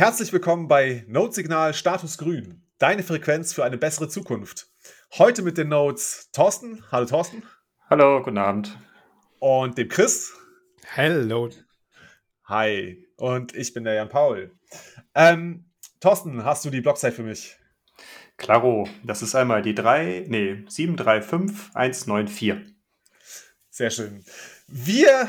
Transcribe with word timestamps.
Herzlich 0.00 0.32
willkommen 0.32 0.66
bei 0.66 1.04
Note-Signal 1.08 1.74
Status 1.74 2.16
Grün, 2.16 2.62
deine 2.78 3.02
Frequenz 3.02 3.52
für 3.52 3.64
eine 3.64 3.76
bessere 3.76 4.08
Zukunft. 4.08 4.70
Heute 5.18 5.42
mit 5.42 5.58
den 5.58 5.68
Notes 5.68 6.30
Thorsten. 6.32 6.82
Hallo 6.90 7.04
Thorsten. 7.04 7.42
Hallo, 7.90 8.22
guten 8.22 8.38
Abend. 8.38 8.78
Und 9.40 9.76
dem 9.76 9.88
Chris. 9.88 10.32
Hello. 10.86 11.50
Hi. 12.44 13.06
Und 13.16 13.54
ich 13.54 13.74
bin 13.74 13.84
der 13.84 13.92
Jan 13.92 14.08
Paul. 14.08 14.58
Ähm, 15.14 15.66
Thorsten, 16.00 16.46
hast 16.46 16.64
du 16.64 16.70
die 16.70 16.80
Blockzeit 16.80 17.12
für 17.12 17.22
mich? 17.22 17.58
Klaro, 18.38 18.88
das 19.04 19.20
ist 19.20 19.34
einmal 19.34 19.60
die 19.60 19.74
3, 19.74 20.24
nee, 20.28 20.64
735194. 20.66 22.54
Sehr 23.68 23.90
schön. 23.90 24.24
Wir 24.66 25.28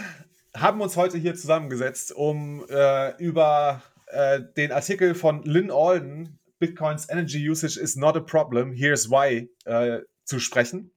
haben 0.56 0.80
uns 0.80 0.96
heute 0.96 1.18
hier 1.18 1.36
zusammengesetzt, 1.36 2.14
um 2.14 2.64
äh, 2.70 3.18
über 3.18 3.84
äh, 4.12 4.42
den 4.56 4.72
Artikel 4.72 5.16
von 5.16 5.44
Lynn 5.44 5.72
Alden, 5.72 6.40
Bitcoins 6.60 7.10
Energy 7.10 7.50
Usage 7.50 7.80
is 7.80 7.96
not 7.96 8.16
a 8.16 8.20
problem, 8.20 8.72
here's 8.72 9.10
why, 9.10 9.50
äh, 9.66 10.02
zu 10.26 10.40
sprechen. 10.40 10.92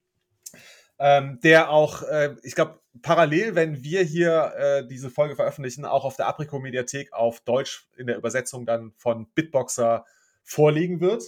Ähm, 0.98 1.40
der 1.42 1.70
auch, 1.70 2.02
äh, 2.02 2.36
ich 2.42 2.54
glaube, 2.54 2.78
parallel, 3.02 3.54
wenn 3.54 3.82
wir 3.82 4.02
hier 4.02 4.52
äh, 4.56 4.86
diese 4.86 5.10
Folge 5.10 5.34
veröffentlichen, 5.34 5.84
auch 5.84 6.04
auf 6.04 6.16
der 6.16 6.26
Aprico-Mediathek 6.26 7.12
auf 7.12 7.40
Deutsch 7.40 7.88
in 7.96 8.06
der 8.06 8.16
Übersetzung 8.16 8.66
dann 8.66 8.92
von 8.96 9.26
Bitboxer 9.34 10.04
vorliegen 10.44 11.00
wird. 11.00 11.24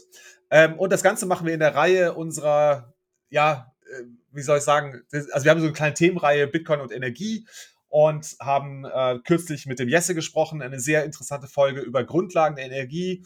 Ähm, 0.51 0.79
und 0.79 0.93
das 0.93 1.03
Ganze 1.03 1.27
machen 1.27 1.47
wir 1.47 1.55
in 1.55 1.61
der 1.61 1.75
Reihe 1.75 2.15
unserer, 2.15 2.95
ja, 3.29 3.75
äh, 3.91 4.05
wie 4.31 4.43
soll 4.43 4.59
ich 4.59 4.65
sagen, 4.65 5.03
also 5.11 5.45
wir 5.45 5.51
haben 5.51 5.61
so 5.61 5.67
eine 5.67 5.73
kleine 5.73 5.95
Themenreihe 5.95 6.47
Bitcoin 6.47 6.81
und 6.81 6.93
Energie 6.93 7.47
und 7.89 8.37
haben 8.41 8.85
äh, 8.85 9.19
kürzlich 9.25 9.67
mit 9.67 9.79
dem 9.79 9.89
Jesse 9.89 10.15
gesprochen, 10.15 10.63
eine 10.63 10.81
sehr 10.81 11.05
interessante 11.05 11.47
Folge 11.47 11.81
über 11.81 12.05
Grundlagen 12.05 12.57
der 12.57 12.67
Energie 12.67 13.25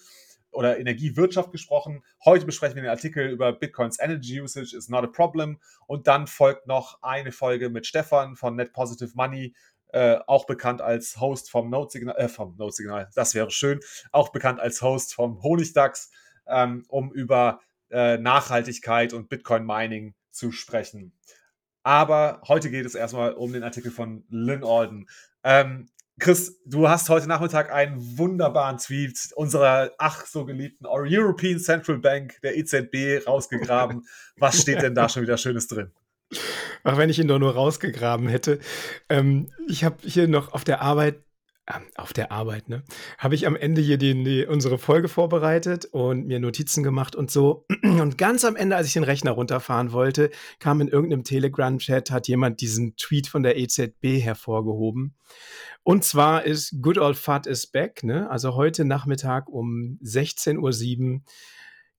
oder 0.53 0.79
Energiewirtschaft 0.79 1.53
gesprochen. 1.53 2.03
Heute 2.25 2.47
besprechen 2.47 2.77
wir 2.77 2.83
den 2.83 2.91
Artikel 2.91 3.29
über 3.29 3.53
Bitcoins 3.53 3.99
Energy 4.01 4.41
Usage 4.41 4.77
is 4.77 4.89
not 4.89 5.05
a 5.05 5.07
problem 5.07 5.61
und 5.87 6.07
dann 6.07 6.27
folgt 6.27 6.67
noch 6.67 7.03
eine 7.03 7.33
Folge 7.33 7.71
mit 7.71 7.87
Stefan 7.87 8.37
von 8.37 8.57
Net 8.57 8.73
Positive 8.73 9.13
Money, 9.15 9.55
äh, 9.93 10.19
auch 10.27 10.47
bekannt 10.47 10.81
als 10.81 11.21
Host 11.21 11.51
vom 11.51 11.71
Note 11.71 11.93
Signal, 11.93 12.17
äh, 12.17 12.29
vom 12.29 12.57
Note 12.57 12.75
Signal, 12.75 13.09
das 13.15 13.35
wäre 13.35 13.51
schön, 13.51 13.81
auch 14.13 14.31
bekannt 14.31 14.61
als 14.61 14.83
Host 14.83 15.15
vom 15.15 15.43
Honigdachs, 15.43 16.11
ähm, 16.47 16.85
um 16.89 17.13
über 17.13 17.61
äh, 17.91 18.19
Nachhaltigkeit 18.19 19.13
und 19.13 19.29
Bitcoin 19.29 19.65
Mining 19.65 20.15
zu 20.31 20.53
sprechen. 20.53 21.13
Aber 21.83 22.43
heute 22.47 22.71
geht 22.71 22.87
es 22.87 22.95
erstmal 22.95 23.33
um 23.33 23.53
den 23.53 23.63
Artikel 23.63 23.91
von 23.91 24.25
Lynn 24.29 24.65
Alden. 24.65 25.09
Ähm, 25.45 25.89
Chris, 26.19 26.61
du 26.67 26.87
hast 26.89 27.09
heute 27.09 27.27
Nachmittag 27.27 27.73
einen 27.73 28.19
wunderbaren 28.19 28.77
Tweet 28.77 29.31
unserer 29.37 29.91
ach 29.97 30.27
so 30.27 30.45
geliebten 30.45 30.85
European 30.87 31.59
Central 31.59 31.99
Bank, 31.99 32.39
der 32.43 32.59
EZB, 32.59 33.27
rausgegraben. 33.27 34.07
Was 34.37 34.61
steht 34.61 34.83
denn 34.83 34.95
da 34.95 35.09
schon 35.09 35.23
wieder 35.23 35.39
Schönes 35.39 35.67
drin? 35.67 35.91
Ach, 36.85 36.99
wenn 36.99 37.09
ich 37.09 37.19
ihn 37.19 37.27
doch 37.27 37.39
nur 37.39 37.55
rausgegraben 37.55 38.29
hätte. 38.29 38.59
Ähm, 39.09 39.51
ich 39.67 39.83
habe 39.83 39.97
hier 40.03 40.29
noch 40.29 40.53
auf 40.53 40.63
der 40.63 40.83
Arbeit 40.83 41.23
auf 41.95 42.13
der 42.13 42.33
Arbeit, 42.33 42.69
ne? 42.69 42.83
Habe 43.19 43.35
ich 43.35 43.47
am 43.47 43.55
Ende 43.55 43.81
hier 43.81 43.97
die, 43.97 44.25
die, 44.25 44.47
unsere 44.47 44.79
Folge 44.79 45.09
vorbereitet 45.09 45.85
und 45.87 46.27
mir 46.27 46.41
Notizen 46.41 46.83
gemacht 46.83 47.15
und 47.15 47.31
so. 47.31 47.65
Und 47.83 48.19
ganz 48.19 48.45
am 48.45 48.57
Ende, 48.57 48.77
als 48.77 48.87
ich 48.87 48.95
den 48.95 49.05
Rechner 49.05 49.33
runterfahren 49.33 49.93
wollte, 49.93 50.31
kam 50.59 50.81
in 50.81 50.89
irgendeinem 50.89 51.25
Telegram-Chat, 51.25 52.11
hat 52.11 52.29
jemand 52.29 52.61
diesen 52.61 52.97
Tweet 52.97 53.27
von 53.27 53.43
der 53.43 53.57
EZB 53.57 54.21
hervorgehoben. 54.21 55.15
Und 55.83 56.05
zwar 56.05 56.45
ist 56.45 56.83
Good 56.83 56.99
Old 56.99 57.17
Fat 57.17 57.47
is 57.47 57.67
back, 57.67 58.03
ne? 58.03 58.31
Also 58.31 58.55
heute 58.55 58.85
Nachmittag 58.85 59.49
um 59.49 59.99
16.07 60.03 60.59
Uhr. 61.15 61.21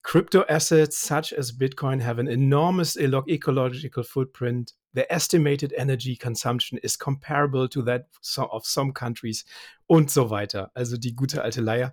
Crypto 0.03 0.43
assets 0.47 0.97
such 0.97 1.31
as 1.37 1.51
Bitcoin 1.57 2.01
have 2.01 2.19
an 2.19 2.27
enormous 2.27 2.97
ecological 2.97 4.03
footprint 4.03 4.73
the 4.93 5.11
estimated 5.11 5.73
energy 5.77 6.15
consumption 6.15 6.77
is 6.79 6.97
comparable 6.97 7.67
to 7.69 7.81
that 7.83 8.07
of 8.37 8.65
some 8.65 8.93
countries 8.93 9.45
und 9.87 10.09
so 10.11 10.29
weiter. 10.29 10.71
Also 10.73 10.97
die 10.97 11.15
gute 11.15 11.41
alte 11.41 11.61
Leier. 11.61 11.91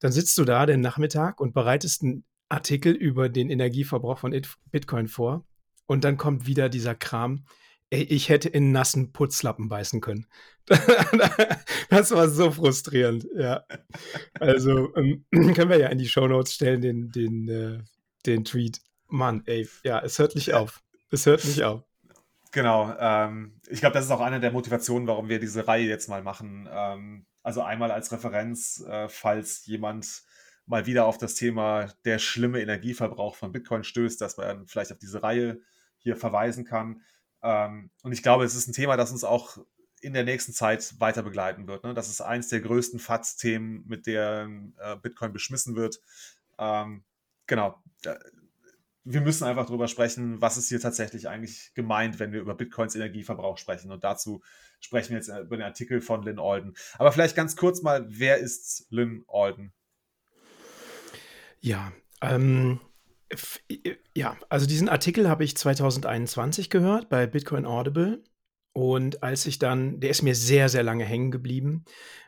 Dann 0.00 0.12
sitzt 0.12 0.38
du 0.38 0.44
da 0.44 0.66
den 0.66 0.80
Nachmittag 0.80 1.40
und 1.40 1.52
bereitest 1.52 2.02
einen 2.02 2.24
Artikel 2.48 2.92
über 2.92 3.28
den 3.28 3.50
Energieverbrauch 3.50 4.18
von 4.18 4.34
Bitcoin 4.70 5.08
vor 5.08 5.44
und 5.86 6.04
dann 6.04 6.16
kommt 6.16 6.46
wieder 6.46 6.68
dieser 6.68 6.94
Kram. 6.94 7.44
Ey, 7.92 8.04
ich 8.04 8.30
hätte 8.30 8.48
in 8.48 8.72
nassen 8.72 9.12
Putzlappen 9.12 9.68
beißen 9.68 10.00
können. 10.00 10.26
das 11.90 12.10
war 12.10 12.26
so 12.30 12.50
frustrierend, 12.50 13.26
ja. 13.36 13.66
Also 14.40 14.96
ähm, 14.96 15.26
können 15.30 15.68
wir 15.68 15.78
ja 15.78 15.88
in 15.88 15.98
die 15.98 16.08
Shownotes 16.08 16.54
stellen, 16.54 16.80
den, 16.80 17.10
den, 17.10 17.48
äh, 17.48 17.82
den 18.24 18.46
Tweet. 18.46 18.80
Mann, 19.08 19.42
ey, 19.44 19.68
ja, 19.84 20.00
es 20.00 20.18
hört 20.18 20.34
nicht 20.36 20.54
auf. 20.54 20.82
Es 21.10 21.26
hört 21.26 21.44
nicht 21.44 21.64
auf. 21.64 21.82
Genau. 22.52 22.96
Ähm, 22.98 23.60
ich 23.68 23.80
glaube, 23.80 23.92
das 23.92 24.06
ist 24.06 24.10
auch 24.10 24.22
eine 24.22 24.40
der 24.40 24.52
Motivationen, 24.52 25.06
warum 25.06 25.28
wir 25.28 25.38
diese 25.38 25.68
Reihe 25.68 25.86
jetzt 25.86 26.08
mal 26.08 26.22
machen. 26.22 26.66
Ähm, 26.72 27.26
also 27.42 27.60
einmal 27.60 27.90
als 27.90 28.10
Referenz, 28.10 28.82
äh, 28.88 29.10
falls 29.10 29.66
jemand 29.66 30.22
mal 30.64 30.86
wieder 30.86 31.04
auf 31.04 31.18
das 31.18 31.34
Thema 31.34 31.92
der 32.06 32.18
schlimme 32.18 32.62
Energieverbrauch 32.62 33.36
von 33.36 33.52
Bitcoin 33.52 33.84
stößt, 33.84 34.18
dass 34.18 34.38
man 34.38 34.66
vielleicht 34.66 34.92
auf 34.92 34.98
diese 34.98 35.22
Reihe 35.22 35.60
hier 35.98 36.16
verweisen 36.16 36.64
kann. 36.64 37.02
Ähm, 37.42 37.90
und 38.02 38.12
ich 38.12 38.22
glaube, 38.22 38.44
es 38.44 38.54
ist 38.54 38.68
ein 38.68 38.72
Thema, 38.72 38.96
das 38.96 39.12
uns 39.12 39.24
auch 39.24 39.58
in 40.00 40.14
der 40.14 40.24
nächsten 40.24 40.52
Zeit 40.52 40.94
weiter 40.98 41.22
begleiten 41.22 41.68
wird. 41.68 41.84
Ne? 41.84 41.94
Das 41.94 42.08
ist 42.08 42.20
eins 42.20 42.48
der 42.48 42.60
größten 42.60 42.98
FATS-Themen, 42.98 43.84
mit 43.86 44.06
der 44.06 44.48
äh, 44.78 44.96
Bitcoin 44.96 45.32
beschmissen 45.32 45.76
wird. 45.76 46.00
Ähm, 46.58 47.04
genau 47.46 47.82
wir 49.04 49.20
müssen 49.20 49.44
einfach 49.44 49.66
darüber 49.66 49.88
sprechen, 49.88 50.40
was 50.40 50.56
ist 50.56 50.68
hier 50.68 50.80
tatsächlich 50.80 51.28
eigentlich 51.28 51.72
gemeint, 51.74 52.18
wenn 52.18 52.32
wir 52.32 52.40
über 52.40 52.54
Bitcoins 52.54 52.94
Energieverbrauch 52.94 53.58
sprechen. 53.58 53.90
Und 53.90 54.04
dazu 54.04 54.42
sprechen 54.80 55.10
wir 55.10 55.16
jetzt 55.16 55.28
äh, 55.28 55.40
über 55.40 55.56
den 55.56 55.64
Artikel 55.64 56.00
von 56.00 56.22
Lynn 56.22 56.38
Alden. 56.38 56.74
Aber 56.98 57.10
vielleicht 57.10 57.34
ganz 57.34 57.56
kurz 57.56 57.82
mal, 57.82 58.06
wer 58.08 58.38
ist 58.38 58.86
Lynn 58.90 59.24
Alden? 59.28 59.72
Ja, 61.60 61.92
ähm, 62.20 62.80
ja, 64.16 64.36
also 64.48 64.66
diesen 64.66 64.88
Artikel 64.88 65.28
habe 65.28 65.44
ich 65.44 65.56
2021 65.56 66.70
gehört 66.70 67.08
bei 67.08 67.26
Bitcoin 67.26 67.66
Audible. 67.66 68.22
Und 68.74 69.22
als 69.22 69.44
ich 69.46 69.58
dann, 69.58 70.00
der 70.00 70.10
ist 70.10 70.22
mir 70.22 70.34
sehr, 70.34 70.68
sehr 70.68 70.82
lange 70.82 71.04
hängen 71.04 71.30
geblieben, 71.30 71.84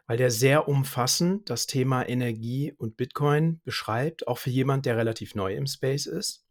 weil 0.07 0.19
der 0.19 0.31
sehr 0.31 0.69
umfassend 0.69 1.49
das 1.49 1.67
Thema 1.67 2.07
Energie 2.07 2.75
und 2.77 2.97
Bitcoin 2.97 3.61
beschreibt, 3.65 4.29
auch 4.29 4.39
für 4.39 4.51
jemand, 4.51 4.85
der 4.85 4.97
relativ 4.97 5.35
neu 5.35 5.55
im 5.55 5.67
Space 5.67 6.07
ist. 6.07 6.45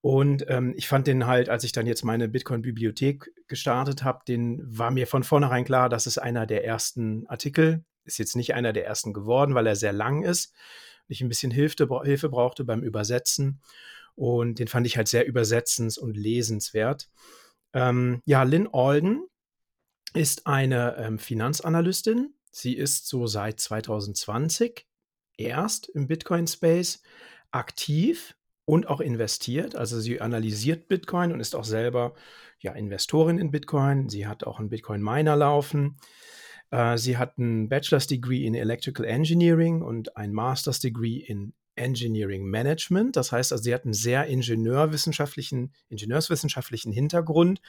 Und 0.00 0.44
ähm, 0.48 0.74
ich 0.76 0.86
fand 0.86 1.08
den 1.08 1.26
halt, 1.26 1.48
als 1.48 1.64
ich 1.64 1.72
dann 1.72 1.86
jetzt 1.86 2.04
meine 2.04 2.28
Bitcoin-Bibliothek 2.28 3.32
gestartet 3.48 4.04
habe, 4.04 4.20
den 4.28 4.60
war 4.64 4.92
mir 4.92 5.08
von 5.08 5.24
vornherein 5.24 5.64
klar, 5.64 5.88
dass 5.88 6.06
es 6.06 6.18
einer 6.18 6.46
der 6.46 6.64
ersten 6.64 7.26
Artikel, 7.26 7.84
ist 8.04 8.18
jetzt 8.18 8.36
nicht 8.36 8.54
einer 8.54 8.72
der 8.72 8.86
ersten 8.86 9.12
geworden, 9.12 9.54
weil 9.54 9.66
er 9.66 9.74
sehr 9.74 9.92
lang 9.92 10.22
ist. 10.22 10.54
Ich 11.08 11.20
ein 11.20 11.28
bisschen 11.28 11.50
Hilfe, 11.50 11.88
Hilfe 12.04 12.28
brauchte 12.28 12.64
beim 12.64 12.82
Übersetzen. 12.82 13.60
Und 14.14 14.58
den 14.58 14.68
fand 14.68 14.86
ich 14.86 14.96
halt 14.96 15.08
sehr 15.08 15.26
übersetzens- 15.28 15.98
und 15.98 16.16
lesenswert. 16.16 17.08
Ähm, 17.72 18.20
ja, 18.24 18.42
Lynn 18.42 18.68
Alden 18.72 19.26
ist 20.14 20.46
eine 20.46 20.96
ähm, 20.96 21.18
Finanzanalystin. 21.18 22.34
Sie 22.50 22.74
ist 22.74 23.06
so 23.06 23.26
seit 23.26 23.60
2020 23.60 24.86
erst 25.36 25.88
im 25.88 26.08
Bitcoin-Space 26.08 27.02
aktiv 27.50 28.34
und 28.64 28.88
auch 28.88 29.00
investiert. 29.00 29.76
Also 29.76 30.00
sie 30.00 30.20
analysiert 30.20 30.88
Bitcoin 30.88 31.32
und 31.32 31.40
ist 31.40 31.54
auch 31.54 31.64
selber 31.64 32.14
ja, 32.60 32.72
Investorin 32.72 33.38
in 33.38 33.50
Bitcoin. 33.50 34.08
Sie 34.08 34.26
hat 34.26 34.44
auch 34.44 34.58
einen 34.58 34.68
Bitcoin-Miner 34.68 35.36
laufen. 35.36 35.96
Äh, 36.70 36.98
sie 36.98 37.16
hat 37.16 37.38
ein 37.38 37.68
Bachelor's 37.68 38.06
Degree 38.06 38.44
in 38.44 38.54
Electrical 38.54 39.04
Engineering 39.04 39.82
und 39.82 40.16
ein 40.16 40.32
Master's 40.32 40.80
Degree 40.80 41.16
in 41.16 41.52
Engineering 41.76 42.44
Management. 42.44 43.16
Das 43.16 43.32
heißt 43.32 43.52
also, 43.52 43.62
sie 43.62 43.74
hat 43.74 43.84
einen 43.84 43.94
sehr 43.94 44.26
ingenieurwissenschaftlichen, 44.26 45.72
ingenieurswissenschaftlichen 45.88 46.92
Hintergrund, 46.92 47.60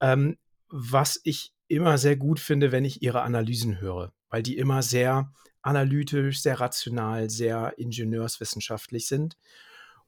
ähm, 0.00 0.36
was 0.68 1.20
ich 1.24 1.52
immer 1.68 1.98
sehr 1.98 2.16
gut 2.16 2.38
finde, 2.38 2.70
wenn 2.70 2.84
ich 2.84 3.02
ihre 3.02 3.22
Analysen 3.22 3.80
höre, 3.80 4.12
weil 4.28 4.42
die 4.42 4.56
immer 4.56 4.82
sehr 4.82 5.32
analytisch, 5.62 6.42
sehr 6.42 6.60
rational, 6.60 7.28
sehr 7.28 7.74
ingenieurswissenschaftlich 7.76 9.08
sind. 9.08 9.36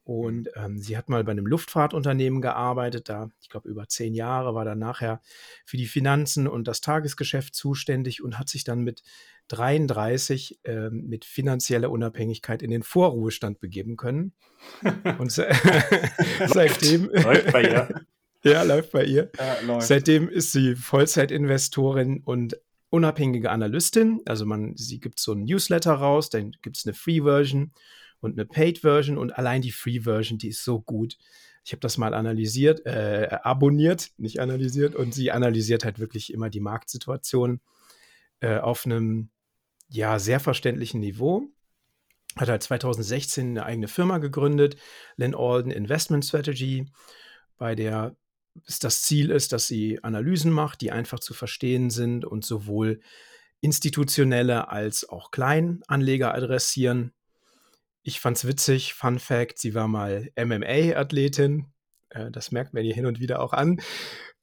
Und 0.09 0.49
ähm, 0.55 0.79
sie 0.79 0.97
hat 0.97 1.07
mal 1.07 1.23
bei 1.23 1.33
einem 1.33 1.45
Luftfahrtunternehmen 1.45 2.41
gearbeitet, 2.41 3.09
da, 3.09 3.29
ich 3.43 3.49
glaube, 3.49 3.69
über 3.69 3.87
zehn 3.87 4.15
Jahre, 4.15 4.55
war 4.55 4.65
dann 4.65 4.79
nachher 4.79 5.21
für 5.65 5.77
die 5.77 5.85
Finanzen 5.85 6.47
und 6.47 6.67
das 6.67 6.81
Tagesgeschäft 6.81 7.53
zuständig 7.53 8.23
und 8.23 8.39
hat 8.39 8.49
sich 8.49 8.63
dann 8.63 8.79
mit 8.81 9.03
33 9.49 10.61
ähm, 10.63 11.05
mit 11.07 11.25
finanzieller 11.25 11.91
Unabhängigkeit 11.91 12.63
in 12.63 12.71
den 12.71 12.81
Vorruhestand 12.81 13.59
begeben 13.59 13.97
können. 13.97 14.33
und 15.19 15.31
seitdem. 16.47 17.11
läuft 17.11 17.51
bei 17.51 17.61
ihr. 17.61 18.05
ja, 18.43 18.63
läuft 18.63 18.91
bei 18.91 19.05
ihr. 19.05 19.29
Ja, 19.37 19.61
läuft. 19.61 19.85
Seitdem 19.85 20.27
ist 20.27 20.51
sie 20.53 20.75
Vollzeitinvestorin 20.75 22.23
und 22.25 22.59
unabhängige 22.89 23.51
Analystin. 23.51 24.21
Also 24.25 24.47
man, 24.47 24.75
sie 24.75 24.99
gibt 24.99 25.19
so 25.19 25.33
ein 25.33 25.43
Newsletter 25.43 25.93
raus, 25.93 26.31
dann 26.31 26.53
gibt 26.63 26.77
es 26.77 26.87
eine 26.87 26.95
Free-Version 26.95 27.73
und 28.19 28.33
eine 28.33 28.45
Paid-Version 28.45 29.17
und 29.17 29.37
allein 29.37 29.61
die 29.61 29.71
Free-Version, 29.71 30.37
die 30.37 30.49
ist 30.49 30.63
so 30.63 30.81
gut. 30.81 31.17
Ich 31.63 31.71
habe 31.71 31.81
das 31.81 31.97
mal 31.97 32.13
analysiert, 32.13 32.85
äh, 32.85 33.27
abonniert, 33.43 34.11
nicht 34.17 34.39
analysiert 34.39 34.95
und 34.95 35.13
sie 35.13 35.31
analysiert 35.31 35.85
halt 35.85 35.99
wirklich 35.99 36.33
immer 36.33 36.49
die 36.49 36.61
Marktsituation 36.61 37.61
äh, 38.39 38.57
auf 38.57 38.85
einem 38.85 39.29
ja 39.89 40.19
sehr 40.19 40.39
verständlichen 40.39 40.99
Niveau. 40.99 41.49
Hat 42.35 42.49
halt 42.49 42.63
2016 42.63 43.49
eine 43.49 43.65
eigene 43.65 43.87
Firma 43.87 44.19
gegründet, 44.19 44.77
Lynn 45.17 45.35
Alden 45.35 45.71
Investment 45.71 46.25
Strategy, 46.25 46.87
bei 47.57 47.75
der 47.75 48.15
das 48.81 49.03
Ziel 49.03 49.31
ist, 49.31 49.53
dass 49.53 49.67
sie 49.67 50.03
Analysen 50.03 50.51
macht, 50.51 50.81
die 50.81 50.91
einfach 50.91 51.19
zu 51.19 51.33
verstehen 51.33 51.89
sind 51.89 52.25
und 52.25 52.45
sowohl 52.45 52.99
institutionelle 53.61 54.69
als 54.69 55.07
auch 55.07 55.31
Kleinanleger 55.31 56.33
adressieren. 56.33 57.13
Ich 58.09 58.19
fand's 58.19 58.47
witzig, 58.47 58.95
Fun 58.95 59.19
Fact, 59.19 59.59
sie 59.59 59.75
war 59.75 59.87
mal 59.87 60.31
MMA-Athletin. 60.35 61.67
Äh, 62.09 62.31
das 62.31 62.51
merkt 62.51 62.73
man 62.73 62.83
ihr 62.83 62.95
hin 62.95 63.05
und 63.05 63.19
wieder 63.19 63.39
auch 63.39 63.53
an. 63.53 63.79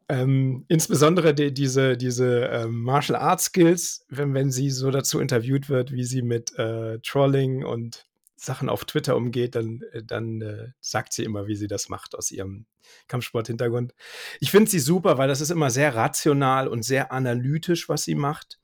Ähm, 0.08 0.64
insbesondere 0.68 1.34
die, 1.34 1.52
diese, 1.52 1.96
diese 1.96 2.44
ähm, 2.44 2.82
Martial 2.82 3.18
Arts 3.18 3.46
Skills, 3.46 4.06
wenn, 4.08 4.34
wenn 4.34 4.52
sie 4.52 4.70
so 4.70 4.92
dazu 4.92 5.18
interviewt 5.18 5.68
wird, 5.68 5.90
wie 5.90 6.04
sie 6.04 6.22
mit 6.22 6.56
äh, 6.60 7.00
Trolling 7.00 7.64
und 7.64 8.06
Sachen 8.36 8.68
auf 8.68 8.84
Twitter 8.84 9.16
umgeht, 9.16 9.56
dann, 9.56 9.80
äh, 9.90 10.04
dann 10.04 10.42
äh, 10.42 10.68
sagt 10.80 11.12
sie 11.12 11.24
immer, 11.24 11.48
wie 11.48 11.56
sie 11.56 11.66
das 11.66 11.88
macht 11.88 12.14
aus 12.14 12.30
ihrem 12.30 12.66
Kampfsport-Hintergrund. 13.08 13.94
Ich 14.38 14.52
finde 14.52 14.70
sie 14.70 14.78
super, 14.78 15.18
weil 15.18 15.26
das 15.26 15.40
ist 15.40 15.50
immer 15.50 15.70
sehr 15.70 15.96
rational 15.96 16.68
und 16.68 16.84
sehr 16.84 17.10
analytisch, 17.10 17.88
was 17.88 18.04
sie 18.04 18.14
macht. 18.14 18.60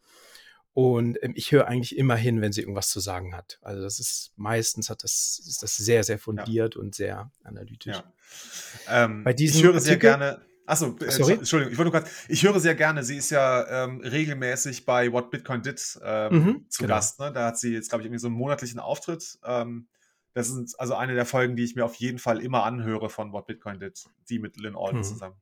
Und 0.74 1.18
ähm, 1.22 1.32
ich 1.36 1.52
höre 1.52 1.66
eigentlich 1.66 1.96
immer 1.96 2.16
hin, 2.16 2.40
wenn 2.40 2.52
sie 2.52 2.62
irgendwas 2.62 2.88
zu 2.88 3.00
sagen 3.00 3.36
hat. 3.36 3.58
Also 3.62 3.82
das 3.82 4.00
ist 4.00 4.32
meistens 4.36 4.88
hat 4.88 5.04
das, 5.04 5.42
ist 5.46 5.62
das 5.62 5.76
sehr, 5.76 6.02
sehr 6.02 6.18
fundiert 6.18 6.74
ja. 6.74 6.80
und 6.80 6.94
sehr 6.94 7.30
analytisch. 7.44 7.96
Ja. 7.96 9.04
Ähm, 9.04 9.22
Bei 9.22 9.34
diesem 9.34 9.58
ich 9.58 9.64
höre 9.64 9.80
sehr 9.80 9.98
gerne. 9.98 10.40
Achso, 10.64 10.96
äh, 11.00 11.10
Sorry? 11.10 11.34
Entschuldigung, 11.34 11.72
ich 11.72 11.78
wollte 11.78 11.90
gerade, 11.90 12.10
ich 12.28 12.42
höre 12.44 12.58
sehr 12.60 12.74
gerne, 12.74 13.02
sie 13.02 13.16
ist 13.16 13.30
ja 13.30 13.84
ähm, 13.84 14.00
regelmäßig 14.00 14.86
bei 14.86 15.12
What 15.12 15.30
Bitcoin 15.30 15.60
Did 15.60 16.00
ähm, 16.02 16.32
mhm, 16.32 16.66
zu 16.70 16.82
genau. 16.82 16.94
Gast. 16.94 17.20
Ne? 17.20 17.32
Da 17.32 17.46
hat 17.46 17.58
sie 17.58 17.74
jetzt, 17.74 17.90
glaube 17.90 18.02
ich, 18.02 18.06
irgendwie 18.06 18.20
so 18.20 18.28
einen 18.28 18.36
monatlichen 18.36 18.80
Auftritt. 18.80 19.38
Ähm, 19.44 19.88
das 20.34 20.48
ist 20.48 20.76
also 20.80 20.94
eine 20.94 21.14
der 21.14 21.26
Folgen, 21.26 21.56
die 21.56 21.64
ich 21.64 21.74
mir 21.74 21.84
auf 21.84 21.96
jeden 21.96 22.18
Fall 22.18 22.40
immer 22.40 22.64
anhöre 22.64 23.10
von 23.10 23.32
What 23.32 23.46
Bitcoin 23.46 23.78
Did, 23.78 24.04
die 24.30 24.38
mit 24.38 24.56
Lynn 24.56 24.76
Alden 24.76 25.00
mhm. 25.00 25.04
zusammen. 25.04 25.36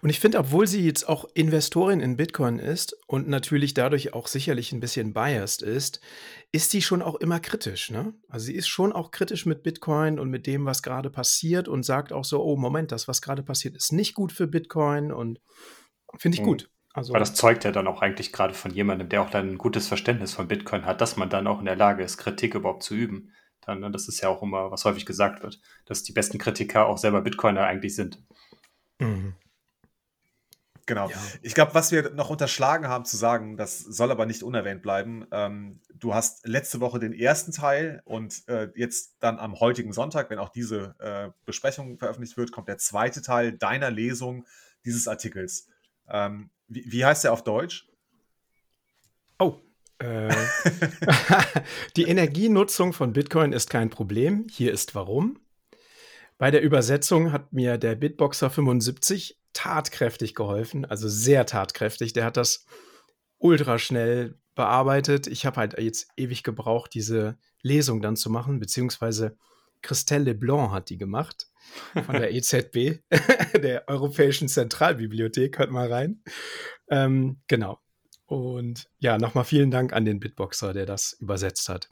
Und 0.00 0.10
ich 0.10 0.20
finde, 0.20 0.38
obwohl 0.38 0.66
sie 0.66 0.84
jetzt 0.84 1.08
auch 1.08 1.24
Investorin 1.34 2.00
in 2.00 2.16
Bitcoin 2.16 2.58
ist 2.58 2.96
und 3.06 3.28
natürlich 3.28 3.74
dadurch 3.74 4.14
auch 4.14 4.28
sicherlich 4.28 4.72
ein 4.72 4.80
bisschen 4.80 5.12
biased 5.12 5.62
ist, 5.62 6.00
ist 6.52 6.70
sie 6.70 6.82
schon 6.82 7.02
auch 7.02 7.16
immer 7.16 7.40
kritisch. 7.40 7.90
Ne? 7.90 8.14
Also 8.28 8.46
sie 8.46 8.54
ist 8.54 8.68
schon 8.68 8.92
auch 8.92 9.10
kritisch 9.10 9.46
mit 9.46 9.62
Bitcoin 9.62 10.18
und 10.18 10.30
mit 10.30 10.46
dem, 10.46 10.66
was 10.66 10.82
gerade 10.82 11.10
passiert 11.10 11.68
und 11.68 11.84
sagt 11.84 12.12
auch 12.12 12.24
so, 12.24 12.42
oh 12.42 12.56
Moment, 12.56 12.92
das, 12.92 13.08
was 13.08 13.22
gerade 13.22 13.42
passiert, 13.42 13.76
ist 13.76 13.92
nicht 13.92 14.14
gut 14.14 14.32
für 14.32 14.46
Bitcoin 14.46 15.12
und 15.12 15.40
finde 16.18 16.36
ich 16.36 16.42
mhm. 16.42 16.46
gut. 16.46 16.70
Also, 16.92 17.12
Aber 17.12 17.20
das 17.20 17.34
zeugt 17.34 17.64
ja 17.64 17.70
dann 17.70 17.86
auch 17.86 18.02
eigentlich 18.02 18.32
gerade 18.32 18.52
von 18.52 18.72
jemandem, 18.72 19.08
der 19.08 19.22
auch 19.22 19.30
dann 19.30 19.50
ein 19.50 19.58
gutes 19.58 19.86
Verständnis 19.86 20.34
von 20.34 20.48
Bitcoin 20.48 20.86
hat, 20.86 21.00
dass 21.00 21.16
man 21.16 21.30
dann 21.30 21.46
auch 21.46 21.60
in 21.60 21.66
der 21.66 21.76
Lage 21.76 22.02
ist, 22.02 22.16
Kritik 22.16 22.54
überhaupt 22.54 22.82
zu 22.82 22.94
üben. 22.94 23.32
Dann, 23.60 23.80
ne, 23.80 23.90
das 23.90 24.08
ist 24.08 24.20
ja 24.20 24.28
auch 24.28 24.42
immer, 24.42 24.70
was 24.72 24.84
häufig 24.84 25.06
gesagt 25.06 25.42
wird, 25.42 25.60
dass 25.84 26.02
die 26.02 26.12
besten 26.12 26.38
Kritiker 26.38 26.86
auch 26.86 26.98
selber 26.98 27.20
Bitcoiner 27.20 27.64
eigentlich 27.64 27.94
sind. 27.94 28.18
Mhm. 29.00 29.34
Genau. 30.90 31.08
Ja. 31.08 31.16
Ich 31.42 31.54
glaube, 31.54 31.72
was 31.74 31.92
wir 31.92 32.10
noch 32.10 32.30
unterschlagen 32.30 32.88
haben 32.88 33.04
zu 33.04 33.16
sagen, 33.16 33.56
das 33.56 33.78
soll 33.78 34.10
aber 34.10 34.26
nicht 34.26 34.42
unerwähnt 34.42 34.82
bleiben. 34.82 35.24
Ähm, 35.30 35.80
du 35.94 36.14
hast 36.14 36.48
letzte 36.48 36.80
Woche 36.80 36.98
den 36.98 37.12
ersten 37.12 37.52
Teil 37.52 38.02
und 38.04 38.42
äh, 38.48 38.70
jetzt 38.74 39.14
dann 39.20 39.38
am 39.38 39.60
heutigen 39.60 39.92
Sonntag, 39.92 40.30
wenn 40.30 40.40
auch 40.40 40.48
diese 40.48 40.96
äh, 40.98 41.30
Besprechung 41.44 41.96
veröffentlicht 41.96 42.36
wird, 42.36 42.50
kommt 42.50 42.66
der 42.66 42.78
zweite 42.78 43.22
Teil 43.22 43.52
deiner 43.52 43.88
Lesung 43.88 44.46
dieses 44.84 45.06
Artikels. 45.06 45.68
Ähm, 46.08 46.50
wie, 46.66 46.84
wie, 46.90 47.04
heißt 47.04 47.22
der 47.22 47.34
auf 47.34 47.44
Deutsch? 47.44 47.88
Oh. 49.38 49.58
Äh, 49.98 50.28
die 51.96 52.08
Energienutzung 52.08 52.92
von 52.92 53.12
Bitcoin 53.12 53.52
ist 53.52 53.70
kein 53.70 53.90
Problem. 53.90 54.48
Hier 54.50 54.72
ist 54.72 54.96
warum. 54.96 55.38
Bei 56.40 56.50
der 56.50 56.62
Übersetzung 56.62 57.32
hat 57.32 57.52
mir 57.52 57.76
der 57.76 57.94
Bitboxer 57.94 58.48
75 58.48 59.38
tatkräftig 59.52 60.34
geholfen, 60.34 60.86
also 60.86 61.06
sehr 61.06 61.44
tatkräftig. 61.44 62.14
Der 62.14 62.24
hat 62.24 62.38
das 62.38 62.64
ultra 63.36 63.78
schnell 63.78 64.38
bearbeitet. 64.54 65.26
Ich 65.26 65.44
habe 65.44 65.58
halt 65.58 65.78
jetzt 65.78 66.08
ewig 66.16 66.42
gebraucht, 66.42 66.94
diese 66.94 67.36
Lesung 67.60 68.00
dann 68.00 68.16
zu 68.16 68.30
machen, 68.30 68.58
beziehungsweise 68.58 69.36
Christelle 69.82 70.32
Leblanc 70.32 70.72
hat 70.72 70.88
die 70.88 70.96
gemacht 70.96 71.50
von 72.06 72.14
der 72.14 72.32
EZB, 72.34 73.02
der 73.62 73.86
Europäischen 73.86 74.48
Zentralbibliothek. 74.48 75.58
Hört 75.58 75.70
mal 75.70 75.92
rein. 75.92 76.22
Ähm, 76.88 77.42
genau. 77.48 77.80
Und 78.24 78.88
ja, 78.98 79.18
nochmal 79.18 79.44
vielen 79.44 79.70
Dank 79.70 79.92
an 79.92 80.06
den 80.06 80.20
Bitboxer, 80.20 80.72
der 80.72 80.86
das 80.86 81.12
übersetzt 81.20 81.68
hat. 81.68 81.90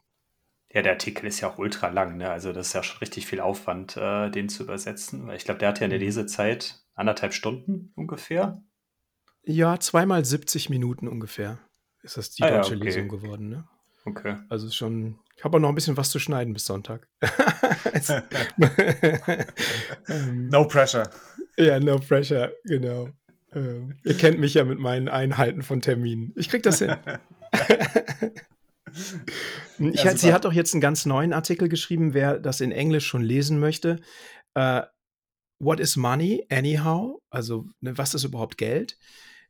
Ja, 0.73 0.83
der 0.83 0.93
Artikel 0.93 1.27
ist 1.27 1.41
ja 1.41 1.51
auch 1.51 1.59
ultra 1.59 1.89
lang, 1.89 2.19
ne? 2.19 2.31
Also 2.31 2.53
das 2.53 2.69
ist 2.69 2.73
ja 2.75 2.83
schon 2.83 2.99
richtig 2.99 3.27
viel 3.27 3.41
Aufwand, 3.41 3.97
äh, 3.97 4.31
den 4.31 4.49
zu 4.49 4.65
übersetzen. 4.65 5.27
Weil 5.27 5.37
ich 5.37 5.45
glaube, 5.45 5.59
der 5.59 5.69
hat 5.69 5.81
ja 5.81 5.87
eine 5.87 5.95
mhm. 5.95 6.03
Lesezeit 6.03 6.81
anderthalb 6.95 7.33
Stunden 7.33 7.93
ungefähr. 7.95 8.63
Ja, 9.45 9.81
zweimal 9.81 10.25
70 10.25 10.69
Minuten 10.69 11.09
ungefähr 11.09 11.59
ist 12.03 12.17
das 12.17 12.31
die 12.31 12.43
ah, 12.43 12.51
deutsche 12.51 12.73
ja, 12.73 12.77
okay. 12.77 12.85
Lesung 12.85 13.09
geworden, 13.09 13.49
ne? 13.49 13.65
Okay. 14.05 14.37
Also 14.49 14.71
schon, 14.71 15.19
ich 15.37 15.45
habe 15.45 15.57
auch 15.57 15.61
noch 15.61 15.69
ein 15.69 15.75
bisschen 15.75 15.97
was 15.97 16.11
zu 16.11 16.19
schneiden 16.19 16.55
bis 16.55 16.67
Sonntag. 16.67 17.09
no 20.33 20.67
pressure. 20.67 21.11
Ja, 21.57 21.81
no 21.81 21.99
pressure, 21.99 22.53
genau. 22.65 23.11
Ähm, 23.53 23.97
ihr 24.05 24.17
kennt 24.17 24.39
mich 24.39 24.55
ja 24.55 24.65
mit 24.65 24.79
meinen 24.79 25.09
Einhalten 25.09 25.63
von 25.63 25.81
Terminen. 25.81 26.33
Ich 26.37 26.49
krieg 26.49 26.63
das 26.63 26.79
hin. 26.79 26.97
ich, 29.79 30.03
ja, 30.03 30.17
sie 30.17 30.33
hat 30.33 30.47
auch 30.47 30.53
jetzt 30.53 30.75
einen 30.75 30.81
ganz 30.81 31.07
neuen 31.07 31.33
Artikel 31.33 31.69
geschrieben, 31.69 32.15
wer 32.15 32.39
das 32.39 32.61
in 32.61 32.73
Englisch 32.73 33.07
schon 33.07 33.23
lesen 33.23 33.59
möchte. 33.59 34.01
Uh, 34.57 34.83
What 35.61 35.81
is 35.81 35.97
Money 35.97 36.47
Anyhow? 36.51 37.21
Also, 37.31 37.67
ne, 37.81 37.99
was 37.99 38.15
ist 38.15 38.25
überhaupt 38.25 38.59
Geld? 38.59 38.97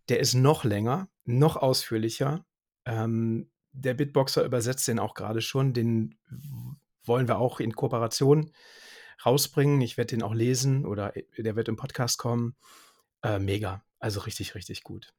Der 0.08 0.20
ist 0.20 0.34
noch 0.34 0.64
länger, 0.64 1.08
noch 1.24 1.56
ausführlicher. 1.56 2.46
Ähm, 2.86 3.50
der 3.72 3.92
Bitboxer 3.92 4.42
übersetzt 4.44 4.88
den 4.88 4.98
auch 4.98 5.14
gerade 5.14 5.42
schon. 5.42 5.74
Den 5.74 6.18
wollen 7.04 7.28
wir 7.28 7.38
auch 7.38 7.60
in 7.60 7.74
Kooperation 7.74 8.52
rausbringen. 9.24 9.80
Ich 9.82 9.98
werde 9.98 10.16
den 10.16 10.22
auch 10.22 10.34
lesen 10.34 10.86
oder 10.86 11.14
äh, 11.14 11.24
der 11.36 11.56
wird 11.56 11.68
im 11.68 11.76
Podcast 11.76 12.16
kommen. 12.18 12.56
Äh, 13.22 13.38
mega. 13.38 13.84
Also 13.98 14.20
richtig, 14.20 14.54
richtig 14.54 14.84
gut. 14.84 15.12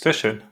Sehr 0.00 0.12
schön. 0.12 0.42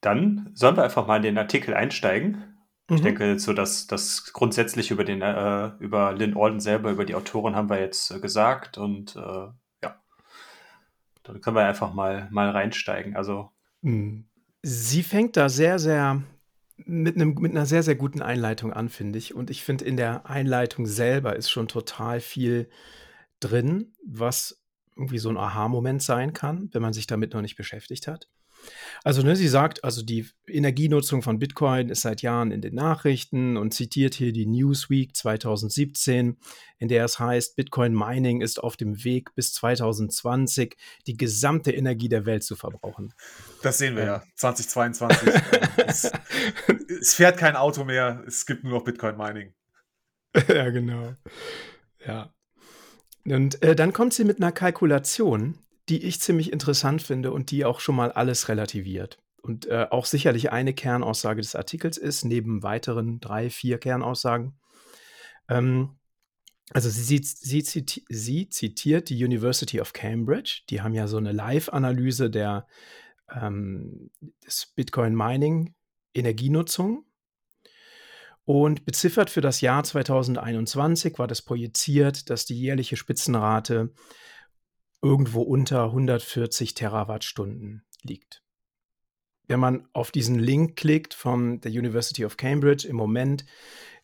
Dann 0.00 0.50
sollen 0.54 0.76
wir 0.76 0.84
einfach 0.84 1.06
mal 1.06 1.16
in 1.16 1.22
den 1.22 1.38
Artikel 1.38 1.74
einsteigen. 1.74 2.58
Mhm. 2.88 2.96
Ich 2.96 3.02
denke, 3.02 3.38
so 3.38 3.52
dass 3.52 3.86
das 3.86 4.32
grundsätzlich 4.32 4.90
über 4.90 5.04
den 5.04 5.22
äh, 5.22 5.72
über 5.78 6.12
Lynn 6.12 6.36
Alden 6.36 6.60
selber, 6.60 6.90
über 6.90 7.04
die 7.04 7.14
Autorin 7.14 7.56
haben 7.56 7.68
wir 7.70 7.80
jetzt 7.80 8.10
äh, 8.10 8.20
gesagt 8.20 8.78
und 8.78 9.16
äh, 9.16 9.48
ja, 9.82 10.02
dann 11.22 11.40
können 11.40 11.56
wir 11.56 11.66
einfach 11.66 11.92
mal 11.92 12.28
mal 12.30 12.50
reinsteigen. 12.50 13.16
Also 13.16 13.50
mhm. 13.82 14.24
sie 14.62 15.02
fängt 15.02 15.36
da 15.36 15.48
sehr 15.48 15.78
sehr 15.78 16.22
mit 16.76 17.16
einem 17.16 17.34
mit 17.34 17.50
einer 17.50 17.66
sehr 17.66 17.82
sehr 17.82 17.96
guten 17.96 18.22
Einleitung 18.22 18.72
an, 18.72 18.88
finde 18.88 19.18
ich. 19.18 19.34
Und 19.34 19.50
ich 19.50 19.64
finde 19.64 19.84
in 19.84 19.96
der 19.96 20.30
Einleitung 20.30 20.86
selber 20.86 21.36
ist 21.36 21.50
schon 21.50 21.68
total 21.68 22.20
viel 22.20 22.70
drin, 23.40 23.92
was 24.06 24.62
irgendwie 24.96 25.18
so 25.18 25.28
ein 25.28 25.36
Aha-Moment 25.36 26.02
sein 26.02 26.32
kann, 26.32 26.70
wenn 26.72 26.82
man 26.82 26.92
sich 26.92 27.06
damit 27.06 27.34
noch 27.34 27.42
nicht 27.42 27.56
beschäftigt 27.56 28.08
hat. 28.08 28.28
Also, 29.04 29.22
ne, 29.22 29.36
sie 29.36 29.48
sagt, 29.48 29.84
also 29.84 30.02
die 30.02 30.28
Energienutzung 30.46 31.22
von 31.22 31.38
Bitcoin 31.38 31.88
ist 31.88 32.02
seit 32.02 32.22
Jahren 32.22 32.50
in 32.50 32.60
den 32.60 32.74
Nachrichten 32.74 33.56
und 33.56 33.72
zitiert 33.72 34.14
hier 34.14 34.32
die 34.32 34.46
Newsweek 34.46 35.16
2017, 35.16 36.36
in 36.78 36.88
der 36.88 37.04
es 37.04 37.18
heißt, 37.18 37.56
Bitcoin 37.56 37.94
Mining 37.94 38.40
ist 38.40 38.62
auf 38.62 38.76
dem 38.76 39.04
Weg 39.04 39.34
bis 39.34 39.52
2020 39.54 40.76
die 41.06 41.16
gesamte 41.16 41.72
Energie 41.72 42.08
der 42.08 42.26
Welt 42.26 42.42
zu 42.42 42.56
verbrauchen. 42.56 43.14
Das 43.62 43.78
sehen 43.78 43.96
wir 43.96 44.04
ja, 44.04 44.22
2022. 44.36 45.28
es, 45.86 46.10
es 47.00 47.14
fährt 47.14 47.38
kein 47.38 47.56
Auto 47.56 47.84
mehr, 47.84 48.22
es 48.26 48.46
gibt 48.46 48.64
nur 48.64 48.74
noch 48.74 48.84
Bitcoin 48.84 49.16
Mining. 49.16 49.54
ja, 50.48 50.70
genau. 50.70 51.14
Ja. 52.06 52.32
Und 53.24 53.62
äh, 53.62 53.76
dann 53.76 53.92
kommt 53.92 54.14
sie 54.14 54.24
mit 54.24 54.38
einer 54.38 54.52
Kalkulation, 54.52 55.58
die 55.88 56.04
ich 56.04 56.20
ziemlich 56.20 56.52
interessant 56.52 57.02
finde 57.02 57.32
und 57.32 57.50
die 57.50 57.64
auch 57.64 57.80
schon 57.80 57.96
mal 57.96 58.12
alles 58.12 58.48
relativiert. 58.48 59.18
Und 59.40 59.66
äh, 59.66 59.86
auch 59.90 60.04
sicherlich 60.04 60.52
eine 60.52 60.74
Kernaussage 60.74 61.40
des 61.40 61.54
Artikels 61.54 61.96
ist, 61.96 62.24
neben 62.24 62.62
weiteren 62.62 63.20
drei, 63.20 63.50
vier 63.50 63.78
Kernaussagen. 63.78 64.58
Ähm, 65.48 65.98
also 66.70 66.90
sie, 66.90 67.20
sie, 67.22 67.62
ziti 67.62 68.04
sie, 68.08 68.48
zitiert 68.50 69.08
die 69.08 69.24
University 69.24 69.80
of 69.80 69.92
Cambridge. 69.92 70.62
Die 70.68 70.82
haben 70.82 70.92
ja 70.92 71.06
so 71.06 71.16
eine 71.16 71.32
Live-Analyse 71.32 72.28
der 72.30 72.66
ähm, 73.34 74.10
das 74.44 74.66
Bitcoin 74.74 75.14
Mining 75.14 75.74
Energienutzung. 76.14 77.04
Und 78.44 78.86
beziffert 78.86 79.28
für 79.28 79.42
das 79.42 79.60
Jahr 79.60 79.84
2021 79.84 81.18
war 81.18 81.26
das 81.26 81.42
projiziert, 81.42 82.30
dass 82.30 82.46
die 82.46 82.58
jährliche 82.58 82.96
Spitzenrate 82.96 83.92
irgendwo 85.02 85.42
unter 85.42 85.84
140 85.84 86.74
Terawattstunden 86.74 87.84
liegt. 88.02 88.42
Wenn 89.46 89.60
man 89.60 89.88
auf 89.92 90.10
diesen 90.10 90.38
Link 90.38 90.76
klickt 90.76 91.14
von 91.14 91.60
der 91.60 91.72
University 91.72 92.24
of 92.24 92.36
Cambridge, 92.36 92.86
im 92.86 92.96
Moment 92.96 93.46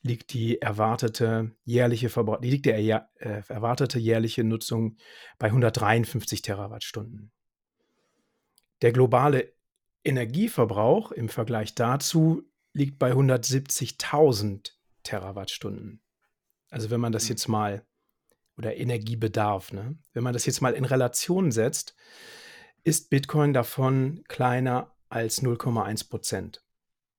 liegt 0.01 0.33
die 0.33 0.61
erwartete 0.61 1.51
jährliche 1.65 2.09
Verbrauch, 2.09 2.41
liegt 2.41 2.67
der 2.67 2.79
äh, 2.79 3.43
erwartete 3.49 3.99
jährliche 3.99 4.45
Nutzung 4.45 4.97
bei 5.39 5.49
153 5.49 6.43
Terawattstunden. 6.43 7.31
Der 8.83 8.93
globale 8.93 9.53
Energieverbrauch 10.05 11.13
im 11.13 11.29
Vergleich 11.29 11.75
dazu 11.75 12.43
liegt 12.73 12.99
bei 12.99 13.13
170.000 13.13 14.73
Terawattstunden. 15.03 16.03
Also 16.71 16.91
wenn 16.91 17.01
man 17.01 17.13
das 17.13 17.25
hm. 17.25 17.31
jetzt 17.31 17.49
mal 17.49 17.87
oder 18.57 18.77
Energiebedarf. 18.77 19.73
Ne? 19.73 19.99
Wenn 20.13 20.25
man 20.25 20.33
das 20.33 20.47
jetzt 20.47 20.61
mal 20.61 20.75
in 20.75 20.85
Relation 20.85 21.51
setzt, 21.53 21.95
ist 22.85 23.11
Bitcoin 23.11 23.53
davon 23.53 24.23
kleiner 24.29 24.95
als 25.09 25.43
0,1 25.43 26.09
Prozent. 26.09 26.65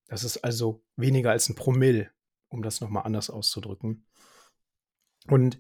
Das 0.08 0.24
ist 0.24 0.38
also 0.38 0.84
weniger 0.96 1.32
als 1.32 1.50
ein 1.50 1.56
Promille, 1.56 2.12
um 2.50 2.62
das 2.62 2.82
nochmal 2.82 3.04
anders 3.04 3.30
auszudrücken. 3.30 4.06
Und 5.28 5.58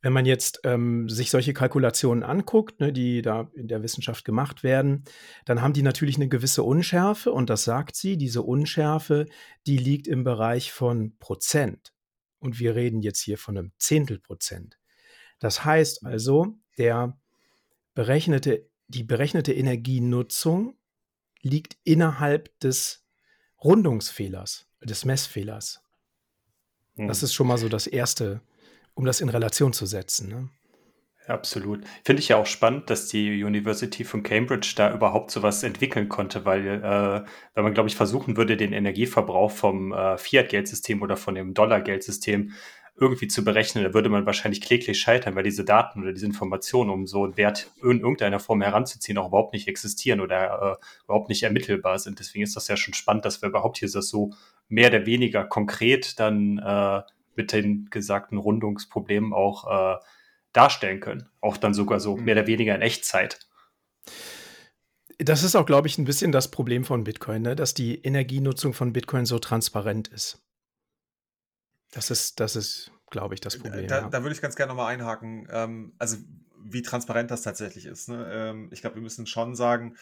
wenn 0.00 0.14
man 0.14 0.24
jetzt 0.24 0.60
ähm, 0.64 1.08
sich 1.10 1.30
solche 1.30 1.52
Kalkulationen 1.52 2.22
anguckt, 2.22 2.80
ne, 2.80 2.94
die 2.94 3.20
da 3.20 3.50
in 3.52 3.68
der 3.68 3.82
Wissenschaft 3.82 4.24
gemacht 4.24 4.62
werden, 4.62 5.04
dann 5.44 5.60
haben 5.60 5.74
die 5.74 5.82
natürlich 5.82 6.16
eine 6.16 6.28
gewisse 6.28 6.62
Unschärfe 6.62 7.30
und 7.30 7.50
das 7.50 7.64
sagt 7.64 7.94
sie, 7.94 8.16
diese 8.16 8.40
Unschärfe, 8.40 9.26
die 9.66 9.76
liegt 9.76 10.08
im 10.08 10.24
Bereich 10.24 10.72
von 10.72 11.18
Prozent. 11.18 11.92
Und 12.38 12.58
wir 12.58 12.74
reden 12.74 13.02
jetzt 13.02 13.20
hier 13.20 13.36
von 13.36 13.58
einem 13.58 13.72
Zehntel 13.78 14.18
Prozent. 14.18 14.78
Das 15.42 15.64
heißt 15.64 16.06
also, 16.06 16.54
der 16.78 17.18
berechnete, 17.94 18.70
die 18.86 19.02
berechnete 19.02 19.52
Energienutzung 19.52 20.76
liegt 21.40 21.76
innerhalb 21.82 22.56
des 22.60 23.04
Rundungsfehlers, 23.62 24.68
des 24.84 25.04
Messfehlers. 25.04 25.82
Hm. 26.94 27.08
Das 27.08 27.24
ist 27.24 27.34
schon 27.34 27.48
mal 27.48 27.58
so 27.58 27.68
das 27.68 27.88
Erste, 27.88 28.40
um 28.94 29.04
das 29.04 29.20
in 29.20 29.28
Relation 29.30 29.72
zu 29.72 29.84
setzen. 29.84 30.28
Ne? 30.28 30.48
Absolut. 31.26 31.82
Finde 32.04 32.22
ich 32.22 32.28
ja 32.28 32.36
auch 32.36 32.46
spannend, 32.46 32.88
dass 32.88 33.08
die 33.08 33.42
University 33.42 34.04
von 34.04 34.22
Cambridge 34.22 34.74
da 34.76 34.94
überhaupt 34.94 35.32
sowas 35.32 35.64
entwickeln 35.64 36.08
konnte, 36.08 36.44
weil 36.44 36.66
äh, 36.68 37.28
wenn 37.54 37.64
man, 37.64 37.74
glaube 37.74 37.88
ich, 37.88 37.96
versuchen 37.96 38.36
würde, 38.36 38.56
den 38.56 38.72
Energieverbrauch 38.72 39.50
vom 39.50 39.92
äh, 39.92 40.18
Fiat-Geldsystem 40.18 41.02
oder 41.02 41.16
von 41.16 41.34
dem 41.34 41.52
Dollar-Geldsystem 41.52 42.52
irgendwie 42.94 43.26
zu 43.26 43.42
berechnen, 43.42 43.84
da 43.84 43.94
würde 43.94 44.08
man 44.10 44.26
wahrscheinlich 44.26 44.60
kläglich 44.60 45.00
scheitern, 45.00 45.34
weil 45.34 45.42
diese 45.42 45.64
Daten 45.64 46.02
oder 46.02 46.12
diese 46.12 46.26
Informationen, 46.26 46.90
um 46.90 47.06
so 47.06 47.24
einen 47.24 47.36
Wert 47.36 47.70
in 47.82 48.00
irgendeiner 48.00 48.38
Form 48.38 48.60
heranzuziehen, 48.60 49.18
auch 49.18 49.28
überhaupt 49.28 49.54
nicht 49.54 49.66
existieren 49.66 50.20
oder 50.20 50.78
äh, 50.78 51.04
überhaupt 51.04 51.28
nicht 51.28 51.42
ermittelbar 51.42 51.98
sind. 51.98 52.18
Deswegen 52.18 52.44
ist 52.44 52.54
das 52.54 52.68
ja 52.68 52.76
schon 52.76 52.94
spannend, 52.94 53.24
dass 53.24 53.42
wir 53.42 53.48
überhaupt 53.48 53.78
hier 53.78 53.90
das 53.90 54.08
so 54.08 54.32
mehr 54.68 54.88
oder 54.88 55.06
weniger 55.06 55.44
konkret 55.44 56.20
dann 56.20 56.58
äh, 56.58 57.02
mit 57.34 57.52
den 57.52 57.88
gesagten 57.90 58.36
Rundungsproblemen 58.36 59.32
auch 59.32 59.96
äh, 59.96 59.98
darstellen 60.52 61.00
können. 61.00 61.28
Auch 61.40 61.56
dann 61.56 61.74
sogar 61.74 61.98
so 61.98 62.16
mhm. 62.16 62.24
mehr 62.24 62.36
oder 62.36 62.46
weniger 62.46 62.74
in 62.74 62.82
Echtzeit. 62.82 63.40
Das 65.18 65.42
ist 65.42 65.56
auch, 65.56 65.66
glaube 65.66 65.88
ich, 65.88 65.98
ein 65.98 66.04
bisschen 66.04 66.32
das 66.32 66.50
Problem 66.50 66.84
von 66.84 67.04
Bitcoin, 67.04 67.42
ne? 67.42 67.56
dass 67.56 67.74
die 67.74 68.02
Energienutzung 68.02 68.74
von 68.74 68.92
Bitcoin 68.92 69.24
so 69.24 69.38
transparent 69.38 70.08
ist. 70.08 70.42
Das 71.92 72.10
ist, 72.10 72.40
das 72.40 72.56
ist, 72.56 72.90
glaube 73.10 73.34
ich, 73.34 73.40
das 73.40 73.58
Problem. 73.58 73.86
Da, 73.86 74.00
ja. 74.00 74.08
da 74.08 74.22
würde 74.22 74.34
ich 74.34 74.42
ganz 74.42 74.56
gerne 74.56 74.70
nochmal 74.70 74.92
einhaken. 74.92 75.46
Ähm, 75.50 75.92
also, 75.98 76.16
wie 76.64 76.82
transparent 76.82 77.30
das 77.30 77.42
tatsächlich 77.42 77.86
ist. 77.86 78.08
Ne? 78.08 78.28
Ähm, 78.32 78.68
ich 78.72 78.80
glaube, 78.80 78.96
wir 78.96 79.02
müssen 79.02 79.26
schon 79.26 79.54
sagen, 79.54 79.96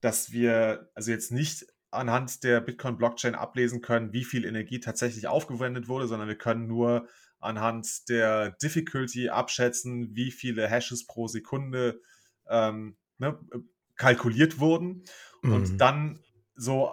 dass 0.00 0.32
wir 0.32 0.90
also 0.94 1.10
jetzt 1.10 1.32
nicht 1.32 1.66
anhand 1.90 2.44
der 2.44 2.60
Bitcoin-Blockchain 2.60 3.34
ablesen 3.34 3.80
können, 3.80 4.12
wie 4.12 4.24
viel 4.24 4.44
Energie 4.44 4.80
tatsächlich 4.80 5.26
aufgewendet 5.26 5.88
wurde, 5.88 6.06
sondern 6.06 6.28
wir 6.28 6.38
können 6.38 6.66
nur 6.66 7.08
anhand 7.40 8.08
der 8.08 8.52
Difficulty 8.62 9.28
abschätzen, 9.28 10.14
wie 10.14 10.30
viele 10.30 10.68
Hashes 10.68 11.06
pro 11.06 11.28
Sekunde 11.28 12.00
ähm, 12.48 12.96
ne, 13.18 13.38
kalkuliert 13.96 14.58
wurden. 14.60 15.04
Mhm. 15.42 15.52
Und 15.52 15.78
dann 15.78 16.20
so 16.54 16.92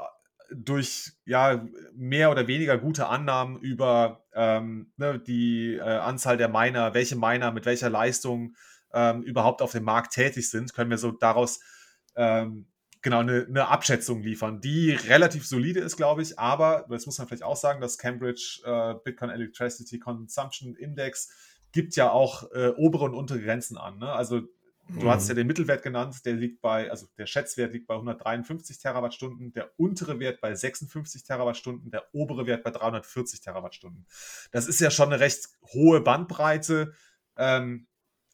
durch 0.53 1.13
ja 1.25 1.65
mehr 1.96 2.31
oder 2.31 2.48
weniger 2.48 2.77
gute 2.77 3.08
Annahmen 3.08 3.60
über 3.60 4.25
ähm, 4.34 4.91
ne, 4.98 5.20
die 5.20 5.75
äh, 5.75 5.81
Anzahl 5.81 6.38
der 6.38 6.50
Miner, 6.50 6.93
welche 6.93 7.15
Miner 7.15 7.51
mit 7.51 7.65
welcher 7.65 7.89
Leistung 7.89 8.55
ähm, 8.93 9.24
überhaupt 9.24 9.62
auf 9.62 9.72
dem 9.72 9.84
Markt 9.84 10.13
tätig 10.13 10.50
sind, 10.50 10.74
können 10.74 10.89
wir 10.89 10.98
so 10.98 11.12
daraus 11.12 11.62
ähm, 12.15 12.67
genau 13.01 13.20
eine, 13.20 13.46
eine, 13.48 13.67
Abschätzung 13.67 14.22
liefern, 14.22 14.62
die 14.62 14.91
relativ 14.91 15.48
solide 15.48 15.79
ist, 15.79 15.98
glaube 15.98 16.22
ich. 16.22 16.38
Aber 16.38 16.86
das 16.89 17.05
muss 17.05 17.17
man 17.17 17.27
vielleicht 17.27 17.43
auch 17.43 17.55
sagen, 17.55 17.81
das 17.81 17.98
Cambridge 17.98 18.62
äh, 18.65 18.96
Bitcoin 19.03 19.31
Electricity 19.31 20.00
Consumption 20.00 20.75
Index 20.75 21.29
gibt 21.72 21.96
ja 21.96 22.12
auch 22.12 22.51
äh, 22.51 22.74
obere 22.75 23.05
und 23.05 23.15
untere 23.15 23.41
Grenzen 23.41 23.77
an. 23.77 23.98
Ne? 23.98 24.12
Also 24.12 24.41
Du 25.00 25.10
hast 25.10 25.27
ja 25.27 25.33
mhm. 25.33 25.38
den 25.38 25.48
Mittelwert 25.48 25.83
genannt, 25.83 26.25
der 26.25 26.33
liegt 26.33 26.62
bei, 26.62 26.89
also 26.89 27.07
der 27.17 27.25
Schätzwert 27.25 27.74
liegt 27.74 27.88
bei 27.88 27.95
153 27.95 28.79
Terawattstunden, 28.79 29.53
der 29.53 29.71
untere 29.77 30.19
Wert 30.19 30.41
bei 30.41 30.53
56 30.53 31.24
Terawattstunden, 31.24 31.91
der 31.91 32.05
obere 32.13 32.45
Wert 32.45 32.63
bei 32.63 32.71
340 32.71 33.41
Terawattstunden. 33.41 34.05
Das 34.51 34.67
ist 34.67 34.79
ja 34.79 34.91
schon 34.91 35.12
eine 35.12 35.19
recht 35.19 35.50
hohe 35.74 36.01
Bandbreite. 36.01 36.93
Ähm, 37.38 37.88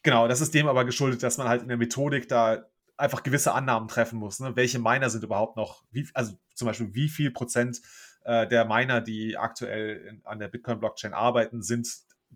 genau, 0.04 0.28
das 0.28 0.42
ist 0.42 0.54
dem 0.54 0.68
aber 0.68 0.86
geschuldet, 0.86 1.24
dass 1.24 1.38
man 1.38 1.48
halt 1.48 1.62
in 1.62 1.68
der 1.68 1.78
Methodik 1.78 2.28
da 2.28 2.66
einfach 2.98 3.24
gewisse 3.24 3.54
Annahmen 3.54 3.88
treffen 3.88 4.18
muss. 4.18 4.40
Ne? 4.40 4.56
Welche 4.56 4.80
Miner 4.80 5.10
sind 5.10 5.24
überhaupt 5.24 5.56
noch, 5.56 5.84
wie, 5.92 6.08
also 6.14 6.34
zum 6.56 6.66
Beispiel 6.68 6.94
wie 6.94 7.10
viel 7.10 7.32
Prozent 7.32 7.82
äh, 8.24 8.48
der 8.48 8.66
Miner, 8.66 9.02
die 9.02 9.38
aktuell 9.38 9.98
in, 9.98 10.26
an 10.26 10.40
der 10.40 10.48
Bitcoin-Blockchain 10.48 11.14
arbeiten, 11.14 11.62
sind 11.62 11.88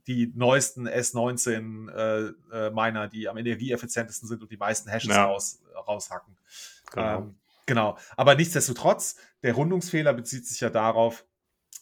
die 0.08 0.32
neuesten 0.36 0.88
S19 0.88 1.90
äh, 1.92 2.34
äh, 2.52 2.70
Miner, 2.72 3.08
die 3.08 3.30
am 3.30 3.38
energieeffizientesten 3.38 4.28
sind 4.28 4.42
und 4.42 4.52
die 4.52 4.58
meisten 4.58 4.90
Hashes 4.90 5.16
ja. 5.16 5.26
raus, 5.26 5.62
raushacken. 5.88 6.38
Genau. 6.92 7.18
Ähm, 7.18 7.36
genau. 7.66 7.98
Aber 8.18 8.36
nichtsdestotrotz, 8.36 9.18
der 9.44 9.54
Rundungsfehler 9.54 10.14
bezieht 10.14 10.48
sich 10.48 10.60
ja 10.60 10.70
darauf, 10.70 11.26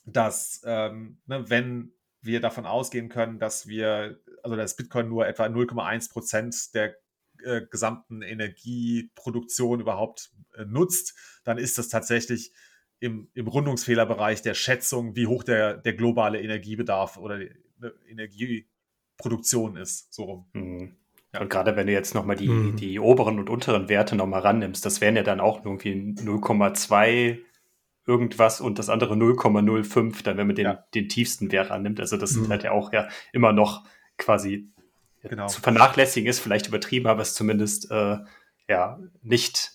dass 0.05 0.61
ähm, 0.65 1.19
ne, 1.27 1.49
wenn 1.49 1.93
wir 2.21 2.41
davon 2.41 2.65
ausgehen 2.65 3.09
können, 3.09 3.39
dass 3.39 3.67
wir, 3.67 4.19
also 4.43 4.55
dass 4.55 4.75
Bitcoin 4.75 5.07
nur 5.07 5.27
etwa 5.27 5.45
0,1 5.45 6.11
Prozent 6.11 6.75
der 6.75 6.95
äh, 7.43 7.61
gesamten 7.69 8.21
Energieproduktion 8.21 9.79
überhaupt 9.79 10.31
äh, 10.55 10.65
nutzt, 10.65 11.15
dann 11.45 11.57
ist 11.57 11.77
das 11.77 11.87
tatsächlich 11.87 12.51
im, 12.99 13.29
im 13.33 13.47
Rundungsfehlerbereich 13.47 14.41
der 14.41 14.53
Schätzung, 14.53 15.15
wie 15.15 15.27
hoch 15.27 15.43
der, 15.43 15.77
der 15.77 15.93
globale 15.93 16.41
Energiebedarf 16.41 17.15
oder 17.17 17.39
eine 17.79 17.93
Energieproduktion 18.07 19.77
ist. 19.77 20.13
So 20.13 20.23
rum. 20.23 20.45
Mhm. 20.53 20.95
Ja. 21.33 21.41
Und 21.41 21.49
gerade 21.49 21.75
wenn 21.75 21.87
du 21.87 21.93
jetzt 21.93 22.15
nochmal 22.15 22.35
die, 22.35 22.49
mhm. 22.49 22.75
die 22.75 22.99
oberen 22.99 23.39
und 23.39 23.49
unteren 23.49 23.87
Werte 23.87 24.15
nochmal 24.15 24.41
rannimmst, 24.41 24.85
das 24.85 24.99
wären 24.99 25.15
ja 25.15 25.23
dann 25.23 25.39
auch 25.39 25.63
irgendwie 25.63 25.93
0,2 25.93 27.39
irgendwas 28.07 28.59
und 28.59 28.79
das 28.79 28.89
andere 28.89 29.13
0,05, 29.13 30.23
dann 30.23 30.37
wenn 30.37 30.47
man 30.47 30.55
den, 30.55 30.65
ja. 30.65 30.85
den 30.95 31.07
tiefsten 31.07 31.51
Wert 31.51 31.69
annimmt. 31.69 31.99
Also 31.99 32.17
das 32.17 32.31
mhm. 32.31 32.41
sind 32.41 32.49
halt 32.49 32.63
ja 32.63 32.71
auch 32.71 32.91
ja 32.91 33.07
immer 33.31 33.53
noch 33.53 33.85
quasi 34.17 34.71
genau. 35.21 35.47
zu 35.47 35.61
vernachlässigen 35.61 36.27
ist, 36.27 36.39
vielleicht 36.39 36.67
übertrieben, 36.67 37.05
aber 37.07 37.21
es 37.21 37.29
ist 37.29 37.35
zumindest 37.35 37.91
äh, 37.91 38.17
ja 38.67 38.99
nicht 39.21 39.73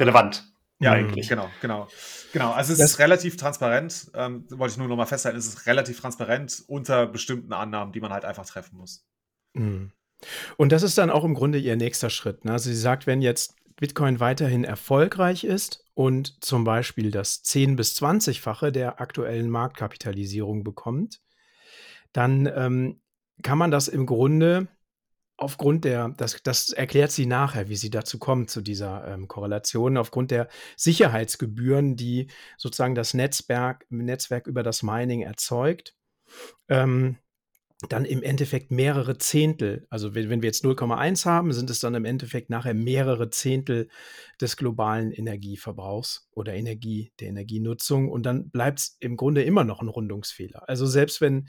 relevant. 0.00 0.49
Ja, 0.80 0.92
eigentlich. 0.92 1.28
Genau, 1.28 1.50
genau. 1.60 1.88
Genau, 2.32 2.52
also 2.52 2.72
es 2.72 2.78
das 2.78 2.92
ist 2.92 2.98
relativ 2.98 3.36
transparent, 3.36 4.10
ähm, 4.14 4.44
wollte 4.50 4.72
ich 4.72 4.78
nur 4.78 4.88
nochmal 4.88 5.06
festhalten, 5.06 5.38
es 5.38 5.46
ist 5.46 5.66
relativ 5.66 6.00
transparent 6.00 6.64
unter 6.68 7.06
bestimmten 7.06 7.52
Annahmen, 7.52 7.92
die 7.92 8.00
man 8.00 8.12
halt 8.12 8.24
einfach 8.24 8.46
treffen 8.46 8.76
muss. 8.78 9.04
Mhm. 9.52 9.92
Und 10.56 10.72
das 10.72 10.82
ist 10.82 10.96
dann 10.98 11.10
auch 11.10 11.24
im 11.24 11.34
Grunde 11.34 11.58
ihr 11.58 11.76
nächster 11.76 12.10
Schritt. 12.10 12.44
Ne? 12.44 12.52
Also 12.52 12.70
sie 12.70 12.76
sagt, 12.76 13.06
wenn 13.06 13.22
jetzt 13.22 13.56
Bitcoin 13.76 14.20
weiterhin 14.20 14.64
erfolgreich 14.64 15.44
ist 15.44 15.84
und 15.94 16.44
zum 16.44 16.64
Beispiel 16.64 17.10
das 17.10 17.42
10- 17.44 17.76
bis 17.76 17.96
20-fache 18.00 18.70
der 18.70 19.00
aktuellen 19.00 19.50
Marktkapitalisierung 19.50 20.64
bekommt, 20.64 21.20
dann 22.12 22.46
ähm, 22.46 23.00
kann 23.42 23.58
man 23.58 23.70
das 23.70 23.88
im 23.88 24.06
Grunde 24.06 24.68
aufgrund 25.40 25.84
der, 25.84 26.10
das, 26.10 26.42
das 26.42 26.70
erklärt 26.70 27.10
sie 27.10 27.26
nachher, 27.26 27.68
wie 27.68 27.76
sie 27.76 27.90
dazu 27.90 28.18
kommt, 28.18 28.50
zu 28.50 28.60
dieser 28.60 29.08
ähm, 29.08 29.26
Korrelation, 29.26 29.96
aufgrund 29.96 30.30
der 30.30 30.48
Sicherheitsgebühren, 30.76 31.96
die 31.96 32.28
sozusagen 32.58 32.94
das 32.94 33.14
Netzwerk, 33.14 33.86
Netzwerk 33.88 34.46
über 34.46 34.62
das 34.62 34.82
Mining 34.82 35.22
erzeugt, 35.22 35.94
ähm, 36.68 37.16
dann 37.88 38.04
im 38.04 38.22
Endeffekt 38.22 38.70
mehrere 38.70 39.16
Zehntel, 39.16 39.86
also 39.88 40.14
wenn, 40.14 40.28
wenn 40.28 40.42
wir 40.42 40.48
jetzt 40.48 40.62
0,1 40.62 41.24
haben, 41.24 41.54
sind 41.54 41.70
es 41.70 41.80
dann 41.80 41.94
im 41.94 42.04
Endeffekt 42.04 42.50
nachher 42.50 42.74
mehrere 42.74 43.30
Zehntel 43.30 43.88
des 44.38 44.58
globalen 44.58 45.10
Energieverbrauchs 45.12 46.28
oder 46.32 46.52
Energie, 46.52 47.12
der 47.20 47.28
Energienutzung 47.28 48.10
und 48.10 48.26
dann 48.26 48.50
bleibt 48.50 48.80
es 48.80 48.96
im 49.00 49.16
Grunde 49.16 49.42
immer 49.42 49.64
noch 49.64 49.80
ein 49.80 49.88
Rundungsfehler. 49.88 50.68
Also 50.68 50.84
selbst 50.84 51.22
wenn 51.22 51.48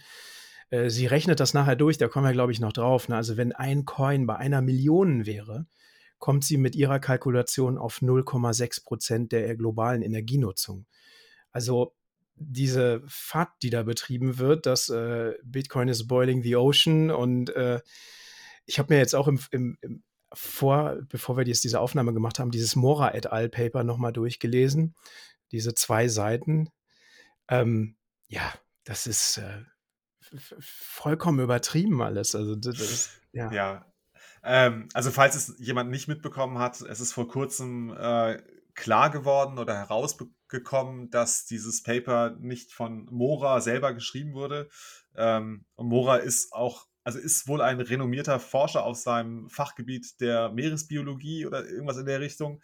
äh, 0.72 0.90
sie 0.90 1.06
rechnet 1.06 1.40
das 1.40 1.54
nachher 1.54 1.76
durch, 1.76 1.98
da 1.98 2.08
kommen 2.08 2.26
wir, 2.26 2.34
glaube 2.34 2.52
ich, 2.52 2.60
noch 2.60 2.74
drauf. 2.74 3.08
Ne? 3.08 3.16
Also 3.16 3.38
wenn 3.38 3.52
ein 3.52 3.86
Coin 3.86 4.26
bei 4.26 4.38
einer 4.38 4.62
Million 4.62 5.26
wäre, 5.26 5.68
kommt 6.18 6.44
sie 6.44 6.58
mit 6.58 6.76
ihrer 6.76 7.00
Kalkulation 7.00 7.78
auf 7.78 8.02
0,6 8.02 8.84
Prozent 8.84 9.32
der 9.32 9.56
globalen 9.56 10.02
Energienutzung. 10.02 10.88
Also 11.52 11.96
diese 12.36 13.04
FAT, 13.06 13.50
die 13.62 13.70
da 13.70 13.84
betrieben 13.84 14.38
wird, 14.38 14.66
dass 14.66 14.90
äh, 14.90 15.34
Bitcoin 15.44 15.90
is 15.90 16.08
boiling 16.08 16.42
the 16.42 16.56
ocean 16.56 17.12
und 17.12 17.50
äh, 17.56 17.82
ich 18.66 18.80
habe 18.80 18.94
mir 18.94 19.00
jetzt 19.00 19.16
auch 19.16 19.28
im, 19.28 19.40
im, 19.52 19.78
im, 19.82 20.04
vor, 20.34 20.98
bevor 21.10 21.36
wir 21.36 21.46
jetzt 21.46 21.64
diese 21.64 21.80
Aufnahme 21.80 22.14
gemacht 22.14 22.40
haben, 22.40 22.52
dieses 22.52 22.76
Mora 22.76 23.14
et 23.14 23.28
al. 23.28 23.50
Paper 23.50 23.84
nochmal 23.84 24.14
durchgelesen. 24.14 24.96
Diese 25.52 25.74
zwei 25.74 26.08
Seiten. 26.08 26.70
Ähm, 27.50 27.98
ja, 28.30 28.54
das 28.86 29.08
ist 29.08 29.40
äh, 29.40 29.64
vollkommen 30.60 31.40
übertrieben 31.40 32.02
alles. 32.02 32.36
Also, 32.36 32.56
das, 32.56 32.78
das 32.78 33.10
ja. 33.32 33.52
ja. 33.52 33.86
Ähm, 34.44 34.90
also, 34.94 35.12
falls 35.12 35.36
es 35.36 35.56
jemand 35.60 35.90
nicht 35.92 36.08
mitbekommen 36.08 36.58
hat, 36.58 36.82
es 36.82 37.00
ist 37.00 37.14
vor 37.14 37.28
kurzem 37.28 37.96
äh, 37.98 38.42
klar 38.74 39.10
geworden 39.10 39.60
oder 39.60 39.76
herausgekommen, 39.76 41.10
dass 41.10 41.46
dieses 41.46 41.84
Paper 41.84 42.36
nicht 42.40 42.72
von 42.72 43.06
Mora 43.12 43.62
selber 43.62 43.94
geschrieben 43.94 44.34
wurde. 44.34 44.70
Ähm, 45.16 45.66
und 45.76 45.88
Mora 45.88 46.18
ist 46.18 46.54
auch, 46.54 46.88
also 47.04 47.20
ist 47.20 47.48
wohl 47.48 47.62
ein 47.62 47.80
renommierter 47.80 48.40
Forscher 48.40 48.84
aus 48.84 49.04
seinem 49.04 49.50
Fachgebiet 49.50 50.20
der 50.20 50.52
Meeresbiologie 50.52 51.46
oder 51.46 51.66
irgendwas 51.66 51.98
in 51.98 52.06
der 52.06 52.20
Richtung. 52.20 52.62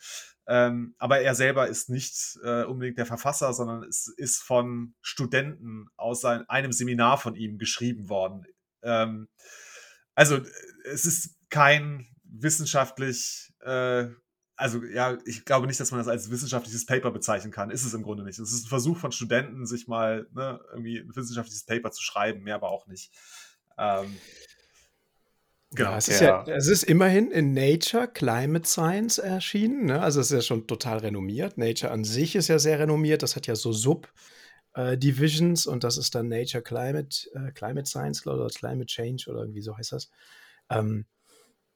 Ähm, 0.47 0.95
aber 0.97 1.19
er 1.21 1.35
selber 1.35 1.67
ist 1.67 1.89
nicht 1.89 2.39
äh, 2.43 2.63
unbedingt 2.63 2.97
der 2.97 3.05
Verfasser, 3.05 3.53
sondern 3.53 3.83
es 3.83 4.07
ist 4.07 4.41
von 4.41 4.93
Studenten 5.01 5.87
aus 5.97 6.21
sein, 6.21 6.47
einem 6.49 6.71
Seminar 6.71 7.17
von 7.17 7.35
ihm 7.35 7.57
geschrieben 7.57 8.09
worden. 8.09 8.45
Ähm, 8.83 9.27
also 10.15 10.39
es 10.85 11.05
ist 11.05 11.35
kein 11.49 12.07
wissenschaftlich 12.23 13.53
äh, 13.61 14.07
also 14.57 14.83
ja, 14.83 15.17
ich 15.25 15.45
glaube 15.45 15.67
nicht, 15.67 15.79
dass 15.79 15.91
man 15.91 15.99
das 15.99 16.07
als 16.07 16.31
wissenschaftliches 16.31 16.87
Paper 16.87 17.11
bezeichnen 17.11 17.51
kann. 17.51 17.69
Ist 17.69 17.85
es 17.85 17.93
im 17.93 18.01
Grunde 18.01 18.23
nicht. 18.23 18.39
Es 18.39 18.51
ist 18.51 18.65
ein 18.65 18.69
Versuch 18.69 18.97
von 18.97 19.11
Studenten, 19.11 19.67
sich 19.67 19.87
mal 19.87 20.27
ne, 20.33 20.59
irgendwie 20.71 20.97
ein 20.97 21.15
wissenschaftliches 21.15 21.63
Paper 21.63 21.91
zu 21.91 22.01
schreiben, 22.01 22.43
mehr 22.43 22.55
aber 22.55 22.71
auch 22.71 22.87
nicht. 22.87 23.13
Ähm, 23.77 24.17
genau. 25.71 25.91
Ja, 25.91 25.97
es, 25.97 26.07
ist 26.07 26.21
ja, 26.21 26.43
es 26.47 26.67
ist 26.67 26.83
immerhin 26.83 27.31
in 27.31 27.53
Nature 27.53 28.07
Climate 28.07 28.67
Science 28.67 29.17
erschienen. 29.17 29.85
Ne? 29.85 30.01
Also 30.01 30.19
es 30.19 30.31
ist 30.31 30.35
ja 30.35 30.41
schon 30.41 30.67
total 30.67 30.99
renommiert. 30.99 31.57
Nature 31.57 31.91
an 31.91 32.03
sich 32.03 32.35
ist 32.35 32.47
ja 32.47 32.59
sehr 32.59 32.79
renommiert. 32.79 33.23
Das 33.23 33.35
hat 33.35 33.47
ja 33.47 33.55
so 33.55 33.71
Sub. 33.71 34.11
Äh, 34.73 34.97
und 35.65 35.83
das 35.83 35.97
ist 35.97 36.13
dann 36.13 36.27
Nature 36.27 36.63
Climate, 36.63 37.29
äh, 37.33 37.51
Climate 37.51 37.87
Science, 37.87 38.21
glaube 38.21 38.39
ich, 38.39 38.45
oder 38.45 38.53
Climate 38.53 38.85
Change 38.85 39.29
oder 39.29 39.41
irgendwie 39.41 39.61
so 39.61 39.75
heißt 39.75 39.91
das. 39.91 40.09
Ähm, 40.69 41.05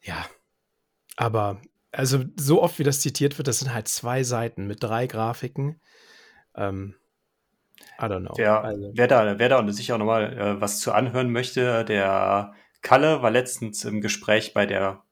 ja, 0.01 0.25
aber 1.15 1.61
also 1.91 2.23
so 2.39 2.61
oft 2.61 2.79
wie 2.79 2.83
das 2.83 3.01
zitiert 3.01 3.37
wird, 3.37 3.47
das 3.47 3.59
sind 3.59 3.73
halt 3.73 3.87
zwei 3.87 4.23
Seiten 4.23 4.67
mit 4.67 4.83
drei 4.83 5.07
Grafiken. 5.07 5.81
Ähm, 6.55 6.95
I 8.01 8.05
don't 8.05 8.21
know. 8.21 8.33
Wer, 8.35 8.63
also. 8.63 8.91
wer, 8.93 9.07
da, 9.07 9.39
wer 9.39 9.49
da 9.49 9.71
sich 9.71 9.93
auch 9.93 9.97
nochmal 9.97 10.37
äh, 10.37 10.61
was 10.61 10.79
zu 10.79 10.91
anhören 10.91 11.31
möchte, 11.31 11.85
der 11.85 12.53
Kalle 12.81 13.21
war 13.21 13.29
letztens 13.29 13.85
im 13.85 14.01
Gespräch 14.01 14.53
bei 14.53 14.65
der 14.65 15.03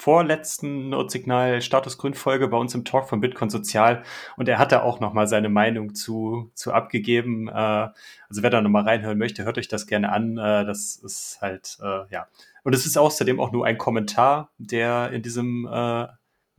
vorletzten 0.00 0.88
Notsignal 0.88 1.60
Status 1.60 1.98
Grün 1.98 2.14
Folge 2.14 2.48
bei 2.48 2.56
uns 2.56 2.74
im 2.74 2.86
Talk 2.86 3.06
von 3.06 3.20
Bitcoin 3.20 3.50
Sozial 3.50 4.02
und 4.38 4.48
er 4.48 4.58
hat 4.58 4.72
da 4.72 4.82
auch 4.82 4.98
nochmal 4.98 5.26
seine 5.26 5.50
Meinung 5.50 5.94
zu, 5.94 6.50
zu 6.54 6.72
abgegeben. 6.72 7.48
Äh, 7.48 7.52
also 7.52 8.42
wer 8.42 8.48
da 8.48 8.62
nochmal 8.62 8.84
reinhören 8.84 9.18
möchte, 9.18 9.44
hört 9.44 9.58
euch 9.58 9.68
das 9.68 9.86
gerne 9.86 10.10
an. 10.10 10.38
Äh, 10.38 10.64
das 10.64 10.96
ist 10.96 11.38
halt, 11.42 11.76
äh, 11.82 12.10
ja, 12.10 12.28
und 12.64 12.74
es 12.74 12.86
ist 12.86 12.96
außerdem 12.96 13.38
auch 13.38 13.52
nur 13.52 13.66
ein 13.66 13.76
Kommentar, 13.76 14.50
der 14.56 15.10
in 15.12 15.22
diesem 15.22 15.68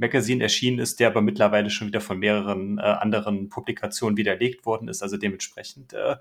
äh, 0.01 0.05
Magazin 0.05 0.41
erschienen 0.41 0.79
ist, 0.79 0.99
der 0.99 1.07
aber 1.07 1.21
mittlerweile 1.21 1.69
schon 1.69 1.87
wieder 1.87 2.01
von 2.01 2.19
mehreren 2.19 2.77
äh, 2.77 2.81
anderen 2.81 3.49
Publikationen 3.49 4.17
widerlegt 4.17 4.65
worden 4.65 4.87
ist. 4.87 5.01
Also 5.03 5.17
dementsprechend 5.17 5.93
äh, 5.93 6.17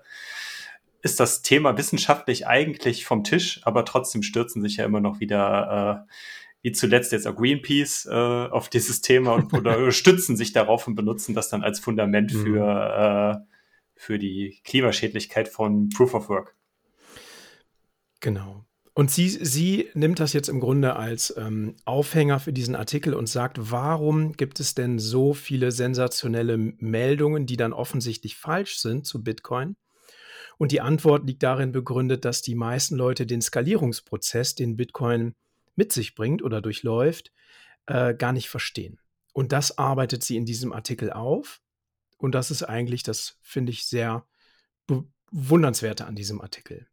ist 1.01 1.19
das 1.19 1.41
Thema 1.41 1.77
wissenschaftlich 1.77 2.47
eigentlich 2.47 3.05
vom 3.05 3.23
Tisch, 3.23 3.61
aber 3.63 3.85
trotzdem 3.85 4.23
stürzen 4.23 4.61
sich 4.61 4.77
ja 4.77 4.85
immer 4.85 5.01
noch 5.01 5.19
wieder, 5.19 6.05
äh, 6.07 6.11
wie 6.61 6.71
zuletzt 6.71 7.11
jetzt 7.11 7.27
auch 7.27 7.35
Greenpeace, 7.35 8.05
äh, 8.05 8.13
auf 8.13 8.69
dieses 8.69 9.01
Thema 9.01 9.33
und 9.33 9.53
oder 9.53 9.91
stützen 9.91 10.37
sich 10.37 10.53
darauf 10.53 10.87
und 10.87 10.95
benutzen 10.95 11.33
das 11.33 11.49
dann 11.49 11.63
als 11.63 11.79
Fundament 11.79 12.33
mhm. 12.33 12.43
für, 12.43 13.43
äh, 13.43 13.53
für 13.95 14.19
die 14.19 14.61
Klimaschädlichkeit 14.63 15.47
von 15.47 15.89
Proof 15.89 16.13
of 16.13 16.29
Work. 16.29 16.55
Genau. 18.19 18.65
Und 19.01 19.09
sie, 19.09 19.29
sie 19.29 19.89
nimmt 19.95 20.19
das 20.19 20.31
jetzt 20.31 20.47
im 20.47 20.59
Grunde 20.59 20.95
als 20.95 21.35
ähm, 21.35 21.75
Aufhänger 21.85 22.39
für 22.39 22.53
diesen 22.53 22.75
Artikel 22.75 23.15
und 23.15 23.25
sagt, 23.25 23.57
warum 23.71 24.33
gibt 24.33 24.59
es 24.59 24.75
denn 24.75 24.99
so 24.99 25.33
viele 25.33 25.71
sensationelle 25.71 26.55
Meldungen, 26.55 27.47
die 27.47 27.57
dann 27.57 27.73
offensichtlich 27.73 28.35
falsch 28.35 28.77
sind 28.77 29.07
zu 29.07 29.23
Bitcoin? 29.23 29.75
Und 30.59 30.71
die 30.71 30.81
Antwort 30.81 31.25
liegt 31.25 31.41
darin 31.41 31.71
begründet, 31.71 32.25
dass 32.25 32.43
die 32.43 32.53
meisten 32.53 32.95
Leute 32.95 33.25
den 33.25 33.41
Skalierungsprozess, 33.41 34.53
den 34.53 34.77
Bitcoin 34.77 35.33
mit 35.75 35.91
sich 35.91 36.13
bringt 36.13 36.43
oder 36.43 36.61
durchläuft, 36.61 37.31
äh, 37.87 38.13
gar 38.13 38.33
nicht 38.33 38.49
verstehen. 38.49 38.99
Und 39.33 39.51
das 39.51 39.79
arbeitet 39.79 40.21
sie 40.21 40.37
in 40.37 40.45
diesem 40.45 40.71
Artikel 40.71 41.11
auf. 41.11 41.59
Und 42.19 42.35
das 42.35 42.51
ist 42.51 42.61
eigentlich, 42.61 43.01
das 43.01 43.35
finde 43.41 43.71
ich 43.71 43.87
sehr 43.87 44.27
bewundernswerte 44.85 46.05
an 46.05 46.13
diesem 46.13 46.39
Artikel. 46.39 46.85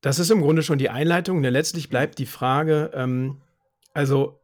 Das 0.00 0.18
ist 0.18 0.30
im 0.30 0.40
Grunde 0.40 0.62
schon 0.62 0.78
die 0.78 0.90
Einleitung. 0.90 1.40
Ne, 1.40 1.50
letztlich 1.50 1.88
bleibt 1.88 2.18
die 2.18 2.26
Frage, 2.26 2.90
ähm, 2.94 3.42
also 3.92 4.40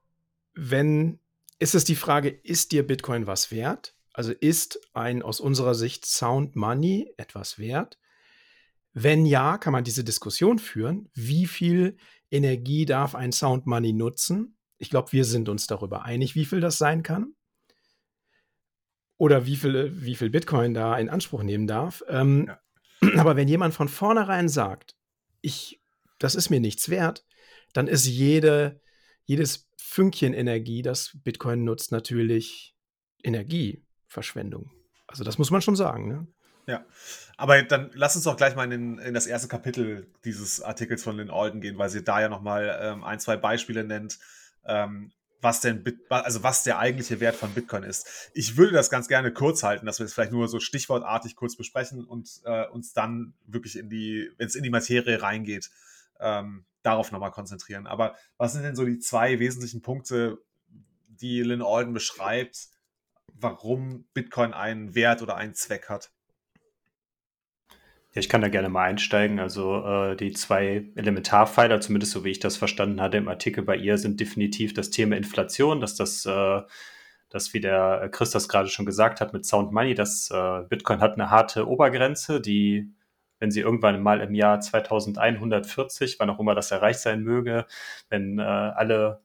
wenn, 0.55 1.21
ist 1.59 1.75
es 1.75 1.85
die 1.85 1.97
Frage, 1.97 2.29
ist 2.29 2.73
dir 2.73 2.87
Bitcoin 2.87 3.27
was 3.27 3.51
wert? 3.51 3.95
Also 4.13 4.33
ist 4.33 4.81
ein 4.93 5.23
aus 5.23 5.41
unserer 5.41 5.75
Sicht 5.75 6.07
Sound 6.07 6.57
Money 6.57 7.13
etwas 7.17 7.59
wert? 7.59 7.99
Wenn 8.93 9.27
ja, 9.27 9.59
kann 9.59 9.73
man 9.73 9.83
diese 9.83 10.05
Diskussion 10.05 10.61
führen. 10.61 11.11
Wie 11.15 11.47
viel 11.47 11.97
Energie 12.31 12.85
darf 12.85 13.17
ein 13.17 13.33
Sound 13.33 13.67
Money 13.67 13.93
nutzen? 13.93 14.57
Ich 14.79 14.89
glaube, 14.89 15.13
wir 15.13 15.25
sind 15.25 15.49
uns 15.49 15.67
darüber 15.67 16.05
einig, 16.05 16.37
wie 16.37 16.45
viel 16.45 16.61
das 16.61 16.79
sein 16.79 17.03
kann. 17.03 17.35
Oder 19.17 19.47
wie 19.47 19.57
viel, 19.57 20.05
wie 20.05 20.15
viel 20.15 20.31
Bitcoin 20.31 20.75
da 20.75 20.97
in 20.97 21.09
Anspruch 21.09 21.43
nehmen 21.43 21.67
darf. 21.67 22.05
Ähm, 22.09 22.47
ja. 22.47 22.61
Aber 23.21 23.37
wenn 23.37 23.49
jemand 23.49 23.75
von 23.75 23.89
vornherein 23.89 24.49
sagt, 24.49 24.97
ich, 25.45 25.81
das 26.19 26.35
ist 26.35 26.51
mir 26.51 26.61
nichts 26.61 26.89
wert, 26.89 27.25
dann 27.73 27.87
ist 27.87 28.07
jede, 28.07 28.81
jedes 29.25 29.69
Fünkchen 29.77 30.33
Energie, 30.33 30.83
das 30.83 31.13
Bitcoin 31.23 31.65
nutzt, 31.65 31.93
natürlich 31.93 32.75
Energieverschwendung. 33.23 34.71
Also 35.07 35.23
das 35.23 35.39
muss 35.39 35.51
man 35.51 35.63
schon 35.63 35.77
sagen. 35.77 36.09
Ne? 36.09 36.27
Ja, 36.67 36.85
aber 37.37 37.63
dann 37.63 37.91
lass 37.95 38.17
uns 38.17 38.25
doch 38.25 38.37
gleich 38.37 38.57
mal 38.57 38.71
in, 38.73 38.99
in, 38.99 39.15
das 39.15 39.27
erste 39.27 39.49
Kapitel 39.49 40.11
dieses 40.25 40.63
Artikels 40.63 41.03
von 41.03 41.17
Lynn 41.17 41.31
Alden 41.31 41.61
gehen, 41.61 41.79
weil 41.79 41.91
sie 41.91 42.03
da 42.03 42.21
ja 42.21 42.29
nochmal 42.29 42.79
ähm, 42.81 43.05
ein, 43.05 43.21
zwei 43.21 43.37
Beispiele 43.37 43.85
nennt, 43.85 44.19
ähm, 44.65 45.13
was 45.45 45.61
denn, 45.61 45.85
Bit 45.85 46.11
also 46.11 46.43
was 46.43 46.65
der 46.65 46.79
eigentliche 46.79 47.21
Wert 47.21 47.37
von 47.37 47.53
Bitcoin 47.53 47.85
ist. 47.85 48.31
Ich 48.35 48.57
würde 48.57 48.73
das 48.73 48.91
ganz 48.91 49.07
gerne 49.07 49.33
kurz 49.33 49.63
halten, 49.63 49.87
dass 49.87 50.01
wir 50.01 50.07
es 50.07 50.15
vielleicht 50.15 50.33
nur 50.33 50.49
so 50.49 50.59
stichwortartig 50.59 51.37
kurz 51.37 51.57
besprechen 51.57 52.05
und 52.05 52.41
äh, 52.45 52.67
uns 52.69 52.95
dann 52.95 53.35
wirklich 53.47 53.79
in 53.79 53.89
die, 53.89 54.31
wenn 54.39 54.47
es 54.47 54.57
in 54.57 54.65
die 54.65 54.71
Materie 54.71 55.23
reingeht, 55.23 55.71
ähm, 56.19 56.65
darauf 56.83 57.13
nochmal 57.13 57.31
konzentrieren. 57.31 57.87
Aber 57.87 58.17
was 58.39 58.55
sind 58.55 58.63
denn 58.63 58.75
so 58.75 58.85
die 58.85 58.99
zwei 58.99 59.39
wesentlichen 59.39 59.83
Punkte, 59.83 60.39
die 61.07 61.43
Lynn 61.43 61.63
Alden 61.63 61.93
beschreibt, 61.93 62.69
warum 63.35 64.07
Bitcoin 64.15 64.53
einen 64.53 64.95
Wert 64.95 65.23
oder 65.23 65.37
einen 65.37 65.55
Zweck 65.55 65.89
hat? 65.89 66.11
Ja, 68.15 68.21
ich 68.21 68.29
kann 68.29 68.43
da 68.43 68.49
gerne 68.49 68.69
mal 68.69 68.85
einsteigen. 68.85 69.41
Also 69.41 69.85
äh, 69.85 70.17
die 70.17 70.33
zwei 70.33 70.85
Elementarpfeiler, 70.95 71.81
zumindest 71.81 72.13
so 72.13 72.25
wie 72.25 72.31
ich 72.31 72.39
das 72.39 72.57
verstanden 72.57 73.01
hatte 73.01 73.17
im 73.17 73.27
Artikel 73.29 73.65
bei 73.65 73.77
ihr, 73.77 73.99
sind 73.99 74.21
definitiv 74.21 74.73
das 74.73 74.91
Thema 74.91 75.17
Inflation, 75.17 75.81
dass 75.81 75.97
das, 75.97 76.25
äh, 76.25 76.63
das 77.29 77.53
wie 77.55 77.61
der 77.61 78.09
Chris 78.13 78.31
das 78.31 78.49
gerade 78.49 78.69
schon 78.69 78.87
gesagt 78.87 79.21
hat 79.21 79.33
mit 79.33 79.45
Sound 79.45 79.73
Money, 79.73 79.95
dass 79.95 80.31
äh, 80.31 80.63
Bitcoin 80.69 81.01
hat 81.01 81.15
eine 81.15 81.31
harte 81.31 81.67
Obergrenze, 81.69 82.41
die, 82.41 82.93
wenn 83.41 83.51
sie 83.51 83.61
irgendwann 83.63 84.01
mal 84.01 84.21
im 84.21 84.35
Jahr 84.35 84.61
2140, 84.61 86.19
wann 86.21 86.31
auch 86.31 86.39
immer 86.39 86.55
das 86.55 86.71
erreicht 86.71 87.01
sein 87.01 87.23
möge, 87.23 87.67
wenn 88.11 88.39
äh, 88.39 88.43
alle 88.43 89.24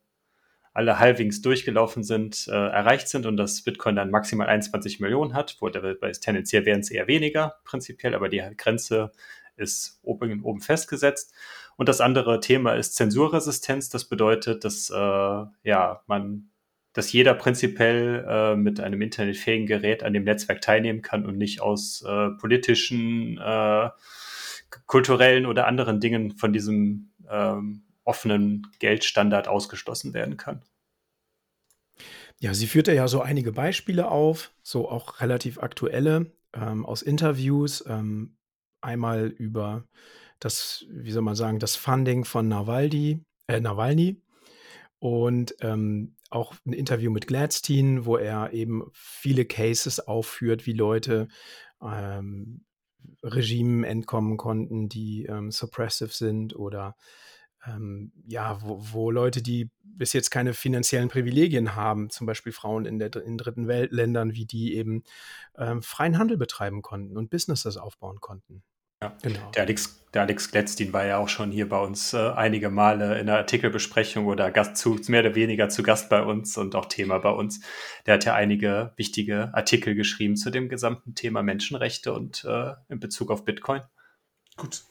alle 0.73 0.99
Halvings 0.99 1.41
durchgelaufen 1.41 2.03
sind, 2.03 2.47
äh, 2.47 2.51
erreicht 2.51 3.09
sind 3.09 3.25
und 3.25 3.37
das 3.37 3.63
Bitcoin 3.63 3.95
dann 3.95 4.11
maximal 4.11 4.47
21 4.47 4.99
Millionen 4.99 5.33
hat, 5.33 5.57
wo 5.59 5.69
der, 5.69 5.99
tendenziell 6.13 6.65
wären 6.65 6.81
es 6.81 6.91
eher 6.91 7.07
weniger 7.07 7.55
prinzipiell, 7.63 8.15
aber 8.15 8.29
die 8.29 8.43
Grenze 8.57 9.11
ist 9.59 9.99
oben, 10.03 10.43
oben 10.43 10.61
festgesetzt. 10.61 11.33
Und 11.75 11.89
das 11.89 12.01
andere 12.01 12.39
Thema 12.39 12.73
ist 12.73 12.95
Zensurresistenz. 12.95 13.89
Das 13.89 14.05
bedeutet, 14.05 14.63
dass 14.63 14.89
äh, 14.89 14.95
ja, 14.95 16.01
man, 16.07 16.49
dass 16.93 17.11
jeder 17.11 17.33
prinzipiell 17.33 18.25
äh, 18.27 18.55
mit 18.55 18.79
einem 18.79 19.01
internetfähigen 19.01 19.67
Gerät 19.67 20.03
an 20.03 20.13
dem 20.13 20.23
Netzwerk 20.23 20.61
teilnehmen 20.61 21.01
kann 21.01 21.25
und 21.25 21.37
nicht 21.37 21.61
aus 21.61 22.03
äh, 22.07 22.29
politischen, 22.31 23.37
äh, 23.37 23.89
kulturellen 24.87 25.45
oder 25.45 25.67
anderen 25.67 25.99
Dingen 25.99 26.37
von 26.37 26.53
diesem 26.53 27.11
ähm, 27.29 27.83
offenen 28.09 28.67
Geldstandard 28.79 29.47
ausgeschlossen 29.47 30.13
werden 30.13 30.35
kann. 30.35 30.63
Ja, 32.39 32.53
sie 32.53 32.67
führt 32.67 32.87
ja 32.87 33.07
so 33.07 33.21
einige 33.21 33.51
Beispiele 33.51 34.09
auf, 34.09 34.51
so 34.63 34.89
auch 34.89 35.21
relativ 35.21 35.59
aktuelle 35.59 36.31
ähm, 36.53 36.85
aus 36.85 37.01
Interviews. 37.01 37.83
Ähm, 37.87 38.37
einmal 38.81 39.27
über 39.27 39.85
das, 40.39 40.85
wie 40.89 41.11
soll 41.11 41.21
man 41.21 41.35
sagen, 41.35 41.59
das 41.59 41.75
Funding 41.75 42.25
von 42.25 42.47
Nawalny, 42.47 43.23
äh, 43.47 43.59
Nawalny 43.59 44.21
und 44.99 45.55
ähm, 45.61 46.15
auch 46.29 46.55
ein 46.65 46.73
Interview 46.73 47.11
mit 47.11 47.27
Gladstein, 47.27 48.05
wo 48.05 48.17
er 48.17 48.53
eben 48.53 48.89
viele 48.93 49.45
Cases 49.45 49.99
aufführt, 49.99 50.65
wie 50.65 50.73
Leute 50.73 51.27
ähm, 51.81 52.65
Regimen 53.23 53.83
entkommen 53.83 54.37
konnten, 54.37 54.89
die 54.89 55.25
ähm, 55.25 55.51
suppressive 55.51 56.13
sind 56.13 56.55
oder 56.55 56.95
ähm, 57.65 58.11
ja, 58.25 58.61
wo, 58.61 58.79
wo, 58.79 59.11
Leute, 59.11 59.41
die 59.41 59.69
bis 59.83 60.13
jetzt 60.13 60.29
keine 60.29 60.53
finanziellen 60.53 61.09
Privilegien 61.09 61.75
haben, 61.75 62.09
zum 62.09 62.25
Beispiel 62.25 62.53
Frauen 62.53 62.85
in, 62.85 62.99
der, 62.99 63.13
in 63.15 63.37
dritten 63.37 63.67
Weltländern, 63.67 64.33
wie 64.33 64.45
die 64.45 64.75
eben 64.75 65.03
ähm, 65.57 65.83
freien 65.83 66.17
Handel 66.17 66.37
betreiben 66.37 66.81
konnten 66.81 67.17
und 67.17 67.29
Businesses 67.29 67.77
aufbauen 67.77 68.21
konnten. 68.21 68.63
Ja, 69.01 69.15
genau. 69.21 69.51
Der 69.51 69.63
Alex, 69.63 70.05
der 70.13 70.23
Alex 70.23 70.51
Gladstein 70.51 70.91
war 70.91 71.05
ja 71.05 71.17
auch 71.17 71.29
schon 71.29 71.51
hier 71.51 71.69
bei 71.69 71.79
uns 71.79 72.13
äh, 72.13 72.31
einige 72.31 72.69
Male 72.69 73.17
in 73.17 73.27
der 73.27 73.37
Artikelbesprechung 73.37 74.25
oder 74.25 74.51
Gast 74.51 74.75
zu, 74.75 74.99
mehr 75.07 75.21
oder 75.21 75.35
weniger 75.35 75.69
zu 75.69 75.83
Gast 75.83 76.09
bei 76.09 76.21
uns 76.21 76.57
und 76.57 76.75
auch 76.75 76.85
Thema 76.85 77.17
bei 77.19 77.29
uns. 77.29 77.61
Der 78.05 78.15
hat 78.15 78.25
ja 78.25 78.35
einige 78.35 78.91
wichtige 78.97 79.53
Artikel 79.53 79.95
geschrieben 79.95 80.35
zu 80.35 80.49
dem 80.49 80.67
gesamten 80.67 81.15
Thema 81.15 81.43
Menschenrechte 81.43 82.13
und 82.13 82.43
äh, 82.43 82.73
in 82.89 82.99
Bezug 82.99 83.31
auf 83.31 83.45
Bitcoin. 83.45 83.81
Gut, 84.57 84.83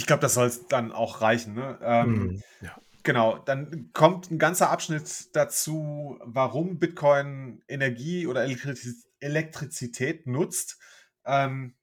ich 0.00 0.06
glaube, 0.06 0.22
das 0.22 0.32
soll 0.32 0.46
es 0.46 0.66
dann 0.66 0.92
auch 0.92 1.20
reichen. 1.20 1.52
Ne? 1.52 1.78
Ähm, 1.82 2.12
mhm, 2.12 2.42
ja. 2.62 2.74
Genau, 3.02 3.36
dann 3.36 3.90
kommt 3.92 4.30
ein 4.30 4.38
ganzer 4.38 4.70
Abschnitt 4.70 5.36
dazu, 5.36 6.18
warum 6.24 6.78
Bitcoin 6.78 7.62
Energie 7.68 8.26
oder 8.26 8.42
Elektriz 8.42 9.06
Elektrizität 9.20 10.26
nutzt. 10.26 10.78
Ähm, 11.26 11.74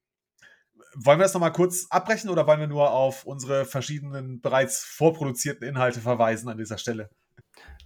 wollen 0.96 1.20
wir 1.20 1.22
das 1.22 1.34
nochmal 1.34 1.52
kurz 1.52 1.86
abbrechen 1.90 2.28
oder 2.28 2.48
wollen 2.48 2.58
wir 2.58 2.66
nur 2.66 2.90
auf 2.90 3.24
unsere 3.24 3.64
verschiedenen 3.64 4.40
bereits 4.40 4.82
vorproduzierten 4.82 5.68
Inhalte 5.68 6.00
verweisen 6.00 6.48
an 6.48 6.58
dieser 6.58 6.78
Stelle? 6.78 7.08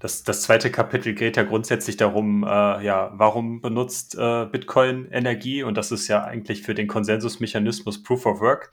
Das, 0.00 0.22
das 0.22 0.42
zweite 0.42 0.70
Kapitel 0.70 1.12
geht 1.14 1.36
ja 1.36 1.42
grundsätzlich 1.42 1.98
darum, 1.98 2.42
äh, 2.44 2.46
ja, 2.82 3.12
warum 3.16 3.60
benutzt 3.60 4.14
äh, 4.14 4.46
Bitcoin 4.46 5.08
Energie? 5.10 5.62
Und 5.62 5.76
das 5.76 5.92
ist 5.92 6.08
ja 6.08 6.24
eigentlich 6.24 6.62
für 6.62 6.74
den 6.74 6.88
Konsensusmechanismus 6.88 8.02
Proof 8.02 8.24
of 8.24 8.40
Work, 8.40 8.72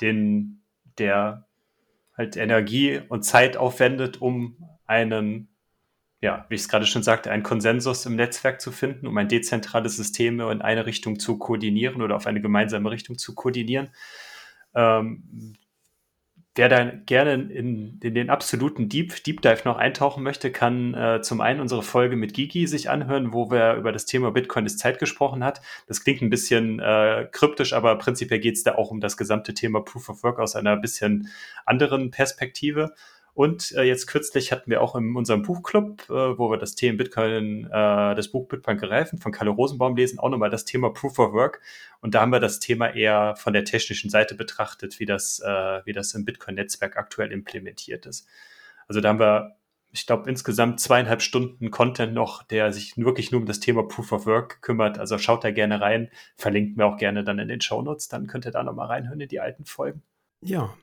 den 0.00 0.61
der 0.98 1.46
halt 2.16 2.36
Energie 2.36 3.00
und 3.08 3.24
Zeit 3.24 3.56
aufwendet, 3.56 4.20
um 4.20 4.56
einen, 4.86 5.48
ja, 6.20 6.46
wie 6.48 6.54
ich 6.54 6.62
es 6.62 6.68
gerade 6.68 6.86
schon 6.86 7.02
sagte, 7.02 7.30
einen 7.30 7.42
Konsensus 7.42 8.06
im 8.06 8.16
Netzwerk 8.16 8.60
zu 8.60 8.70
finden, 8.70 9.06
um 9.06 9.16
ein 9.16 9.28
dezentrales 9.28 9.96
System 9.96 10.40
in 10.40 10.62
eine 10.62 10.86
Richtung 10.86 11.18
zu 11.18 11.38
koordinieren 11.38 12.02
oder 12.02 12.16
auf 12.16 12.26
eine 12.26 12.40
gemeinsame 12.40 12.90
Richtung 12.90 13.18
zu 13.18 13.34
koordinieren. 13.34 13.90
Ähm, 14.74 15.54
Wer 16.54 16.68
da 16.68 16.84
gerne 16.84 17.32
in, 17.32 17.98
in, 18.00 18.14
den 18.14 18.28
absoluten 18.28 18.90
Deep, 18.90 19.24
Deep 19.24 19.40
Dive 19.40 19.62
noch 19.64 19.78
eintauchen 19.78 20.22
möchte, 20.22 20.52
kann 20.52 20.92
äh, 20.92 21.22
zum 21.22 21.40
einen 21.40 21.60
unsere 21.60 21.82
Folge 21.82 22.14
mit 22.14 22.34
Gigi 22.34 22.66
sich 22.66 22.90
anhören, 22.90 23.32
wo 23.32 23.50
wir 23.50 23.74
über 23.74 23.90
das 23.90 24.04
Thema 24.04 24.32
Bitcoin 24.32 24.66
ist 24.66 24.78
Zeit 24.78 24.98
gesprochen 24.98 25.42
hat. 25.44 25.62
Das 25.86 26.04
klingt 26.04 26.20
ein 26.20 26.28
bisschen 26.28 26.78
äh, 26.78 27.26
kryptisch, 27.32 27.72
aber 27.72 27.96
prinzipiell 27.96 28.40
geht 28.40 28.56
es 28.56 28.64
da 28.64 28.74
auch 28.74 28.90
um 28.90 29.00
das 29.00 29.16
gesamte 29.16 29.54
Thema 29.54 29.80
Proof 29.80 30.10
of 30.10 30.22
Work 30.24 30.40
aus 30.40 30.54
einer 30.54 30.76
bisschen 30.76 31.28
anderen 31.64 32.10
Perspektive. 32.10 32.92
Und 33.34 33.72
äh, 33.72 33.82
jetzt 33.82 34.06
kürzlich 34.08 34.52
hatten 34.52 34.70
wir 34.70 34.82
auch 34.82 34.94
in 34.94 35.16
unserem 35.16 35.42
Buchclub, 35.42 36.02
äh, 36.10 36.38
wo 36.38 36.50
wir 36.50 36.58
das 36.58 36.74
Thema 36.74 36.98
Bitcoin, 36.98 37.64
äh, 37.64 38.14
das 38.14 38.28
Buch 38.28 38.46
Bitcoin 38.46 38.76
gereifen 38.76 39.18
von 39.18 39.32
Kalle 39.32 39.50
Rosenbaum 39.50 39.96
lesen, 39.96 40.18
auch 40.18 40.28
nochmal 40.28 40.50
das 40.50 40.66
Thema 40.66 40.90
Proof 40.90 41.18
of 41.18 41.32
Work. 41.32 41.62
Und 42.00 42.14
da 42.14 42.20
haben 42.20 42.32
wir 42.32 42.40
das 42.40 42.60
Thema 42.60 42.94
eher 42.94 43.34
von 43.36 43.54
der 43.54 43.64
technischen 43.64 44.10
Seite 44.10 44.34
betrachtet, 44.34 45.00
wie 45.00 45.06
das, 45.06 45.40
äh, 45.40 45.80
wie 45.86 45.94
das 45.94 46.12
im 46.12 46.26
Bitcoin-Netzwerk 46.26 46.98
aktuell 46.98 47.32
implementiert 47.32 48.04
ist. 48.04 48.28
Also 48.86 49.00
da 49.00 49.08
haben 49.08 49.20
wir, 49.20 49.56
ich 49.92 50.06
glaube, 50.06 50.28
insgesamt 50.28 50.80
zweieinhalb 50.80 51.22
Stunden 51.22 51.70
Content 51.70 52.12
noch, 52.12 52.42
der 52.42 52.70
sich 52.70 52.98
wirklich 52.98 53.32
nur 53.32 53.40
um 53.40 53.46
das 53.46 53.60
Thema 53.60 53.88
Proof 53.88 54.12
of 54.12 54.26
Work 54.26 54.60
kümmert. 54.60 54.98
Also 54.98 55.16
schaut 55.16 55.42
da 55.42 55.52
gerne 55.52 55.80
rein, 55.80 56.10
verlinken 56.36 56.76
wir 56.76 56.84
auch 56.84 56.98
gerne 56.98 57.24
dann 57.24 57.38
in 57.38 57.48
den 57.48 57.62
Show 57.62 57.80
Notes, 57.80 58.08
dann 58.08 58.26
könnt 58.26 58.44
ihr 58.44 58.52
da 58.52 58.62
nochmal 58.62 58.88
reinhören 58.88 59.20
in 59.20 59.28
die 59.28 59.40
alten 59.40 59.64
Folgen. 59.64 60.02
Ja, 60.42 60.74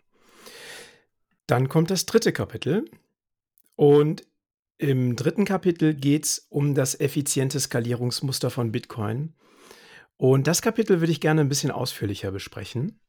dann 1.49 1.69
kommt 1.69 1.91
das 1.91 2.05
dritte 2.05 2.31
Kapitel. 2.31 2.85
Und 3.75 4.23
im 4.77 5.15
dritten 5.15 5.45
Kapitel 5.45 5.93
geht 5.93 6.25
es 6.25 6.47
um 6.49 6.75
das 6.75 6.99
effiziente 6.99 7.59
Skalierungsmuster 7.59 8.49
von 8.49 8.71
Bitcoin. 8.71 9.33
Und 10.17 10.47
das 10.47 10.61
Kapitel 10.61 10.99
würde 10.99 11.11
ich 11.11 11.21
gerne 11.21 11.41
ein 11.41 11.49
bisschen 11.49 11.71
ausführlicher 11.71 12.31
besprechen, 12.31 12.99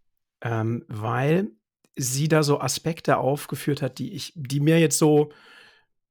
ähm, 0.42 0.84
weil 0.88 1.50
sie 1.96 2.28
da 2.28 2.42
so 2.42 2.60
Aspekte 2.60 3.18
aufgeführt 3.18 3.82
hat, 3.82 3.98
die 3.98 4.12
ich, 4.12 4.32
die 4.36 4.60
mir 4.60 4.78
jetzt 4.78 4.98
so 4.98 5.32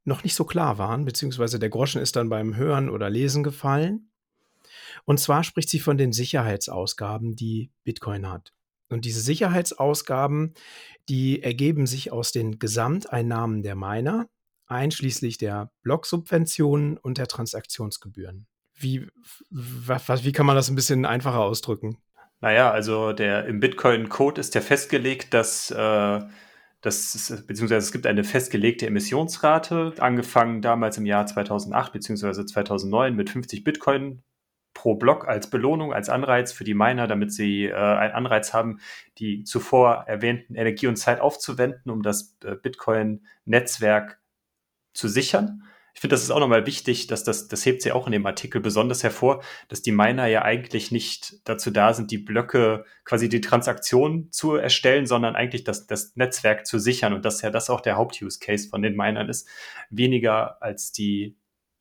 noch 0.03 0.23
nicht 0.23 0.35
so 0.35 0.43
klar 0.43 0.77
waren, 0.77 1.05
beziehungsweise 1.05 1.57
der 1.57 1.69
Groschen 1.69 2.01
ist 2.01 2.15
dann 2.15 2.29
beim 2.29 2.55
Hören 2.55 2.89
oder 2.89 3.09
Lesen 3.09 3.43
gefallen. 3.43 4.11
Und 5.05 5.19
zwar 5.19 5.43
spricht 5.43 5.69
sie 5.69 5.79
von 5.79 5.97
den 5.97 6.11
Sicherheitsausgaben, 6.11 7.35
die 7.35 7.71
Bitcoin 7.83 8.29
hat. 8.29 8.53
Und 8.89 9.05
diese 9.05 9.21
Sicherheitsausgaben, 9.21 10.53
die 11.07 11.41
ergeben 11.43 11.85
sich 11.85 12.11
aus 12.11 12.31
den 12.31 12.59
Gesamteinnahmen 12.59 13.63
der 13.63 13.75
Miner, 13.75 14.27
einschließlich 14.67 15.37
der 15.37 15.71
Blocksubventionen 15.81 16.97
und 16.97 17.17
der 17.17 17.27
Transaktionsgebühren. 17.27 18.47
Wie, 18.75 19.07
wie 19.49 20.31
kann 20.31 20.45
man 20.45 20.55
das 20.55 20.69
ein 20.69 20.75
bisschen 20.75 21.05
einfacher 21.05 21.39
ausdrücken? 21.39 21.97
Naja, 22.41 22.71
also 22.71 23.11
der 23.11 23.45
im 23.45 23.59
Bitcoin-Code 23.59 24.39
ist 24.39 24.55
ja 24.55 24.61
festgelegt, 24.61 25.33
dass 25.33 25.71
äh, 25.71 26.21
das 26.81 27.43
beziehungsweise 27.45 27.85
es 27.85 27.91
gibt 27.91 28.07
eine 28.07 28.23
festgelegte 28.23 28.87
Emissionsrate, 28.87 29.95
angefangen 29.97 30.61
damals 30.61 30.97
im 30.97 31.05
Jahr 31.05 31.25
2008 31.25 31.91
beziehungsweise 31.91 32.45
2009 32.45 33.15
mit 33.15 33.29
50 33.29 33.65
Bitcoin 33.65 34.23
pro 34.79 34.95
Block 34.95 35.27
als 35.27 35.49
Belohnung, 35.49 35.91
als 35.91 36.07
Anreiz 36.07 36.53
für 36.53 36.63
die 36.63 36.73
Miner, 36.73 37.05
damit 37.05 37.33
sie 37.33 37.65
äh, 37.65 37.73
einen 37.73 38.13
Anreiz 38.13 38.53
haben, 38.53 38.79
die 39.17 39.43
zuvor 39.43 40.05
erwähnten 40.07 40.55
Energie 40.55 40.87
und 40.87 40.95
Zeit 40.95 41.19
aufzuwenden, 41.19 41.91
um 41.91 42.01
das 42.01 42.37
äh, 42.45 42.55
Bitcoin-Netzwerk 42.55 44.21
zu 44.93 45.09
sichern. 45.09 45.63
Ich 45.93 45.99
finde, 45.99 46.13
das 46.13 46.23
ist 46.23 46.31
auch 46.31 46.39
nochmal 46.39 46.65
wichtig, 46.65 47.07
dass 47.07 47.25
das, 47.25 47.49
das 47.49 47.65
hebt 47.65 47.81
sie 47.81 47.91
auch 47.91 48.05
in 48.05 48.13
dem 48.13 48.25
Artikel 48.25 48.61
besonders 48.61 49.03
hervor, 49.03 49.43
dass 49.67 49.81
die 49.81 49.91
Miner 49.91 50.27
ja 50.27 50.43
eigentlich 50.43 50.93
nicht 50.93 51.41
dazu 51.43 51.71
da 51.71 51.93
sind, 51.93 52.09
die 52.09 52.17
Blöcke, 52.17 52.85
quasi 53.03 53.27
die 53.27 53.41
Transaktion 53.41 54.31
zu 54.31 54.55
erstellen, 54.55 55.07
sondern 55.07 55.35
eigentlich 55.35 55.65
das, 55.65 55.87
das 55.87 56.15
Netzwerk 56.15 56.65
zu 56.65 56.79
sichern 56.79 57.11
und 57.11 57.25
dass 57.25 57.41
ja 57.41 57.49
das 57.49 57.69
auch 57.69 57.81
der 57.81 57.97
Haupt-Use-Case 57.97 58.69
von 58.69 58.81
den 58.81 58.95
Minern 58.95 59.27
ist, 59.27 59.49
weniger 59.89 60.63
als 60.63 60.93
die 60.93 61.35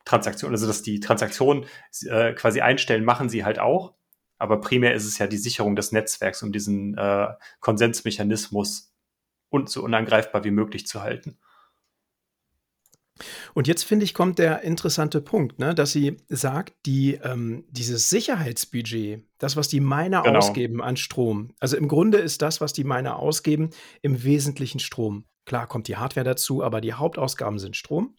Transaktion, 0.09 0.51
also 0.51 0.67
dass 0.67 0.83
die 0.83 1.01
Transaktion 1.01 1.67
äh, 2.07 2.33
quasi 2.33 2.61
einstellen, 2.61 3.05
machen 3.05 3.29
sie 3.29 3.45
halt 3.45 3.59
auch. 3.59 3.95
Aber 4.39 4.61
primär 4.61 4.95
ist 4.95 5.05
es 5.05 5.19
ja 5.19 5.27
die 5.27 5.37
Sicherung 5.37 5.77
des 5.77 5.93
Netzwerks, 5.93 6.43
um 6.43 6.53
diesen 6.53 6.97
äh, 6.97 7.29
Konsensmechanismus 7.61 8.95
und 9.51 9.69
so 9.69 9.83
unangreifbar 9.83 10.45
wie 10.45 10.51
möglich 10.51 10.87
zu 10.87 11.03
halten. 11.03 11.39
Und 13.53 13.67
jetzt 13.67 13.83
finde 13.83 14.05
ich, 14.05 14.15
kommt 14.15 14.39
der 14.39 14.63
interessante 14.63 15.21
Punkt, 15.21 15.59
ne, 15.59 15.75
dass 15.75 15.91
sie 15.91 16.19
sagt, 16.29 16.75
die, 16.87 17.15
ähm, 17.15 17.65
dieses 17.69 18.11
Sicherheitsbudget, 18.11 19.25
das, 19.39 19.57
was 19.57 19.67
die 19.67 19.81
Miner 19.81 20.23
genau. 20.23 20.39
ausgeben 20.39 20.81
an 20.81 20.97
Strom, 20.97 21.53
also 21.59 21.77
im 21.77 21.89
Grunde 21.89 22.19
ist 22.19 22.43
das, 22.43 22.61
was 22.61 22.73
die 22.73 22.85
Miner 22.85 23.19
ausgeben, 23.19 23.71
im 24.03 24.23
Wesentlichen 24.23 24.79
Strom. 24.79 25.25
Klar 25.47 25.67
kommt 25.67 25.89
die 25.89 25.97
Hardware 25.97 26.25
dazu, 26.25 26.63
aber 26.63 26.81
die 26.81 26.93
Hauptausgaben 26.95 27.59
sind 27.59 27.75
Strom. 27.75 28.15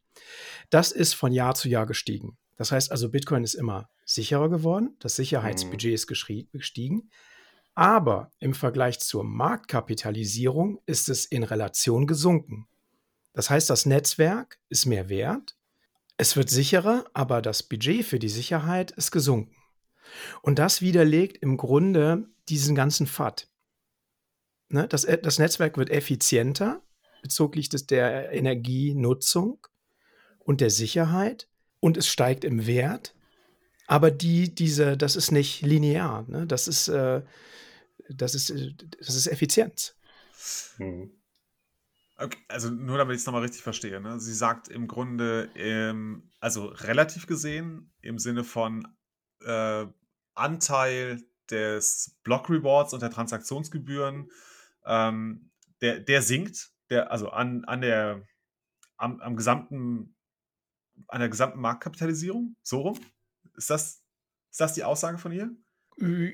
Das 0.69 0.91
ist 0.91 1.13
von 1.13 1.31
Jahr 1.31 1.55
zu 1.55 1.69
Jahr 1.69 1.85
gestiegen. 1.85 2.37
Das 2.57 2.71
heißt 2.71 2.91
also, 2.91 3.09
Bitcoin 3.09 3.43
ist 3.43 3.53
immer 3.53 3.89
sicherer 4.05 4.49
geworden, 4.49 4.95
das 4.99 5.15
Sicherheitsbudget 5.15 5.91
mhm. 5.91 5.95
ist 5.95 6.07
gestiegen, 6.51 7.09
aber 7.73 8.31
im 8.39 8.53
Vergleich 8.53 8.99
zur 8.99 9.23
Marktkapitalisierung 9.23 10.81
ist 10.85 11.07
es 11.07 11.25
in 11.25 11.43
Relation 11.43 12.07
gesunken. 12.07 12.67
Das 13.33 13.49
heißt, 13.49 13.69
das 13.69 13.85
Netzwerk 13.85 14.59
ist 14.67 14.85
mehr 14.85 15.07
wert, 15.07 15.55
es 16.17 16.35
wird 16.35 16.49
sicherer, 16.49 17.05
aber 17.13 17.41
das 17.41 17.63
Budget 17.63 18.03
für 18.03 18.19
die 18.19 18.27
Sicherheit 18.27 18.91
ist 18.91 19.11
gesunken. 19.11 19.55
Und 20.41 20.59
das 20.59 20.81
widerlegt 20.81 21.37
im 21.37 21.55
Grunde 21.55 22.27
diesen 22.49 22.75
ganzen 22.75 23.07
FAT. 23.07 23.47
Ne? 24.67 24.85
Das, 24.89 25.05
äh, 25.05 25.17
das 25.17 25.39
Netzwerk 25.39 25.77
wird 25.77 25.89
effizienter 25.89 26.81
bezüglich 27.21 27.69
des, 27.69 27.87
der 27.87 28.33
Energienutzung 28.33 29.65
und 30.49 30.61
der 30.61 30.71
Sicherheit 30.71 31.47
und 31.79 31.95
es 31.95 32.07
steigt 32.07 32.43
im 32.43 32.65
Wert. 32.65 33.13
Aber 33.85 34.09
die, 34.09 34.49
diese, 34.53 34.97
das 34.97 35.15
ist 35.15 35.29
nicht 35.29 35.61
linear. 35.61 36.25
Ne? 36.27 36.47
Das, 36.47 36.67
ist, 36.67 36.87
äh, 36.87 37.21
das, 38.09 38.33
ist, 38.33 38.51
das 38.97 39.15
ist 39.15 39.27
Effizienz. 39.27 39.95
Mhm. 40.79 41.11
Okay, 42.17 42.39
also 42.47 42.71
nur 42.71 42.97
damit 42.97 43.13
ich 43.13 43.21
es 43.21 43.27
nochmal 43.27 43.43
richtig 43.43 43.61
verstehe. 43.61 44.01
Ne? 44.01 44.19
Sie 44.19 44.33
sagt 44.33 44.69
im 44.69 44.87
Grunde, 44.87 45.51
ähm, 45.53 46.31
also 46.39 46.65
relativ 46.65 47.27
gesehen, 47.27 47.93
im 48.01 48.17
Sinne 48.17 48.43
von 48.43 48.87
äh, 49.45 49.85
Anteil 50.33 51.21
des 51.51 52.17
Block 52.23 52.49
Rewards 52.49 52.93
und 52.95 53.03
der 53.03 53.11
Transaktionsgebühren, 53.11 54.31
ähm, 54.83 55.51
der, 55.81 55.99
der 55.99 56.23
sinkt, 56.23 56.71
der, 56.89 57.11
also 57.11 57.29
an, 57.29 57.65
an 57.65 57.81
der, 57.81 58.25
am, 58.97 59.21
am 59.21 59.35
gesamten, 59.35 60.15
an 61.07 61.19
der 61.19 61.29
gesamten 61.29 61.59
Marktkapitalisierung, 61.59 62.55
so 62.63 62.81
rum? 62.81 62.99
Ist 63.55 63.69
das, 63.69 64.01
ist 64.51 64.59
das 64.59 64.73
die 64.73 64.83
Aussage 64.83 65.17
von 65.17 65.31
ihr? 65.31 65.51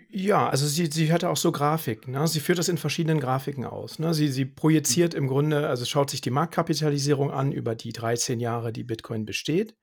Ja, 0.10 0.48
also 0.48 0.68
sie, 0.68 0.86
sie 0.88 1.12
hatte 1.12 1.30
auch 1.30 1.38
so 1.38 1.52
Grafik. 1.52 2.08
Ne? 2.08 2.28
Sie 2.28 2.40
führt 2.40 2.60
das 2.60 2.70
in 2.70 2.78
verschiedenen 2.78 3.20
Grafiken 3.20 3.66
aus. 3.66 3.98
Ne? 3.98 4.14
Sie, 4.14 4.28
sie 4.28 4.46
projiziert 4.46 5.16
im 5.16 5.28
Grunde, 5.28 5.68
also 5.68 5.86
schaut 5.86 6.12
sich 6.12 6.22
die 6.22 6.30
Marktkapitalisierung 6.30 7.32
an 7.32 7.52
über 7.52 7.74
die 7.74 7.92
13 7.92 8.40
Jahre, 8.40 8.72
die 8.72 8.84
Bitcoin 8.84 9.26
besteht, 9.26 9.76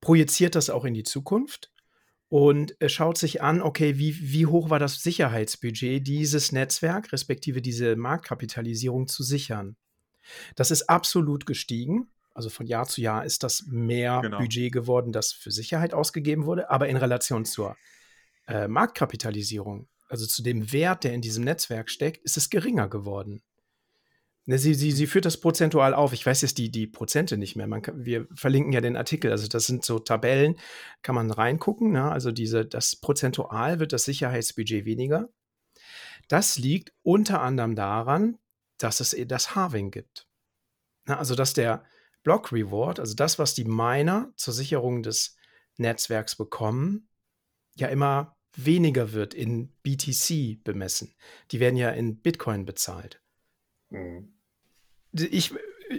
projiziert 0.00 0.54
das 0.54 0.70
auch 0.70 0.86
in 0.86 0.94
die 0.94 1.02
Zukunft 1.02 1.70
und 2.28 2.76
schaut 2.86 3.18
sich 3.18 3.42
an, 3.42 3.60
okay, 3.60 3.98
wie, 3.98 4.32
wie 4.32 4.46
hoch 4.46 4.70
war 4.70 4.78
das 4.78 5.02
Sicherheitsbudget, 5.02 6.06
dieses 6.06 6.52
Netzwerk, 6.52 7.12
respektive 7.12 7.60
diese 7.60 7.96
Marktkapitalisierung 7.96 9.06
zu 9.06 9.22
sichern. 9.22 9.76
Das 10.56 10.70
ist 10.70 10.88
absolut 10.88 11.44
gestiegen. 11.44 12.10
Also 12.34 12.50
von 12.50 12.66
Jahr 12.66 12.86
zu 12.86 13.00
Jahr 13.00 13.24
ist 13.24 13.42
das 13.42 13.64
mehr 13.66 14.20
genau. 14.22 14.38
Budget 14.38 14.72
geworden, 14.72 15.12
das 15.12 15.32
für 15.32 15.50
Sicherheit 15.50 15.94
ausgegeben 15.94 16.46
wurde, 16.46 16.68
aber 16.70 16.88
in 16.88 16.96
Relation 16.96 17.44
zur 17.44 17.76
äh, 18.48 18.68
Marktkapitalisierung, 18.68 19.88
also 20.08 20.26
zu 20.26 20.42
dem 20.42 20.72
Wert, 20.72 21.04
der 21.04 21.14
in 21.14 21.22
diesem 21.22 21.44
Netzwerk 21.44 21.88
steckt, 21.88 22.24
ist 22.24 22.36
es 22.36 22.50
geringer 22.50 22.88
geworden. 22.88 23.42
Ne, 24.46 24.58
sie, 24.58 24.74
sie, 24.74 24.92
sie 24.92 25.06
führt 25.06 25.24
das 25.24 25.38
prozentual 25.40 25.94
auf. 25.94 26.12
Ich 26.12 26.26
weiß 26.26 26.42
jetzt 26.42 26.58
die, 26.58 26.70
die 26.70 26.86
Prozente 26.86 27.38
nicht 27.38 27.56
mehr. 27.56 27.66
Kann, 27.80 28.04
wir 28.04 28.26
verlinken 28.34 28.72
ja 28.72 28.82
den 28.82 28.96
Artikel. 28.96 29.30
Also 29.30 29.48
das 29.48 29.66
sind 29.66 29.84
so 29.84 29.98
Tabellen, 29.98 30.56
kann 31.02 31.14
man 31.14 31.30
reingucken. 31.30 31.92
Ne? 31.92 32.10
Also 32.10 32.30
diese, 32.30 32.66
das 32.66 32.96
prozentual 32.96 33.78
wird 33.78 33.94
das 33.94 34.04
Sicherheitsbudget 34.04 34.84
weniger. 34.84 35.30
Das 36.28 36.58
liegt 36.58 36.92
unter 37.02 37.40
anderem 37.40 37.74
daran, 37.74 38.38
dass 38.76 39.00
es 39.00 39.16
das 39.26 39.54
Halving 39.54 39.90
gibt. 39.90 40.26
Na, 41.06 41.18
also 41.18 41.34
dass 41.34 41.54
der 41.54 41.84
Block 42.24 42.50
Reward, 42.50 42.98
also 42.98 43.14
das, 43.14 43.38
was 43.38 43.54
die 43.54 43.64
Miner 43.64 44.32
zur 44.34 44.52
Sicherung 44.52 45.02
des 45.02 45.36
Netzwerks 45.76 46.34
bekommen, 46.34 47.08
ja 47.76 47.88
immer 47.88 48.36
weniger 48.56 49.12
wird 49.12 49.34
in 49.34 49.68
BTC 49.82 50.62
bemessen. 50.64 51.14
Die 51.50 51.60
werden 51.60 51.76
ja 51.76 51.90
in 51.90 52.20
Bitcoin 52.20 52.64
bezahlt. 52.64 53.20
Mhm. 53.90 54.32
Ich, 55.12 55.52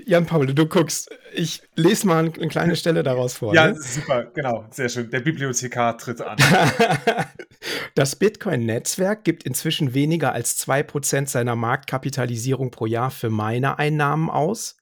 Jan 0.06 0.26
Paul, 0.26 0.48
du 0.48 0.66
guckst, 0.66 1.10
ich 1.34 1.62
lese 1.76 2.08
mal 2.08 2.32
eine 2.34 2.48
kleine 2.48 2.76
Stelle 2.76 3.04
daraus 3.04 3.36
vor. 3.36 3.54
Ja, 3.54 3.68
ne? 3.68 3.80
super, 3.80 4.26
genau, 4.34 4.66
sehr 4.72 4.90
schön. 4.90 5.10
Der 5.10 5.20
Bibliothekar 5.20 5.98
tritt 5.98 6.22
an. 6.22 6.38
das 7.96 8.16
Bitcoin-Netzwerk 8.16 9.24
gibt 9.24 9.44
inzwischen 9.44 9.94
weniger 9.94 10.34
als 10.34 10.66
2% 10.66 11.28
seiner 11.28 11.56
Marktkapitalisierung 11.56 12.72
pro 12.72 12.86
Jahr 12.86 13.12
für 13.12 13.30
Miner-Einnahmen 13.30 14.30
aus, 14.30 14.78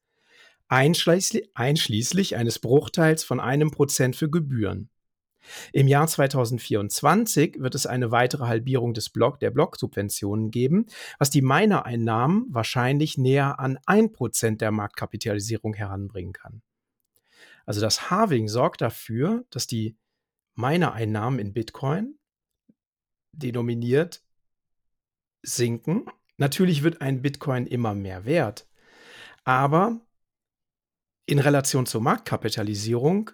einschließlich, 0.68 1.50
einschließlich 1.56 2.36
eines 2.36 2.60
Bruchteils 2.60 3.24
von 3.24 3.40
einem 3.40 3.72
Prozent 3.72 4.16
für 4.16 4.30
Gebühren. 4.30 4.90
Im 5.74 5.88
Jahr 5.88 6.08
2024 6.08 7.60
wird 7.60 7.76
es 7.76 7.86
eine 7.86 8.12
weitere 8.12 8.46
Halbierung 8.46 8.94
des 8.94 9.10
Block, 9.10 9.40
der 9.40 9.52
Blocksubventionen 9.52 10.52
geben, 10.52 10.86
was 11.20 11.30
die 11.30 11.42
Minereinnahmen 11.42 12.46
wahrscheinlich 12.50 13.18
näher 13.18 13.60
an 13.60 13.78
1% 13.86 14.58
der 14.58 14.72
Marktkapitalisierung 14.72 15.74
heranbringen 15.74 16.34
kann. 16.34 16.62
Also 17.66 17.82
das 17.82 18.10
Halving 18.10 18.48
sorgt 18.48 18.82
dafür, 18.82 19.46
dass 19.50 19.68
die 19.68 19.98
Minereinnahmen 20.56 21.40
in 21.40 21.54
Bitcoin 21.54 22.16
denominiert 23.32 24.24
sinken. 25.42 26.06
Natürlich 26.38 26.84
wird 26.84 27.02
ein 27.02 27.22
Bitcoin 27.22 27.68
immer 27.68 27.96
mehr 27.96 28.26
wert, 28.26 28.68
aber 29.44 30.02
in 31.26 31.40
Relation 31.40 31.86
zur 31.86 32.02
Marktkapitalisierung 32.02 33.32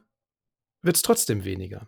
wird 0.82 0.95
es 0.95 1.02
trotzdem 1.02 1.43
weniger. 1.43 1.88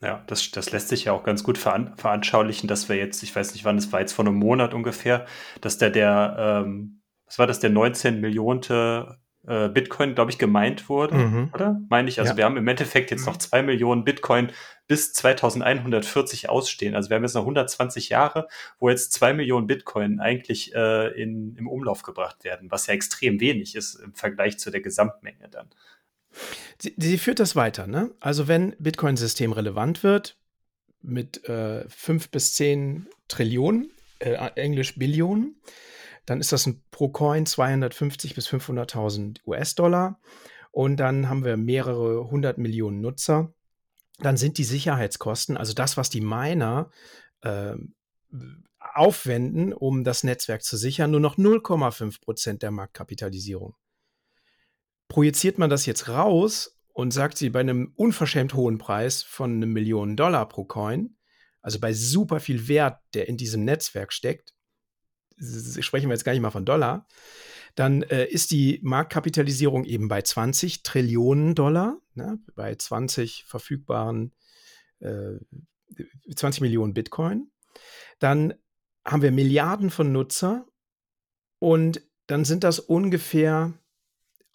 Ja, 0.00 0.24
das, 0.26 0.50
das 0.50 0.72
lässt 0.72 0.88
sich 0.88 1.04
ja 1.04 1.12
auch 1.12 1.22
ganz 1.22 1.44
gut 1.44 1.58
veran 1.58 1.96
veranschaulichen, 1.96 2.68
dass 2.68 2.88
wir 2.88 2.96
jetzt, 2.96 3.22
ich 3.22 3.34
weiß 3.34 3.52
nicht 3.52 3.64
wann, 3.64 3.78
es 3.78 3.92
war 3.92 4.00
jetzt 4.00 4.12
vor 4.12 4.26
einem 4.26 4.34
Monat 4.34 4.74
ungefähr, 4.74 5.26
dass 5.60 5.78
der, 5.78 5.90
der, 5.90 6.64
ähm, 6.66 7.02
was 7.26 7.38
war 7.38 7.46
das, 7.46 7.60
der 7.60 7.70
19 7.70 8.20
Millionte 8.20 9.21
äh, 9.46 9.68
Bitcoin, 9.68 10.14
glaube 10.14 10.30
ich, 10.30 10.38
gemeint 10.38 10.88
wurde, 10.88 11.16
mhm. 11.16 11.50
oder? 11.52 11.80
Meine 11.88 12.08
ich. 12.08 12.20
Also 12.20 12.32
ja. 12.32 12.36
wir 12.36 12.44
haben 12.44 12.56
im 12.56 12.68
Endeffekt 12.68 13.10
jetzt 13.10 13.26
noch 13.26 13.36
zwei 13.36 13.62
Millionen 13.62 14.04
Bitcoin 14.04 14.52
bis 14.86 15.12
2140 15.12 16.48
ausstehen. 16.48 16.94
Also 16.94 17.10
wir 17.10 17.16
haben 17.16 17.24
jetzt 17.24 17.34
noch 17.34 17.42
120 17.42 18.08
Jahre, 18.08 18.48
wo 18.78 18.88
jetzt 18.88 19.12
zwei 19.12 19.32
Millionen 19.32 19.66
Bitcoin 19.66 20.20
eigentlich 20.20 20.74
äh, 20.74 21.08
in, 21.20 21.56
im 21.56 21.66
Umlauf 21.66 22.02
gebracht 22.02 22.44
werden, 22.44 22.70
was 22.70 22.86
ja 22.86 22.94
extrem 22.94 23.40
wenig 23.40 23.74
ist 23.74 23.96
im 23.96 24.14
Vergleich 24.14 24.58
zu 24.58 24.70
der 24.70 24.80
Gesamtmenge 24.80 25.48
dann. 25.50 25.68
Sie, 26.78 26.94
sie 26.96 27.18
führt 27.18 27.40
das 27.40 27.56
weiter, 27.56 27.86
ne? 27.86 28.10
Also 28.20 28.48
wenn 28.48 28.74
Bitcoin-System 28.78 29.52
relevant 29.52 30.02
wird, 30.02 30.36
mit 31.02 31.48
äh, 31.48 31.84
5 31.88 32.30
bis 32.30 32.54
10 32.54 33.08
Trillionen, 33.28 33.90
äh, 34.20 34.34
Englisch 34.54 34.98
Billionen, 34.98 35.56
dann 36.26 36.40
ist 36.40 36.52
das 36.52 36.66
ein 36.66 36.82
pro 36.90 37.08
Coin 37.08 37.46
250 37.46 38.34
bis 38.34 38.48
500.000 38.48 39.40
US-Dollar. 39.46 40.20
Und 40.70 40.96
dann 40.96 41.28
haben 41.28 41.44
wir 41.44 41.56
mehrere 41.56 42.30
hundert 42.30 42.58
Millionen 42.58 43.00
Nutzer. 43.00 43.52
Dann 44.18 44.36
sind 44.36 44.58
die 44.58 44.64
Sicherheitskosten, 44.64 45.56
also 45.56 45.72
das, 45.72 45.96
was 45.96 46.10
die 46.10 46.20
Miner 46.20 46.90
äh, 47.42 47.74
aufwenden, 48.78 49.72
um 49.72 50.04
das 50.04 50.24
Netzwerk 50.24 50.62
zu 50.62 50.76
sichern, 50.76 51.10
nur 51.10 51.20
noch 51.20 51.36
0,5 51.36 52.20
Prozent 52.20 52.62
der 52.62 52.70
Marktkapitalisierung 52.70 53.74
projiziert 55.12 55.58
man 55.58 55.68
das 55.68 55.84
jetzt 55.84 56.08
raus 56.08 56.78
und 56.94 57.10
sagt 57.10 57.36
sie 57.36 57.50
bei 57.50 57.60
einem 57.60 57.92
unverschämt 57.96 58.54
hohen 58.54 58.78
Preis 58.78 59.22
von 59.22 59.56
einem 59.56 59.70
Millionen 59.70 60.16
Dollar 60.16 60.48
pro 60.48 60.64
Coin, 60.64 61.18
also 61.60 61.78
bei 61.78 61.92
super 61.92 62.40
viel 62.40 62.66
Wert, 62.66 62.98
der 63.12 63.28
in 63.28 63.36
diesem 63.36 63.62
Netzwerk 63.62 64.14
steckt, 64.14 64.54
sprechen 65.80 66.08
wir 66.08 66.14
jetzt 66.14 66.24
gar 66.24 66.32
nicht 66.32 66.42
mal 66.42 66.50
von 66.50 66.64
Dollar, 66.64 67.06
dann 67.74 68.02
äh, 68.02 68.26
ist 68.26 68.50
die 68.50 68.80
Marktkapitalisierung 68.82 69.84
eben 69.84 70.08
bei 70.08 70.22
20 70.22 70.82
Trillionen 70.82 71.54
Dollar, 71.54 71.98
ne, 72.14 72.38
bei 72.54 72.74
20 72.74 73.44
verfügbaren, 73.44 74.34
äh, 75.00 75.38
20 76.34 76.60
Millionen 76.60 76.94
Bitcoin. 76.94 77.50
Dann 78.18 78.54
haben 79.04 79.22
wir 79.22 79.32
Milliarden 79.32 79.90
von 79.90 80.12
Nutzer 80.12 80.66
und 81.58 82.02
dann 82.26 82.44
sind 82.44 82.64
das 82.64 82.78
ungefähr 82.78 83.72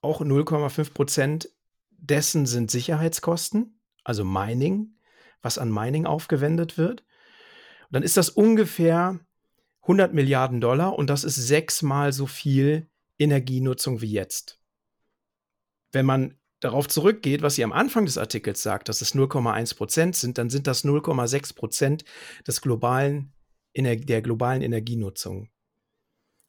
auch 0.01 0.21
0,5 0.21 0.93
Prozent 0.93 1.49
dessen 1.89 2.45
sind 2.45 2.71
Sicherheitskosten, 2.71 3.81
also 4.03 4.23
Mining, 4.23 4.95
was 5.41 5.57
an 5.57 5.71
Mining 5.71 6.05
aufgewendet 6.05 6.77
wird. 6.77 7.01
Und 7.01 7.93
dann 7.93 8.03
ist 8.03 8.17
das 8.17 8.29
ungefähr 8.29 9.19
100 9.87 10.13
Milliarden 10.13 10.59
Dollar 10.59 10.97
und 10.97 11.09
das 11.09 11.23
ist 11.23 11.35
sechsmal 11.35 12.11
so 12.11 12.27
viel 12.27 12.89
Energienutzung 13.17 14.01
wie 14.01 14.11
jetzt. 14.11 14.59
Wenn 15.93 16.05
man 16.05 16.35
darauf 16.59 16.89
zurückgeht, 16.89 17.41
was 17.41 17.55
sie 17.55 17.63
am 17.63 17.71
Anfang 17.71 18.05
des 18.05 18.17
Artikels 18.17 18.61
sagt, 18.61 18.89
dass 18.89 19.01
es 19.01 19.15
0,1 19.15 19.77
Prozent 19.77 20.15
sind, 20.15 20.37
dann 20.37 20.49
sind 20.49 20.67
das 20.67 20.83
0,6 20.83 21.55
Prozent 21.55 22.03
des 22.45 22.61
globalen, 22.61 23.31
der 23.75 24.21
globalen 24.21 24.61
Energienutzung. 24.61 25.49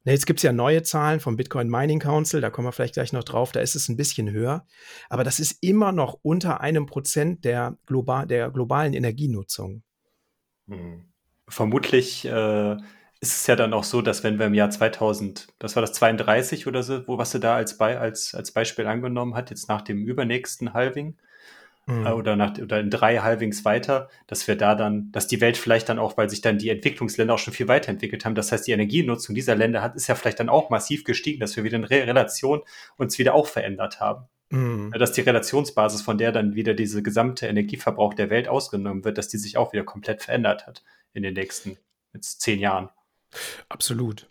Jetzt 0.03 0.25
gibt 0.25 0.39
es 0.39 0.43
ja 0.43 0.51
neue 0.51 0.81
Zahlen 0.83 1.19
vom 1.19 1.37
Bitcoin 1.37 1.69
Mining 1.69 1.99
Council, 1.99 2.41
da 2.41 2.49
kommen 2.49 2.67
wir 2.67 2.71
vielleicht 2.71 2.95
gleich 2.95 3.13
noch 3.13 3.23
drauf, 3.23 3.51
da 3.51 3.59
ist 3.59 3.75
es 3.75 3.89
ein 3.89 3.97
bisschen 3.97 4.31
höher. 4.31 4.65
Aber 5.09 5.23
das 5.23 5.39
ist 5.39 5.61
immer 5.61 5.91
noch 5.91 6.19
unter 6.23 6.61
einem 6.61 6.87
Prozent 6.87 7.45
der, 7.45 7.77
global, 7.85 8.25
der 8.25 8.49
globalen 8.49 8.93
Energienutzung. 8.93 9.83
Hm. 10.67 11.05
Vermutlich 11.47 12.25
äh, 12.25 12.77
ist 13.21 13.35
es 13.35 13.47
ja 13.47 13.55
dann 13.55 13.73
auch 13.73 13.83
so, 13.83 14.01
dass 14.01 14.23
wenn 14.23 14.39
wir 14.39 14.45
im 14.45 14.53
Jahr 14.53 14.69
2000, 14.69 15.47
das 15.59 15.75
war 15.75 15.81
das 15.81 15.93
32 15.93 16.67
oder 16.67 16.83
so, 16.83 17.05
wo 17.07 17.17
was 17.17 17.31
sie 17.31 17.39
da 17.39 17.55
als, 17.55 17.77
Be 17.77 17.99
als, 17.99 18.33
als 18.33 18.51
Beispiel 18.51 18.87
angenommen 18.87 19.35
hat, 19.35 19.49
jetzt 19.49 19.67
nach 19.67 19.81
dem 19.81 20.05
übernächsten 20.05 20.73
Halving, 20.73 21.17
mhm. 21.89 22.07
oder, 22.07 22.35
nach, 22.35 22.57
oder 22.57 22.79
in 22.79 22.89
drei 22.89 23.17
Halvings 23.17 23.65
weiter, 23.65 24.09
dass 24.27 24.47
wir 24.47 24.55
da 24.55 24.75
dann, 24.75 25.11
dass 25.11 25.27
die 25.27 25.41
Welt 25.41 25.57
vielleicht 25.57 25.89
dann 25.89 25.99
auch, 25.99 26.17
weil 26.17 26.29
sich 26.29 26.41
dann 26.41 26.57
die 26.57 26.69
Entwicklungsländer 26.69 27.33
auch 27.33 27.39
schon 27.39 27.53
viel 27.53 27.67
weiterentwickelt 27.67 28.23
haben, 28.23 28.35
das 28.35 28.51
heißt, 28.51 28.67
die 28.67 28.71
Energienutzung 28.71 29.35
dieser 29.35 29.55
Länder 29.55 29.81
hat, 29.81 29.95
ist 29.95 30.07
ja 30.07 30.15
vielleicht 30.15 30.39
dann 30.39 30.49
auch 30.49 30.69
massiv 30.69 31.03
gestiegen, 31.03 31.39
dass 31.39 31.55
wir 31.57 31.63
wieder 31.63 31.77
in 31.77 31.83
Re 31.83 32.07
Relation 32.07 32.61
uns 32.97 33.19
wieder 33.19 33.33
auch 33.33 33.47
verändert 33.47 33.99
haben. 33.99 34.25
Mhm. 34.51 34.91
Dass 34.91 35.11
die 35.11 35.21
Relationsbasis, 35.21 36.01
von 36.01 36.17
der 36.17 36.31
dann 36.31 36.55
wieder 36.55 36.73
diese 36.73 37.03
gesamte 37.03 37.47
Energieverbrauch 37.47 38.13
der 38.13 38.29
Welt 38.29 38.47
ausgenommen 38.47 39.03
wird, 39.03 39.17
dass 39.17 39.27
die 39.27 39.37
sich 39.37 39.57
auch 39.57 39.73
wieder 39.73 39.83
komplett 39.83 40.23
verändert 40.23 40.65
hat 40.65 40.83
in 41.13 41.23
den 41.23 41.33
nächsten 41.33 41.77
jetzt 42.13 42.41
zehn 42.41 42.59
Jahren. 42.59 42.89
Absolut. 43.67 44.29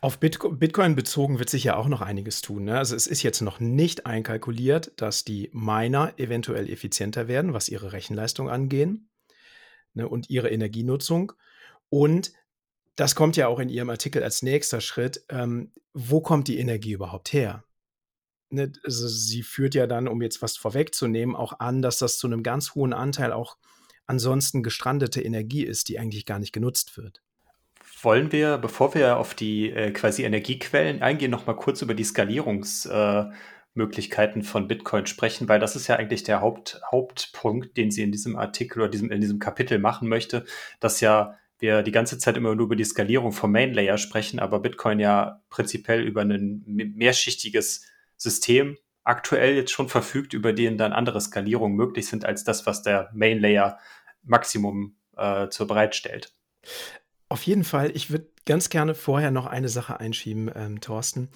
Auf 0.00 0.20
Bitcoin 0.20 0.94
bezogen 0.94 1.38
wird 1.38 1.50
sich 1.50 1.64
ja 1.64 1.76
auch 1.76 1.88
noch 1.88 2.00
einiges 2.00 2.42
tun. 2.42 2.64
Ne? 2.64 2.78
Also 2.78 2.94
es 2.94 3.06
ist 3.06 3.22
jetzt 3.22 3.40
noch 3.40 3.60
nicht 3.60 4.06
einkalkuliert, 4.06 4.92
dass 4.96 5.24
die 5.24 5.50
Miner 5.52 6.12
eventuell 6.18 6.68
effizienter 6.68 7.28
werden, 7.28 7.54
was 7.54 7.68
ihre 7.68 7.92
Rechenleistung 7.92 8.50
angehen 8.50 9.08
ne, 9.94 10.08
und 10.08 10.30
ihre 10.30 10.50
Energienutzung. 10.50 11.32
Und 11.88 12.32
das 12.96 13.14
kommt 13.14 13.36
ja 13.36 13.48
auch 13.48 13.58
in 13.58 13.68
Ihrem 13.68 13.90
Artikel 13.90 14.22
als 14.22 14.42
nächster 14.42 14.80
Schritt. 14.80 15.24
Ähm, 15.28 15.72
wo 15.94 16.20
kommt 16.20 16.46
die 16.48 16.58
Energie 16.58 16.92
überhaupt 16.92 17.32
her? 17.32 17.64
Ne, 18.50 18.72
also 18.84 19.08
sie 19.08 19.42
führt 19.42 19.74
ja 19.74 19.86
dann, 19.86 20.06
um 20.06 20.22
jetzt 20.22 20.42
was 20.42 20.56
vorwegzunehmen, 20.56 21.34
auch 21.34 21.58
an, 21.58 21.82
dass 21.82 21.98
das 21.98 22.18
zu 22.18 22.26
einem 22.26 22.42
ganz 22.42 22.74
hohen 22.74 22.92
Anteil 22.92 23.32
auch 23.32 23.56
ansonsten 24.06 24.62
gestrandete 24.62 25.22
Energie 25.22 25.64
ist, 25.64 25.88
die 25.88 25.98
eigentlich 25.98 26.26
gar 26.26 26.38
nicht 26.38 26.52
genutzt 26.52 26.96
wird. 26.96 27.23
Wollen 28.04 28.30
wir, 28.32 28.58
bevor 28.58 28.94
wir 28.94 29.16
auf 29.16 29.34
die 29.34 29.70
äh, 29.70 29.90
quasi 29.90 30.24
Energiequellen 30.24 31.00
eingehen, 31.02 31.30
noch 31.30 31.46
mal 31.46 31.56
kurz 31.56 31.80
über 31.80 31.94
die 31.94 32.04
Skalierungsmöglichkeiten 32.04 34.42
äh, 34.42 34.44
von 34.44 34.68
Bitcoin 34.68 35.06
sprechen, 35.06 35.48
weil 35.48 35.58
das 35.58 35.74
ist 35.74 35.86
ja 35.86 35.96
eigentlich 35.96 36.22
der 36.22 36.42
Haupt, 36.42 36.82
Hauptpunkt, 36.92 37.78
den 37.78 37.90
sie 37.90 38.02
in 38.02 38.12
diesem 38.12 38.36
Artikel 38.36 38.82
oder 38.82 38.90
diesem, 38.90 39.10
in 39.10 39.22
diesem 39.22 39.38
Kapitel 39.38 39.78
machen 39.78 40.06
möchte, 40.08 40.44
dass 40.80 41.00
ja 41.00 41.38
wir 41.58 41.82
die 41.82 41.92
ganze 41.92 42.18
Zeit 42.18 42.36
immer 42.36 42.54
nur 42.54 42.66
über 42.66 42.76
die 42.76 42.84
Skalierung 42.84 43.32
vom 43.32 43.52
Main 43.52 43.72
Layer 43.72 43.96
sprechen, 43.96 44.38
aber 44.38 44.60
Bitcoin 44.60 45.00
ja 45.00 45.42
prinzipiell 45.48 46.02
über 46.02 46.20
ein 46.20 46.62
mehrschichtiges 46.66 47.86
System 48.16 48.76
aktuell 49.02 49.54
jetzt 49.54 49.72
schon 49.72 49.88
verfügt, 49.88 50.34
über 50.34 50.52
den 50.52 50.76
dann 50.76 50.92
andere 50.92 51.22
Skalierungen 51.22 51.76
möglich 51.76 52.06
sind 52.06 52.26
als 52.26 52.44
das, 52.44 52.66
was 52.66 52.82
der 52.82 53.08
Main 53.14 53.40
Layer 53.40 53.78
Maximum 54.22 54.96
äh, 55.16 55.48
zur 55.48 55.66
bereitstellt. 55.66 56.34
Auf 57.28 57.42
jeden 57.42 57.64
Fall, 57.64 57.90
ich 57.94 58.10
würde 58.10 58.28
ganz 58.44 58.68
gerne 58.68 58.94
vorher 58.94 59.30
noch 59.30 59.46
eine 59.46 59.68
Sache 59.68 59.98
einschieben, 59.98 60.50
ähm, 60.54 60.80
Thorsten. 60.80 61.30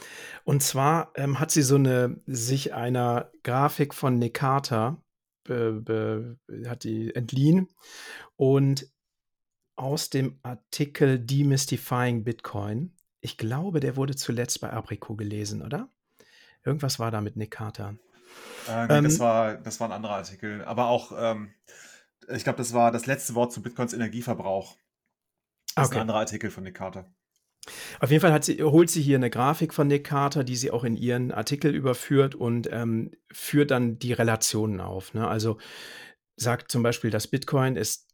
Und 0.45 0.63
zwar 0.63 1.13
ähm, 1.15 1.41
hat 1.41 1.51
sie 1.51 1.63
so 1.63 1.77
eine 1.77 2.21
sich 2.27 2.75
einer 2.75 3.31
Grafik 3.43 3.95
von 3.95 4.21
be, 5.45 5.81
be, 5.83 6.39
hat 6.69 6.85
die 6.85 7.15
entliehen 7.15 7.69
und 8.37 8.91
aus 9.77 10.11
dem 10.11 10.39
Artikel 10.43 11.19
Demystifying 11.19 12.25
Bitcoin. 12.25 12.93
Ich 13.21 13.39
glaube, 13.39 13.81
der 13.81 13.97
wurde 13.97 14.17
zuletzt 14.17 14.61
bei 14.61 14.71
Aprico 14.71 15.17
gelesen, 15.17 15.63
oder? 15.63 15.89
Irgendwas 16.65 16.99
war 16.99 17.11
da 17.11 17.21
mit 17.21 17.37
Carter. 17.51 17.97
Äh, 18.69 18.87
nee, 18.87 18.99
ähm, 18.99 19.05
das, 19.05 19.19
war, 19.19 19.55
das 19.57 19.81
war 19.81 19.89
ein 19.89 19.93
anderer 19.93 20.17
Artikel. 20.17 20.65
Aber 20.65 20.89
auch, 20.89 21.13
ähm, 21.17 21.55
ich 22.29 22.45
glaube, 22.45 22.59
das 22.59 22.75
war 22.75 22.93
das 22.93 23.07
letzte 23.07 23.35
Wort 23.35 23.53
zu 23.53 23.63
Bitcoins 23.63 23.95
Energieverbrauch. 23.95 24.77
Das 25.79 25.89
okay. 25.89 25.95
ist 25.95 25.97
ein 25.97 26.03
anderer 26.03 26.19
Artikel 26.19 26.51
von 26.51 26.65
Nick 26.65 26.77
Carter. 26.77 27.11
Auf 28.01 28.11
jeden 28.11 28.21
Fall 28.21 28.43
sie, 28.43 28.63
holt 28.63 28.91
sie 28.91 29.03
hier 29.03 29.17
eine 29.17 29.31
Grafik 29.31 29.75
von 29.75 29.89
Nick 29.89 30.05
Carter, 30.05 30.45
die 30.45 30.57
sie 30.57 30.71
auch 30.71 30.85
in 30.85 30.97
ihren 30.97 31.33
Artikel 31.33 31.75
überführt 31.75 32.35
und 32.35 32.69
ähm, 32.73 33.13
führt 33.31 33.71
dann 33.71 33.99
die 33.99 34.13
Relationen 34.13 34.81
auf. 34.81 35.15
Ne? 35.15 35.27
Also 35.27 35.59
sagt 36.37 36.71
zum 36.71 36.83
Beispiel, 36.83 37.11
dass 37.11 37.27
Bitcoin 37.27 37.77
ist 37.77 38.09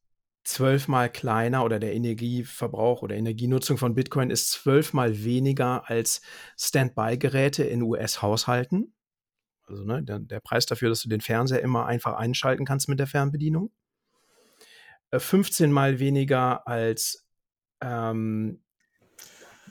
zwölfmal 0.45 1.11
kleiner 1.11 1.65
oder 1.65 1.79
der 1.79 1.95
Energieverbrauch 1.95 3.03
oder 3.03 3.17
Energienutzung 3.17 3.79
von 3.79 3.95
Bitcoin 3.95 4.31
ist 4.31 4.51
zwölfmal 4.51 5.25
weniger 5.25 5.89
als 5.89 6.21
Standby-Geräte 6.59 7.65
in 7.65 7.83
US-Haushalten. 7.83 8.95
Also 9.67 9.85
ne, 9.85 10.03
der, 10.03 10.19
der, 10.19 10.41
Preis 10.41 10.67
dafür, 10.67 10.91
dass 10.91 11.01
du 11.01 11.09
den 11.09 11.23
Fernseher 11.23 11.63
immer 11.63 11.87
einfach 11.87 12.15
einschalten 12.15 12.67
kannst 12.67 12.91
mit 12.91 12.99
der 12.99 13.07
Fernbedienung. 13.07 13.71
15 15.17 15.71
äh, 15.71 15.73
mal 15.73 15.99
weniger 15.99 16.67
als 16.69 17.24
ähm, 17.81 18.61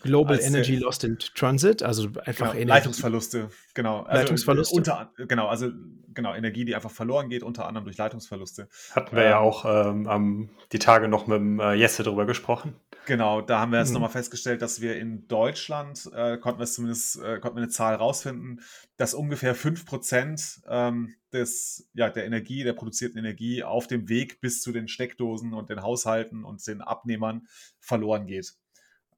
Global 0.04 0.36
Als, 0.36 0.46
Energy 0.46 0.76
Lost 0.76 1.04
in 1.06 1.18
Transit, 1.18 1.82
also 1.82 2.10
einfach 2.26 2.54
genau, 2.54 2.68
Leitungsverluste, 2.74 3.50
genau. 3.74 4.02
Also 4.02 4.22
Leitungsverluste. 4.22 4.76
Unter, 4.76 5.13
genau, 5.16 5.48
also 5.48 5.70
genau, 6.13 6.34
Energie, 6.36 6.66
die 6.66 6.76
einfach 6.76 6.92
verloren 6.92 7.30
geht, 7.30 7.42
unter 7.42 7.68
anderem 7.68 7.86
durch 7.86 7.98
Leitungsverluste. 7.98 8.68
Hatten 8.92 9.16
wir 9.16 9.24
ähm, 9.24 9.30
ja 9.30 9.39
auch 9.39 9.66
ähm, 9.66 10.50
die 10.74 10.80
Tage 10.80 11.08
noch 11.08 11.28
mit 11.28 11.38
dem 11.38 11.60
äh, 11.60 11.74
Jesse 11.76 12.04
drüber 12.04 12.26
gesprochen. 12.26 12.76
Genau, 13.06 13.42
da 13.42 13.60
haben 13.60 13.72
wir 13.72 13.80
jetzt 13.80 13.89
hm. 13.89 13.96
nochmal 13.96 14.10
festgestellt, 14.10 14.62
dass 14.62 14.82
wir 14.82 14.98
in 14.98 15.28
Deutschland, 15.28 16.10
äh, 16.13 16.38
konnten 16.38 16.60
wir 16.60 16.66
zumindest, 16.66 17.18
äh, 17.18 17.39
konnten 17.39 17.58
wir 17.58 17.63
eine 17.63 17.70
Zahl 17.70 17.96
rausfinden, 17.96 18.62
dass 18.98 19.13
ungefähr 19.13 19.56
5% 19.56 20.62
ähm, 20.68 21.16
des, 21.32 21.89
ja, 21.94 22.10
der 22.10 22.26
Energie, 22.26 22.63
der 22.63 22.74
produzierten 22.74 23.18
Energie 23.18 23.63
auf 23.63 23.88
dem 23.88 24.10
Weg 24.10 24.39
bis 24.42 24.62
zu 24.62 24.72
den 24.72 24.88
Steckdosen 24.88 25.54
und 25.54 25.70
den 25.70 25.82
Haushalten 25.82 26.46
und 26.46 26.66
den 26.66 26.82
Abnehmern 26.82 27.48
verloren 27.80 28.28
geht. 28.28 28.54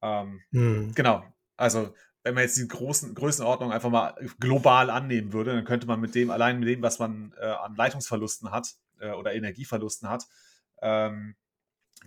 Ähm, 0.01 0.41
hm. 0.51 0.93
Genau, 0.95 1.23
also 1.57 1.93
wenn 2.23 2.33
man 2.33 2.43
jetzt 2.43 2.57
die 2.57 2.67
großen 2.67 3.13
Größenordnung 3.13 3.71
einfach 3.71 3.91
mal 3.91 4.15
global 4.39 4.89
annehmen 4.89 5.31
würde, 5.31 5.53
dann 5.53 5.63
könnte 5.63 5.85
man 5.85 6.01
mit 6.01 6.15
dem, 6.15 6.31
allein 6.31 6.59
mit 6.59 6.67
dem, 6.67 6.81
was 6.81 6.97
man 6.97 7.33
äh, 7.39 7.45
an 7.45 7.75
Leitungsverlusten 7.75 8.49
hat 8.49 8.73
äh, 8.99 9.11
oder 9.11 9.35
Energieverlusten 9.35 10.09
hat, 10.09 10.25
ähm, 10.81 11.35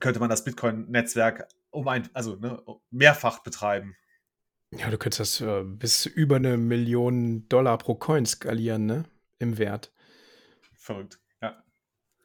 könnte 0.01 0.19
man 0.19 0.29
das 0.29 0.45
Bitcoin-Netzwerk 0.45 1.47
um 1.71 1.89
ein, 1.89 2.09
also 2.15 2.37
ne, 2.37 2.63
mehrfach 2.91 3.43
betreiben. 3.43 3.97
Ja, 4.71 4.91
du 4.91 4.99
könntest 4.99 5.21
das 5.21 5.41
äh, 5.41 5.65
bis 5.65 6.07
über 6.07 6.37
eine 6.37 6.57
Million 6.57 7.49
Dollar 7.49 7.79
pro 7.79 7.95
Coin 7.95 8.27
skalieren, 8.27 8.87
ne? 8.87 9.05
Im 9.39 9.57
Wert. 9.57 9.93
Verrückt, 10.75 11.21
ja. 11.41 11.63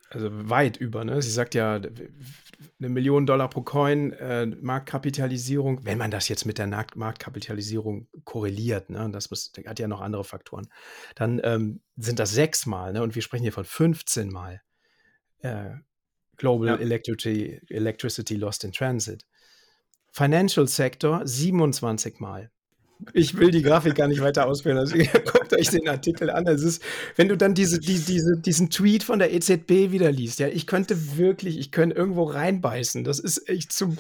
Also 0.09 0.29
weit 0.49 0.75
über, 0.77 1.05
ne? 1.05 1.21
Sie 1.21 1.31
sagt 1.31 1.55
ja, 1.55 1.75
eine 1.75 2.89
Million 2.89 3.25
Dollar 3.25 3.49
pro 3.49 3.61
Coin, 3.61 4.11
äh, 4.13 4.45
Marktkapitalisierung, 4.45 5.85
wenn 5.85 5.97
man 5.97 6.11
das 6.11 6.27
jetzt 6.27 6.45
mit 6.45 6.57
der 6.57 6.67
Marktkapitalisierung 6.67 8.09
korreliert, 8.25 8.89
ne? 8.89 9.09
Das 9.11 9.29
muss, 9.29 9.53
hat 9.65 9.79
ja 9.79 9.87
noch 9.87 10.01
andere 10.01 10.25
Faktoren. 10.25 10.67
Dann 11.15 11.39
ähm, 11.43 11.81
sind 11.95 12.19
das 12.19 12.31
sechsmal, 12.31 12.91
ne? 12.91 13.03
Und 13.03 13.15
wir 13.15 13.21
sprechen 13.21 13.43
hier 13.43 13.53
von 13.53 13.65
15 13.65 14.29
Mal. 14.29 14.61
Äh, 15.39 15.75
Global 16.35 16.67
ja. 16.67 16.75
Electricity, 16.75 17.61
Electricity 17.69 18.35
Lost 18.35 18.63
in 18.63 18.73
Transit. 18.73 19.25
Financial 20.13 20.67
Sector 20.67 21.21
27 21.25 22.19
Mal. 22.19 22.51
Ich 23.13 23.35
will 23.35 23.51
die 23.51 23.63
Grafik 23.63 23.95
gar 23.95 24.07
nicht 24.07 24.21
weiter 24.21 24.45
ausführen. 24.45 24.77
Also, 24.77 24.95
guckt 25.25 25.53
euch 25.53 25.69
den 25.69 25.89
Artikel 25.89 26.29
an. 26.29 26.47
Es 26.47 26.61
ist, 26.61 26.81
wenn 27.15 27.27
du 27.27 27.35
dann 27.35 27.55
diese, 27.55 27.79
die, 27.79 27.99
diese, 27.99 28.37
diesen 28.37 28.69
Tweet 28.69 29.03
von 29.03 29.19
der 29.19 29.33
EZB 29.33 29.91
wieder 29.91 30.11
liest, 30.11 30.39
ja, 30.39 30.47
ich 30.47 30.67
könnte 30.67 31.17
wirklich, 31.17 31.57
ich 31.57 31.71
könnte 31.71 31.95
irgendwo 31.95 32.23
reinbeißen. 32.23 33.03
Das 33.03 33.19
ist 33.19 33.49
echt 33.49 33.73
zum, 33.73 33.97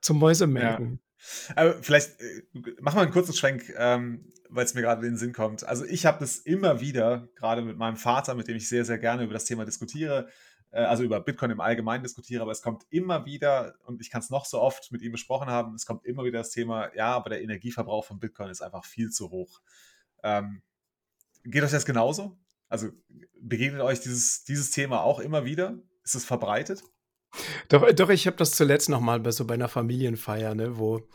zum 0.00 0.18
Mäusemelken. 0.18 1.00
Ja. 1.48 1.56
Aber 1.56 1.74
vielleicht 1.80 2.20
äh, 2.20 2.42
machen 2.80 2.98
wir 2.98 3.02
einen 3.02 3.12
kurzen 3.12 3.32
Schwenk, 3.32 3.72
ähm, 3.78 4.32
weil 4.50 4.64
es 4.64 4.74
mir 4.74 4.82
gerade 4.82 5.06
in 5.06 5.12
den 5.12 5.18
Sinn 5.18 5.32
kommt. 5.32 5.64
Also 5.64 5.84
ich 5.84 6.06
habe 6.06 6.18
das 6.20 6.38
immer 6.38 6.80
wieder, 6.80 7.28
gerade 7.36 7.62
mit 7.62 7.78
meinem 7.78 7.96
Vater, 7.96 8.34
mit 8.34 8.48
dem 8.48 8.56
ich 8.56 8.68
sehr, 8.68 8.84
sehr 8.84 8.98
gerne 8.98 9.22
über 9.22 9.32
das 9.32 9.44
Thema 9.44 9.64
diskutiere, 9.64 10.28
also 10.70 11.04
über 11.04 11.20
Bitcoin 11.20 11.50
im 11.50 11.60
Allgemeinen 11.60 12.02
diskutiere, 12.02 12.42
aber 12.42 12.52
es 12.52 12.62
kommt 12.62 12.84
immer 12.90 13.24
wieder, 13.24 13.74
und 13.84 14.00
ich 14.00 14.10
kann 14.10 14.20
es 14.20 14.30
noch 14.30 14.44
so 14.44 14.60
oft 14.60 14.92
mit 14.92 15.02
ihm 15.02 15.12
besprochen 15.12 15.48
haben, 15.48 15.74
es 15.74 15.86
kommt 15.86 16.04
immer 16.04 16.24
wieder 16.24 16.38
das 16.38 16.50
Thema, 16.50 16.94
ja, 16.94 17.14
aber 17.14 17.30
der 17.30 17.42
Energieverbrauch 17.42 18.04
von 18.04 18.18
Bitcoin 18.18 18.50
ist 18.50 18.62
einfach 18.62 18.84
viel 18.84 19.10
zu 19.10 19.30
hoch. 19.30 19.60
Ähm, 20.22 20.62
geht 21.44 21.62
euch 21.62 21.70
das 21.70 21.86
genauso? 21.86 22.38
Also 22.68 22.90
begegnet 23.40 23.80
euch 23.80 24.00
dieses, 24.00 24.44
dieses 24.44 24.70
Thema 24.70 25.02
auch 25.02 25.20
immer 25.20 25.44
wieder? 25.44 25.78
Ist 26.02 26.14
es 26.14 26.24
verbreitet? 26.24 26.82
Doch, 27.68 27.90
doch 27.92 28.10
ich 28.10 28.26
habe 28.26 28.36
das 28.36 28.52
zuletzt 28.52 28.88
nochmal 28.88 29.20
bei 29.20 29.30
so 29.30 29.46
bei 29.46 29.54
einer 29.54 29.68
Familienfeier, 29.68 30.54
ne, 30.54 30.78
wo 30.78 31.08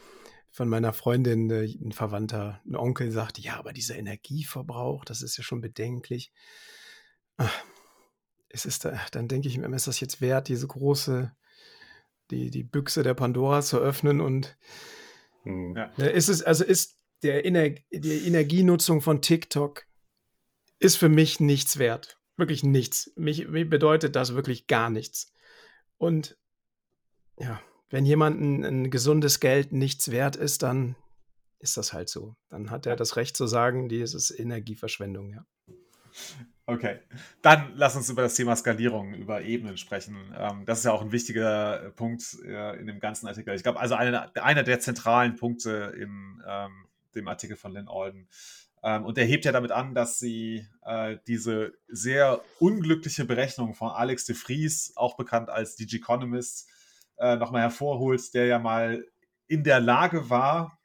von 0.50 0.68
meiner 0.68 0.94
Freundin 0.94 1.50
äh, 1.50 1.66
ein 1.66 1.94
Verwandter, 1.94 2.62
ein 2.66 2.76
Onkel 2.76 3.12
sagte, 3.12 3.42
ja, 3.42 3.58
aber 3.58 3.74
dieser 3.74 3.96
Energieverbrauch, 3.96 5.06
das 5.06 5.22
ist 5.22 5.38
ja 5.38 5.44
schon 5.44 5.62
bedenklich. 5.62 6.32
Ach, 7.38 7.64
es 8.54 8.66
ist 8.66 8.86
da, 8.86 9.00
dann 9.12 9.28
denke 9.28 9.48
ich 9.48 9.58
mir, 9.58 9.74
ist 9.76 9.88
das 9.88 10.00
jetzt 10.00 10.22
wert, 10.22 10.48
diese 10.48 10.68
große, 10.68 11.32
die, 12.30 12.50
die 12.50 12.64
Büchse 12.64 13.04
der 13.04 13.14
Pandora 13.14 13.62
zu 13.62 13.80
öffnen 13.80 14.22
und 14.22 14.58
hm. 15.44 15.76
ja. 15.76 15.92
Ne, 15.98 16.10
ist 16.10 16.30
es, 16.30 16.44
also 16.44 16.64
ist 16.64 16.98
der 17.24 17.46
Ener 17.46 17.70
die 17.92 18.28
Energienutzung 18.28 19.02
von 19.02 19.22
TikTok 19.22 19.86
ist 20.80 20.98
für 20.98 21.10
mich 21.10 21.40
nichts 21.40 21.78
wert. 21.78 22.20
Wirklich 22.38 22.64
nichts. 22.64 23.12
Mich, 23.16 23.48
mich 23.48 23.70
bedeutet 23.70 24.16
das 24.16 24.34
wirklich 24.34 24.66
gar 24.66 24.90
nichts. 24.90 25.32
Und 25.98 26.38
ja, 27.38 27.62
wenn 27.90 28.06
jemand 28.06 28.42
ein, 28.42 28.90
gesundes 28.90 29.40
Geld 29.40 29.74
nichts 29.74 30.10
wert 30.10 30.36
ist, 30.36 30.64
dann 30.64 30.96
ist 31.60 31.78
das 31.78 31.94
halt 31.94 32.10
so. 32.10 32.36
Dann 32.50 32.72
hat 32.72 32.88
er 32.88 32.96
das 32.96 33.16
Recht 33.16 33.38
zu 33.38 33.46
sagen, 33.46 33.90
dies 33.90 34.16
ist 34.16 34.32
Energieverschwendung, 34.32 35.30
ja. 35.30 35.46
Okay, 36.72 37.00
dann 37.42 37.74
lass 37.76 37.98
uns 37.98 38.10
über 38.10 38.22
das 38.22 38.36
Thema 38.36 38.56
Skalierung, 38.56 39.14
über 39.14 39.42
Ebenen 39.42 39.76
sprechen. 39.76 40.34
Ähm, 40.38 40.64
das 40.66 40.80
ist 40.80 40.86
ja 40.86 40.94
auch 40.94 41.02
ein 41.02 41.12
wichtiger 41.12 41.84
äh, 41.84 41.90
Punkt 41.90 42.24
äh, 42.46 42.80
in 42.80 42.88
dem 42.88 43.02
ganzen 43.02 43.28
Artikel. 43.28 43.54
Ich 43.56 43.64
glaube, 43.64 43.82
also 43.82 43.96
eine, 43.96 44.34
einer 44.42 44.64
der 44.64 44.80
zentralen 44.80 45.36
Punkte 45.36 45.94
in 46.00 46.42
ähm, 46.48 46.86
dem 47.14 47.28
Artikel 47.28 47.58
von 47.58 47.74
Lynn 47.74 47.90
Alden. 47.90 48.30
Ähm, 48.84 49.04
und 49.04 49.18
er 49.18 49.26
hebt 49.26 49.44
ja 49.44 49.52
damit 49.52 49.74
an, 49.74 49.94
dass 49.94 50.18
sie 50.18 50.66
äh, 50.86 51.18
diese 51.28 51.74
sehr 51.90 52.42
unglückliche 52.60 53.26
Berechnung 53.26 53.74
von 53.74 53.90
Alex 53.90 54.24
de 54.24 54.36
Vries, 54.38 54.94
auch 54.96 55.18
bekannt 55.18 55.50
als 55.50 55.76
DG 55.76 55.98
Economist, 55.98 56.70
äh, 57.18 57.36
nochmal 57.36 57.64
hervorholt, 57.64 58.34
der 58.34 58.46
ja 58.46 58.60
mal 58.60 59.06
in 59.48 59.66
der 59.66 59.82
Lage 59.82 60.30
war, 60.30 60.80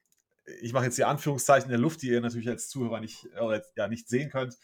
ich 0.60 0.72
mache 0.72 0.86
jetzt 0.86 0.98
die 0.98 1.04
Anführungszeichen 1.04 1.66
in 1.66 1.72
der 1.72 1.80
Luft, 1.80 2.02
die 2.02 2.08
ihr 2.08 2.20
natürlich 2.20 2.48
als 2.48 2.68
Zuhörer 2.68 3.00
nicht, 3.00 3.28
äh, 3.36 3.60
ja, 3.76 3.86
nicht 3.86 4.08
sehen 4.08 4.30
könnt, 4.30 4.56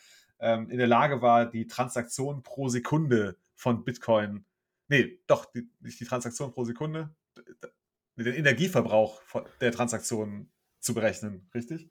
ähm, 0.42 0.68
in 0.70 0.78
der 0.78 0.86
Lage 0.86 1.22
war, 1.22 1.46
die 1.46 1.66
Transaktion 1.66 2.42
pro 2.42 2.68
Sekunde 2.68 3.36
von 3.54 3.84
Bitcoin, 3.84 4.44
nee, 4.88 5.20
doch, 5.26 5.46
die, 5.46 5.68
nicht 5.80 6.00
die 6.00 6.04
Transaktion 6.04 6.52
pro 6.52 6.64
Sekunde, 6.64 7.14
den 8.16 8.34
Energieverbrauch 8.34 9.22
der 9.60 9.72
Transaktion 9.72 10.50
zu 10.80 10.94
berechnen, 10.94 11.48
richtig? 11.54 11.88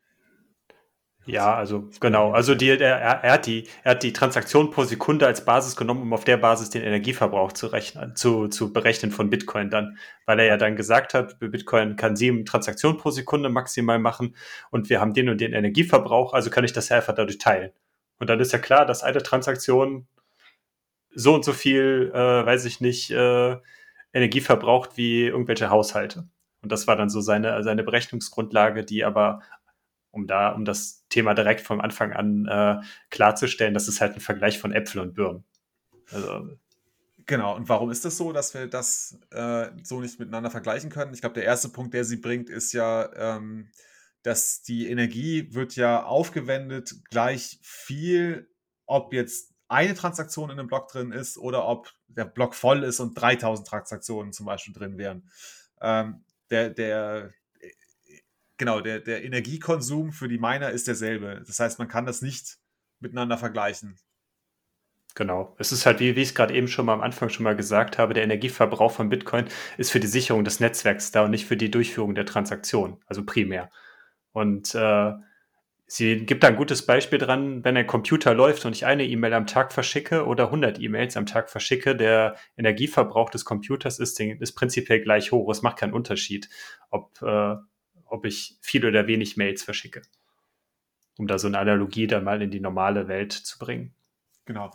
Ja, 1.26 1.54
also 1.56 1.88
genau. 2.00 2.32
Also 2.32 2.56
die, 2.56 2.70
er, 2.70 2.80
er, 2.80 3.32
hat 3.32 3.46
die, 3.46 3.68
er 3.84 3.92
hat 3.92 4.02
die 4.04 4.12
Transaktion 4.12 4.72
pro 4.72 4.84
Sekunde 4.86 5.28
als 5.28 5.46
Basis 5.46 5.76
genommen, 5.76 6.02
um 6.02 6.14
auf 6.14 6.24
der 6.24 6.38
Basis 6.38 6.72
den 6.72 6.82
Energieverbrauch 6.82 7.52
zu 7.52 7.68
rechnen, 7.68 8.16
zu, 8.16 8.48
zu 8.48 8.74
berechnen 8.74 9.12
von 9.12 9.30
Bitcoin 9.30 9.70
dann, 9.70 9.98
weil 10.26 10.40
er 10.40 10.46
ja 10.46 10.58
dann 10.58 10.76
gesagt 10.76 11.14
hat, 11.14 11.40
Bitcoin 11.40 11.96
kann 11.96 12.16
sieben 12.16 12.44
Transaktionen 12.44 12.98
pro 12.98 13.12
Sekunde 13.12 13.50
maximal 13.50 14.00
machen 14.00 14.36
und 14.72 14.90
wir 14.90 15.00
haben 15.00 15.14
den 15.14 15.30
und 15.30 15.40
den 15.40 15.54
Energieverbrauch, 15.54 16.34
also 16.34 16.50
kann 16.50 16.66
ich 16.66 16.74
das 16.74 16.92
einfach 16.92 17.14
dadurch 17.14 17.38
teilen. 17.38 17.72
Und 18.22 18.30
dann 18.30 18.40
ist 18.40 18.52
ja 18.52 18.60
klar, 18.60 18.86
dass 18.86 19.02
eine 19.02 19.24
Transaktion 19.24 20.08
so 21.16 21.34
und 21.34 21.44
so 21.44 21.54
viel, 21.54 22.12
äh, 22.14 22.46
weiß 22.46 22.66
ich 22.66 22.80
nicht, 22.80 23.10
äh, 23.10 23.58
Energie 24.14 24.42
verbraucht 24.42 24.96
wie 24.96 25.26
irgendwelche 25.26 25.72
Haushalte. 25.72 26.30
Und 26.62 26.72
das 26.72 26.86
war 26.86 26.96
dann 26.96 27.10
so 27.10 27.20
seine, 27.20 27.64
seine 27.64 27.84
Berechnungsgrundlage, 27.84 28.86
die 28.86 29.04
aber, 29.04 29.42
um 30.12 30.28
da, 30.28 30.52
um 30.52 30.66
das 30.66 31.04
Thema 31.10 31.34
direkt 31.34 31.62
vom 31.62 31.82
Anfang 31.82 32.14
an 32.14 32.46
äh, 32.46 32.86
klarzustellen, 33.10 33.74
das 33.74 33.88
ist 33.88 34.02
halt 34.02 34.14
ein 34.14 34.22
Vergleich 34.22 34.60
von 34.60 34.72
Äpfel 34.72 35.02
und 35.02 35.16
Birnen. 35.16 35.44
Also, 36.12 36.48
Genau, 37.26 37.56
und 37.56 37.70
warum 37.70 37.90
ist 37.90 38.06
das 38.06 38.18
so, 38.18 38.32
dass 38.34 38.54
wir 38.54 38.68
das 38.68 39.18
äh, 39.32 39.68
so 39.82 40.00
nicht 40.00 40.20
miteinander 40.20 40.52
vergleichen 40.52 40.92
können? 40.92 41.14
Ich 41.16 41.22
glaube, 41.22 41.34
der 41.34 41.46
erste 41.46 41.70
Punkt, 41.70 41.96
der 41.96 42.04
sie 42.04 42.18
bringt, 42.18 42.52
ist 42.52 42.72
ja, 42.74 43.10
ähm, 43.16 43.70
dass 44.24 44.62
die 44.62 44.90
Energie 44.90 45.54
wird 45.54 45.76
ja 45.76 46.04
aufgewendet 46.04 46.96
gleich 47.10 47.60
viel, 47.62 48.50
ob 48.86 49.14
jetzt 49.14 49.54
eine 49.68 49.94
Transaktion 49.94 50.50
in 50.50 50.60
einem 50.60 50.68
Block 50.68 50.90
drin 50.90 51.12
ist 51.12 51.38
oder 51.38 51.66
ob 51.66 51.92
der 52.08 52.26
Block 52.26 52.56
voll 52.56 52.84
ist 52.84 53.00
und 53.00 53.14
3000 53.16 53.68
Transaktionen 53.68 54.34
zum 54.34 54.46
Beispiel 54.46 54.74
drin 54.74 54.98
wären. 54.98 55.30
Ähm, 55.82 56.24
der, 56.50 56.70
der, 56.70 57.34
genau, 58.58 58.82
der, 58.82 59.00
der 59.00 59.24
Energiekonsum 59.24 60.12
für 60.12 60.28
die 60.28 60.38
Miner 60.38 60.72
ist 60.72 60.88
derselbe. 60.88 61.42
Das 61.48 61.60
heißt, 61.60 61.80
man 61.80 61.88
kann 61.88 62.06
das 62.06 62.22
nicht 62.22 62.58
miteinander 63.00 63.38
vergleichen. 63.38 63.98
Genau. 65.16 65.56
Es 65.58 65.72
ist 65.72 65.86
halt, 65.86 66.00
wie, 66.00 66.16
wie 66.16 66.22
ich 66.22 66.30
es 66.30 66.36
gerade 66.36 66.54
eben 66.54 66.68
schon 66.68 66.86
mal 66.86 66.94
am 66.94 67.02
Anfang 67.02 67.30
schon 67.30 67.44
mal 67.44 67.56
gesagt 67.56 67.98
habe, 67.98 68.14
der 68.14 68.24
Energieverbrauch 68.24 68.92
von 68.92 69.10
Bitcoin 69.10 69.46
ist 69.78 69.92
für 69.92 70.00
die 70.00 70.08
Sicherung 70.08 70.44
des 70.44 70.60
Netzwerks 70.60 71.12
da 71.12 71.26
und 71.26 71.32
nicht 71.32 71.46
für 71.46 71.58
die 71.58 71.72
Durchführung 71.72 72.16
der 72.16 72.26
Transaktion, 72.26 73.02
also 73.08 73.26
primär. 73.26 73.70
Und 74.34 74.74
äh, 74.76 75.14
sie 75.88 76.26
gibt 76.26 76.44
da 76.44 76.48
ein 76.48 76.56
gutes 76.56 76.86
Beispiel 76.86 77.20
dran, 77.20 77.64
wenn 77.64 77.76
ein 77.76 77.88
Computer 77.88 78.34
läuft 78.34 78.66
und 78.66 78.76
ich 78.76 78.86
eine 78.86 79.06
E-Mail 79.06 79.34
am 79.34 79.48
Tag 79.48 79.74
verschicke 79.74 80.26
oder 80.26 80.46
100 80.46 80.80
E-Mails 80.80 81.18
am 81.18 81.26
Tag 81.26 81.50
verschicke, 81.50 81.96
der 81.96 82.36
Energieverbrauch 82.58 83.30
des 83.30 83.46
Computers 83.46 84.00
ist, 84.00 84.20
ist 84.20 84.54
prinzipiell 84.54 85.02
gleich 85.02 85.32
hoch. 85.32 85.50
Es 85.52 85.62
macht 85.62 85.78
keinen 85.78 85.94
Unterschied, 85.94 86.50
ob, 86.90 87.22
äh, 87.22 87.56
ob 88.06 88.26
ich 88.26 88.58
viel 88.62 88.86
oder 88.86 89.08
wenig 89.08 89.38
Mails 89.38 89.64
verschicke. 89.64 90.02
Um 91.18 91.28
da 91.28 91.38
so 91.38 91.48
eine 91.48 91.60
Analogie 91.60 92.08
dann 92.08 92.24
mal 92.24 92.42
in 92.42 92.52
die 92.52 92.62
normale 92.62 93.08
Welt 93.08 93.34
zu 93.34 93.60
bringen. 93.60 93.94
Genau. 94.46 94.72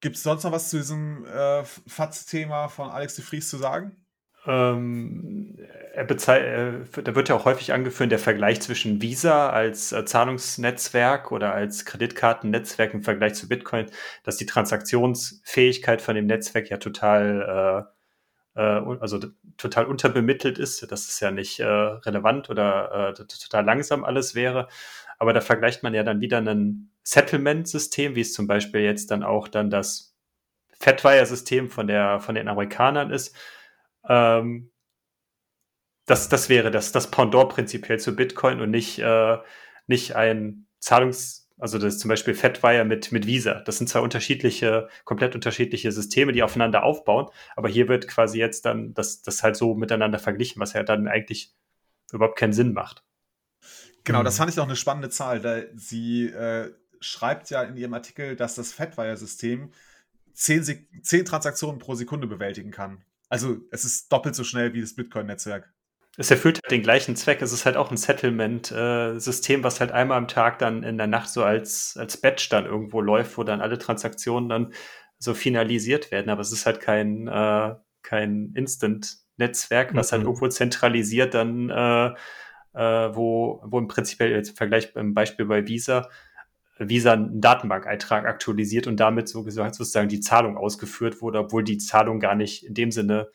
Gibt 0.00 0.16
es 0.16 0.22
sonst 0.22 0.44
noch 0.44 0.52
was 0.52 0.70
zu 0.70 0.78
diesem 0.78 1.26
äh, 1.26 1.62
FATS-Thema 1.64 2.68
von 2.68 2.88
Alex 2.88 3.16
de 3.16 3.24
Vries 3.24 3.50
zu 3.50 3.58
sagen? 3.58 3.99
Ähm, 4.46 5.58
äh, 5.92 6.06
da 6.06 7.14
wird 7.14 7.28
ja 7.28 7.34
auch 7.34 7.44
häufig 7.44 7.72
angeführt 7.72 8.10
der 8.10 8.18
Vergleich 8.18 8.60
zwischen 8.62 9.02
Visa 9.02 9.50
als 9.50 9.92
äh, 9.92 10.04
Zahlungsnetzwerk 10.04 11.30
oder 11.30 11.52
als 11.52 11.84
Kreditkartennetzwerk 11.84 12.94
im 12.94 13.02
Vergleich 13.02 13.34
zu 13.34 13.48
Bitcoin, 13.48 13.86
dass 14.24 14.38
die 14.38 14.46
Transaktionsfähigkeit 14.46 16.00
von 16.00 16.14
dem 16.14 16.26
Netzwerk 16.26 16.70
ja 16.70 16.78
total, 16.78 17.86
äh, 18.56 18.60
äh, 18.60 18.98
also 19.00 19.20
total 19.58 19.84
unterbemittelt 19.86 20.58
ist, 20.58 20.90
dass 20.90 21.08
es 21.08 21.20
ja 21.20 21.30
nicht 21.30 21.60
äh, 21.60 21.66
relevant 21.66 22.48
oder 22.48 23.10
äh, 23.10 23.14
total 23.14 23.64
langsam 23.64 24.04
alles 24.04 24.34
wäre. 24.34 24.68
Aber 25.18 25.34
da 25.34 25.42
vergleicht 25.42 25.82
man 25.82 25.92
ja 25.92 26.02
dann 26.02 26.22
wieder 26.22 26.38
ein 26.38 26.90
Settlement-System, 27.02 28.14
wie 28.14 28.22
es 28.22 28.32
zum 28.32 28.46
Beispiel 28.46 28.80
jetzt 28.80 29.10
dann 29.10 29.22
auch 29.22 29.48
dann 29.48 29.68
das 29.68 30.16
Fatwire-System 30.78 31.68
von, 31.68 31.88
der, 31.88 32.20
von 32.20 32.34
den 32.34 32.48
Amerikanern 32.48 33.10
ist 33.10 33.36
ähm, 34.08 34.70
das, 36.06 36.28
das 36.28 36.48
wäre 36.48 36.70
das, 36.70 36.92
das 36.92 37.10
Pendant 37.10 37.50
prinzipiell 37.50 38.00
zu 38.00 38.16
Bitcoin 38.16 38.60
und 38.60 38.70
nicht, 38.70 38.98
äh, 38.98 39.38
nicht 39.86 40.16
ein 40.16 40.66
Zahlungs-, 40.80 41.48
also 41.58 41.78
das 41.78 41.94
ist 41.94 42.00
zum 42.00 42.08
Beispiel 42.08 42.34
Fatwire 42.34 42.84
mit, 42.84 43.12
mit 43.12 43.26
Visa. 43.26 43.60
Das 43.60 43.78
sind 43.78 43.88
zwei 43.88 44.00
unterschiedliche, 44.00 44.88
komplett 45.04 45.34
unterschiedliche 45.34 45.92
Systeme, 45.92 46.32
die 46.32 46.42
aufeinander 46.42 46.82
aufbauen. 46.82 47.28
Aber 47.54 47.68
hier 47.68 47.86
wird 47.88 48.08
quasi 48.08 48.38
jetzt 48.38 48.64
dann 48.64 48.94
das, 48.94 49.22
das 49.22 49.42
halt 49.42 49.56
so 49.56 49.74
miteinander 49.74 50.18
verglichen, 50.18 50.60
was 50.60 50.72
ja 50.72 50.82
dann 50.82 51.06
eigentlich 51.06 51.54
überhaupt 52.12 52.38
keinen 52.38 52.54
Sinn 52.54 52.72
macht. 52.72 53.04
Genau, 54.04 54.22
das 54.22 54.34
mhm. 54.34 54.38
fand 54.38 54.50
ich 54.50 54.56
noch 54.56 54.64
eine 54.64 54.76
spannende 54.76 55.10
Zahl. 55.10 55.40
Da 55.40 55.60
sie 55.74 56.26
äh, 56.26 56.72
schreibt 57.00 57.50
ja 57.50 57.62
in 57.62 57.76
ihrem 57.76 57.94
Artikel, 57.94 58.36
dass 58.36 58.54
das 58.54 58.72
Fatwire-System 58.72 59.70
zehn, 60.32 60.64
zehn 61.02 61.24
Transaktionen 61.24 61.78
pro 61.78 61.94
Sekunde 61.94 62.26
bewältigen 62.26 62.70
kann. 62.70 63.04
Also 63.30 63.58
es 63.70 63.84
ist 63.84 64.12
doppelt 64.12 64.34
so 64.34 64.44
schnell 64.44 64.74
wie 64.74 64.80
das 64.80 64.94
Bitcoin-Netzwerk. 64.94 65.72
Es 66.16 66.30
erfüllt 66.30 66.60
halt 66.62 66.70
den 66.70 66.82
gleichen 66.82 67.16
Zweck. 67.16 67.40
Es 67.40 67.52
ist 67.52 67.64
halt 67.64 67.76
auch 67.76 67.90
ein 67.90 67.96
Settlement-System, 67.96 69.64
was 69.64 69.80
halt 69.80 69.92
einmal 69.92 70.18
am 70.18 70.28
Tag 70.28 70.58
dann 70.58 70.82
in 70.82 70.98
der 70.98 71.06
Nacht 71.06 71.30
so 71.30 71.44
als, 71.44 71.96
als 71.96 72.20
Batch 72.20 72.48
dann 72.48 72.66
irgendwo 72.66 73.00
läuft, 73.00 73.38
wo 73.38 73.44
dann 73.44 73.62
alle 73.62 73.78
Transaktionen 73.78 74.48
dann 74.48 74.74
so 75.18 75.32
finalisiert 75.32 76.10
werden. 76.10 76.28
Aber 76.28 76.40
es 76.40 76.52
ist 76.52 76.66
halt 76.66 76.80
kein, 76.80 77.28
äh, 77.28 77.76
kein 78.02 78.52
Instant-Netzwerk, 78.54 79.94
was 79.94 80.10
halt 80.10 80.22
mhm. 80.22 80.26
halt 80.26 80.34
irgendwo 80.34 80.48
zentralisiert 80.48 81.34
dann, 81.34 81.70
äh, 81.70 82.06
äh, 82.74 83.14
wo, 83.14 83.62
wo 83.64 83.78
im 83.78 83.88
Prinzip 83.88 84.20
jetzt 84.20 84.50
im 84.50 84.56
Vergleich 84.56 84.94
im 84.96 85.14
Beispiel 85.14 85.46
bei 85.46 85.66
Visa 85.66 86.08
Visa 86.88 87.12
einen 87.12 87.40
Datenbankeintrag 87.40 88.26
aktualisiert 88.26 88.86
und 88.86 88.98
damit 88.98 89.28
sozusagen 89.28 90.08
die 90.08 90.20
Zahlung 90.20 90.56
ausgeführt 90.56 91.20
wurde, 91.20 91.40
obwohl 91.40 91.62
die 91.62 91.78
Zahlung 91.78 92.20
gar 92.20 92.34
nicht 92.34 92.64
in 92.64 92.74
dem 92.74 92.90
Sinne 92.90 93.30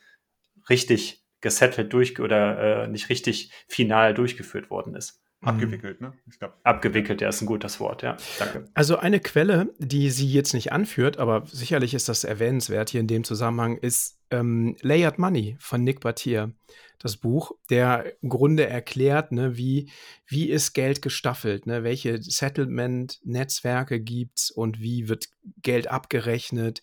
richtig 0.70 1.24
gesettelt 1.42 1.94
durch 1.94 2.20
oder 2.20 2.84
äh, 2.84 2.88
nicht 2.88 3.10
richtig 3.10 3.52
final 3.68 4.14
durchgeführt 4.14 4.70
worden 4.70 4.96
ist. 4.96 5.22
Abgewickelt, 5.46 6.02
ne? 6.02 6.14
Ich 6.30 6.40
glaub. 6.40 6.54
Abgewickelt, 6.64 7.22
ja, 7.22 7.30
ist 7.30 7.42
ein 7.42 7.46
gutes 7.46 7.80
Wort, 7.80 8.02
ja. 8.02 8.18
Danke. 8.40 8.66
Also 8.74 8.98
eine 8.98 9.20
Quelle, 9.20 9.74
die 9.78 10.10
sie 10.10 10.28
jetzt 10.28 10.54
nicht 10.54 10.72
anführt, 10.72 11.18
aber 11.18 11.46
sicherlich 11.46 11.94
ist 11.94 12.10
das 12.10 12.24
erwähnenswert 12.24 12.90
hier 12.90 13.02
in 13.02 13.08
dem 13.08 13.24
Zusammenhang, 13.24 13.78
ist 13.78 14.20
ähm, 14.32 14.76
Layered 14.82 15.20
Money 15.20 15.56
von 15.60 15.84
Nick 15.84 16.00
Batier. 16.02 16.54
Das 17.00 17.18
Buch, 17.18 17.52
der 17.70 18.14
im 18.24 18.30
Grunde 18.30 18.68
erklärt, 18.68 19.32
ne, 19.32 19.58
wie, 19.58 19.92
wie 20.26 20.50
ist 20.50 20.74
Geld 20.74 21.02
gestaffelt, 21.02 21.68
ne, 21.68 21.84
welche 21.84 22.22
Settlement-Netzwerke 22.22 24.00
gibt 24.00 24.40
es 24.40 24.52
und 24.52 24.80
wie 24.80 25.08
wird 25.08 25.28
Geld 25.62 25.88
abgerechnet. 25.88 26.82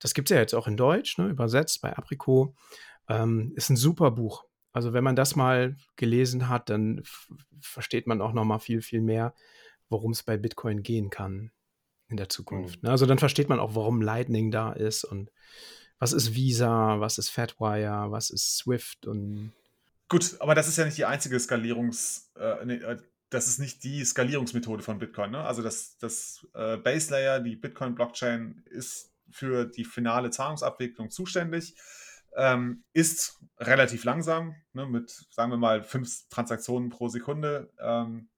Das 0.00 0.14
gibt 0.14 0.30
es 0.30 0.34
ja 0.34 0.40
jetzt 0.40 0.54
auch 0.54 0.66
in 0.66 0.76
Deutsch, 0.76 1.16
ne, 1.16 1.28
übersetzt 1.28 1.80
bei 1.80 1.96
Apriko. 1.96 2.54
Ähm, 3.08 3.52
ist 3.56 3.70
ein 3.70 3.76
super 3.76 4.10
Buch. 4.10 4.44
Also 4.72 4.92
wenn 4.92 5.04
man 5.04 5.16
das 5.16 5.36
mal 5.36 5.76
gelesen 5.96 6.48
hat, 6.48 6.70
dann 6.70 7.02
versteht 7.60 8.06
man 8.06 8.20
auch 8.20 8.32
noch 8.32 8.44
mal 8.44 8.58
viel, 8.58 8.82
viel 8.82 9.00
mehr, 9.00 9.34
worum 9.88 10.12
es 10.12 10.22
bei 10.22 10.36
Bitcoin 10.36 10.82
gehen 10.82 11.10
kann 11.10 11.50
in 12.08 12.16
der 12.16 12.28
Zukunft. 12.28 12.82
Mhm. 12.82 12.88
Also 12.88 13.06
dann 13.06 13.18
versteht 13.18 13.48
man 13.48 13.60
auch, 13.60 13.74
warum 13.74 14.00
Lightning 14.00 14.50
da 14.50 14.72
ist 14.72 15.04
und 15.04 15.30
was 15.98 16.12
ist 16.12 16.34
Visa, 16.34 17.00
was 17.00 17.18
ist 17.18 17.28
Fatwire, 17.28 18.10
was 18.10 18.30
ist 18.30 18.56
Swift 18.56 19.06
und 19.06 19.52
Gut, 20.08 20.36
aber 20.40 20.54
das 20.54 20.68
ist 20.68 20.76
ja 20.76 20.84
nicht 20.84 20.98
die 20.98 21.06
einzige 21.06 21.40
Skalierungs, 21.40 22.30
äh, 22.38 22.64
nee, 22.66 22.74
äh, 22.74 22.98
das 23.30 23.48
ist 23.48 23.58
nicht 23.58 23.82
die 23.82 24.04
Skalierungsmethode 24.04 24.82
von 24.82 24.98
Bitcoin. 24.98 25.30
Ne? 25.30 25.42
Also 25.42 25.62
das, 25.62 25.96
das 25.96 26.46
äh, 26.52 26.76
Base 26.76 27.10
Layer, 27.10 27.40
die 27.40 27.56
Bitcoin-Blockchain, 27.56 28.62
ist 28.68 29.10
für 29.30 29.64
die 29.64 29.86
finale 29.86 30.28
Zahlungsabwicklung 30.28 31.10
zuständig 31.10 31.74
ähm, 32.36 32.84
ist 32.92 33.40
relativ 33.58 34.04
langsam, 34.04 34.56
ne, 34.72 34.86
mit, 34.86 35.10
sagen 35.30 35.50
wir 35.50 35.56
mal, 35.56 35.82
fünf 35.82 36.28
Transaktionen 36.28 36.88
pro 36.88 37.08
Sekunde. 37.08 37.70
Ähm, 37.80 38.28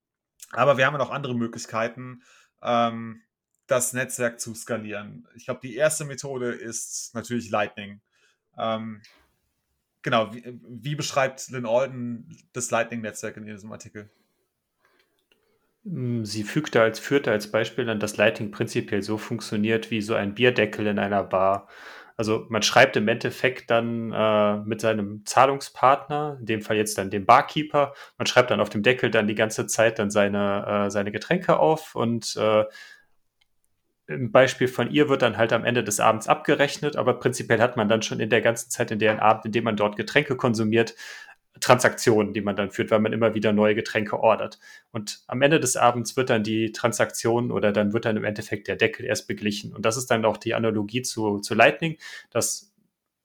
aber 0.53 0.77
wir 0.77 0.87
haben 0.87 0.97
noch 0.99 1.11
andere 1.11 1.35
Möglichkeiten, 1.35 2.23
ähm, 2.63 3.23
das 3.67 3.93
Netzwerk 3.93 4.41
zu 4.41 4.55
skalieren. 4.55 5.27
Ich 5.35 5.47
glaube, 5.47 5.61
die 5.63 5.75
erste 5.75 6.05
Methode 6.05 6.53
ist 6.53 7.15
natürlich 7.15 7.51
Lightning. 7.51 8.01
Ähm, 8.59 9.01
genau, 10.03 10.33
wie, 10.35 10.61
wie, 10.69 10.95
beschreibt 10.95 11.51
Lynn 11.51 11.67
Alden 11.67 12.29
das 12.53 12.71
Lightning-Netzwerk 12.71 13.37
in 13.37 13.47
diesem 13.47 13.73
Artikel? 13.73 14.11
Hm, 15.85 16.25
sie 16.25 16.45
fügte 16.45 16.83
als, 16.83 16.99
führte 16.99 17.31
als 17.31 17.51
Beispiel 17.51 17.89
an, 17.89 18.01
dass 18.01 18.17
Lightning 18.17 18.51
prinzipiell 18.51 19.03
so 19.03 19.19
funktioniert 19.19 19.91
wie 19.91 20.03
so 20.03 20.15
ein 20.15 20.35
Bierdeckel 20.35 20.87
in 20.87 20.99
einer 20.99 21.25
Bar. 21.25 21.69
Also 22.17 22.47
man 22.49 22.63
schreibt 22.63 22.97
im 22.97 23.09
Endeffekt 23.09 23.71
dann 23.71 24.13
äh, 24.13 24.57
mit 24.59 24.81
seinem 24.81 25.27
Zahlungspartner, 25.27 26.37
in 26.41 26.47
dem 26.47 26.63
Fall 26.63 26.77
jetzt 26.77 26.97
dann 26.97 27.11
dem 27.11 27.27
Barkeeper, 27.27 27.93
man 28.19 28.27
schreibt 28.27 28.51
dann 28.51 28.61
auf 28.61 28.71
dem 28.71 28.83
Deckel 28.83 29.11
dann 29.11 29.27
die 29.27 29.35
ganze 29.35 29.67
Zeit 29.67 29.99
dann 29.99 30.11
seine, 30.11 30.87
äh, 30.87 30.91
seine 30.91 31.11
Getränke 31.11 31.59
auf 31.59 31.97
und 31.97 32.37
äh, 32.37 32.65
im 34.07 34.31
Beispiel 34.33 34.69
von 34.69 34.91
ihr 34.91 35.09
wird 35.09 35.23
dann 35.23 35.39
halt 35.39 35.53
am 35.53 35.65
Ende 35.65 35.83
des 35.83 35.99
Abends 35.99 36.29
abgerechnet, 36.29 36.97
aber 36.97 37.15
prinzipiell 37.15 37.61
hat 37.61 37.77
man 37.77 37.89
dann 37.89 38.03
schon 38.03 38.21
in 38.21 38.29
der 38.31 38.43
ganzen 38.43 38.71
Zeit, 38.71 38.91
in 38.91 38.99
der 38.99 39.23
Abend, 39.23 39.47
in 39.47 39.53
dem 39.53 39.65
man 39.65 39.77
dort 39.77 39.97
Getränke 39.97 40.37
konsumiert, 40.37 40.95
Transaktionen, 41.61 42.33
die 42.33 42.41
man 42.41 42.57
dann 42.57 42.71
führt, 42.71 42.91
weil 42.91 43.01
man 43.01 43.13
immer 43.13 43.35
wieder 43.35 43.53
neue 43.53 43.75
Getränke 43.75 44.19
ordert. 44.19 44.59
Und 44.91 45.21
am 45.29 45.41
Ende 45.41 45.61
des 45.61 45.77
Abends 45.77 46.17
wird 46.17 46.31
dann 46.31 46.43
die 46.43 46.73
Transaktion 46.73 47.51
oder 47.51 47.73
dann 47.73 47.93
wird 47.93 48.05
dann 48.05 48.17
im 48.17 48.25
Endeffekt 48.25 48.69
der 48.69 48.77
Deckel 48.77 49.07
erst 49.07 49.29
beglichen. 49.29 49.73
Und 49.73 49.87
das 49.87 49.97
ist 49.97 50.11
dann 50.11 50.25
auch 50.25 50.37
die 50.37 50.55
Analogie 50.55 51.03
zu, 51.03 51.39
zu 51.39 51.55
Lightning, 51.55 51.97
dass, 52.31 52.73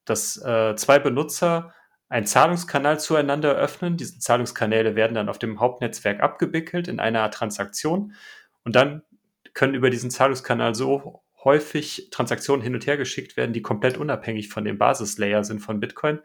dass 0.06 0.38
äh, 0.44 0.76
zwei 0.76 1.00
Benutzer 1.00 1.74
einen 2.08 2.26
Zahlungskanal 2.26 3.00
zueinander 3.00 3.56
öffnen. 3.56 3.98
Diese 3.98 4.20
Zahlungskanäle 4.20 4.96
werden 4.96 5.16
dann 5.16 5.30
auf 5.30 5.40
dem 5.40 5.60
Hauptnetzwerk 5.60 6.22
abgewickelt 6.22 6.88
in 6.88 7.00
einer 7.00 7.30
Transaktion. 7.32 8.14
Und 8.64 8.76
dann 8.76 9.04
können 9.54 9.76
über 9.76 9.90
diesen 9.90 10.12
Zahlungskanal 10.12 10.76
so 10.76 11.24
häufig 11.44 12.10
Transaktionen 12.12 12.62
hin 12.62 12.74
und 12.76 12.86
her 12.86 12.98
geschickt 12.98 13.38
werden, 13.38 13.54
die 13.54 13.62
komplett 13.62 13.98
unabhängig 13.98 14.50
von 14.50 14.66
dem 14.66 14.78
Basislayer 14.78 15.44
sind 15.44 15.60
von 15.60 15.80
Bitcoin. 15.80 16.20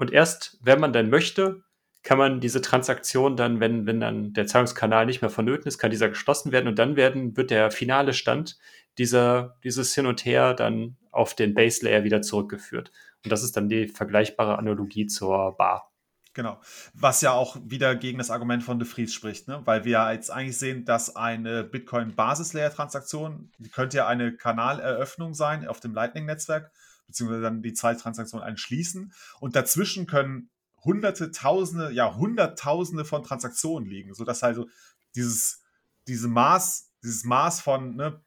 Und 0.00 0.10
erst, 0.12 0.56
wenn 0.62 0.80
man 0.80 0.94
dann 0.94 1.10
möchte, 1.10 1.62
kann 2.02 2.16
man 2.16 2.40
diese 2.40 2.62
Transaktion 2.62 3.36
dann, 3.36 3.60
wenn, 3.60 3.84
wenn 3.84 4.00
dann 4.00 4.32
der 4.32 4.46
Zahlungskanal 4.46 5.04
nicht 5.04 5.20
mehr 5.20 5.28
vonnöten 5.28 5.68
ist, 5.68 5.76
kann 5.76 5.90
dieser 5.90 6.08
geschlossen 6.08 6.52
werden 6.52 6.68
und 6.68 6.78
dann 6.78 6.96
werden, 6.96 7.36
wird 7.36 7.50
der 7.50 7.70
finale 7.70 8.14
Stand 8.14 8.58
dieser, 8.96 9.58
dieses 9.62 9.94
Hin 9.94 10.06
und 10.06 10.24
Her 10.24 10.54
dann 10.54 10.96
auf 11.10 11.34
den 11.34 11.52
Base 11.52 11.84
Layer 11.84 12.02
wieder 12.02 12.22
zurückgeführt. 12.22 12.90
Und 13.26 13.30
das 13.30 13.42
ist 13.42 13.58
dann 13.58 13.68
die 13.68 13.88
vergleichbare 13.88 14.56
Analogie 14.56 15.06
zur 15.06 15.54
Bar. 15.58 15.92
Genau. 16.32 16.58
Was 16.94 17.20
ja 17.20 17.32
auch 17.32 17.58
wieder 17.62 17.94
gegen 17.94 18.16
das 18.16 18.30
Argument 18.30 18.62
von 18.62 18.78
De 18.78 18.88
Vries 18.88 19.12
spricht, 19.12 19.48
ne? 19.48 19.60
weil 19.66 19.84
wir 19.84 20.10
jetzt 20.14 20.30
eigentlich 20.30 20.56
sehen, 20.56 20.86
dass 20.86 21.14
eine 21.14 21.62
Bitcoin-Basis-Layer-Transaktion, 21.62 23.52
die 23.58 23.68
könnte 23.68 23.98
ja 23.98 24.06
eine 24.06 24.34
Kanaleröffnung 24.34 25.34
sein 25.34 25.68
auf 25.68 25.80
dem 25.80 25.92
Lightning-Netzwerk 25.92 26.72
beziehungsweise 27.10 27.42
dann 27.42 27.62
die 27.62 27.74
zwei 27.74 27.94
Transaktionen 27.94 28.46
einschließen. 28.46 29.12
Und 29.40 29.56
dazwischen 29.56 30.06
können 30.06 30.50
hunderte, 30.84 31.30
tausende, 31.30 31.92
ja, 31.92 32.14
hunderttausende 32.16 33.04
von 33.04 33.22
Transaktionen 33.22 33.88
liegen, 33.88 34.14
sodass 34.14 34.42
also 34.42 34.68
dieses, 35.14 35.60
diese 36.06 36.28
Maß, 36.28 36.92
dieses 37.02 37.24
Maß 37.24 37.60
von 37.60 37.96
ne, 37.96 38.22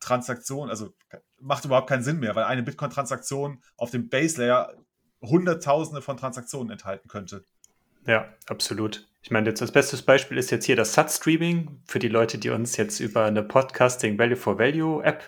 Transaktionen, 0.00 0.70
also 0.70 0.94
macht 1.40 1.64
überhaupt 1.64 1.88
keinen 1.88 2.02
Sinn 2.02 2.20
mehr, 2.20 2.34
weil 2.34 2.44
eine 2.44 2.62
Bitcoin-Transaktion 2.62 3.62
auf 3.76 3.90
dem 3.90 4.08
Base-Layer 4.08 4.74
hunderttausende 5.22 6.02
von 6.02 6.16
Transaktionen 6.16 6.70
enthalten 6.70 7.08
könnte. 7.08 7.42
Ja, 8.06 8.32
absolut. 8.46 9.08
Ich 9.22 9.32
meine, 9.32 9.48
jetzt 9.48 9.60
das 9.60 9.72
beste 9.72 10.00
Beispiel 10.04 10.38
ist 10.38 10.50
jetzt 10.50 10.66
hier 10.66 10.76
das 10.76 10.92
SAT-Streaming 10.92 11.82
für 11.86 11.98
die 11.98 12.08
Leute, 12.08 12.38
die 12.38 12.50
uns 12.50 12.76
jetzt 12.76 13.00
über 13.00 13.24
eine 13.24 13.42
Podcasting 13.42 14.18
Value 14.18 14.36
for 14.36 14.58
Value 14.58 15.02
App 15.02 15.24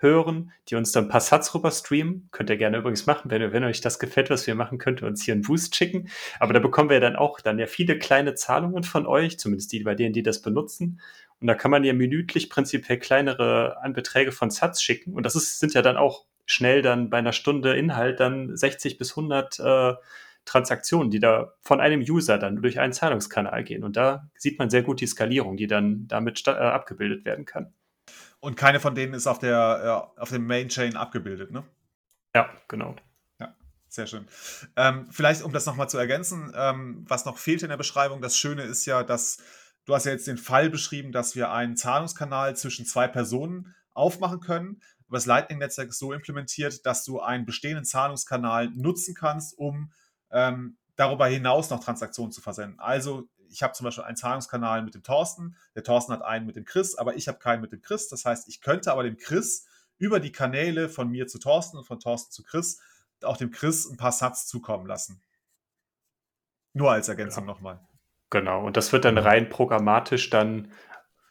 hören, 0.00 0.52
die 0.68 0.74
uns 0.74 0.92
dann 0.92 1.04
ein 1.04 1.08
paar 1.08 1.20
Sats 1.20 1.54
rüber 1.54 1.70
streamen. 1.70 2.28
Könnt 2.32 2.50
ihr 2.50 2.56
gerne 2.56 2.78
übrigens 2.78 3.06
machen, 3.06 3.30
wenn, 3.30 3.52
wenn 3.52 3.64
euch 3.64 3.80
das 3.80 3.98
gefällt, 3.98 4.30
was 4.30 4.46
wir 4.46 4.54
machen, 4.54 4.78
könnt 4.78 5.02
ihr 5.02 5.06
uns 5.06 5.22
hier 5.22 5.34
einen 5.34 5.42
Boost 5.42 5.76
schicken. 5.76 6.08
Aber 6.38 6.52
da 6.52 6.60
bekommen 6.60 6.90
wir 6.90 7.00
dann 7.00 7.16
auch 7.16 7.40
dann 7.40 7.58
ja 7.58 7.66
viele 7.66 7.98
kleine 7.98 8.34
Zahlungen 8.34 8.82
von 8.82 9.06
euch, 9.06 9.38
zumindest 9.38 9.72
die 9.72 9.82
bei 9.82 9.94
denen, 9.94 10.12
die 10.12 10.22
das 10.22 10.42
benutzen. 10.42 11.00
Und 11.40 11.46
da 11.46 11.54
kann 11.54 11.70
man 11.70 11.84
ja 11.84 11.92
minütlich 11.92 12.50
prinzipiell 12.50 12.98
kleinere 12.98 13.76
Beträge 13.94 14.32
von 14.32 14.50
Sats 14.50 14.82
schicken. 14.82 15.14
Und 15.14 15.24
das 15.24 15.36
ist, 15.36 15.58
sind 15.60 15.74
ja 15.74 15.82
dann 15.82 15.96
auch 15.96 16.26
schnell 16.46 16.82
dann 16.82 17.10
bei 17.10 17.18
einer 17.18 17.32
Stunde 17.32 17.76
Inhalt 17.76 18.20
dann 18.20 18.56
60 18.56 18.98
bis 18.98 19.12
100 19.12 19.58
äh, 19.60 19.94
Transaktionen, 20.44 21.10
die 21.10 21.20
da 21.20 21.52
von 21.62 21.80
einem 21.80 22.00
User 22.00 22.38
dann 22.38 22.60
durch 22.60 22.80
einen 22.80 22.92
Zahlungskanal 22.92 23.62
gehen. 23.62 23.84
Und 23.84 23.96
da 23.96 24.28
sieht 24.36 24.58
man 24.58 24.70
sehr 24.70 24.82
gut 24.82 25.00
die 25.00 25.06
Skalierung, 25.06 25.56
die 25.56 25.66
dann 25.66 26.06
damit 26.08 26.42
äh, 26.46 26.50
abgebildet 26.50 27.24
werden 27.24 27.44
kann. 27.44 27.72
Und 28.40 28.56
keine 28.56 28.80
von 28.80 28.94
denen 28.94 29.14
ist 29.14 29.26
auf 29.26 29.38
der 29.38 30.10
äh, 30.16 30.20
auf 30.20 30.30
dem 30.30 30.46
Main 30.46 30.68
Chain 30.68 30.96
abgebildet, 30.96 31.50
ne? 31.50 31.62
Ja, 32.34 32.48
genau. 32.68 32.96
Ja, 33.38 33.54
sehr 33.88 34.06
schön. 34.06 34.26
Ähm, 34.76 35.08
vielleicht, 35.10 35.42
um 35.42 35.52
das 35.52 35.66
nochmal 35.66 35.90
zu 35.90 35.98
ergänzen, 35.98 36.52
ähm, 36.54 37.04
was 37.06 37.26
noch 37.26 37.38
fehlt 37.38 37.62
in 37.62 37.68
der 37.68 37.76
Beschreibung, 37.76 38.22
das 38.22 38.38
Schöne 38.38 38.62
ist 38.62 38.86
ja, 38.86 39.02
dass 39.02 39.38
du 39.84 39.94
hast 39.94 40.06
ja 40.06 40.12
jetzt 40.12 40.26
den 40.26 40.38
Fall 40.38 40.70
beschrieben, 40.70 41.12
dass 41.12 41.34
wir 41.34 41.50
einen 41.50 41.76
Zahlungskanal 41.76 42.56
zwischen 42.56 42.86
zwei 42.86 43.08
Personen 43.08 43.74
aufmachen 43.92 44.40
können. 44.40 44.80
Aber 45.08 45.16
das 45.16 45.26
Lightning-Netzwerk 45.26 45.88
ist 45.88 45.98
so 45.98 46.12
implementiert, 46.12 46.86
dass 46.86 47.04
du 47.04 47.20
einen 47.20 47.44
bestehenden 47.44 47.84
Zahlungskanal 47.84 48.70
nutzen 48.70 49.14
kannst, 49.14 49.58
um 49.58 49.92
ähm, 50.30 50.78
darüber 50.96 51.26
hinaus 51.26 51.70
noch 51.70 51.82
Transaktionen 51.82 52.30
zu 52.30 52.40
versenden. 52.40 52.78
Also 52.78 53.28
ich 53.50 53.62
habe 53.62 53.72
zum 53.72 53.84
Beispiel 53.84 54.04
einen 54.04 54.16
Zahlungskanal 54.16 54.82
mit 54.82 54.94
dem 54.94 55.02
Thorsten, 55.02 55.56
der 55.74 55.82
Thorsten 55.82 56.12
hat 56.12 56.22
einen 56.22 56.46
mit 56.46 56.56
dem 56.56 56.64
Chris, 56.64 56.94
aber 56.96 57.16
ich 57.16 57.28
habe 57.28 57.38
keinen 57.38 57.60
mit 57.60 57.72
dem 57.72 57.82
Chris. 57.82 58.08
Das 58.08 58.24
heißt, 58.24 58.48
ich 58.48 58.60
könnte 58.60 58.92
aber 58.92 59.02
dem 59.02 59.16
Chris 59.16 59.66
über 59.98 60.20
die 60.20 60.32
Kanäle 60.32 60.88
von 60.88 61.10
mir 61.10 61.26
zu 61.26 61.38
Thorsten 61.38 61.78
und 61.78 61.84
von 61.84 62.00
Thorsten 62.00 62.32
zu 62.32 62.42
Chris 62.42 62.80
auch 63.22 63.36
dem 63.36 63.50
Chris 63.50 63.86
ein 63.86 63.96
paar 63.96 64.12
Satz 64.12 64.46
zukommen 64.46 64.86
lassen. 64.86 65.20
Nur 66.72 66.90
als 66.90 67.08
Ergänzung 67.08 67.44
ja. 67.44 67.52
nochmal. 67.52 67.80
Genau, 68.30 68.64
und 68.64 68.76
das 68.76 68.92
wird 68.92 69.04
dann 69.04 69.18
rein 69.18 69.48
programmatisch 69.48 70.30
dann 70.30 70.72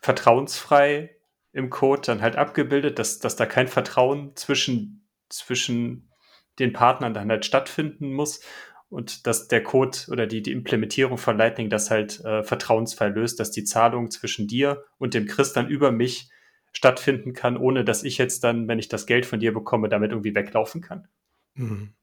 vertrauensfrei 0.01 1.15
im 1.51 1.70
Code 1.70 2.01
dann 2.05 2.22
halt 2.22 2.36
abgebildet, 2.36 2.99
dass, 2.99 3.20
dass 3.20 3.36
da 3.36 3.45
kein 3.45 3.67
Vertrauen 3.67 4.36
zwischen, 4.36 5.07
zwischen 5.30 6.11
den 6.59 6.74
Partnern 6.74 7.13
dann 7.13 7.30
halt 7.30 7.45
stattfinden 7.45 8.13
muss 8.13 8.41
und 8.90 9.28
dass 9.28 9.48
der 9.48 9.64
Code 9.64 9.98
oder 10.10 10.28
die, 10.28 10.42
die 10.42 10.52
Implementierung 10.52 11.18
von 11.18 11.38
Lightning 11.38 11.70
das 11.70 11.92
halt 11.92 12.24
äh, 12.26 12.44
vertrauensfrei 12.44 13.10
löst, 13.10 13.40
dass 13.40 13.52
die 13.52 13.64
Zahlung 13.64 14.10
zwischen 14.12 14.48
dir 14.48 14.84
und 14.98 15.14
dem 15.14 15.28
Chris 15.28 15.54
dann 15.54 15.68
über 15.68 15.92
mich 15.92 16.30
stattfinden 16.72 17.34
kann, 17.34 17.58
ohne 17.58 17.84
dass 17.84 18.04
ich 18.04 18.18
jetzt 18.18 18.44
dann, 18.44 18.68
wenn 18.68 18.80
ich 18.80 18.90
das 18.90 19.06
Geld 19.06 19.26
von 19.26 19.40
dir 19.40 19.54
bekomme, 19.54 19.90
damit 19.90 20.12
irgendwie 20.12 20.36
weglaufen 20.36 20.82
kann. 20.82 21.08
Mhm. 21.54 21.94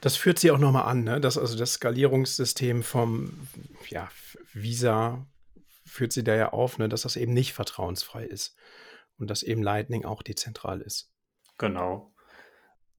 Das 0.00 0.16
führt 0.16 0.38
sie 0.38 0.50
auch 0.50 0.58
nochmal 0.58 0.84
an, 0.84 1.04
ne? 1.04 1.20
Das, 1.20 1.36
also 1.36 1.56
das 1.58 1.74
Skalierungssystem 1.74 2.82
vom 2.82 3.48
ja, 3.88 4.08
Visa 4.54 5.26
führt 5.84 6.12
sie 6.12 6.24
da 6.24 6.34
ja 6.34 6.52
auf, 6.52 6.78
ne? 6.78 6.88
dass 6.88 7.02
das 7.02 7.16
eben 7.16 7.34
nicht 7.34 7.52
vertrauensfrei 7.52 8.24
ist 8.24 8.56
und 9.18 9.28
dass 9.28 9.42
eben 9.42 9.62
Lightning 9.62 10.04
auch 10.04 10.22
dezentral 10.22 10.80
ist. 10.80 11.10
Genau. 11.58 12.14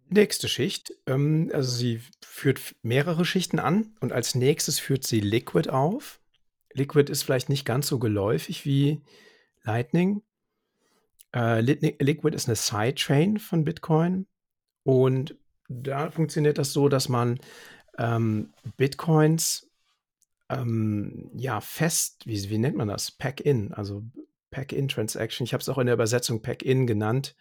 Nächste 0.09 0.47
Schicht. 0.47 0.93
Ähm, 1.05 1.51
also 1.53 1.75
sie 1.75 2.01
führt 2.21 2.75
mehrere 2.81 3.25
Schichten 3.25 3.59
an 3.59 3.95
und 3.99 4.11
als 4.11 4.35
nächstes 4.35 4.79
führt 4.79 5.05
sie 5.05 5.19
Liquid 5.19 5.69
auf. 5.69 6.19
Liquid 6.73 7.11
ist 7.11 7.23
vielleicht 7.23 7.49
nicht 7.49 7.65
ganz 7.65 7.87
so 7.87 7.99
geläufig 7.99 8.65
wie 8.65 9.01
Lightning. 9.63 10.23
Äh, 11.33 11.61
Liquid 11.61 12.35
ist 12.35 12.47
eine 12.47 12.55
Sidechain 12.55 13.37
von 13.37 13.63
Bitcoin 13.63 14.25
und 14.83 15.35
da 15.67 16.09
funktioniert 16.09 16.57
das 16.57 16.73
so, 16.73 16.89
dass 16.89 17.07
man 17.07 17.39
ähm, 17.99 18.51
Bitcoins 18.77 19.69
ähm, 20.49 21.29
ja 21.35 21.61
fest, 21.61 22.25
wie, 22.25 22.49
wie 22.49 22.57
nennt 22.57 22.75
man 22.75 22.87
das? 22.87 23.11
Pack-in, 23.11 23.73
also 23.73 24.03
Pack-in-Transaction. 24.49 25.45
Ich 25.45 25.53
habe 25.53 25.61
es 25.61 25.69
auch 25.69 25.77
in 25.77 25.85
der 25.85 25.93
Übersetzung 25.93 26.41
Pack-in 26.41 26.87
genannt 26.87 27.35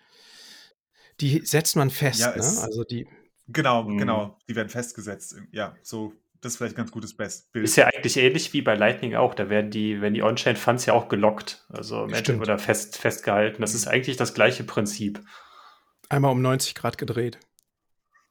die 1.21 1.45
setzt 1.45 1.77
man 1.77 1.91
fest, 1.91 2.21
ja, 2.21 2.31
ne? 2.31 2.43
Also 2.43 2.85
die. 2.85 3.09
Genau, 3.49 3.85
mhm. 3.85 3.99
genau. 3.99 4.39
Die 4.49 4.57
werden 4.57 4.69
festgesetzt. 4.69 5.37
Ja, 5.53 5.75
so, 5.83 6.13
das 6.41 6.53
ist 6.53 6.59
vielleicht 6.59 6.75
ein 6.75 6.79
ganz 6.79 6.93
gutes 6.93 7.17
Best 7.17 7.53
Bild. 7.53 7.65
Ist 7.65 7.77
ja 7.77 7.87
eigentlich 7.87 8.17
ähnlich 8.17 8.53
wie 8.53 8.63
bei 8.63 8.75
Lightning 8.75 9.15
auch. 9.15 9.35
Da 9.35 9.49
werden 9.49 9.71
die, 9.71 10.01
wenn 10.01 10.15
die 10.15 10.23
On-Chain-Funds 10.23 10.87
ja 10.87 10.95
auch 10.95 11.09
gelockt, 11.09 11.65
also 11.69 12.05
im 12.05 12.13
Endeffekt 12.13 12.41
oder 12.41 12.59
fest, 12.59 12.97
festgehalten. 12.99 13.61
Das 13.61 13.75
ist 13.75 13.87
mhm. 13.87 13.93
eigentlich 13.93 14.17
das 14.17 14.35
gleiche 14.35 14.65
Prinzip. 14.65 15.21
Einmal 16.09 16.33
um 16.33 16.43
90 16.43 16.75
Grad 16.75 16.99
gedreht. 16.99 17.39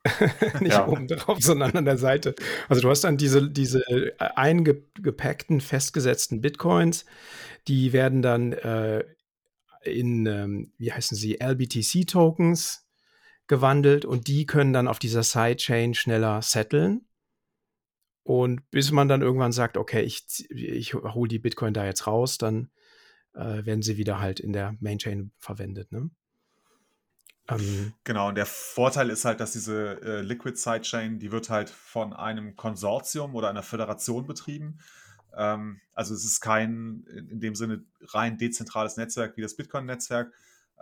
Nicht 0.61 0.73
ja. 0.73 0.87
oben 0.87 1.07
drauf, 1.07 1.37
sondern 1.41 1.75
an 1.75 1.85
der 1.85 1.97
Seite. 1.97 2.35
Also 2.69 2.81
du 2.81 2.89
hast 2.89 3.03
dann 3.03 3.17
diese, 3.17 3.49
diese 3.49 3.83
eingepackten, 4.19 5.59
festgesetzten 5.59 6.41
Bitcoins, 6.41 7.05
die 7.67 7.91
werden 7.91 8.21
dann 8.21 8.53
äh, 8.53 9.03
in, 9.83 10.25
ähm, 10.25 10.73
wie 10.77 10.91
heißen 10.91 11.17
sie, 11.17 11.39
LBTC-Tokens 11.39 12.87
gewandelt 13.47 14.05
und 14.05 14.27
die 14.27 14.45
können 14.45 14.73
dann 14.73 14.87
auf 14.87 14.99
dieser 14.99 15.23
Sidechain 15.23 15.93
schneller 15.93 16.41
setteln. 16.41 17.05
Und 18.23 18.69
bis 18.71 18.91
man 18.91 19.07
dann 19.07 19.21
irgendwann 19.21 19.53
sagt, 19.53 19.77
okay, 19.77 20.01
ich, 20.01 20.49
ich 20.49 20.93
hole 20.93 21.29
die 21.29 21.39
Bitcoin 21.39 21.73
da 21.73 21.85
jetzt 21.85 22.07
raus, 22.07 22.37
dann 22.37 22.69
äh, 23.33 23.65
werden 23.65 23.81
sie 23.81 23.95
wieder 23.95 24.19
halt 24.19 24.41
in 24.41 24.51
der 24.51 24.75
Mainchain 24.81 25.31
verwendet. 25.37 25.93
Ne? 25.93 26.09
Ähm, 27.49 27.93
genau, 28.03 28.27
und 28.27 28.35
der 28.35 28.45
Vorteil 28.45 29.09
ist 29.09 29.23
halt, 29.23 29.39
dass 29.39 29.53
diese 29.53 30.01
äh, 30.01 30.21
Liquid 30.21 30.57
Sidechain, 30.57 31.19
die 31.19 31.31
wird 31.31 31.49
halt 31.49 31.69
von 31.69 32.11
einem 32.13 32.55
Konsortium 32.57 33.35
oder 33.35 33.49
einer 33.49 33.63
Föderation 33.63 34.27
betrieben. 34.27 34.79
Ähm, 35.35 35.81
also 35.93 36.13
es 36.13 36.23
ist 36.23 36.41
kein 36.41 37.03
in 37.29 37.39
dem 37.39 37.55
Sinne 37.55 37.83
rein 38.13 38.37
dezentrales 38.37 38.97
Netzwerk 38.97 39.37
wie 39.37 39.41
das 39.41 39.55
Bitcoin-Netzwerk, 39.55 40.33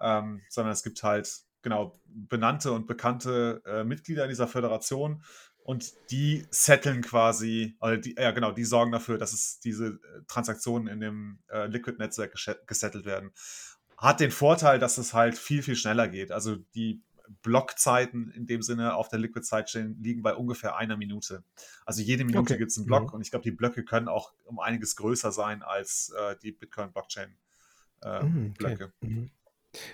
ähm, 0.01 0.41
sondern 0.49 0.73
es 0.73 0.83
gibt 0.83 1.01
halt 1.03 1.29
genau 1.61 1.99
benannte 2.05 2.71
und 2.71 2.87
bekannte 2.87 3.61
äh, 3.65 3.83
Mitglieder 3.83 4.23
in 4.23 4.29
dieser 4.29 4.47
Föderation 4.47 5.23
und 5.57 5.93
die 6.11 6.45
setteln 6.51 7.01
quasi, 7.01 7.75
also 7.79 7.99
die, 7.99 8.15
ja 8.19 8.31
genau, 8.31 8.51
die 8.51 8.65
sorgen 8.65 8.91
dafür, 8.91 9.17
dass 9.17 9.33
es 9.33 9.59
diese 9.59 9.87
äh, 9.87 9.99
Transaktionen 10.27 10.87
in 10.87 10.99
dem 10.99 11.39
äh, 11.47 11.65
Liquid-Netzwerk 11.65 12.35
gesettelt 12.67 13.05
werden 13.05 13.31
hat 13.97 14.19
den 14.19 14.31
Vorteil, 14.31 14.79
dass 14.79 14.97
es 14.97 15.13
halt 15.13 15.37
viel, 15.37 15.63
viel 15.63 15.75
schneller 15.75 16.07
geht. 16.07 16.31
Also 16.31 16.57
die 16.75 17.01
Blockzeiten 17.41 18.29
in 18.31 18.47
dem 18.47 18.61
Sinne 18.61 18.95
auf 18.95 19.09
der 19.09 19.19
Liquid 19.19 19.45
Sidechain 19.45 19.97
liegen 20.01 20.21
bei 20.21 20.35
ungefähr 20.35 20.75
einer 20.75 20.97
Minute. 20.97 21.43
Also 21.85 22.01
jede 22.01 22.25
Minute 22.25 22.53
okay. 22.53 22.57
gibt 22.57 22.71
es 22.71 22.77
einen 22.77 22.85
Block 22.85 23.07
mhm. 23.07 23.15
und 23.15 23.21
ich 23.21 23.31
glaube, 23.31 23.43
die 23.43 23.51
Blöcke 23.51 23.83
können 23.83 24.07
auch 24.07 24.33
um 24.43 24.59
einiges 24.59 24.95
größer 24.95 25.31
sein 25.31 25.61
als 25.61 26.13
äh, 26.17 26.35
die 26.41 26.51
Bitcoin-Blockchain. 26.51 27.35
Äh, 28.03 28.23
mhm, 28.23 28.53
Blöcke. 28.53 28.93
Mhm. 29.01 29.31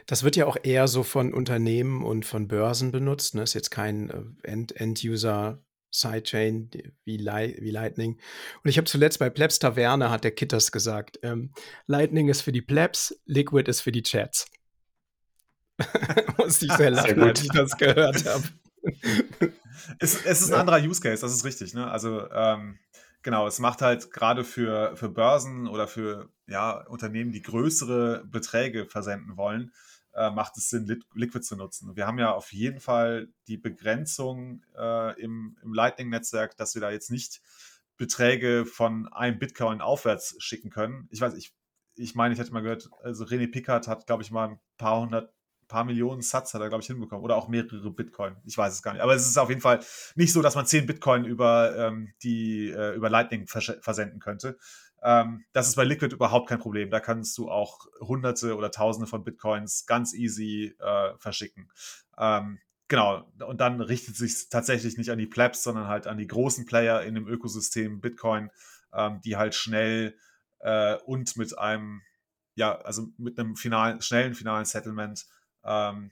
Das 0.05 0.23
wird 0.23 0.35
ja 0.35 0.45
auch 0.45 0.57
eher 0.61 0.87
so 0.87 1.03
von 1.03 1.33
Unternehmen 1.33 2.03
und 2.03 2.25
von 2.25 2.47
Börsen 2.47 2.91
benutzt. 2.91 3.35
Ne? 3.35 3.43
Ist 3.43 3.53
jetzt 3.53 3.71
kein 3.71 4.09
äh, 4.43 4.51
End-User 4.75 5.59
Sidechain 5.91 6.69
wie, 7.03 7.17
Light, 7.17 7.61
wie 7.61 7.71
Lightning. 7.71 8.17
Und 8.63 8.69
ich 8.69 8.77
habe 8.77 8.85
zuletzt 8.85 9.19
bei 9.19 9.29
Plebs 9.29 9.59
Taverne, 9.59 10.09
hat 10.09 10.23
der 10.23 10.31
Kitters 10.31 10.71
gesagt, 10.71 11.19
ähm, 11.21 11.51
Lightning 11.85 12.29
ist 12.29 12.41
für 12.41 12.53
die 12.53 12.61
Plebs, 12.61 13.19
Liquid 13.25 13.69
ist 13.69 13.81
für 13.81 13.91
die 13.91 14.03
Chats. 14.03 14.47
Musste 16.37 16.65
ich 16.65 16.73
sehr 16.73 16.91
lachen, 16.91 17.21
als 17.21 17.41
ich 17.41 17.49
das 17.49 17.77
gehört 17.77 18.25
habe. 18.25 18.43
es, 19.99 20.25
es, 20.25 20.41
ist 20.41 20.51
ein 20.51 20.59
anderer 20.59 20.81
Use 20.81 21.01
Case, 21.01 21.21
das 21.21 21.33
ist 21.33 21.45
richtig. 21.45 21.73
Ne? 21.73 21.89
Also 21.89 22.29
ähm, 22.31 22.79
genau, 23.21 23.47
es 23.47 23.59
macht 23.59 23.81
halt 23.81 24.11
gerade 24.11 24.43
für, 24.43 24.95
für 24.95 25.09
Börsen 25.09 25.67
oder 25.67 25.87
für 25.87 26.29
ja, 26.47 26.85
Unternehmen, 26.87 27.31
die 27.31 27.41
größere 27.41 28.25
Beträge 28.25 28.85
versenden 28.85 29.37
wollen, 29.37 29.71
äh, 30.13 30.29
macht 30.29 30.57
es 30.57 30.69
Sinn, 30.69 31.03
Liquid 31.13 31.43
zu 31.43 31.55
nutzen. 31.55 31.95
Wir 31.95 32.07
haben 32.07 32.19
ja 32.19 32.31
auf 32.31 32.51
jeden 32.51 32.79
Fall 32.79 33.29
die 33.47 33.57
Begrenzung 33.57 34.63
äh, 34.77 35.19
im, 35.21 35.57
im 35.63 35.73
Lightning-Netzwerk, 35.73 36.57
dass 36.57 36.75
wir 36.75 36.81
da 36.81 36.91
jetzt 36.91 37.11
nicht 37.11 37.41
Beträge 37.97 38.65
von 38.65 39.07
einem 39.13 39.39
Bitcoin 39.39 39.79
aufwärts 39.79 40.35
schicken 40.39 40.69
können. 40.69 41.07
Ich 41.11 41.21
weiß, 41.21 41.35
ich, 41.35 41.53
ich 41.95 42.15
meine, 42.15 42.33
ich 42.33 42.39
hätte 42.39 42.51
mal 42.51 42.61
gehört, 42.61 42.89
also 43.03 43.25
René 43.25 43.49
Pickard 43.49 43.87
hat, 43.87 44.07
glaube 44.07 44.23
ich, 44.23 44.31
mal 44.31 44.49
ein 44.49 44.59
paar 44.77 45.01
hundert, 45.01 45.31
paar 45.71 45.83
Millionen 45.85 46.21
Satz 46.21 46.53
hat 46.53 46.61
er, 46.61 46.69
glaube 46.69 46.81
ich, 46.81 46.87
hinbekommen. 46.87 47.23
Oder 47.23 47.35
auch 47.35 47.47
mehrere 47.47 47.91
Bitcoin. 47.91 48.35
Ich 48.45 48.57
weiß 48.57 48.73
es 48.73 48.83
gar 48.83 48.93
nicht. 48.93 49.01
Aber 49.01 49.15
es 49.15 49.27
ist 49.27 49.37
auf 49.37 49.49
jeden 49.49 49.61
Fall 49.61 49.79
nicht 50.15 50.33
so, 50.33 50.41
dass 50.41 50.55
man 50.55 50.65
zehn 50.65 50.85
Bitcoin 50.85 51.25
über, 51.25 51.75
ähm, 51.77 52.13
die, 52.23 52.69
äh, 52.69 52.95
über 52.95 53.09
Lightning 53.09 53.47
vers 53.47 53.71
versenden 53.81 54.19
könnte. 54.19 54.57
Ähm, 55.03 55.45
das 55.53 55.67
ist 55.67 55.75
bei 55.75 55.83
Liquid 55.83 56.13
überhaupt 56.13 56.47
kein 56.49 56.59
Problem. 56.59 56.91
Da 56.91 56.99
kannst 56.99 57.37
du 57.37 57.49
auch 57.49 57.87
Hunderte 57.99 58.55
oder 58.55 58.71
Tausende 58.71 59.07
von 59.07 59.23
Bitcoins 59.23 59.85
ganz 59.85 60.13
easy 60.13 60.75
äh, 60.79 61.17
verschicken. 61.17 61.71
Ähm, 62.17 62.59
genau, 62.87 63.25
und 63.47 63.61
dann 63.61 63.81
richtet 63.81 64.15
sich 64.15 64.49
tatsächlich 64.49 64.97
nicht 64.97 65.09
an 65.09 65.17
die 65.17 65.27
Plebs, 65.27 65.63
sondern 65.63 65.87
halt 65.87 66.05
an 66.05 66.17
die 66.17 66.27
großen 66.27 66.65
Player 66.65 67.01
in 67.01 67.15
dem 67.15 67.27
Ökosystem 67.27 67.99
Bitcoin, 67.99 68.51
ähm, 68.93 69.21
die 69.25 69.37
halt 69.37 69.55
schnell 69.55 70.15
äh, 70.59 70.95
und 71.05 71.35
mit 71.35 71.57
einem, 71.57 72.01
ja, 72.55 72.77
also 72.81 73.07
mit 73.17 73.39
einem 73.39 73.55
finalen, 73.55 74.01
schnellen 74.01 74.35
finalen 74.35 74.65
Settlement 74.65 75.25
ähm, 75.63 76.11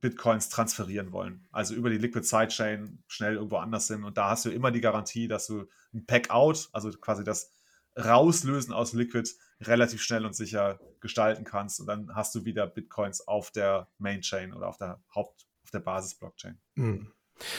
Bitcoins 0.00 0.48
transferieren 0.48 1.12
wollen. 1.12 1.46
Also 1.50 1.74
über 1.74 1.90
die 1.90 1.98
Liquid 1.98 2.26
Sidechain 2.26 3.02
schnell 3.08 3.34
irgendwo 3.34 3.56
anders 3.56 3.88
hin. 3.88 4.04
Und 4.04 4.16
da 4.16 4.30
hast 4.30 4.44
du 4.44 4.50
immer 4.50 4.70
die 4.70 4.80
Garantie, 4.80 5.26
dass 5.28 5.46
du 5.46 5.66
ein 5.94 6.06
Pack-out, 6.06 6.68
also 6.72 6.90
quasi 6.92 7.24
das 7.24 7.50
Rauslösen 7.98 8.74
aus 8.74 8.92
Liquid 8.92 9.28
relativ 9.62 10.02
schnell 10.02 10.26
und 10.26 10.36
sicher 10.36 10.78
gestalten 11.00 11.44
kannst. 11.44 11.80
Und 11.80 11.86
dann 11.86 12.14
hast 12.14 12.34
du 12.34 12.44
wieder 12.44 12.66
Bitcoins 12.66 13.26
auf 13.26 13.50
der 13.50 13.88
Main 13.98 14.20
Chain 14.20 14.52
oder 14.52 14.68
auf 14.68 14.76
der 14.76 15.00
Haupt, 15.14 15.46
auf 15.64 15.70
der 15.70 15.80
Basis-Blockchain. 15.80 16.58
Mhm. 16.74 17.12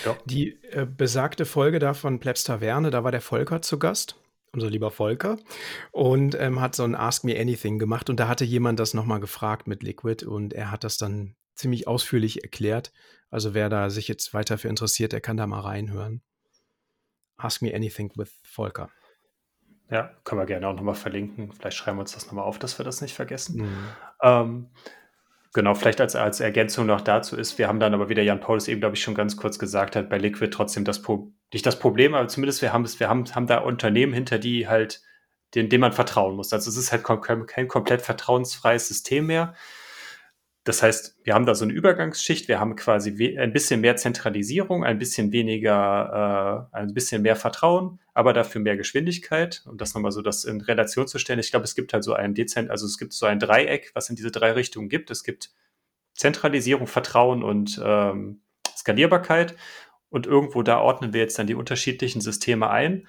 Ja. 0.06 0.18
Die 0.26 0.62
äh, 0.64 0.86
besagte 0.86 1.46
Folge 1.46 1.80
da 1.80 1.94
von 1.94 2.20
Plebs 2.20 2.44
Taverne, 2.44 2.90
da 2.92 3.04
war 3.04 3.12
der 3.12 3.22
Volker 3.22 3.62
zu 3.62 3.78
Gast, 3.78 4.16
unser 4.58 4.70
lieber 4.70 4.92
Volker, 4.92 5.38
und 5.92 6.36
ähm, 6.40 6.60
hat 6.60 6.76
so 6.76 6.84
ein 6.84 6.96
Ask 6.96 7.24
Me 7.24 7.40
Anything 7.40 7.80
gemacht. 7.80 8.10
Und 8.10 8.20
da 8.20 8.28
hatte 8.28 8.44
jemand 8.44 8.80
das 8.80 8.94
nochmal 8.94 9.20
gefragt 9.20 9.68
mit 9.68 9.84
Liquid 9.84 10.26
und 10.26 10.54
er 10.54 10.72
hat 10.72 10.84
das 10.84 10.98
dann 10.98 11.36
ziemlich 11.56 11.88
ausführlich 11.88 12.44
erklärt. 12.44 12.92
Also 13.30 13.54
wer 13.54 13.70
da 13.70 13.90
sich 13.90 14.08
jetzt 14.08 14.34
weiter 14.34 14.58
für 14.58 14.68
interessiert, 14.68 15.14
der 15.14 15.22
kann 15.22 15.38
da 15.38 15.48
mal 15.48 15.62
reinhören. 15.62 16.22
Ask 17.38 17.62
Me 17.62 17.74
Anything 17.74 18.12
with 18.16 18.34
Volker. 18.44 18.90
Ja, 19.90 20.12
können 20.24 20.42
wir 20.42 20.46
gerne 20.46 20.68
auch 20.68 20.76
nochmal 20.76 20.96
verlinken. 20.96 21.52
Vielleicht 21.54 21.78
schreiben 21.78 21.98
wir 21.98 22.02
uns 22.02 22.14
das 22.14 22.26
nochmal 22.26 22.46
auf, 22.46 22.60
dass 22.60 22.78
wir 22.78 22.84
das 22.84 23.02
nicht 23.02 23.14
vergessen. 23.14 23.62
Mhm. 23.62 23.88
Ähm, 24.22 24.70
genau, 25.54 25.76
vielleicht 25.76 26.02
als, 26.02 26.16
als 26.16 26.40
Ergänzung 26.40 26.88
noch 26.88 27.02
dazu 27.02 27.38
ist, 27.38 27.58
wir 27.58 27.68
haben 27.68 27.80
dann 27.80 27.94
aber, 27.94 28.10
wie 28.10 28.16
der 28.16 28.26
Jan 28.26 28.42
Paulus 28.42 28.68
eben, 28.68 28.82
glaube 28.82 28.96
ich, 28.96 29.02
schon 29.02 29.16
ganz 29.16 29.38
kurz 29.38 29.60
gesagt 29.60 29.96
hat, 29.96 30.10
bei 30.10 30.18
Liquid 30.18 30.50
trotzdem 30.52 30.84
das 30.84 31.02
Pro 31.02 31.32
nicht 31.54 31.66
das 31.66 31.80
Problem, 31.80 32.14
aber 32.14 32.28
zumindest 32.28 32.62
wir 32.62 32.74
haben 32.74 32.84
es, 32.84 33.00
wir 33.00 33.10
haben, 33.10 33.24
haben 33.34 33.48
da 33.48 33.60
Unternehmen 33.60 34.14
hinter, 34.14 34.38
die 34.40 34.68
halt, 34.68 35.02
denen, 35.56 35.70
denen 35.70 35.82
man 35.82 35.94
vertrauen 35.94 36.36
muss. 36.36 36.52
Also 36.52 36.70
es 36.70 36.78
ist 36.78 36.92
halt 36.92 37.04
kein 37.48 37.68
komplett 37.68 38.02
vertrauensfreies 38.02 38.88
System 38.88 39.28
mehr. 39.28 39.54
Das 40.68 40.84
heißt, 40.84 41.16
wir 41.24 41.34
haben 41.34 41.46
da 41.46 41.56
so 41.56 41.64
eine 41.64 41.72
Übergangsschicht, 41.72 42.50
wir 42.50 42.60
haben 42.60 42.76
quasi 42.76 43.38
ein 43.38 43.54
bisschen 43.54 43.80
mehr 43.80 43.96
Zentralisierung, 43.96 44.84
ein 44.84 45.00
bisschen 45.00 45.32
weniger, 45.32 46.68
äh, 46.74 46.78
ein 46.78 46.94
bisschen 46.94 47.22
mehr 47.22 47.38
Vertrauen, 47.38 48.02
aber 48.14 48.34
dafür 48.34 48.60
mehr 48.60 48.76
Geschwindigkeit. 48.76 49.64
Um 49.66 49.78
das 49.78 49.94
nochmal 49.94 50.12
so 50.12 50.22
das 50.22 50.44
in 50.44 50.60
Relation 50.60 51.08
zu 51.08 51.20
stellen. 51.20 51.40
Ich 51.40 51.52
glaube, 51.52 51.64
es 51.64 51.74
gibt 51.74 51.94
halt 51.94 52.04
so 52.04 52.16
ein 52.16 52.34
Dezent, 52.34 52.70
also 52.70 52.86
es 52.86 52.98
gibt 52.98 53.14
so 53.14 53.26
ein 53.26 53.40
Dreieck, 53.40 53.92
was 53.94 54.10
in 54.10 54.18
diese 54.18 54.30
drei 54.30 54.52
Richtungen 54.52 54.90
gibt. 54.90 55.10
Es 55.10 55.24
gibt 55.24 55.52
Zentralisierung, 56.16 56.86
Vertrauen 56.86 57.44
und 57.44 57.80
ähm, 57.82 58.42
Skalierbarkeit. 58.76 59.56
Und 60.10 60.26
irgendwo 60.26 60.64
da 60.64 60.80
ordnen 60.80 61.14
wir 61.14 61.22
jetzt 61.22 61.38
dann 61.38 61.48
die 61.48 61.56
unterschiedlichen 61.56 62.22
Systeme 62.22 62.70
ein. 62.70 63.08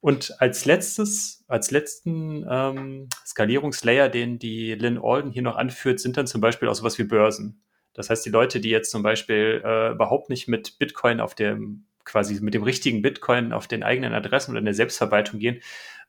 Und 0.00 0.38
als 0.38 0.66
letztes, 0.66 1.44
als 1.48 1.70
letzten 1.70 2.44
ähm, 2.48 3.08
Skalierungslayer, 3.24 4.10
den 4.10 4.38
die 4.38 4.74
Lynn 4.74 5.00
Alden 5.02 5.30
hier 5.30 5.40
noch 5.40 5.56
anführt, 5.56 5.98
sind 5.98 6.18
dann 6.18 6.26
zum 6.26 6.42
Beispiel 6.42 6.68
auch 6.68 6.74
sowas 6.74 6.98
wie 6.98 7.04
Börsen. 7.04 7.62
Das 7.94 8.10
heißt, 8.10 8.26
die 8.26 8.30
Leute, 8.30 8.60
die 8.60 8.68
jetzt 8.68 8.90
zum 8.90 9.02
Beispiel 9.02 9.62
äh, 9.64 9.92
überhaupt 9.92 10.28
nicht 10.28 10.46
mit 10.46 10.78
Bitcoin 10.78 11.20
auf 11.20 11.34
dem, 11.34 11.86
quasi 12.04 12.38
mit 12.42 12.52
dem 12.52 12.64
richtigen 12.64 13.00
Bitcoin 13.00 13.52
auf 13.52 13.66
den 13.66 13.82
eigenen 13.82 14.12
Adressen 14.12 14.50
oder 14.50 14.58
in 14.58 14.66
der 14.66 14.74
Selbstverwaltung 14.74 15.40
gehen 15.40 15.62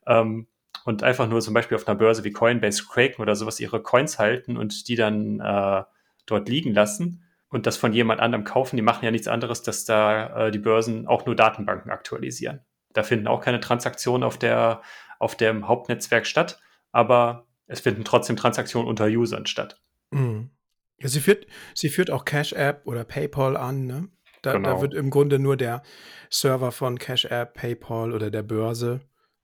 ähm, 0.08 0.48
und 0.84 1.04
einfach 1.04 1.30
nur 1.30 1.40
zum 1.40 1.54
Beispiel 1.54 1.78
auf 1.78 1.88
einer 1.88 1.98
Börse 1.98 2.24
wie 2.26 2.32
Coinbase, 2.32 2.84
Kraken 2.90 3.22
oder 3.22 3.36
sowas 3.36 3.60
ihre 3.62 3.82
Coins 3.82 4.20
halten 4.20 4.58
und 4.58 4.90
die 4.90 4.96
dann 4.96 5.40
äh, 5.40 5.84
dort 6.26 6.50
liegen 6.50 6.74
lassen 6.74 7.25
und 7.50 7.66
das 7.66 7.78
von 7.78 7.94
jemand 7.94 8.20
anderem 8.20 8.44
kaufen, 8.44 8.76
die 8.76 8.82
machen 8.82 9.06
ja 9.06 9.12
nichts 9.12 9.28
anderes, 9.28 9.64
dass 9.64 9.86
da 9.86 10.48
äh, 10.48 10.52
die 10.52 10.60
Börsen 10.60 11.08
auch 11.08 11.26
nur 11.26 11.36
Datenbanken 11.36 11.92
aktualisieren. 11.92 12.62
Da 12.94 13.04
finden 13.04 13.28
auch 13.28 13.42
keine 13.42 13.60
Transaktionen 13.60 14.24
auf, 14.24 14.38
der, 14.38 14.82
auf 15.20 15.36
dem 15.36 15.68
Hauptnetzwerk 15.68 16.26
statt, 16.26 16.60
aber 16.92 17.46
es 17.68 17.82
finden 17.82 18.04
trotzdem 18.04 18.36
Transaktionen 18.36 18.88
unter 18.88 19.06
Usern 19.06 19.46
statt. 19.46 19.82
Mhm. 20.12 20.50
Ja, 20.98 21.10
sie 21.10 21.20
führt, 21.20 21.46
sie 21.74 21.90
führt 21.90 22.10
auch 22.10 22.26
Cash 22.26 22.54
App 22.54 22.82
oder 22.86 23.04
PayPal 23.04 23.58
an. 23.58 23.86
Ne? 23.86 24.10
Da, 24.42 24.54
genau. 24.54 24.76
da 24.76 24.82
wird 24.82 24.94
im 24.94 25.10
Grunde 25.10 25.40
nur 25.40 25.58
der 25.58 25.84
Server 26.30 26.72
von 26.72 26.98
Cash 26.98 27.26
App, 27.26 27.54
PayPal 27.54 28.14
oder 28.14 28.32
der 28.32 28.44
Börse 28.44 29.02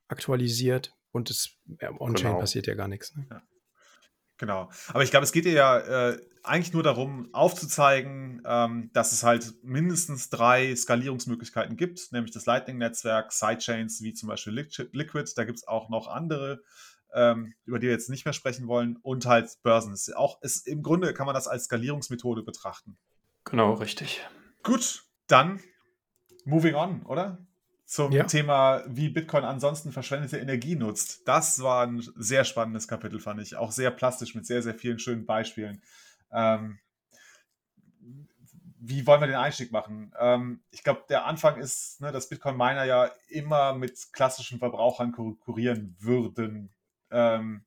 aktualisiert 0.08 0.93
und 1.12 1.30
es 1.30 1.58
on-chain 1.99 2.32
genau. 2.32 2.39
passiert 2.39 2.68
ja 2.68 2.76
gar 2.76 2.88
nichts. 2.88 3.16
Ne? 3.16 3.26
Ja. 3.30 3.41
Genau. 4.42 4.72
Aber 4.88 5.04
ich 5.04 5.12
glaube, 5.12 5.24
es 5.24 5.32
geht 5.32 5.46
ihr 5.46 5.52
ja 5.52 5.78
äh, 5.78 6.20
eigentlich 6.42 6.74
nur 6.74 6.82
darum, 6.82 7.32
aufzuzeigen, 7.32 8.42
ähm, 8.44 8.89
dass 8.92 9.12
es 9.12 9.22
halt 9.22 9.54
mindestens 9.62 10.32
drei 10.32 10.76
Skalierungsmöglichkeiten 10.76 11.78
gibt, 11.78 12.12
nämlich 12.12 12.32
das 12.32 12.48
Lightning-Netzwerk, 12.48 13.32
Sidechains 13.32 14.02
wie 14.02 14.16
zum 14.16 14.30
Beispiel 14.30 14.54
Liquid, 14.54 15.32
da 15.36 15.44
gibt 15.44 15.60
es 15.60 15.68
auch 15.68 15.89
noch 15.89 16.08
andere, 16.08 16.64
ähm, 17.14 17.54
über 17.66 17.78
die 17.78 17.86
wir 17.86 17.94
jetzt 17.94 18.10
nicht 18.10 18.26
mehr 18.26 18.34
sprechen 18.34 18.66
wollen, 18.66 18.98
und 19.04 19.28
halt 19.28 19.60
Börsen. 19.62 19.94
Ist 19.94 20.16
auch, 20.16 20.42
ist, 20.42 20.68
Im 20.68 20.82
Grunde 20.82 21.14
kann 21.14 21.28
man 21.28 21.36
das 21.36 21.48
als 21.48 21.66
Skalierungsmethode 21.66 22.42
betrachten. 22.42 22.98
Genau, 23.44 23.74
richtig. 23.74 24.28
Gut, 24.64 25.04
dann 25.28 25.60
moving 26.46 26.74
on, 26.74 27.04
oder? 27.04 27.46
Zum 27.92 28.14
ja. 28.14 28.24
Thema, 28.24 28.86
wie 28.88 29.10
Bitcoin 29.10 29.44
ansonsten 29.44 29.92
verschwendete 29.92 30.38
Energie 30.38 30.78
nutzt. 30.78 31.28
Das 31.28 31.62
war 31.62 31.86
ein 31.86 32.02
sehr 32.16 32.46
spannendes 32.46 32.88
Kapitel, 32.88 33.20
fand 33.20 33.42
ich. 33.42 33.58
Auch 33.58 33.74
sehr 33.74 33.92
plastisch 33.92 34.34
mit 34.34 34.46
sehr, 34.46 34.62
sehr 34.62 34.76
vielen 34.76 34.98
schönen 34.98 35.26
Beispielen. 35.26 35.82
Ähm, 36.32 36.80
wie 38.80 39.06
wollen 39.06 39.20
wir 39.20 39.28
den 39.28 39.36
Einstieg 39.36 39.74
machen? 39.74 40.14
Ähm, 40.18 40.62
ich 40.72 40.86
glaube, 40.86 41.04
der 41.10 41.26
Anfang 41.26 41.58
ist, 41.60 42.00
ne, 42.00 42.14
dass 42.14 42.30
Bitcoin-Miner 42.30 42.86
ja 42.86 43.12
immer 43.28 43.74
mit 43.74 44.14
klassischen 44.14 44.60
Verbrauchern 44.60 45.12
konkurrieren 45.12 45.98
würden. 46.00 46.70
Ähm, 47.10 47.66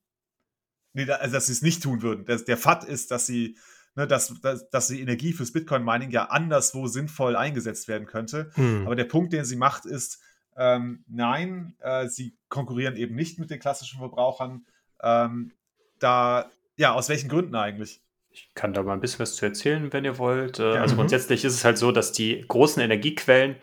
Nee, 0.96 1.10
also 1.10 1.34
dass 1.34 1.46
sie 1.46 1.52
es 1.52 1.62
nicht 1.62 1.82
tun 1.82 2.02
würden. 2.02 2.24
Der, 2.24 2.36
der 2.36 2.56
Fakt 2.56 2.84
ist, 2.84 3.10
dass 3.10 3.26
sie, 3.26 3.58
ne, 3.94 4.06
dass, 4.06 4.40
dass, 4.40 4.68
dass 4.70 4.88
die 4.88 5.00
Energie 5.00 5.32
fürs 5.32 5.52
Bitcoin-Mining 5.52 6.10
ja 6.10 6.24
anderswo 6.24 6.86
sinnvoll 6.86 7.36
eingesetzt 7.36 7.88
werden 7.88 8.06
könnte. 8.06 8.50
Hm. 8.54 8.86
Aber 8.86 8.96
der 8.96 9.04
Punkt, 9.04 9.32
den 9.32 9.44
sie 9.44 9.56
macht, 9.56 9.86
ist, 9.86 10.20
ähm, 10.56 11.04
nein, 11.08 11.74
äh, 11.80 12.06
sie 12.08 12.36
konkurrieren 12.48 12.96
eben 12.96 13.14
nicht 13.14 13.38
mit 13.38 13.50
den 13.50 13.58
klassischen 13.58 13.98
Verbrauchern. 13.98 14.66
Ähm, 15.02 15.52
da, 15.98 16.50
ja, 16.76 16.92
aus 16.92 17.08
welchen 17.08 17.28
Gründen 17.28 17.54
eigentlich? 17.54 18.00
Ich 18.30 18.52
kann 18.54 18.72
da 18.72 18.82
mal 18.82 18.94
ein 18.94 19.00
bisschen 19.00 19.20
was 19.20 19.36
zu 19.36 19.46
erzählen, 19.46 19.92
wenn 19.92 20.04
ihr 20.04 20.18
wollt. 20.18 20.58
Äh, 20.58 20.74
ja, 20.74 20.82
also 20.82 20.94
mhm. 20.94 21.00
grundsätzlich 21.00 21.44
ist 21.44 21.54
es 21.54 21.64
halt 21.64 21.78
so, 21.78 21.92
dass 21.92 22.12
die 22.12 22.44
großen 22.46 22.82
Energiequellen 22.82 23.56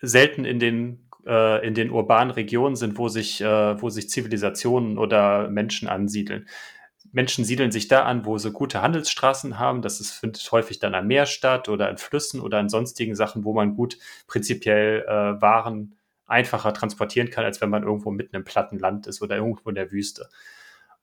selten 0.00 0.44
in 0.44 0.58
den, 0.58 1.08
äh, 1.26 1.66
in 1.66 1.74
den 1.74 1.90
urbanen 1.90 2.30
Regionen 2.30 2.76
sind, 2.76 2.96
wo 2.96 3.08
sich, 3.08 3.40
äh, 3.40 3.82
wo 3.82 3.90
sich 3.90 4.08
Zivilisationen 4.08 4.96
oder 4.96 5.48
Menschen 5.50 5.88
ansiedeln. 5.88 6.48
Menschen 7.12 7.44
siedeln 7.44 7.72
sich 7.72 7.88
da 7.88 8.04
an, 8.04 8.24
wo 8.24 8.38
sie 8.38 8.52
gute 8.52 8.82
Handelsstraßen 8.82 9.58
haben. 9.58 9.82
Das 9.82 10.00
ist, 10.00 10.12
findet 10.12 10.50
häufig 10.52 10.78
dann 10.78 10.94
am 10.94 11.06
Meer 11.06 11.26
statt 11.26 11.68
oder 11.68 11.88
in 11.90 11.98
Flüssen 11.98 12.40
oder 12.40 12.60
in 12.60 12.68
sonstigen 12.68 13.14
Sachen, 13.14 13.44
wo 13.44 13.52
man 13.54 13.74
gut 13.74 13.98
prinzipiell 14.26 15.04
äh, 15.06 15.40
Waren 15.40 15.94
einfacher 16.26 16.74
transportieren 16.74 17.30
kann, 17.30 17.44
als 17.44 17.60
wenn 17.60 17.70
man 17.70 17.82
irgendwo 17.82 18.10
mitten 18.10 18.36
im 18.36 18.44
platten 18.44 18.78
Land 18.78 19.06
ist 19.06 19.22
oder 19.22 19.36
irgendwo 19.36 19.70
in 19.70 19.74
der 19.74 19.90
Wüste. 19.90 20.28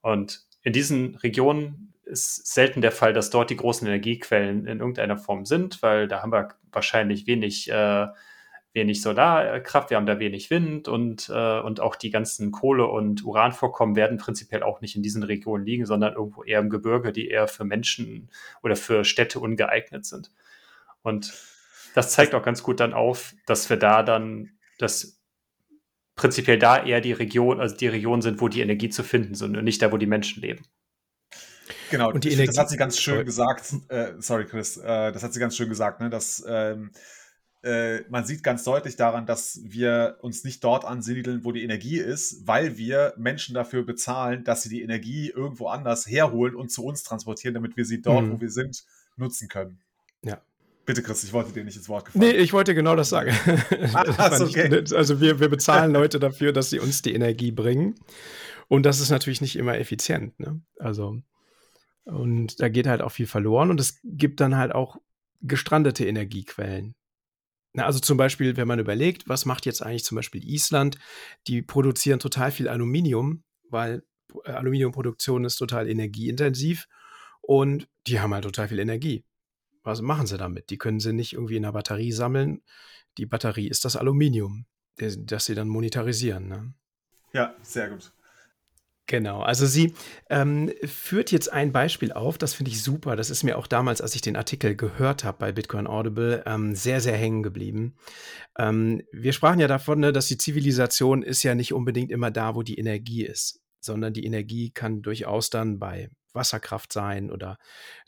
Und 0.02 0.46
in 0.62 0.72
diesen 0.74 1.16
Regionen 1.16 1.94
ist 2.06 2.54
selten 2.54 2.82
der 2.82 2.92
Fall, 2.92 3.14
dass 3.14 3.32
dort 3.32 3.50
die 3.50 3.56
großen 3.56 3.88
Energiequellen 3.88 4.68
in 4.68 4.80
irgendeiner 4.80 5.18
Form 5.18 5.46
sind, 5.46 5.82
weil 5.82 6.08
da 6.08 6.22
haben 6.22 6.32
wir 6.32 6.50
wahrscheinlich 6.72 7.26
wenig, 7.26 7.70
äh, 7.72 8.08
wenig 8.76 9.02
Solarkraft, 9.02 9.90
wir 9.90 9.98
haben 9.98 10.06
da 10.06 10.20
wenig 10.20 10.52
Wind 10.52 10.88
und, 10.88 11.30
äh, 11.34 11.60
und 11.60 11.80
auch 11.80 11.96
die 11.96 12.12
ganzen 12.12 12.52
Kohle- 12.52 12.88
und 12.88 13.24
Uranvorkommen 13.24 13.96
werden 13.96 14.18
prinzipiell 14.18 14.62
auch 14.62 14.82
nicht 14.82 14.96
in 14.96 15.02
diesen 15.02 15.24
Regionen 15.24 15.66
liegen, 15.66 15.86
sondern 15.86 16.14
irgendwo 16.14 16.44
eher 16.44 16.60
im 16.60 16.70
Gebirge, 16.70 17.12
die 17.12 17.30
eher 17.30 17.48
für 17.48 17.64
Menschen 17.64 18.30
oder 18.62 18.76
für 18.76 19.04
Städte 19.06 19.40
ungeeignet 19.40 20.06
sind. 20.06 20.32
Und 21.02 21.34
das 21.96 22.12
zeigt 22.12 22.36
auch 22.36 22.44
ganz 22.44 22.62
gut 22.62 22.80
dann 22.80 22.94
auf, 22.94 23.34
dass 23.48 23.70
wir 23.70 23.78
da 23.78 24.04
dann 24.04 24.52
dass 24.78 25.22
prinzipiell 26.16 26.60
da 26.60 26.84
eher 26.84 27.02
die 27.02 27.14
Region, 27.14 27.60
also 27.60 27.76
die 27.76 27.88
Regionen 27.88 28.22
sind, 28.22 28.42
wo 28.42 28.48
die 28.48 28.62
Energie 28.62 28.90
zu 28.90 29.04
finden 29.04 29.36
sind 29.36 29.56
und 29.56 29.64
nicht 29.64 29.82
da, 29.82 29.92
wo 29.92 29.98
die 29.98 30.06
Menschen 30.06 30.42
leben. 30.42 30.66
Genau, 31.92 32.12
und 32.12 32.24
die 32.24 32.32
Energie 32.32 32.48
das 32.48 32.58
hat 32.58 32.70
sie 32.70 32.78
ganz 32.78 33.00
schön 33.00 33.26
gesagt. 33.26 33.74
Äh, 33.90 34.14
sorry, 34.20 34.46
Chris, 34.46 34.78
äh, 34.78 35.12
das 35.12 35.24
hat 35.24 35.34
sie 35.34 35.40
ganz 35.40 35.56
schön 35.56 35.70
gesagt, 35.70 36.00
ne, 36.00 36.10
dass 36.10 36.44
ähm, 36.48 36.92
äh, 37.66 38.04
man 38.10 38.26
sieht 38.26 38.44
ganz 38.44 38.64
deutlich 38.64 38.96
daran, 38.96 39.26
dass 39.26 39.60
wir 39.64 40.18
uns 40.22 40.44
nicht 40.44 40.64
dort 40.64 40.86
ansiedeln, 40.86 41.44
wo 41.44 41.52
die 41.52 41.64
Energie 41.64 41.98
ist, 41.98 42.48
weil 42.48 42.78
wir 42.78 43.16
Menschen 43.18 43.56
dafür 43.56 43.84
bezahlen, 43.84 44.44
dass 44.44 44.62
sie 44.62 44.70
die 44.70 44.84
Energie 44.84 45.32
irgendwo 45.32 45.68
anders 45.68 46.06
herholen 46.06 46.56
und 46.56 46.72
zu 46.72 46.86
uns 46.86 47.02
transportieren, 47.02 47.56
damit 47.56 47.76
wir 47.76 47.84
sie 47.84 48.04
dort, 48.04 48.26
mhm. 48.26 48.34
wo 48.34 48.42
wir 48.42 48.52
sind, 48.52 48.84
nutzen 49.18 49.48
können. 49.48 49.80
Ja. 50.24 50.42
Bitte, 50.86 51.02
Chris, 51.02 51.24
ich 51.24 51.34
wollte 51.34 51.54
dir 51.54 51.64
nicht 51.64 51.76
ins 51.76 51.90
Wort 51.90 52.06
gefallen. 52.06 52.24
Nee, 52.24 52.38
ich 52.38 52.54
wollte 52.54 52.76
genau 52.76 52.96
das 52.96 53.10
sagen. 53.10 53.32
Ah, 53.94 54.40
okay. 54.40 54.84
also 54.96 55.20
wir, 55.20 55.40
wir 55.40 55.50
bezahlen 55.50 55.92
Leute 55.94 56.20
dafür, 56.20 56.54
dass 56.54 56.70
sie 56.70 56.80
uns 56.80 57.02
die 57.02 57.16
Energie 57.16 57.52
bringen. 57.52 57.96
Und 58.68 58.86
das 58.86 59.00
ist 59.00 59.10
natürlich 59.10 59.42
nicht 59.42 59.56
immer 59.56 59.80
effizient. 59.80 60.40
Ne? 60.40 60.62
Also, 60.78 61.20
und 62.04 62.62
da 62.62 62.70
geht 62.70 62.86
halt 62.86 63.02
auch 63.02 63.12
viel 63.12 63.26
verloren. 63.26 63.72
Und 63.72 63.80
es 63.80 64.00
gibt 64.04 64.40
dann 64.40 64.56
halt 64.56 64.76
auch 64.76 64.98
gestrandete 65.42 66.06
Energiequellen. 66.06 66.94
Also 67.84 68.00
zum 68.00 68.18
Beispiel, 68.18 68.58
wenn 68.58 68.68
man 68.68 68.80
überlegt, 68.80 69.28
was 69.28 69.46
macht 69.46 69.66
jetzt 69.66 69.82
eigentlich 69.82 70.06
zum 70.06 70.16
Beispiel 70.16 70.44
Island? 70.44 70.98
Die 71.48 71.62
produzieren 71.62 72.20
total 72.20 72.52
viel 72.52 72.70
Aluminium, 72.70 73.44
weil 73.70 74.04
äh, 74.46 74.52
Aluminiumproduktion 74.52 75.46
ist 75.46 75.58
total 75.58 75.90
energieintensiv 75.90 76.88
und 77.42 77.88
die 78.08 78.20
haben 78.20 78.34
halt 78.34 78.44
total 78.44 78.68
viel 78.70 78.80
Energie 78.80 79.26
was 79.86 80.02
machen 80.02 80.28
sie 80.28 80.38
damit? 80.38 80.70
Die 80.72 80.78
können 80.78 81.00
sie 81.00 81.14
nicht 81.14 81.34
irgendwie 81.34 81.56
in 81.56 81.64
einer 81.64 81.72
Batterie 81.72 82.12
sammeln. 82.12 82.64
Die 83.18 83.26
Batterie 83.26 83.68
ist 83.68 83.86
das 83.86 83.96
Aluminium, 83.96 84.66
das 84.98 85.46
sie 85.46 85.56
dann 85.56 85.70
monetarisieren. 85.70 86.48
Ne? 86.48 86.74
Ja, 87.32 87.56
sehr 87.62 87.90
gut. 87.90 88.12
Genau, 89.08 89.42
also 89.42 89.68
sie 89.68 89.94
ähm, 90.32 90.72
führt 90.84 91.32
jetzt 91.32 91.54
ein 91.54 91.72
Beispiel 91.72 92.12
auf, 92.12 92.40
das 92.40 92.56
finde 92.56 92.72
ich 92.72 92.82
super. 92.82 93.16
Das 93.16 93.30
ist 93.30 93.44
mir 93.44 93.58
auch 93.58 93.68
damals, 93.68 94.02
als 94.02 94.16
ich 94.16 94.22
den 94.22 94.36
Artikel 94.36 94.76
gehört 94.76 95.24
habe 95.24 95.38
bei 95.38 95.52
Bitcoin 95.52 95.86
Audible, 95.86 96.42
ähm, 96.48 96.74
sehr, 96.74 97.02
sehr 97.02 97.16
hängen 97.16 97.44
geblieben. 97.44 97.96
Ähm, 98.58 99.04
wir 99.12 99.32
sprachen 99.32 99.60
ja 99.60 99.68
davon, 99.68 100.00
ne, 100.00 100.12
dass 100.12 100.26
die 100.28 100.40
Zivilisation 100.40 101.22
ist 101.22 101.44
ja 101.44 101.54
nicht 101.54 101.72
unbedingt 101.72 102.10
immer 102.10 102.32
da, 102.32 102.56
wo 102.56 102.64
die 102.64 102.80
Energie 102.80 103.24
ist, 103.24 103.62
sondern 103.80 104.14
die 104.14 104.26
Energie 104.26 104.72
kann 104.72 105.04
durchaus 105.04 105.52
dann 105.52 105.78
bei 105.78 106.10
Wasserkraft 106.34 106.92
sein 106.92 107.32
oder 107.32 107.58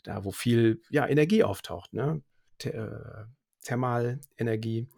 da, 0.02 0.24
wo 0.24 0.32
viel 0.32 0.82
ja, 0.90 1.06
Energie 1.06 1.44
auftaucht, 1.44 1.92
ne? 1.92 2.22
äh, 2.64 3.24
Thermalenergie. 3.64 4.88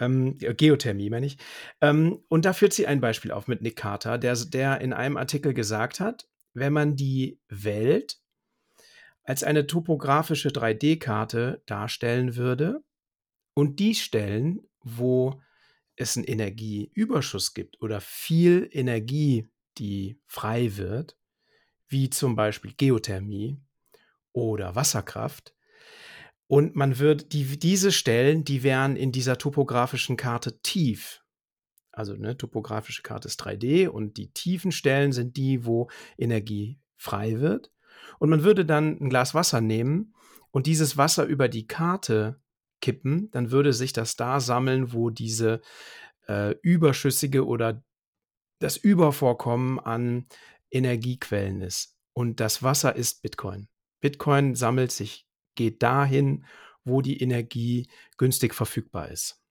Ähm, 0.00 0.36
Geothermie, 0.38 1.10
meine 1.10 1.26
ich. 1.26 1.36
Ähm, 1.80 2.24
und 2.28 2.44
da 2.44 2.52
führt 2.52 2.72
sie 2.72 2.86
ein 2.86 3.00
Beispiel 3.00 3.30
auf 3.30 3.46
mit 3.46 3.62
Nick 3.62 3.76
Carter, 3.76 4.18
der, 4.18 4.34
der 4.34 4.80
in 4.80 4.92
einem 4.92 5.16
Artikel 5.16 5.54
gesagt 5.54 6.00
hat, 6.00 6.28
wenn 6.54 6.72
man 6.72 6.96
die 6.96 7.38
Welt 7.48 8.18
als 9.22 9.44
eine 9.44 9.66
topografische 9.66 10.48
3D-Karte 10.48 11.62
darstellen 11.66 12.34
würde 12.34 12.82
und 13.54 13.78
die 13.78 13.94
Stellen, 13.94 14.66
wo 14.82 15.40
es 15.96 16.16
einen 16.16 16.24
Energieüberschuss 16.24 17.52
gibt 17.54 17.80
oder 17.82 18.00
viel 18.00 18.68
Energie, 18.72 19.48
die 19.78 20.18
frei 20.26 20.76
wird, 20.76 21.16
wie 21.88 22.08
zum 22.08 22.34
Beispiel 22.36 22.72
Geothermie 22.76 23.58
oder 24.32 24.74
Wasserkraft. 24.74 25.54
Und 26.50 26.74
man 26.74 26.98
wird 26.98 27.32
die, 27.32 27.60
diese 27.60 27.92
Stellen, 27.92 28.42
die 28.44 28.64
wären 28.64 28.96
in 28.96 29.12
dieser 29.12 29.38
topografischen 29.38 30.16
Karte 30.16 30.60
tief. 30.62 31.22
Also 31.92 32.12
eine 32.12 32.36
topografische 32.36 33.02
Karte 33.02 33.28
ist 33.28 33.40
3D 33.40 33.86
und 33.86 34.16
die 34.16 34.32
tiefen 34.32 34.72
Stellen 34.72 35.12
sind 35.12 35.36
die, 35.36 35.64
wo 35.64 35.88
Energie 36.18 36.80
frei 36.96 37.38
wird. 37.38 37.70
Und 38.18 38.30
man 38.30 38.42
würde 38.42 38.66
dann 38.66 39.00
ein 39.00 39.10
Glas 39.10 39.32
Wasser 39.32 39.60
nehmen 39.60 40.12
und 40.50 40.66
dieses 40.66 40.96
Wasser 40.96 41.24
über 41.24 41.48
die 41.48 41.68
Karte 41.68 42.40
kippen, 42.80 43.30
dann 43.30 43.52
würde 43.52 43.72
sich 43.72 43.92
das 43.92 44.16
da 44.16 44.40
sammeln, 44.40 44.92
wo 44.92 45.10
diese 45.10 45.60
äh, 46.26 46.56
überschüssige 46.62 47.46
oder 47.46 47.84
das 48.58 48.76
Übervorkommen 48.76 49.78
an 49.78 50.26
Energiequellen 50.72 51.60
ist. 51.60 51.96
Und 52.12 52.40
das 52.40 52.60
Wasser 52.60 52.96
ist 52.96 53.22
Bitcoin. 53.22 53.68
Bitcoin 54.00 54.56
sammelt 54.56 54.90
sich, 54.90 55.29
geht 55.54 55.82
dahin, 55.82 56.44
wo 56.84 57.02
die 57.02 57.22
Energie 57.22 57.88
günstig 58.16 58.54
verfügbar 58.54 59.08
ist. 59.08 59.42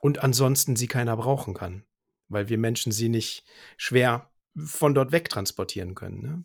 Und 0.00 0.22
ansonsten 0.22 0.76
sie 0.76 0.88
keiner 0.88 1.16
brauchen 1.16 1.54
kann, 1.54 1.84
weil 2.28 2.48
wir 2.48 2.58
Menschen 2.58 2.92
sie 2.92 3.08
nicht 3.08 3.44
schwer 3.76 4.30
von 4.56 4.94
dort 4.94 5.12
weg 5.12 5.28
transportieren 5.28 5.94
können. 5.94 6.22
Ne? 6.22 6.44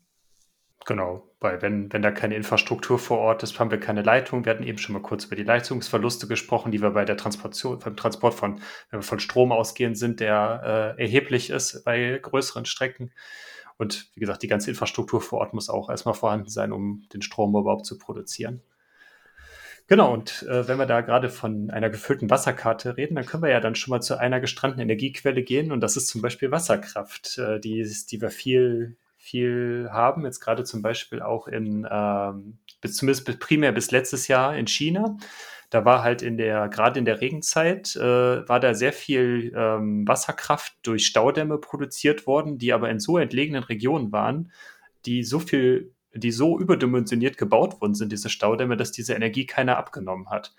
Genau, 0.86 1.28
weil 1.40 1.64
wenn, 1.64 1.92
wenn 1.92 2.04
da 2.04 2.12
keine 2.12 2.36
Infrastruktur 2.36 3.00
vor 3.00 3.18
Ort 3.18 3.42
ist, 3.42 3.60
haben 3.60 3.72
wir 3.72 3.80
keine 3.80 4.04
Leitung. 4.04 4.46
Wir 4.46 4.52
hatten 4.52 4.64
eben 4.64 4.78
schon 4.78 4.94
mal 4.94 5.02
kurz 5.02 5.26
über 5.26 5.36
die 5.36 5.44
Leistungsverluste 5.44 6.28
gesprochen, 6.28 6.72
die 6.72 6.82
wir 6.82 6.92
bei 6.92 7.06
der 7.06 7.18
Transportation, 7.18 7.80
beim 7.80 7.96
Transport 7.96 8.36
von, 8.36 8.62
wenn 8.92 9.00
wir 9.00 9.04
von 9.04 9.20
Strom 9.20 9.52
ausgehen, 9.52 9.96
sind, 9.96 10.20
der 10.20 10.96
äh, 10.98 11.02
erheblich 11.02 11.50
ist 11.50 11.84
bei 11.86 12.20
größeren 12.22 12.66
Strecken. 12.66 13.12
Und 13.78 14.10
wie 14.14 14.20
gesagt, 14.20 14.44
die 14.44 14.48
ganze 14.48 14.70
Infrastruktur 14.70 15.22
vor 15.22 15.40
Ort 15.40 15.54
muss 15.54 15.70
auch 15.70 15.90
erstmal 15.90 16.14
vorhanden 16.14 16.50
sein, 16.50 16.72
um 16.72 17.04
den 17.14 17.22
Strom 17.22 17.56
überhaupt 17.56 17.86
zu 17.86 17.98
produzieren. 17.98 18.62
Genau, 19.88 20.12
und 20.14 20.44
äh, 20.50 20.68
wenn 20.68 20.80
wir 20.80 20.88
da 20.88 21.02
gerade 21.02 21.30
von 21.30 21.70
einer 21.70 21.92
gefüllten 21.92 22.30
Wasserkarte 22.30 22.98
reden, 22.98 23.16
dann 23.16 23.26
können 23.26 23.44
wir 23.44 23.52
ja 23.52 23.60
dann 23.60 23.76
schon 23.76 23.92
mal 23.92 24.02
zu 24.02 24.20
einer 24.20 24.40
gestrandeten 24.40 24.82
Energiequelle 24.82 25.44
gehen. 25.44 25.72
Und 25.72 25.82
das 25.82 25.96
ist 25.96 26.08
zum 26.08 26.22
Beispiel 26.22 26.50
Wasserkraft, 26.50 27.38
äh, 27.38 27.60
die, 27.60 27.88
die 28.10 28.22
wir 28.22 28.32
viel, 28.32 28.98
viel 29.18 29.90
haben, 29.92 30.26
jetzt 30.26 30.40
gerade 30.40 30.64
zum 30.64 30.82
Beispiel 30.82 31.22
auch 31.22 31.48
in, 31.48 31.88
ähm, 31.90 32.58
bis, 32.82 32.96
zumindest 32.98 33.40
primär 33.40 33.74
bis 33.74 33.92
letztes 33.92 34.28
Jahr 34.28 34.58
in 34.58 34.66
China 34.66 35.18
da 35.70 35.86
war 35.86 36.04
halt 36.04 36.22
in 36.22 36.38
der, 36.38 36.70
gerade 36.70 37.00
in 37.00 37.06
der 37.06 37.22
Regenzeit, 37.22 37.96
äh, 37.96 38.48
war 38.48 38.60
da 38.60 38.74
sehr 38.74 38.94
viel 38.94 39.54
ähm, 39.56 40.08
Wasserkraft 40.08 40.74
durch 40.84 41.06
Staudämme 41.06 41.58
produziert 41.58 42.28
worden, 42.28 42.58
die 42.58 42.74
aber 42.74 42.90
in 42.90 43.00
so 43.00 43.18
entlegenen 43.18 43.64
Regionen 43.64 44.12
waren, 44.12 44.52
die 45.06 45.24
so 45.24 45.40
viel, 45.40 45.92
die 46.14 46.32
so 46.32 46.60
überdimensioniert 46.60 47.38
gebaut 47.38 47.82
worden 47.82 47.96
sind, 47.96 48.12
diese 48.12 48.30
Staudämme, 48.30 48.78
dass 48.78 48.92
diese 48.92 49.14
Energie 49.14 49.46
keiner 49.46 49.78
abgenommen 49.78 50.30
hat. 50.30 50.54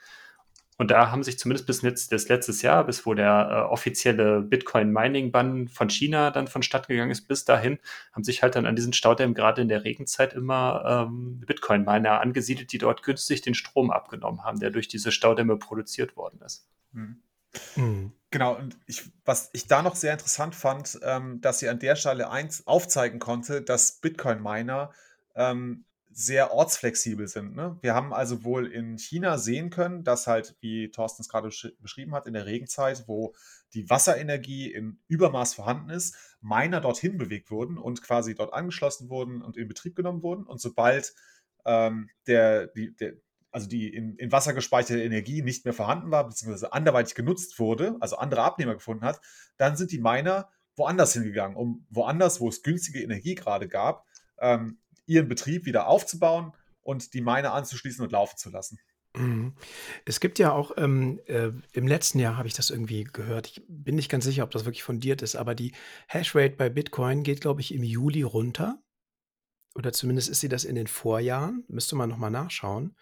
Und 0.78 0.90
da 0.90 1.10
haben 1.10 1.22
sich 1.22 1.38
zumindest 1.38 1.66
bis 1.66 2.08
das 2.08 2.28
letztes 2.28 2.62
Jahr, 2.62 2.84
bis 2.84 3.06
wo 3.06 3.14
der 3.14 3.48
äh, 3.50 3.72
offizielle 3.72 4.42
Bitcoin-Mining-Bann 4.42 5.68
von 5.68 5.88
China 5.88 6.30
dann 6.30 6.48
vonstatten 6.48 6.92
gegangen 6.92 7.10
ist, 7.10 7.28
bis 7.28 7.44
dahin 7.46 7.78
haben 8.12 8.24
sich 8.24 8.42
halt 8.42 8.56
dann 8.56 8.66
an 8.66 8.76
diesen 8.76 8.92
Staudämmen 8.92 9.34
gerade 9.34 9.62
in 9.62 9.68
der 9.68 9.84
Regenzeit 9.84 10.34
immer 10.34 11.06
ähm, 11.08 11.40
Bitcoin-Miner 11.46 12.20
angesiedelt, 12.20 12.72
die 12.72 12.78
dort 12.78 13.02
günstig 13.02 13.40
den 13.40 13.54
Strom 13.54 13.90
abgenommen 13.90 14.44
haben, 14.44 14.60
der 14.60 14.70
durch 14.70 14.88
diese 14.88 15.12
Staudämme 15.12 15.56
produziert 15.56 16.16
worden 16.16 16.40
ist. 16.44 16.68
Hm. 16.92 17.22
Mhm. 17.76 18.12
Genau, 18.30 18.54
und 18.56 18.76
ich, 18.86 19.10
was 19.24 19.48
ich 19.54 19.66
da 19.66 19.80
noch 19.80 19.96
sehr 19.96 20.12
interessant 20.12 20.54
fand, 20.54 20.98
ähm, 21.02 21.40
dass 21.40 21.60
sie 21.60 21.70
an 21.70 21.78
der 21.78 21.96
Stelle 21.96 22.28
eins 22.30 22.66
aufzeigen 22.66 23.18
konnte, 23.18 23.62
dass 23.62 24.00
Bitcoin-Miner 24.00 24.92
ähm, 25.36 25.85
sehr 26.18 26.54
ortsflexibel 26.54 27.28
sind. 27.28 27.54
Ne? 27.54 27.76
Wir 27.82 27.94
haben 27.94 28.14
also 28.14 28.42
wohl 28.42 28.72
in 28.72 28.96
China 28.96 29.36
sehen 29.36 29.68
können, 29.68 30.02
dass 30.02 30.26
halt, 30.26 30.56
wie 30.60 30.90
Thorsten 30.90 31.20
es 31.20 31.28
gerade 31.28 31.50
beschrieben 31.78 32.14
hat, 32.14 32.26
in 32.26 32.32
der 32.32 32.46
Regenzeit, 32.46 33.04
wo 33.06 33.34
die 33.74 33.90
Wasserenergie 33.90 34.72
im 34.72 34.98
Übermaß 35.08 35.52
vorhanden 35.52 35.90
ist, 35.90 36.16
Miner 36.40 36.80
dorthin 36.80 37.18
bewegt 37.18 37.50
wurden 37.50 37.76
und 37.76 38.00
quasi 38.00 38.34
dort 38.34 38.54
angeschlossen 38.54 39.10
wurden 39.10 39.42
und 39.42 39.58
in 39.58 39.68
Betrieb 39.68 39.94
genommen 39.94 40.22
wurden. 40.22 40.44
Und 40.44 40.58
sobald 40.58 41.14
ähm, 41.66 42.08
der, 42.26 42.68
die, 42.68 42.96
der, 42.96 43.12
also 43.50 43.68
die 43.68 43.92
in, 43.92 44.16
in 44.16 44.32
Wasser 44.32 44.54
gespeicherte 44.54 45.02
Energie 45.02 45.42
nicht 45.42 45.66
mehr 45.66 45.74
vorhanden 45.74 46.10
war, 46.10 46.26
beziehungsweise 46.26 46.72
anderweitig 46.72 47.14
genutzt 47.14 47.58
wurde, 47.58 47.94
also 48.00 48.16
andere 48.16 48.40
Abnehmer 48.40 48.72
gefunden 48.72 49.04
hat, 49.04 49.20
dann 49.58 49.76
sind 49.76 49.92
die 49.92 50.00
Miner 50.00 50.48
woanders 50.76 51.12
hingegangen, 51.12 51.58
um 51.58 51.86
woanders, 51.90 52.40
wo 52.40 52.48
es 52.48 52.62
günstige 52.62 53.02
Energie 53.02 53.34
gerade 53.34 53.68
gab, 53.68 54.06
ähm, 54.38 54.78
ihren 55.06 55.28
Betrieb 55.28 55.66
wieder 55.66 55.88
aufzubauen 55.88 56.52
und 56.82 57.14
die 57.14 57.20
Mine 57.20 57.52
anzuschließen 57.52 58.04
und 58.04 58.12
laufen 58.12 58.36
zu 58.36 58.50
lassen. 58.50 58.78
Mhm. 59.16 59.54
Es 60.04 60.20
gibt 60.20 60.38
ja 60.38 60.52
auch, 60.52 60.72
ähm, 60.76 61.20
äh, 61.26 61.50
im 61.72 61.86
letzten 61.86 62.18
Jahr 62.18 62.36
habe 62.36 62.48
ich 62.48 62.54
das 62.54 62.70
irgendwie 62.70 63.04
gehört. 63.04 63.48
Ich 63.48 63.62
bin 63.66 63.96
nicht 63.96 64.10
ganz 64.10 64.24
sicher, 64.24 64.44
ob 64.44 64.50
das 64.50 64.64
wirklich 64.64 64.82
fundiert 64.82 65.22
ist, 65.22 65.36
aber 65.36 65.54
die 65.54 65.72
Hashrate 66.08 66.56
bei 66.56 66.68
Bitcoin 66.68 67.22
geht, 67.22 67.40
glaube 67.40 67.60
ich, 67.60 67.72
im 67.72 67.82
Juli 67.82 68.22
runter. 68.22 68.82
Oder 69.74 69.92
zumindest 69.92 70.28
ist 70.28 70.40
sie 70.40 70.48
das 70.48 70.64
in 70.64 70.74
den 70.74 70.86
Vorjahren. 70.86 71.64
Müsste 71.68 71.96
man 71.96 72.08
nochmal 72.08 72.30
nachschauen. 72.30 72.96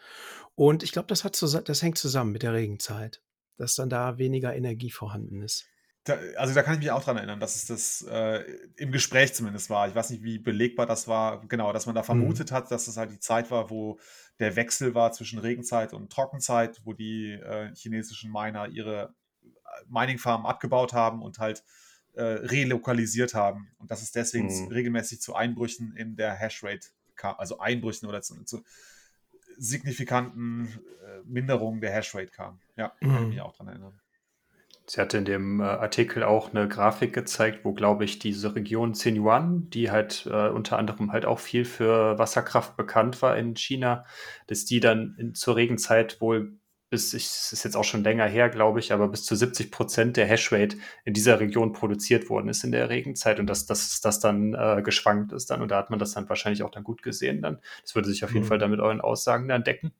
Und 0.54 0.82
ich 0.82 0.92
glaube, 0.92 1.08
das, 1.08 1.22
das 1.22 1.82
hängt 1.82 1.98
zusammen 1.98 2.32
mit 2.32 2.42
der 2.42 2.52
Regenzeit, 2.52 3.22
dass 3.56 3.74
dann 3.74 3.90
da 3.90 4.18
weniger 4.18 4.54
Energie 4.54 4.90
vorhanden 4.90 5.42
ist. 5.42 5.66
Da, 6.04 6.18
also 6.36 6.52
da 6.52 6.62
kann 6.62 6.74
ich 6.74 6.80
mich 6.80 6.90
auch 6.90 7.02
dran 7.02 7.16
erinnern, 7.16 7.40
dass 7.40 7.56
es 7.56 7.66
das 7.66 8.02
äh, 8.02 8.44
im 8.76 8.92
Gespräch 8.92 9.32
zumindest 9.32 9.70
war. 9.70 9.88
Ich 9.88 9.94
weiß 9.94 10.10
nicht, 10.10 10.22
wie 10.22 10.38
belegbar 10.38 10.84
das 10.84 11.08
war. 11.08 11.40
Genau, 11.48 11.72
dass 11.72 11.86
man 11.86 11.94
da 11.94 12.02
mhm. 12.02 12.06
vermutet 12.06 12.50
mhm. 12.50 12.54
hat, 12.54 12.70
dass 12.70 12.88
es 12.88 12.98
halt 12.98 13.10
die 13.10 13.20
Zeit 13.20 13.50
war, 13.50 13.70
wo 13.70 13.98
der 14.38 14.54
Wechsel 14.54 14.94
war 14.94 15.12
zwischen 15.12 15.38
Regenzeit 15.38 15.94
und 15.94 16.12
Trockenzeit, 16.12 16.82
wo 16.84 16.92
die 16.92 17.32
äh, 17.32 17.74
chinesischen 17.74 18.30
Miner 18.30 18.68
ihre 18.68 19.14
äh, 19.42 19.46
Mining-Farmen 19.88 20.46
abgebaut 20.46 20.92
haben 20.92 21.22
und 21.22 21.38
halt 21.38 21.64
äh, 22.12 22.22
relokalisiert 22.22 23.32
haben. 23.32 23.70
Und 23.78 23.90
dass 23.90 24.02
es 24.02 24.12
deswegen 24.12 24.48
mhm. 24.48 24.68
regelmäßig 24.68 25.22
zu 25.22 25.34
Einbrüchen 25.34 25.96
in 25.96 26.16
der 26.16 26.34
Hashrate 26.34 26.88
kam, 27.16 27.36
also 27.38 27.60
Einbrüchen 27.60 28.08
oder 28.08 28.20
zu, 28.20 28.44
zu 28.44 28.62
signifikanten 29.56 30.66
äh, 30.66 31.20
Minderungen 31.24 31.80
der 31.80 31.92
Hashrate 31.92 32.30
kam. 32.30 32.60
Ja, 32.76 32.92
mhm. 33.00 33.08
kann 33.08 33.22
ich 33.22 33.28
mich 33.30 33.40
auch 33.40 33.56
dran 33.56 33.68
erinnern. 33.68 34.00
Sie 34.86 35.00
hatte 35.00 35.16
in 35.16 35.24
dem 35.24 35.60
äh, 35.60 35.64
Artikel 35.64 36.22
auch 36.22 36.50
eine 36.50 36.68
Grafik 36.68 37.14
gezeigt, 37.14 37.64
wo, 37.64 37.72
glaube 37.72 38.04
ich, 38.04 38.18
diese 38.18 38.54
Region 38.54 38.92
Xinjiang, 38.92 39.70
die 39.70 39.90
halt 39.90 40.28
äh, 40.30 40.48
unter 40.48 40.78
anderem 40.78 41.10
halt 41.10 41.24
auch 41.24 41.38
viel 41.38 41.64
für 41.64 42.18
Wasserkraft 42.18 42.76
bekannt 42.76 43.22
war 43.22 43.36
in 43.36 43.56
China, 43.56 44.04
dass 44.46 44.66
die 44.66 44.80
dann 44.80 45.16
in, 45.18 45.34
zur 45.34 45.56
Regenzeit 45.56 46.20
wohl 46.20 46.58
bis, 46.90 47.14
ich, 47.14 47.24
es 47.24 47.52
ist 47.52 47.64
jetzt 47.64 47.76
auch 47.76 47.84
schon 47.84 48.04
länger 48.04 48.26
her, 48.26 48.48
glaube 48.50 48.78
ich, 48.78 48.92
aber 48.92 49.08
bis 49.08 49.24
zu 49.24 49.34
70 49.34 49.72
Prozent 49.72 50.16
der 50.16 50.26
Hashrate 50.26 50.76
in 51.04 51.14
dieser 51.14 51.40
Region 51.40 51.72
produziert 51.72 52.28
worden 52.28 52.48
ist 52.48 52.62
in 52.62 52.70
der 52.70 52.88
Regenzeit 52.88 53.40
und 53.40 53.48
dass 53.48 53.66
das 53.66 54.00
dass 54.00 54.20
dann 54.20 54.54
äh, 54.54 54.80
geschwankt 54.80 55.32
ist 55.32 55.50
dann 55.50 55.62
und 55.62 55.70
da 55.70 55.78
hat 55.78 55.90
man 55.90 55.98
das 55.98 56.12
dann 56.12 56.28
wahrscheinlich 56.28 56.62
auch 56.62 56.70
dann 56.70 56.84
gut 56.84 57.02
gesehen 57.02 57.42
dann. 57.42 57.58
Das 57.82 57.94
würde 57.94 58.08
sich 58.08 58.22
auf 58.22 58.32
jeden 58.32 58.44
mhm. 58.44 58.48
Fall 58.48 58.58
dann 58.58 58.70
mit 58.70 58.80
euren 58.80 59.00
Aussagen 59.00 59.48
dann 59.48 59.64
decken. 59.64 59.92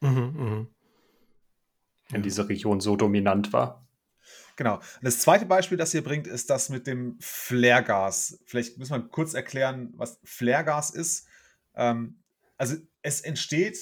Mhm, 0.00 0.32
mh. 0.36 0.66
Wenn 2.10 2.22
diese 2.22 2.48
Region 2.48 2.80
so 2.80 2.96
dominant 2.96 3.52
war. 3.52 3.87
Genau. 4.58 4.74
Und 4.74 5.04
das 5.04 5.20
zweite 5.20 5.46
Beispiel, 5.46 5.78
das 5.78 5.94
ihr 5.94 6.02
bringt, 6.02 6.26
ist 6.26 6.50
das 6.50 6.68
mit 6.68 6.88
dem 6.88 7.16
Flaregas. 7.20 8.40
Vielleicht 8.44 8.76
müssen 8.76 8.90
wir 8.90 9.08
kurz 9.08 9.32
erklären, 9.32 9.92
was 9.94 10.18
Flaregas 10.24 10.90
ist. 10.90 11.28
Ähm, 11.76 12.24
also 12.56 12.74
es 13.02 13.20
entsteht 13.20 13.78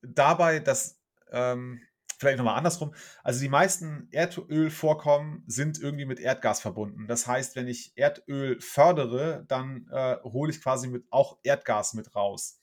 dabei, 0.00 0.60
dass, 0.60 1.00
ähm, 1.32 1.80
vielleicht 2.16 2.38
nochmal 2.38 2.56
andersrum, 2.56 2.94
also 3.24 3.40
die 3.40 3.48
meisten 3.48 4.06
Erdölvorkommen 4.12 5.42
sind 5.48 5.80
irgendwie 5.80 6.06
mit 6.06 6.20
Erdgas 6.20 6.60
verbunden. 6.60 7.08
Das 7.08 7.26
heißt, 7.26 7.56
wenn 7.56 7.66
ich 7.66 7.92
Erdöl 7.96 8.60
fördere, 8.60 9.46
dann 9.48 9.88
äh, 9.90 10.18
hole 10.22 10.52
ich 10.52 10.62
quasi 10.62 10.86
mit 10.86 11.06
auch 11.10 11.38
Erdgas 11.42 11.94
mit 11.94 12.14
raus. 12.14 12.60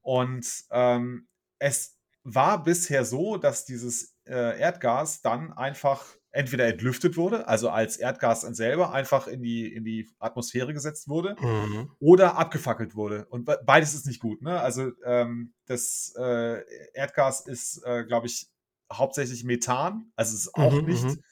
Und 0.00 0.48
ähm, 0.72 1.28
es 1.60 1.96
war 2.24 2.64
bisher 2.64 3.04
so, 3.04 3.36
dass 3.36 3.66
dieses 3.66 4.16
äh, 4.26 4.58
Erdgas 4.58 5.22
dann 5.22 5.52
einfach 5.52 6.04
entweder 6.32 6.66
entlüftet 6.66 7.16
wurde, 7.16 7.46
also 7.46 7.68
als 7.68 7.98
Erdgas 7.98 8.44
an 8.44 8.54
selber 8.54 8.92
einfach 8.92 9.26
in 9.26 9.42
die, 9.42 9.72
in 9.72 9.84
die 9.84 10.10
Atmosphäre 10.18 10.72
gesetzt 10.72 11.08
wurde, 11.08 11.36
mhm. 11.38 11.90
oder 12.00 12.36
abgefackelt 12.36 12.94
wurde. 12.94 13.26
Und 13.26 13.48
beides 13.64 13.94
ist 13.94 14.06
nicht 14.06 14.20
gut. 14.20 14.40
Ne? 14.40 14.58
Also 14.58 14.92
ähm, 15.04 15.52
das 15.66 16.14
äh, 16.18 16.62
Erdgas 16.94 17.46
ist, 17.46 17.82
äh, 17.84 18.04
glaube 18.04 18.26
ich, 18.26 18.48
hauptsächlich 18.90 19.44
Methan, 19.44 20.10
also 20.16 20.34
es 20.34 20.46
ist 20.46 20.54
auch 20.54 20.72
mhm, 20.72 20.86
nicht 20.86 21.04
mhm. 21.04 21.22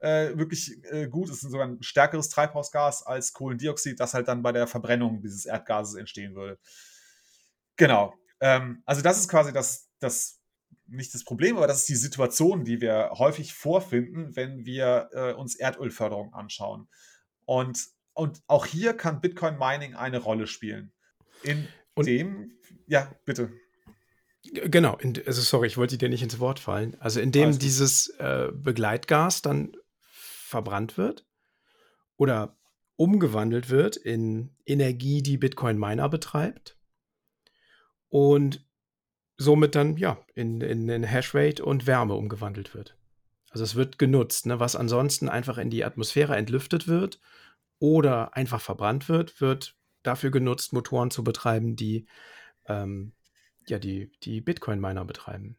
äh, 0.00 0.36
wirklich 0.36 0.82
äh, 0.84 1.08
gut. 1.08 1.30
Es 1.30 1.42
ist 1.42 1.50
sogar 1.50 1.66
ein 1.66 1.82
stärkeres 1.82 2.28
Treibhausgas 2.28 3.04
als 3.04 3.32
Kohlendioxid, 3.32 3.98
das 3.98 4.14
halt 4.14 4.28
dann 4.28 4.42
bei 4.42 4.52
der 4.52 4.66
Verbrennung 4.66 5.20
dieses 5.22 5.46
Erdgases 5.46 5.94
entstehen 5.94 6.34
würde. 6.34 6.58
Genau. 7.76 8.12
Ähm, 8.40 8.82
also 8.86 9.02
das 9.02 9.18
ist 9.18 9.28
quasi 9.28 9.52
das, 9.52 9.88
das 10.00 10.37
nicht 10.86 11.14
das 11.14 11.24
Problem, 11.24 11.56
aber 11.56 11.66
das 11.66 11.80
ist 11.80 11.88
die 11.88 11.96
Situation, 11.96 12.64
die 12.64 12.80
wir 12.80 13.10
häufig 13.14 13.52
vorfinden, 13.52 14.34
wenn 14.36 14.64
wir 14.64 15.10
äh, 15.12 15.32
uns 15.34 15.54
Erdölförderung 15.54 16.32
anschauen. 16.32 16.88
Und, 17.44 17.86
und 18.14 18.42
auch 18.46 18.66
hier 18.66 18.94
kann 18.94 19.20
Bitcoin 19.20 19.58
Mining 19.58 19.94
eine 19.94 20.18
Rolle 20.18 20.46
spielen. 20.46 20.92
In 21.42 21.68
und 21.94 22.06
dem, 22.06 22.52
ja, 22.86 23.12
bitte. 23.24 23.52
Genau, 24.42 24.96
in, 24.96 25.14
also 25.26 25.42
sorry, 25.42 25.66
ich 25.66 25.76
wollte 25.76 25.98
dir 25.98 26.08
nicht 26.08 26.22
ins 26.22 26.38
Wort 26.38 26.58
fallen. 26.58 26.96
Also 27.00 27.20
indem 27.20 27.58
dieses 27.58 28.08
äh, 28.18 28.48
Begleitgas 28.52 29.42
dann 29.42 29.76
verbrannt 30.00 30.96
wird 30.96 31.26
oder 32.16 32.56
umgewandelt 32.96 33.68
wird 33.68 33.96
in 33.96 34.56
Energie, 34.64 35.22
die 35.22 35.36
Bitcoin 35.36 35.78
Miner 35.78 36.08
betreibt. 36.08 36.76
Und 38.08 38.66
somit 39.38 39.74
dann 39.74 39.96
ja 39.96 40.18
in, 40.34 40.60
in, 40.60 40.88
in 40.88 41.04
Hashrate 41.04 41.64
und 41.64 41.86
Wärme 41.86 42.14
umgewandelt 42.14 42.74
wird. 42.74 42.96
Also 43.50 43.64
es 43.64 43.76
wird 43.76 43.98
genutzt, 43.98 44.46
ne? 44.46 44.60
was 44.60 44.76
ansonsten 44.76 45.28
einfach 45.28 45.56
in 45.56 45.70
die 45.70 45.84
Atmosphäre 45.84 46.36
entlüftet 46.36 46.86
wird 46.86 47.20
oder 47.78 48.36
einfach 48.36 48.60
verbrannt 48.60 49.08
wird, 49.08 49.40
wird 49.40 49.74
dafür 50.02 50.30
genutzt, 50.30 50.72
Motoren 50.72 51.10
zu 51.10 51.24
betreiben, 51.24 51.76
die 51.76 52.06
ähm, 52.66 53.12
ja 53.66 53.78
die, 53.78 54.12
die 54.22 54.40
Bitcoin-Miner 54.40 55.04
betreiben. 55.04 55.56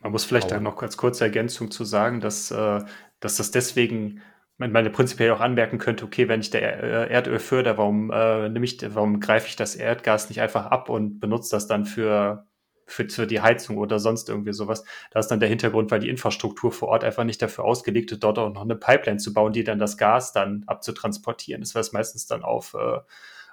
Man 0.00 0.12
muss 0.12 0.24
vielleicht 0.24 0.50
dann 0.50 0.62
noch 0.62 0.80
als 0.82 0.96
kurze 0.96 1.24
Ergänzung 1.24 1.70
zu 1.70 1.84
sagen, 1.84 2.20
dass, 2.20 2.50
äh, 2.50 2.84
dass 3.18 3.36
das 3.36 3.50
deswegen 3.50 4.22
man 4.58 4.72
meine 4.72 4.90
prinzipiell 4.90 5.32
auch 5.32 5.40
anmerken 5.40 5.78
könnte, 5.78 6.04
okay, 6.04 6.28
wenn 6.28 6.40
ich 6.40 6.50
der 6.50 6.82
äh, 6.82 7.12
Erdöl 7.12 7.38
förder, 7.38 7.76
warum 7.76 8.10
äh, 8.10 8.48
nehme 8.48 8.64
ich, 8.64 8.78
warum 8.94 9.20
greife 9.20 9.48
ich 9.48 9.56
das 9.56 9.74
Erdgas 9.74 10.28
nicht 10.28 10.40
einfach 10.40 10.66
ab 10.66 10.88
und 10.88 11.20
benutze 11.20 11.50
das 11.50 11.66
dann 11.66 11.84
für 11.84 12.46
für, 12.86 13.08
für 13.08 13.26
die 13.26 13.40
Heizung 13.40 13.78
oder 13.78 13.98
sonst 13.98 14.28
irgendwie 14.28 14.52
sowas. 14.52 14.84
Da 15.10 15.20
ist 15.20 15.28
dann 15.28 15.40
der 15.40 15.48
Hintergrund, 15.48 15.90
weil 15.90 16.00
die 16.00 16.08
Infrastruktur 16.08 16.72
vor 16.72 16.88
Ort 16.88 17.04
einfach 17.04 17.24
nicht 17.24 17.42
dafür 17.42 17.64
ausgelegt 17.64 18.12
ist, 18.12 18.22
dort 18.22 18.38
auch 18.38 18.52
noch 18.52 18.62
eine 18.62 18.76
Pipeline 18.76 19.18
zu 19.18 19.32
bauen, 19.32 19.52
die 19.52 19.64
dann 19.64 19.78
das 19.78 19.98
Gas 19.98 20.32
dann 20.32 20.64
abzutransportieren. 20.66 21.60
Das 21.60 21.74
wäre 21.74 21.86
meistens 21.92 22.26
dann 22.26 22.42
auf, 22.42 22.74
äh, 22.74 22.98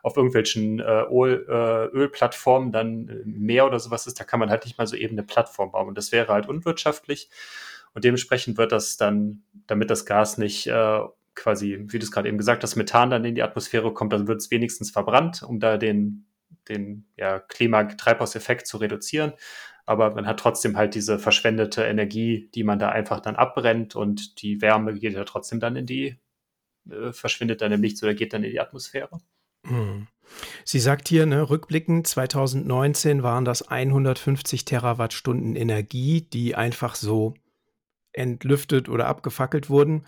auf 0.04 0.16
irgendwelchen 0.16 0.80
äh, 0.80 1.04
Öl, 1.12 1.46
äh, 1.50 1.96
Ölplattformen 1.96 2.72
dann 2.72 3.10
äh, 3.10 3.22
mehr 3.26 3.66
oder 3.66 3.80
sowas 3.80 4.06
ist. 4.06 4.20
Da 4.20 4.24
kann 4.24 4.40
man 4.40 4.50
halt 4.50 4.66
nicht 4.66 4.78
mal 4.78 4.88
so 4.88 4.96
eben 4.96 5.16
eine 5.16 5.24
Plattform 5.24 5.72
bauen. 5.72 5.88
Und 5.88 5.98
das 5.98 6.12
wäre 6.12 6.32
halt 6.32 6.48
unwirtschaftlich. 6.48 7.30
Und 7.94 8.04
dementsprechend 8.04 8.58
wird 8.58 8.72
das 8.72 8.98
dann, 8.98 9.44
damit 9.68 9.90
das 9.90 10.06
Gas 10.06 10.38
nicht 10.38 10.68
äh, 10.68 11.00
quasi, 11.36 11.86
wie 11.88 12.00
du 12.00 12.06
es 12.06 12.12
gerade 12.12 12.28
eben 12.28 12.38
gesagt 12.38 12.64
hast, 12.64 12.76
Methan 12.76 13.10
dann 13.10 13.26
in 13.26 13.36
die 13.36 13.44
Atmosphäre 13.44 13.94
kommt, 13.94 14.14
dann 14.14 14.28
wird 14.28 14.42
es 14.42 14.52
wenigstens 14.52 14.92
verbrannt, 14.92 15.44
um 15.44 15.60
da 15.60 15.78
den 15.78 16.26
den 16.70 17.06
ja, 17.18 17.40
Klimatreibhauseffekt 17.40 18.68
zu 18.68 18.78
reduzieren. 18.78 19.34
Aber 19.86 20.16
man 20.16 20.26
hat 20.26 20.40
trotzdem 20.40 20.78
halt 20.78 20.96
diese 20.96 21.20
verschwendete 21.20 21.84
Energie, 21.84 22.50
die 22.56 22.64
man 22.64 22.80
da 22.80 22.90
einfach 22.90 23.20
dann 23.20 23.36
abbrennt 23.36 23.96
und 23.96 24.42
die 24.42 24.62
Wärme 24.62 24.94
geht 24.94 25.14
ja 25.14 25.26
trotzdem 25.26 25.60
dann 25.60 25.76
in 25.76 25.86
die, 25.86 26.20
äh, 26.90 27.12
verschwindet 27.12 27.62
dann 27.62 27.72
im 27.72 27.82
Nichts 27.82 28.02
oder 28.02 28.14
geht 28.14 28.34
dann 28.34 28.44
in 28.44 28.52
die 28.52 28.62
Atmosphäre. 28.62 29.20
Hm. 29.66 30.08
Sie 30.64 30.80
sagt 30.80 31.10
hier, 31.10 31.26
ne, 31.26 31.50
rückblickend 31.50 32.08
2019 32.08 33.24
waren 33.24 33.46
das 33.46 33.68
150 33.68 34.66
Terawattstunden 34.66 35.56
Energie, 35.56 36.22
die 36.22 36.56
einfach 36.56 36.96
so 36.96 37.34
entlüftet 38.14 38.90
oder 38.90 39.08
abgefackelt 39.08 39.70
wurden. 39.70 40.06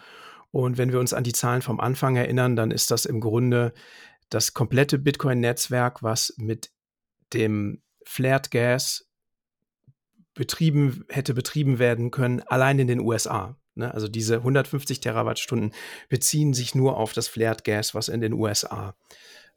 Und 0.51 0.77
wenn 0.77 0.91
wir 0.91 0.99
uns 0.99 1.13
an 1.13 1.25
die 1.25 1.33
Zahlen 1.33 1.61
vom 1.61 1.81
Anfang 1.81 2.15
erinnern, 2.15 2.55
dann 2.55 2.71
ist 2.71 2.91
das 2.91 3.05
im 3.05 3.19
Grunde 3.19 3.73
das 4.29 4.53
komplette 4.53 4.97
Bitcoin-Netzwerk, 4.97 6.03
was 6.03 6.33
mit 6.37 6.71
dem 7.33 7.81
Flared 8.05 8.51
Gas 8.51 9.09
betrieben, 10.33 11.05
hätte 11.09 11.33
betrieben 11.33 11.79
werden 11.79 12.11
können, 12.11 12.41
allein 12.41 12.79
in 12.79 12.87
den 12.87 12.99
USA. 12.99 13.57
Ne? 13.75 13.93
Also 13.93 14.07
diese 14.07 14.37
150 14.37 14.99
Terawattstunden 14.99 15.71
beziehen 16.09 16.53
sich 16.53 16.75
nur 16.75 16.97
auf 16.97 17.13
das 17.13 17.27
Flared 17.27 17.63
Gas, 17.63 17.95
was 17.95 18.09
in 18.09 18.21
den 18.21 18.33
USA 18.33 18.95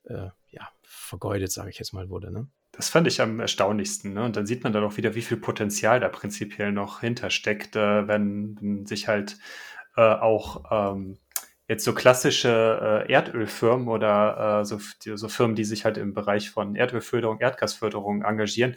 äh, 0.04 0.28
ja, 0.50 0.68
vergeudet, 0.82 1.52
sage 1.52 1.70
ich 1.70 1.78
jetzt 1.78 1.92
mal, 1.92 2.08
wurde. 2.10 2.30
Ne? 2.30 2.48
Das 2.72 2.88
fand 2.88 3.06
ich 3.06 3.20
am 3.20 3.40
erstaunlichsten. 3.40 4.14
Ne? 4.14 4.24
Und 4.24 4.36
dann 4.36 4.46
sieht 4.46 4.62
man 4.64 4.72
dann 4.72 4.84
auch 4.84 4.96
wieder, 4.96 5.14
wie 5.14 5.22
viel 5.22 5.36
Potenzial 5.36 6.00
da 6.00 6.08
prinzipiell 6.08 6.72
noch 6.72 7.00
hintersteckt, 7.00 7.76
äh, 7.76 8.06
wenn, 8.06 8.56
wenn, 8.60 8.86
sich 8.86 9.08
halt 9.08 9.38
äh, 9.96 10.02
auch 10.02 10.64
ähm, 10.70 11.18
jetzt 11.68 11.84
so 11.84 11.94
klassische 11.94 13.04
äh, 13.06 13.12
Erdölfirmen 13.12 13.88
oder 13.88 14.60
äh, 14.60 14.64
so, 14.64 14.78
so, 15.16 15.28
Firmen, 15.28 15.54
die 15.54 15.64
sich 15.64 15.84
halt 15.84 15.98
im 15.98 16.14
Bereich 16.14 16.50
von 16.50 16.74
Erdölförderung, 16.74 17.40
Erdgasförderung 17.40 18.22
engagieren, 18.22 18.74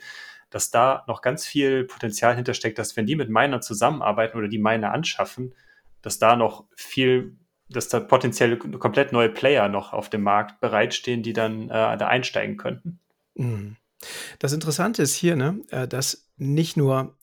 dass 0.49 0.69
da 0.69 1.05
noch 1.07 1.21
ganz 1.21 1.45
viel 1.45 1.85
Potenzial 1.85 2.35
hintersteckt, 2.35 2.77
dass 2.77 2.97
wenn 2.97 3.05
die 3.05 3.15
mit 3.15 3.29
Miner 3.29 3.61
zusammenarbeiten 3.61 4.37
oder 4.37 4.49
die 4.49 4.59
Miner 4.59 4.91
anschaffen, 4.91 5.55
dass 6.01 6.19
da 6.19 6.35
noch 6.35 6.65
viel, 6.75 7.37
dass 7.69 7.87
da 7.87 8.01
potenziell 8.01 8.57
komplett 8.57 9.13
neue 9.13 9.29
Player 9.29 9.69
noch 9.69 9.93
auf 9.93 10.09
dem 10.09 10.23
Markt 10.23 10.59
bereitstehen, 10.59 11.23
die 11.23 11.33
dann 11.33 11.69
äh, 11.69 11.97
da 11.97 12.07
einsteigen 12.07 12.57
könnten. 12.57 12.99
Mhm. 13.35 13.77
Das 14.39 14.51
Interessante 14.51 15.01
ist 15.01 15.15
hier, 15.15 15.37
ne, 15.37 15.61
äh, 15.69 15.87
dass 15.87 16.27
nicht 16.35 16.75
nur 16.75 17.15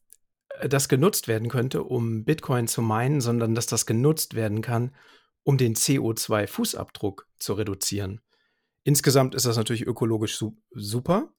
äh, 0.60 0.68
das 0.70 0.88
genutzt 0.88 1.28
werden 1.28 1.50
könnte, 1.50 1.82
um 1.82 2.24
Bitcoin 2.24 2.68
zu 2.68 2.80
meinen, 2.80 3.20
sondern 3.20 3.54
dass 3.54 3.66
das 3.66 3.84
genutzt 3.84 4.34
werden 4.34 4.62
kann, 4.62 4.92
um 5.48 5.56
den 5.56 5.74
CO2-Fußabdruck 5.74 7.22
zu 7.38 7.54
reduzieren. 7.54 8.20
Insgesamt 8.84 9.34
ist 9.34 9.46
das 9.46 9.56
natürlich 9.56 9.86
ökologisch 9.86 10.36
su 10.36 10.58
super. 10.72 11.32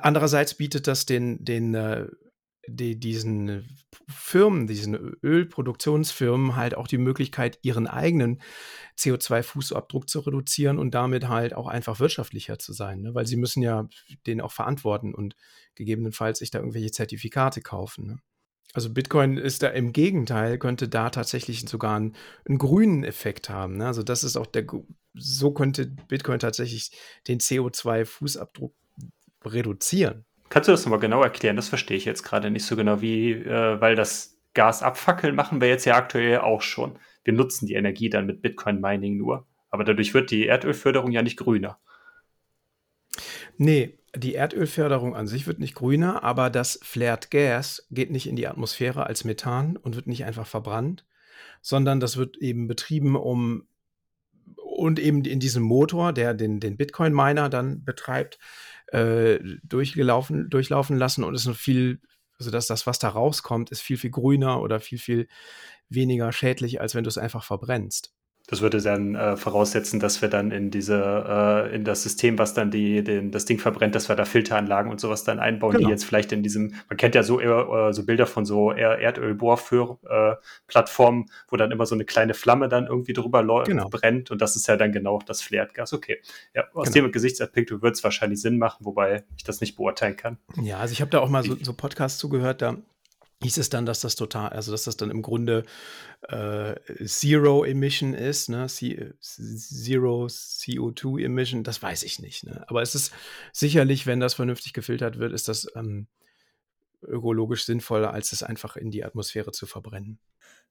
Andererseits 0.00 0.54
bietet 0.54 0.88
das 0.88 1.06
den, 1.06 1.44
den 1.44 1.72
äh, 1.76 2.08
die, 2.66 2.98
diesen 2.98 3.68
Firmen, 4.08 4.66
diesen 4.66 4.96
Ölproduktionsfirmen 5.22 6.56
halt 6.56 6.76
auch 6.76 6.88
die 6.88 6.98
Möglichkeit, 6.98 7.60
ihren 7.62 7.86
eigenen 7.86 8.42
CO2-Fußabdruck 8.98 10.08
zu 10.08 10.18
reduzieren 10.18 10.80
und 10.80 10.92
damit 10.92 11.28
halt 11.28 11.54
auch 11.54 11.68
einfach 11.68 12.00
wirtschaftlicher 12.00 12.58
zu 12.58 12.72
sein, 12.72 13.00
ne? 13.00 13.14
weil 13.14 13.28
sie 13.28 13.36
müssen 13.36 13.62
ja 13.62 13.86
den 14.26 14.40
auch 14.40 14.52
verantworten 14.52 15.14
und 15.14 15.36
gegebenenfalls 15.76 16.40
sich 16.40 16.50
da 16.50 16.58
irgendwelche 16.58 16.90
Zertifikate 16.90 17.60
kaufen. 17.60 18.06
Ne? 18.08 18.18
Also 18.72 18.92
Bitcoin 18.92 19.36
ist 19.36 19.62
da 19.62 19.68
im 19.68 19.92
Gegenteil, 19.92 20.58
könnte 20.58 20.88
da 20.88 21.10
tatsächlich 21.10 21.68
sogar 21.68 21.96
einen, 21.96 22.14
einen 22.46 22.58
grünen 22.58 23.02
Effekt 23.02 23.50
haben. 23.50 23.78
Ne? 23.78 23.86
Also 23.86 24.02
das 24.02 24.22
ist 24.22 24.36
auch 24.36 24.46
der, 24.46 24.64
so 25.14 25.52
könnte 25.52 25.86
Bitcoin 25.86 26.38
tatsächlich 26.38 26.92
den 27.26 27.40
CO2-Fußabdruck 27.40 28.72
reduzieren. 29.44 30.24
Kannst 30.50 30.68
du 30.68 30.72
das 30.72 30.84
nochmal 30.84 31.00
genau 31.00 31.22
erklären? 31.22 31.56
Das 31.56 31.68
verstehe 31.68 31.96
ich 31.96 32.04
jetzt 32.04 32.22
gerade 32.22 32.50
nicht 32.50 32.64
so 32.64 32.76
genau, 32.76 33.00
wie, 33.00 33.32
äh, 33.32 33.80
weil 33.80 33.96
das 33.96 34.38
Gas 34.54 34.82
abfackeln 34.82 35.34
machen 35.34 35.60
wir 35.60 35.68
jetzt 35.68 35.84
ja 35.84 35.96
aktuell 35.96 36.38
auch 36.38 36.62
schon. 36.62 36.98
Wir 37.24 37.32
nutzen 37.32 37.66
die 37.66 37.74
Energie 37.74 38.10
dann 38.10 38.26
mit 38.26 38.42
Bitcoin-Mining 38.42 39.16
nur. 39.16 39.46
Aber 39.70 39.84
dadurch 39.84 40.14
wird 40.14 40.30
die 40.30 40.46
Erdölförderung 40.46 41.12
ja 41.12 41.22
nicht 41.22 41.36
grüner. 41.36 41.78
Nee, 43.56 43.99
die 44.16 44.34
Erdölförderung 44.34 45.14
an 45.14 45.26
sich 45.26 45.46
wird 45.46 45.60
nicht 45.60 45.74
grüner, 45.74 46.22
aber 46.24 46.50
das 46.50 46.78
Flared 46.82 47.30
Gas 47.30 47.86
geht 47.90 48.10
nicht 48.10 48.26
in 48.26 48.36
die 48.36 48.48
Atmosphäre 48.48 49.06
als 49.06 49.24
Methan 49.24 49.76
und 49.76 49.96
wird 49.96 50.06
nicht 50.06 50.24
einfach 50.24 50.46
verbrannt, 50.46 51.06
sondern 51.62 52.00
das 52.00 52.16
wird 52.16 52.36
eben 52.38 52.66
betrieben, 52.66 53.16
um 53.16 53.66
und 54.56 54.98
eben 54.98 55.24
in 55.24 55.40
diesem 55.40 55.62
Motor, 55.62 56.12
der 56.12 56.32
den, 56.32 56.58
den 56.58 56.76
Bitcoin-Miner 56.76 57.50
dann 57.50 57.84
betreibt, 57.84 58.38
äh, 58.86 59.38
durchgelaufen, 59.62 60.48
durchlaufen 60.48 60.96
lassen 60.96 61.22
und 61.22 61.34
ist 61.34 61.46
noch 61.46 61.56
viel, 61.56 62.00
also 62.38 62.50
dass 62.50 62.66
das, 62.66 62.86
was 62.86 62.98
da 62.98 63.10
rauskommt, 63.10 63.70
ist 63.70 63.82
viel, 63.82 63.98
viel 63.98 64.10
grüner 64.10 64.62
oder 64.62 64.80
viel, 64.80 64.98
viel 64.98 65.28
weniger 65.88 66.32
schädlich, 66.32 66.80
als 66.80 66.94
wenn 66.94 67.04
du 67.04 67.08
es 67.08 67.18
einfach 67.18 67.44
verbrennst. 67.44 68.14
Das 68.50 68.60
würde 68.62 68.80
dann 68.82 69.14
äh, 69.14 69.36
voraussetzen, 69.36 70.00
dass 70.00 70.22
wir 70.22 70.28
dann 70.28 70.50
in 70.50 70.72
diese, 70.72 70.96
äh, 70.96 71.72
in 71.72 71.84
das 71.84 72.02
System, 72.02 72.36
was 72.36 72.52
dann 72.52 72.72
die, 72.72 73.04
den, 73.04 73.30
das 73.30 73.44
Ding 73.44 73.60
verbrennt, 73.60 73.94
dass 73.94 74.08
wir 74.08 74.16
da 74.16 74.24
Filteranlagen 74.24 74.90
und 74.90 74.98
sowas 74.98 75.22
dann 75.22 75.38
einbauen, 75.38 75.74
genau. 75.74 75.86
die 75.86 75.92
jetzt 75.92 76.04
vielleicht 76.04 76.32
in 76.32 76.42
diesem, 76.42 76.74
man 76.88 76.96
kennt 76.96 77.14
ja 77.14 77.22
so, 77.22 77.40
äh, 77.40 77.92
so 77.92 78.04
Bilder 78.04 78.26
von 78.26 78.44
so 78.44 78.72
Erdölbohrplattformen, 78.72 81.22
äh, 81.22 81.26
wo 81.48 81.56
dann 81.56 81.70
immer 81.70 81.86
so 81.86 81.94
eine 81.94 82.04
kleine 82.04 82.34
Flamme 82.34 82.68
dann 82.68 82.88
irgendwie 82.88 83.12
drüber 83.12 83.44
genau. 83.62 83.88
brennt 83.88 84.32
und 84.32 84.42
das 84.42 84.56
ist 84.56 84.66
ja 84.66 84.76
dann 84.76 84.90
genau 84.90 85.20
das 85.24 85.42
Flared-Gas. 85.42 85.92
Okay. 85.92 86.20
Ja, 86.52 86.64
aus 86.74 86.90
genau. 86.90 87.06
dem 87.06 87.12
Gesichtsaspekt 87.12 87.70
wird 87.70 87.94
es 87.94 88.02
wahrscheinlich 88.02 88.40
Sinn 88.40 88.58
machen, 88.58 88.84
wobei 88.84 89.22
ich 89.36 89.44
das 89.44 89.60
nicht 89.60 89.76
beurteilen 89.76 90.16
kann. 90.16 90.38
Ja, 90.60 90.78
also 90.78 90.90
ich 90.90 91.00
habe 91.00 91.12
da 91.12 91.20
auch 91.20 91.28
mal 91.28 91.44
so, 91.44 91.56
so 91.62 91.72
Podcasts 91.72 92.18
zugehört, 92.18 92.62
da 92.62 92.78
hieß 93.42 93.56
es 93.56 93.70
dann, 93.70 93.86
dass 93.86 94.00
das 94.00 94.16
total, 94.16 94.50
also 94.50 94.70
dass 94.72 94.84
das 94.84 94.96
dann 94.96 95.10
im 95.10 95.22
Grunde 95.22 95.64
äh, 96.28 96.74
Zero 97.06 97.64
Emission 97.64 98.12
ist, 98.12 98.48
ne? 98.48 98.66
C 98.68 99.14
Zero 99.20 100.26
CO2 100.26 101.24
Emission, 101.24 101.64
das 101.64 101.82
weiß 101.82 102.02
ich 102.02 102.20
nicht. 102.20 102.44
Ne? 102.44 102.64
Aber 102.68 102.82
es 102.82 102.94
ist 102.94 103.12
sicherlich, 103.52 104.06
wenn 104.06 104.20
das 104.20 104.34
vernünftig 104.34 104.74
gefiltert 104.74 105.18
wird, 105.18 105.32
ist 105.32 105.48
das 105.48 105.66
ähm, 105.74 106.06
ökologisch 107.02 107.64
sinnvoller, 107.64 108.12
als 108.12 108.32
es 108.32 108.42
einfach 108.42 108.76
in 108.76 108.90
die 108.90 109.04
Atmosphäre 109.04 109.52
zu 109.52 109.66
verbrennen. 109.66 110.18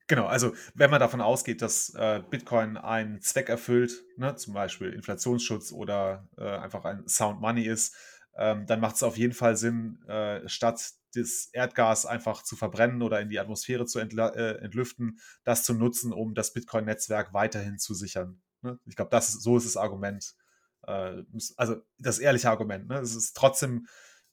Genau, 0.07 0.26
also 0.26 0.53
wenn 0.74 0.89
man 0.89 0.99
davon 0.99 1.22
ausgeht, 1.22 1.61
dass 1.61 1.93
äh, 1.93 2.22
Bitcoin 2.28 2.78
einen 2.78 3.22
Zweck 3.22 3.49
erfüllt, 3.49 4.03
ne, 4.17 4.36
zum 4.36 4.53
Beispiel 4.55 4.91
Inflationsschutz 4.91 5.72
oder 5.72 6.28
äh, 6.38 6.43
einfach 6.43 6.84
ein 6.86 7.07
Sound 7.07 7.41
Money 7.41 7.63
ist, 7.65 7.95
ähm, 8.36 8.65
dann 8.65 8.80
macht 8.80 8.95
es 8.95 9.03
auf 9.03 9.17
jeden 9.17 9.34
Fall 9.34 9.55
Sinn, 9.55 10.01
äh, 10.07 10.47
statt 10.47 10.93
das 11.14 11.49
Erdgas 11.53 12.05
einfach 12.05 12.43
zu 12.43 12.55
verbrennen 12.55 13.01
oder 13.01 13.20
in 13.22 13.30
die 13.30 13.39
Atmosphäre 13.39 13.86
zu 13.86 13.99
äh, 13.99 14.03
entlüften, 14.03 15.20
das 15.43 15.64
zu 15.64 15.74
nutzen, 15.74 16.14
um 16.14 16.34
das 16.34 16.53
Bitcoin-Netzwerk 16.53 17.34
weiterhin 17.34 17.78
zu 17.78 17.93
sichern. 17.93 18.41
Ne? 18.62 18.80
Ich 18.86 18.95
glaube, 18.95 19.12
das 19.12 19.34
so 19.34 19.57
ist 19.57 19.66
das 19.66 19.78
Argument. 19.78 20.36
Äh, 20.84 21.24
also 21.57 21.78
das 21.97 22.20
ehrliche 22.20 22.49
Argument. 22.49 22.88
Ne? 22.88 22.99
Es 22.99 23.16
ist 23.16 23.36
trotzdem 23.36 23.88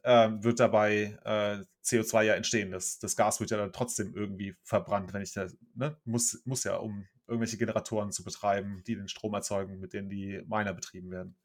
äh, 0.06 0.30
wird 0.40 0.60
dabei 0.60 1.18
äh, 1.24 1.64
CO2 1.84 2.22
ja 2.22 2.34
entstehen. 2.34 2.70
Das, 2.70 2.98
das 2.98 3.16
Gas 3.16 3.40
wird 3.40 3.50
ja 3.50 3.56
dann 3.56 3.72
trotzdem 3.72 4.14
irgendwie 4.14 4.56
verbrannt, 4.62 5.12
wenn 5.12 5.22
ich 5.22 5.32
da, 5.32 5.48
ne? 5.74 5.96
muss, 6.04 6.42
muss 6.44 6.62
ja, 6.62 6.76
um 6.76 7.06
irgendwelche 7.26 7.58
Generatoren 7.58 8.12
zu 8.12 8.22
betreiben, 8.22 8.82
die 8.86 8.94
den 8.94 9.08
Strom 9.08 9.34
erzeugen, 9.34 9.80
mit 9.80 9.92
denen 9.92 10.08
die 10.08 10.42
Miner 10.46 10.74
betrieben 10.74 11.10
werden. 11.10 11.36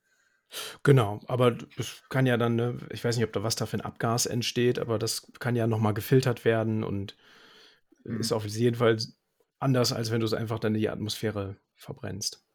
Genau, 0.84 1.22
aber 1.28 1.58
es 1.78 2.04
kann 2.10 2.26
ja 2.26 2.38
dann, 2.38 2.56
ne, 2.56 2.78
ich 2.90 3.04
weiß 3.04 3.16
nicht, 3.16 3.26
ob 3.26 3.34
da 3.34 3.44
was 3.44 3.56
da 3.56 3.66
für 3.66 3.78
ein 3.78 3.82
Abgas 3.82 4.26
entsteht, 4.26 4.80
aber 4.80 5.00
das 5.00 5.32
kann 5.40 5.56
ja 5.56 5.68
nochmal 5.68 5.94
gefiltert 5.94 6.46
werden 6.46 6.84
und 6.84 7.16
mhm. 8.04 8.20
ist 8.20 8.32
auf 8.32 8.46
jeden 8.46 8.76
Fall 8.76 8.98
anders, 9.60 9.94
als 9.94 10.12
wenn 10.12 10.20
du 10.20 10.26
es 10.26 10.34
einfach 10.34 10.60
dann 10.60 10.76
in 10.76 10.82
die 10.82 10.90
Atmosphäre 10.90 11.58
verbrennst. 11.76 12.46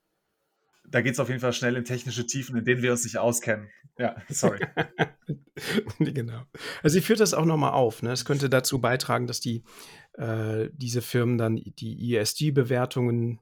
Da 0.89 1.01
geht 1.01 1.15
es 1.15 1.21
auf 1.21 1.29
jeden 1.29 1.41
Fall 1.41 1.53
schnell 1.53 1.77
in 1.77 1.85
technische 1.85 2.27
Tiefen, 2.27 2.57
in 2.57 2.65
denen 2.65 2.83
wir 2.83 2.93
uns 2.93 3.05
nicht 3.05 3.19
auskennen. 3.19 3.71
Ja, 3.99 4.15
sorry. 4.29 4.61
genau. 5.99 6.45
Also 6.83 6.95
sie 6.95 7.01
führt 7.01 7.21
das 7.21 7.35
auch 7.35 7.45
nochmal 7.45 7.73
auf. 7.73 8.03
Ne? 8.03 8.13
Es 8.13 8.25
könnte 8.25 8.49
dazu 8.49 8.81
beitragen, 8.81 9.27
dass 9.27 9.41
die, 9.41 9.65
äh, 10.13 10.69
diese 10.73 11.03
Firmen 11.03 11.39
dann 11.39 11.57
die 11.57 12.15
ESG-Bewertungen 12.15 13.41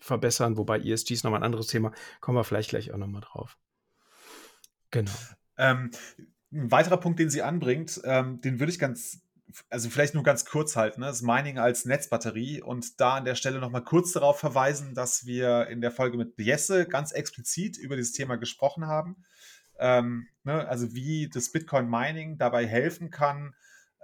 verbessern, 0.00 0.56
wobei 0.56 0.80
ESG 0.80 1.14
ist 1.14 1.24
nochmal 1.24 1.40
ein 1.40 1.44
anderes 1.44 1.66
Thema, 1.66 1.92
kommen 2.20 2.36
wir 2.36 2.44
vielleicht 2.44 2.70
gleich 2.70 2.92
auch 2.92 2.98
nochmal 2.98 3.22
drauf. 3.22 3.56
Genau. 4.90 5.12
Ähm, 5.56 5.90
ein 6.52 6.70
weiterer 6.70 6.98
Punkt, 6.98 7.18
den 7.18 7.30
sie 7.30 7.42
anbringt, 7.42 8.00
ähm, 8.04 8.40
den 8.40 8.60
würde 8.60 8.72
ich 8.72 8.78
ganz, 8.78 9.22
also 9.70 9.90
vielleicht 9.90 10.14
nur 10.14 10.22
ganz 10.22 10.44
kurz 10.44 10.76
halten, 10.76 11.00
ne? 11.00 11.06
das 11.06 11.22
Mining 11.22 11.58
als 11.58 11.84
Netzbatterie 11.84 12.62
und 12.62 13.00
da 13.00 13.16
an 13.16 13.24
der 13.24 13.34
Stelle 13.34 13.58
nochmal 13.58 13.84
kurz 13.84 14.12
darauf 14.12 14.38
verweisen, 14.38 14.94
dass 14.94 15.26
wir 15.26 15.66
in 15.68 15.80
der 15.80 15.90
Folge 15.90 16.16
mit 16.16 16.38
Jesse 16.38 16.86
ganz 16.86 17.12
explizit 17.12 17.76
über 17.76 17.96
dieses 17.96 18.12
Thema 18.12 18.36
gesprochen 18.36 18.86
haben. 18.86 19.24
Ähm, 19.78 20.28
ne? 20.44 20.66
Also 20.68 20.94
wie 20.94 21.28
das 21.28 21.50
Bitcoin 21.50 21.88
Mining 21.88 22.38
dabei 22.38 22.66
helfen 22.66 23.10
kann, 23.10 23.54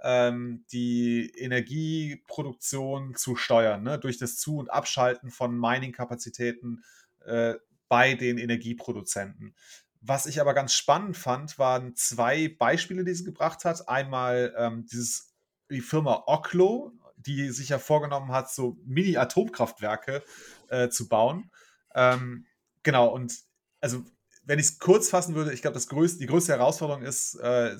ähm, 0.03 0.65
die 0.71 1.31
Energieproduktion 1.37 3.15
zu 3.15 3.35
steuern, 3.35 3.83
ne? 3.83 3.99
durch 3.99 4.17
das 4.17 4.37
Zu- 4.37 4.57
und 4.57 4.71
Abschalten 4.71 5.29
von 5.29 5.57
Mining-Kapazitäten 5.57 6.83
äh, 7.25 7.55
bei 7.87 8.15
den 8.15 8.37
Energieproduzenten. 8.37 9.55
Was 10.01 10.25
ich 10.25 10.41
aber 10.41 10.53
ganz 10.53 10.73
spannend 10.73 11.15
fand, 11.15 11.59
waren 11.59 11.95
zwei 11.95 12.47
Beispiele, 12.47 13.03
die 13.03 13.13
sie 13.13 13.23
gebracht 13.23 13.65
hat. 13.65 13.87
Einmal 13.87 14.53
ähm, 14.57 14.85
dieses, 14.91 15.33
die 15.69 15.81
Firma 15.81 16.23
Oklo, 16.25 16.93
die 17.17 17.49
sich 17.49 17.69
ja 17.69 17.77
vorgenommen 17.77 18.31
hat, 18.31 18.51
so 18.51 18.77
Mini-Atomkraftwerke 18.85 20.23
äh, 20.69 20.89
zu 20.89 21.07
bauen. 21.07 21.51
Ähm, 21.93 22.47
genau, 22.81 23.09
und 23.09 23.35
also 23.79 24.03
wenn 24.43 24.57
ich 24.57 24.65
es 24.65 24.79
kurz 24.79 25.09
fassen 25.09 25.35
würde, 25.35 25.53
ich 25.53 25.61
glaube, 25.61 25.79
die 25.79 26.25
größte 26.25 26.51
Herausforderung 26.51 27.03
ist, 27.03 27.35
äh, 27.35 27.75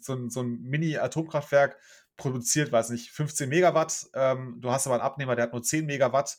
so 0.00 0.14
ein, 0.14 0.30
so 0.30 0.42
ein 0.42 0.62
Mini-Atomkraftwerk 0.62 1.78
produziert, 2.16 2.72
weiß 2.72 2.90
nicht, 2.90 3.10
15 3.10 3.48
Megawatt. 3.48 4.06
Ähm, 4.14 4.56
du 4.60 4.70
hast 4.70 4.86
aber 4.86 4.96
einen 4.96 5.04
Abnehmer, 5.04 5.36
der 5.36 5.44
hat 5.44 5.52
nur 5.52 5.62
10 5.62 5.86
Megawatt. 5.86 6.36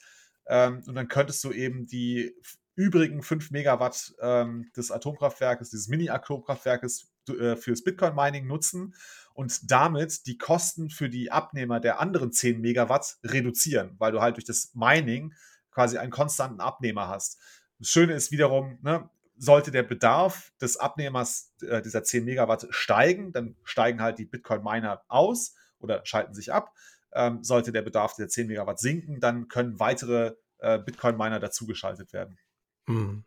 Ähm, 0.47 0.84
und 0.86 0.95
dann 0.95 1.08
könntest 1.08 1.43
du 1.43 1.52
eben 1.52 1.88
die 1.88 2.36
übrigen 2.76 3.22
5 3.22 3.52
Megawatt 3.52 4.14
ähm, 4.22 4.72
des 4.76 4.91
Atomkraftwerkes, 4.91 5.70
dieses 5.70 5.88
Mini-Atomkraftwerkes 5.88 7.12
äh, 7.30 7.56
fürs 7.56 7.84
Bitcoin-Mining 7.84 8.47
nutzen 8.47 8.95
und 9.34 9.72
damit 9.72 10.26
die 10.26 10.38
Kosten 10.38 10.89
für 10.89 11.10
die 11.10 11.32
Abnehmer 11.32 11.80
der 11.80 12.00
anderen 12.00 12.32
10 12.32 12.60
Megawatt 12.60 13.18
reduzieren, 13.24 13.95
weil 14.00 14.12
du 14.12 14.22
halt 14.22 14.38
durch 14.38 14.45
das 14.45 14.72
Mining 14.74 15.34
quasi 15.72 15.97
einen 15.97 16.12
konstanten 16.12 16.60
Abnehmer 16.60 17.08
hast. 17.08 17.38
Das 17.80 17.89
Schöne 17.89 18.14
ist 18.14 18.32
wiederum, 18.32 18.80
ne, 18.82 19.10
sollte 19.39 19.71
der 19.71 19.83
Bedarf 19.83 20.51
des 20.61 20.77
Abnehmers 20.77 21.53
äh, 21.61 21.81
dieser 21.81 22.03
10 22.03 22.25
Megawatt 22.25 22.67
steigen, 22.69 23.31
dann 23.31 23.55
steigen 23.63 24.01
halt 24.01 24.19
die 24.19 24.25
Bitcoin-Miner 24.25 25.01
aus 25.07 25.55
oder 25.79 26.05
schalten 26.05 26.33
sich 26.33 26.53
ab. 26.53 26.73
Ähm, 27.13 27.43
sollte 27.43 27.71
der 27.71 27.81
Bedarf 27.81 28.15
der 28.15 28.27
10 28.27 28.47
Megawatt 28.47 28.79
sinken, 28.79 29.19
dann 29.19 29.47
können 29.47 29.79
weitere 29.79 30.35
äh, 30.59 30.77
Bitcoin-Miner 30.77 31.39
dazugeschaltet 31.39 32.13
werden. 32.13 32.37
Mhm. 32.85 33.23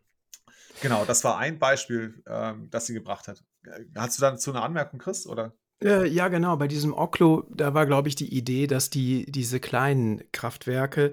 Genau, 0.81 1.03
das 1.05 1.23
war 1.23 1.37
ein 1.37 1.59
Beispiel, 1.59 2.23
ähm, 2.27 2.69
das 2.69 2.85
sie 2.85 2.93
gebracht 2.93 3.27
hat. 3.27 3.43
Äh, 3.65 3.85
hast 3.95 4.17
du 4.17 4.21
dazu 4.21 4.51
eine 4.51 4.61
Anmerkung, 4.61 4.99
Chris? 4.99 5.27
Oder? 5.27 5.53
Äh, 5.83 6.07
ja, 6.07 6.29
genau. 6.29 6.55
Bei 6.57 6.67
diesem 6.67 6.93
Oklo, 6.93 7.45
da 7.49 7.73
war, 7.73 7.85
glaube 7.85 8.07
ich, 8.07 8.15
die 8.15 8.33
Idee, 8.33 8.67
dass 8.67 8.89
die 8.89 9.25
diese 9.29 9.59
kleinen 9.59 10.23
Kraftwerke 10.31 11.11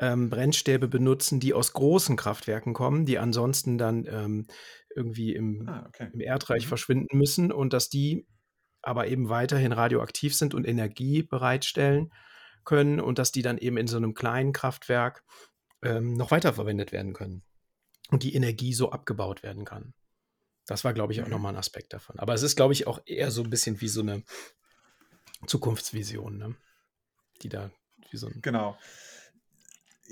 ähm, 0.00 0.30
Brennstäbe 0.30 0.88
benutzen, 0.88 1.40
die 1.40 1.54
aus 1.54 1.72
großen 1.72 2.16
Kraftwerken 2.16 2.72
kommen, 2.72 3.04
die 3.04 3.18
ansonsten 3.18 3.78
dann 3.78 4.06
ähm, 4.06 4.46
irgendwie 4.94 5.34
im, 5.34 5.68
ah, 5.68 5.84
okay. 5.86 6.08
im 6.12 6.20
Erdreich 6.20 6.64
mhm. 6.64 6.68
verschwinden 6.68 7.18
müssen 7.18 7.52
und 7.52 7.72
dass 7.72 7.90
die 7.90 8.26
aber 8.82 9.08
eben 9.08 9.28
weiterhin 9.28 9.72
radioaktiv 9.72 10.34
sind 10.34 10.54
und 10.54 10.66
Energie 10.66 11.22
bereitstellen 11.22 12.10
können 12.64 12.98
und 12.98 13.18
dass 13.18 13.30
die 13.30 13.42
dann 13.42 13.58
eben 13.58 13.76
in 13.76 13.86
so 13.86 13.98
einem 13.98 14.14
kleinen 14.14 14.52
Kraftwerk 14.52 15.22
ähm, 15.82 16.14
noch 16.14 16.30
weiterverwendet 16.30 16.92
werden 16.92 17.12
können 17.12 17.42
und 18.10 18.22
die 18.22 18.34
Energie 18.34 18.72
so 18.72 18.90
abgebaut 18.90 19.42
werden 19.42 19.66
kann. 19.66 19.92
Das 20.66 20.84
war, 20.84 20.94
glaube 20.94 21.12
ich, 21.12 21.20
auch 21.20 21.26
mhm. 21.26 21.32
nochmal 21.32 21.52
ein 21.52 21.58
Aspekt 21.58 21.92
davon. 21.92 22.18
Aber 22.18 22.32
es 22.32 22.42
ist, 22.42 22.56
glaube 22.56 22.72
ich, 22.72 22.86
auch 22.86 23.00
eher 23.04 23.30
so 23.30 23.42
ein 23.42 23.50
bisschen 23.50 23.80
wie 23.80 23.88
so 23.88 24.00
eine 24.00 24.22
Zukunftsvision, 25.46 26.38
ne? 26.38 26.54
die 27.42 27.48
da 27.48 27.70
wie 28.10 28.16
so 28.16 28.28
ein. 28.28 28.40
Genau. 28.40 28.78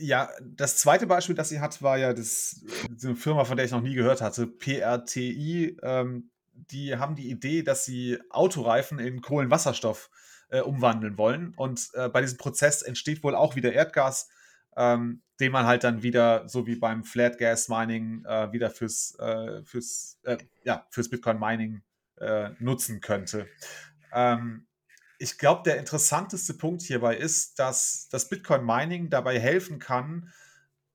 Ja, 0.00 0.30
das 0.40 0.76
zweite 0.76 1.06
Beispiel, 1.06 1.34
das 1.34 1.48
sie 1.48 1.60
hat, 1.60 1.82
war 1.82 1.98
ja 1.98 2.12
das, 2.12 2.64
eine 3.02 3.16
Firma, 3.16 3.44
von 3.44 3.56
der 3.56 3.66
ich 3.66 3.72
noch 3.72 3.82
nie 3.82 3.94
gehört 3.94 4.20
hatte, 4.20 4.46
PRTI. 4.46 5.76
Ähm, 5.82 6.30
die 6.52 6.96
haben 6.96 7.16
die 7.16 7.30
Idee, 7.30 7.62
dass 7.62 7.84
sie 7.84 8.18
Autoreifen 8.30 8.98
in 8.98 9.20
Kohlenwasserstoff 9.20 10.10
äh, 10.50 10.60
umwandeln 10.60 11.18
wollen. 11.18 11.54
Und 11.56 11.90
äh, 11.94 12.08
bei 12.08 12.20
diesem 12.20 12.38
Prozess 12.38 12.82
entsteht 12.82 13.22
wohl 13.22 13.34
auch 13.34 13.56
wieder 13.56 13.72
Erdgas, 13.72 14.28
ähm, 14.76 15.22
den 15.40 15.52
man 15.52 15.66
halt 15.66 15.84
dann 15.84 16.02
wieder, 16.02 16.48
so 16.48 16.66
wie 16.66 16.76
beim 16.76 17.04
Flat 17.04 17.38
Gas 17.38 17.68
Mining, 17.68 18.24
äh, 18.24 18.52
wieder 18.52 18.70
fürs, 18.70 19.16
äh, 19.18 19.62
fürs, 19.64 20.18
äh, 20.22 20.38
ja, 20.64 20.86
fürs 20.90 21.08
Bitcoin 21.08 21.38
Mining 21.38 21.82
äh, 22.16 22.50
nutzen 22.58 23.00
könnte. 23.00 23.46
Ähm, 24.12 24.67
ich 25.18 25.38
glaube, 25.38 25.62
der 25.64 25.78
interessanteste 25.78 26.54
Punkt 26.54 26.82
hierbei 26.82 27.16
ist, 27.16 27.58
dass 27.58 28.08
das 28.10 28.28
Bitcoin 28.28 28.64
Mining 28.64 29.10
dabei 29.10 29.38
helfen 29.38 29.78
kann, 29.78 30.32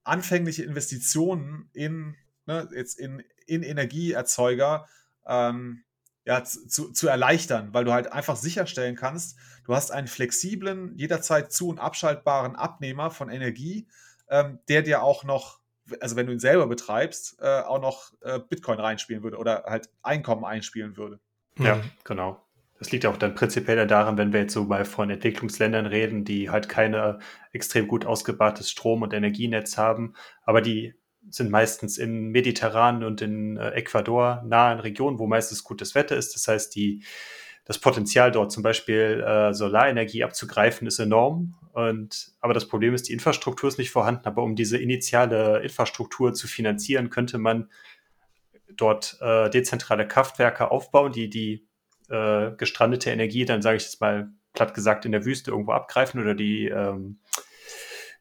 anfängliche 0.03 0.63
Investitionen 0.63 1.69
in, 1.74 2.15
ne, 2.45 2.67
jetzt 2.74 2.97
in, 2.97 3.24
in 3.45 3.63
Energieerzeuger 3.63 4.88
ähm, 5.26 5.84
ja, 6.26 6.43
zu, 6.43 6.91
zu 6.91 7.07
erleichtern, 7.07 7.74
weil 7.74 7.84
du 7.84 7.91
halt 7.91 8.11
einfach 8.11 8.38
sicherstellen 8.38 8.95
kannst, 8.95 9.38
du 9.65 9.76
hast 9.76 9.91
einen 9.91 10.07
flexiblen, 10.07 10.97
jederzeit 10.97 11.51
zu- 11.51 11.67
und 11.67 11.80
abschaltbaren 11.80 12.55
Abnehmer 12.55 13.11
von 13.11 13.30
Energie, 13.30 13.88
ähm, 14.30 14.59
der 14.69 14.84
dir 14.84 15.03
auch 15.03 15.26
noch, 15.26 15.59
also 15.99 16.15
wenn 16.15 16.28
du 16.28 16.32
ihn 16.32 16.39
selber 16.39 16.67
betreibst, 16.67 17.41
äh, 17.41 17.59
auch 17.59 17.82
noch 17.82 18.13
äh, 18.21 18.39
Bitcoin 18.39 18.80
reinspielen 18.80 19.21
würde 19.21 19.38
oder 19.38 19.65
halt 19.67 19.89
Einkommen 20.01 20.45
einspielen 20.45 20.95
würde. 20.95 21.19
Ja, 21.57 21.76
mhm. 21.76 21.91
genau. 22.05 22.41
Das 22.84 22.91
liegt 22.91 23.05
ja 23.05 23.11
auch 23.11 23.17
dann 23.17 23.34
prinzipiell 23.34 23.88
daran, 23.88 24.17
wenn 24.17 24.34
wir 24.34 24.41
jetzt 24.41 24.51
so 24.51 24.65
mal 24.65 24.84
von 24.84 25.09
Entwicklungsländern 25.09 25.86
reden, 25.86 26.25
die 26.25 26.49
halt 26.49 26.67
keine 26.67 27.19
extrem 27.53 27.88
gut 27.88 28.05
ausgebautes 28.05 28.69
Strom- 28.69 29.03
und 29.03 29.13
Energienetz 29.13 29.77
haben, 29.77 30.15
aber 30.43 30.59
die 30.59 30.93
sind 31.29 31.49
meistens 31.49 31.97
in 31.97 32.27
mediterranen 32.27 33.05
und 33.05 33.21
in 33.21 33.55
äh, 33.55 33.69
Ecuador 33.69 34.43
nahen 34.45 34.81
Regionen, 34.81 35.17
wo 35.17 35.27
meistens 35.27 35.63
gutes 35.63 35.95
Wetter 35.95 36.17
ist. 36.17 36.36
Das 36.36 36.45
heißt, 36.45 36.75
die, 36.75 37.05
das 37.63 37.79
Potenzial 37.79 38.34
dort 38.34 38.51
zum 38.51 38.63
Beispiel 38.63 39.23
äh, 39.25 39.53
Solarenergie 39.53 40.25
abzugreifen 40.25 40.86
ist 40.86 40.99
enorm. 40.99 41.55
Und, 41.71 42.34
aber 42.41 42.53
das 42.53 42.67
Problem 42.67 42.93
ist, 42.93 43.07
die 43.07 43.13
Infrastruktur 43.13 43.69
ist 43.69 43.77
nicht 43.77 43.91
vorhanden. 43.91 44.25
Aber 44.25 44.43
um 44.43 44.57
diese 44.57 44.77
initiale 44.77 45.63
Infrastruktur 45.63 46.34
zu 46.34 46.49
finanzieren, 46.49 47.09
könnte 47.09 47.38
man 47.38 47.69
dort 48.75 49.15
äh, 49.21 49.49
dezentrale 49.49 50.05
Kraftwerke 50.05 50.69
aufbauen, 50.69 51.13
die 51.13 51.29
die 51.29 51.65
äh, 52.10 52.51
gestrandete 52.58 53.10
Energie 53.10 53.45
dann, 53.45 53.62
sage 53.62 53.78
ich 53.78 53.84
jetzt 53.84 54.01
mal 54.01 54.30
platt 54.54 54.74
gesagt, 54.74 55.06
in 55.06 55.12
der 55.12 55.26
Wüste 55.26 55.51
irgendwo 55.51 55.72
abgreifen 55.72 56.22
oder 56.22 56.36
die 56.36 56.68
ähm, 56.68 57.20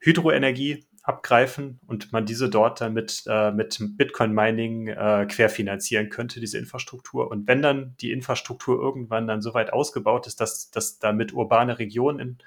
Hydroenergie 0.00 0.86
abgreifen 1.02 1.80
und 1.86 2.12
man 2.12 2.26
diese 2.26 2.48
dort 2.48 2.80
dann 2.80 2.92
mit, 2.94 3.24
äh, 3.26 3.50
mit 3.50 3.78
Bitcoin-Mining 3.96 4.88
äh, 4.88 5.26
querfinanzieren 5.28 6.10
könnte, 6.10 6.40
diese 6.40 6.58
Infrastruktur. 6.58 7.30
Und 7.30 7.48
wenn 7.48 7.60
dann 7.60 7.96
die 8.00 8.12
Infrastruktur 8.12 8.80
irgendwann 8.80 9.26
dann 9.26 9.42
so 9.42 9.52
weit 9.52 9.72
ausgebaut 9.72 10.26
ist, 10.26 10.40
dass, 10.40 10.70
dass 10.70 10.98
damit 10.98 11.32
urbane 11.32 11.78
Regionen 11.78 12.18
in, 12.20 12.38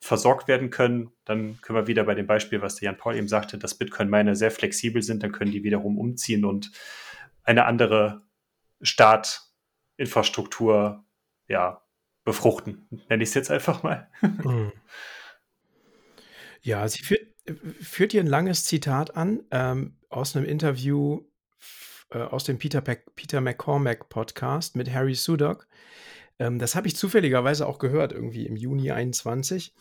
versorgt 0.00 0.46
werden 0.46 0.70
können, 0.70 1.10
dann 1.24 1.60
können 1.60 1.76
wir 1.76 1.86
wieder 1.88 2.04
bei 2.04 2.14
dem 2.14 2.28
Beispiel, 2.28 2.62
was 2.62 2.76
der 2.76 2.86
Jan 2.86 2.96
Paul 2.96 3.16
eben 3.16 3.26
sagte, 3.26 3.58
dass 3.58 3.74
Bitcoin-Miner 3.74 4.36
sehr 4.36 4.52
flexibel 4.52 5.02
sind, 5.02 5.24
dann 5.24 5.32
können 5.32 5.50
die 5.50 5.64
wiederum 5.64 5.98
umziehen 5.98 6.44
und 6.44 6.70
eine 7.42 7.64
andere 7.64 8.22
Startinfrastruktur 9.98 11.04
ja, 11.48 11.82
befruchten, 12.24 12.86
nenne 13.08 13.22
ich 13.22 13.30
es 13.30 13.34
jetzt 13.34 13.50
einfach 13.50 13.82
mal. 13.82 14.08
Mhm. 14.22 14.72
Ja, 16.62 16.86
sie 16.88 17.02
führt, 17.02 17.22
führt 17.80 18.12
hier 18.12 18.22
ein 18.22 18.26
langes 18.26 18.64
Zitat 18.64 19.16
an 19.16 19.42
ähm, 19.50 19.96
aus 20.08 20.36
einem 20.36 20.44
Interview 20.44 21.24
äh, 22.10 22.18
aus 22.18 22.44
dem 22.44 22.58
Peter, 22.58 22.80
Peter 22.80 23.40
McCormack 23.40 24.08
Podcast 24.08 24.76
mit 24.76 24.92
Harry 24.92 25.14
Sudok. 25.14 25.66
Ähm, 26.38 26.58
das 26.58 26.74
habe 26.74 26.86
ich 26.86 26.96
zufälligerweise 26.96 27.66
auch 27.66 27.78
gehört, 27.78 28.12
irgendwie 28.12 28.46
im 28.46 28.56
Juni 28.56 28.90
21. 28.90 29.74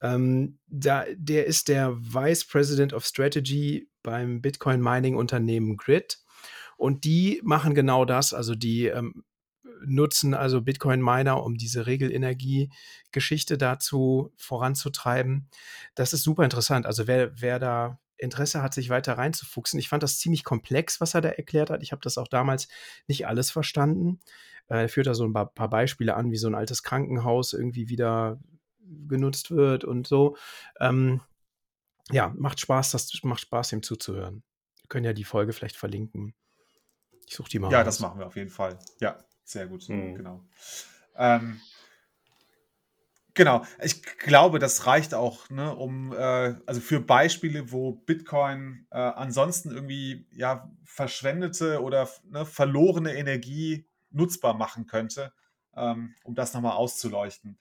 Ähm, 0.00 0.58
da, 0.66 1.04
der 1.14 1.46
ist 1.46 1.68
der 1.68 1.96
Vice 1.96 2.44
President 2.46 2.92
of 2.92 3.04
Strategy 3.04 3.90
beim 4.02 4.40
Bitcoin 4.40 4.80
Mining 4.80 5.16
Unternehmen 5.16 5.76
Grid. 5.76 6.18
Und 6.76 7.04
die 7.04 7.40
machen 7.42 7.74
genau 7.74 8.04
das. 8.04 8.32
Also 8.32 8.54
die 8.54 8.86
ähm, 8.86 9.24
nutzen 9.84 10.34
also 10.34 10.60
Bitcoin-Miner, 10.62 11.42
um 11.42 11.56
diese 11.56 11.86
Regelenergie-Geschichte 11.86 13.58
dazu 13.58 14.32
voranzutreiben. 14.36 15.48
Das 15.94 16.12
ist 16.12 16.22
super 16.22 16.44
interessant. 16.44 16.86
Also 16.86 17.06
wer, 17.06 17.40
wer 17.40 17.58
da 17.58 17.98
Interesse 18.18 18.62
hat, 18.62 18.74
sich 18.74 18.90
weiter 18.90 19.16
reinzufuchsen. 19.16 19.78
Ich 19.78 19.88
fand 19.88 20.02
das 20.02 20.18
ziemlich 20.18 20.44
komplex, 20.44 21.00
was 21.00 21.14
er 21.14 21.20
da 21.20 21.28
erklärt 21.28 21.70
hat. 21.70 21.82
Ich 21.82 21.92
habe 21.92 22.02
das 22.02 22.18
auch 22.18 22.28
damals 22.28 22.68
nicht 23.06 23.26
alles 23.26 23.50
verstanden. 23.50 24.20
Er 24.66 24.88
führt 24.88 25.06
da 25.06 25.14
so 25.14 25.24
ein 25.24 25.32
paar, 25.32 25.46
paar, 25.46 25.70
Beispiele 25.70 26.14
an, 26.14 26.30
wie 26.30 26.36
so 26.36 26.48
ein 26.48 26.54
altes 26.54 26.82
Krankenhaus 26.82 27.52
irgendwie 27.52 27.88
wieder 27.88 28.38
genutzt 29.06 29.50
wird 29.50 29.84
und 29.84 30.06
so. 30.06 30.36
Ähm, 30.80 31.20
ja, 32.10 32.34
macht 32.36 32.60
Spaß, 32.60 32.90
das 32.90 33.12
macht 33.22 33.40
Spaß, 33.40 33.72
ihm 33.72 33.82
zuzuhören. 33.82 34.42
Wir 34.82 34.88
können 34.88 35.04
ja 35.04 35.12
die 35.12 35.24
Folge 35.24 35.52
vielleicht 35.52 35.76
verlinken. 35.76 36.34
Ich 37.26 37.36
suche 37.36 37.50
die 37.50 37.58
mal. 37.58 37.70
Ja, 37.70 37.78
raus. 37.78 37.86
das 37.86 38.00
machen 38.00 38.18
wir 38.18 38.26
auf 38.26 38.36
jeden 38.36 38.50
Fall. 38.50 38.78
Ja. 39.00 39.18
Sehr 39.48 39.66
gut, 39.66 39.88
mhm. 39.88 40.14
genau. 40.14 40.44
Ähm, 41.16 41.58
genau, 43.32 43.64
ich 43.82 44.02
glaube, 44.02 44.58
das 44.58 44.86
reicht 44.86 45.14
auch, 45.14 45.48
ne, 45.48 45.74
um, 45.74 46.12
äh, 46.12 46.54
also 46.66 46.82
für 46.82 47.00
Beispiele, 47.00 47.72
wo 47.72 47.92
Bitcoin 47.92 48.86
äh, 48.90 48.98
ansonsten 48.98 49.70
irgendwie 49.70 50.26
ja 50.32 50.70
verschwendete 50.84 51.82
oder 51.82 52.10
ne, 52.24 52.44
verlorene 52.44 53.14
Energie 53.14 53.86
nutzbar 54.10 54.52
machen 54.52 54.86
könnte, 54.86 55.32
ähm, 55.74 56.14
um 56.24 56.34
das 56.34 56.52
nochmal 56.52 56.76
auszuleuchten. 56.76 57.58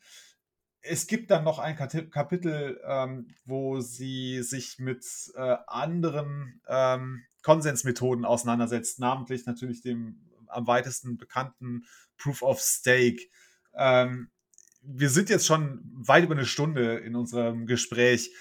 Es 0.81 1.07
gibt 1.07 1.31
dann 1.31 1.45
noch 1.45 1.57
ein 1.57 1.77
Kapitel, 1.77 2.81
ähm, 2.85 3.29
wo 3.45 3.79
sie 3.79 4.43
sich 4.43 4.77
mit 4.77 5.05
äh, 5.35 5.55
anderen 5.67 6.61
ähm, 6.67 7.23
Konsensmethoden 7.43 8.25
auseinandersetzt, 8.25 8.99
namentlich 8.99 9.45
natürlich 9.45 9.81
dem 9.81 10.26
am 10.49 10.67
weitesten 10.67 11.17
bekannten 11.17 11.85
Proof 12.17 12.41
of 12.41 12.59
Stake. 12.59 13.23
Ähm, 13.75 14.29
wir 14.81 15.09
sind 15.09 15.29
jetzt 15.29 15.45
schon 15.45 15.81
weit 15.93 16.23
über 16.23 16.35
eine 16.35 16.45
Stunde 16.45 16.97
in 16.97 17.15
unserem 17.15 17.65
Gespräch. 17.65 18.31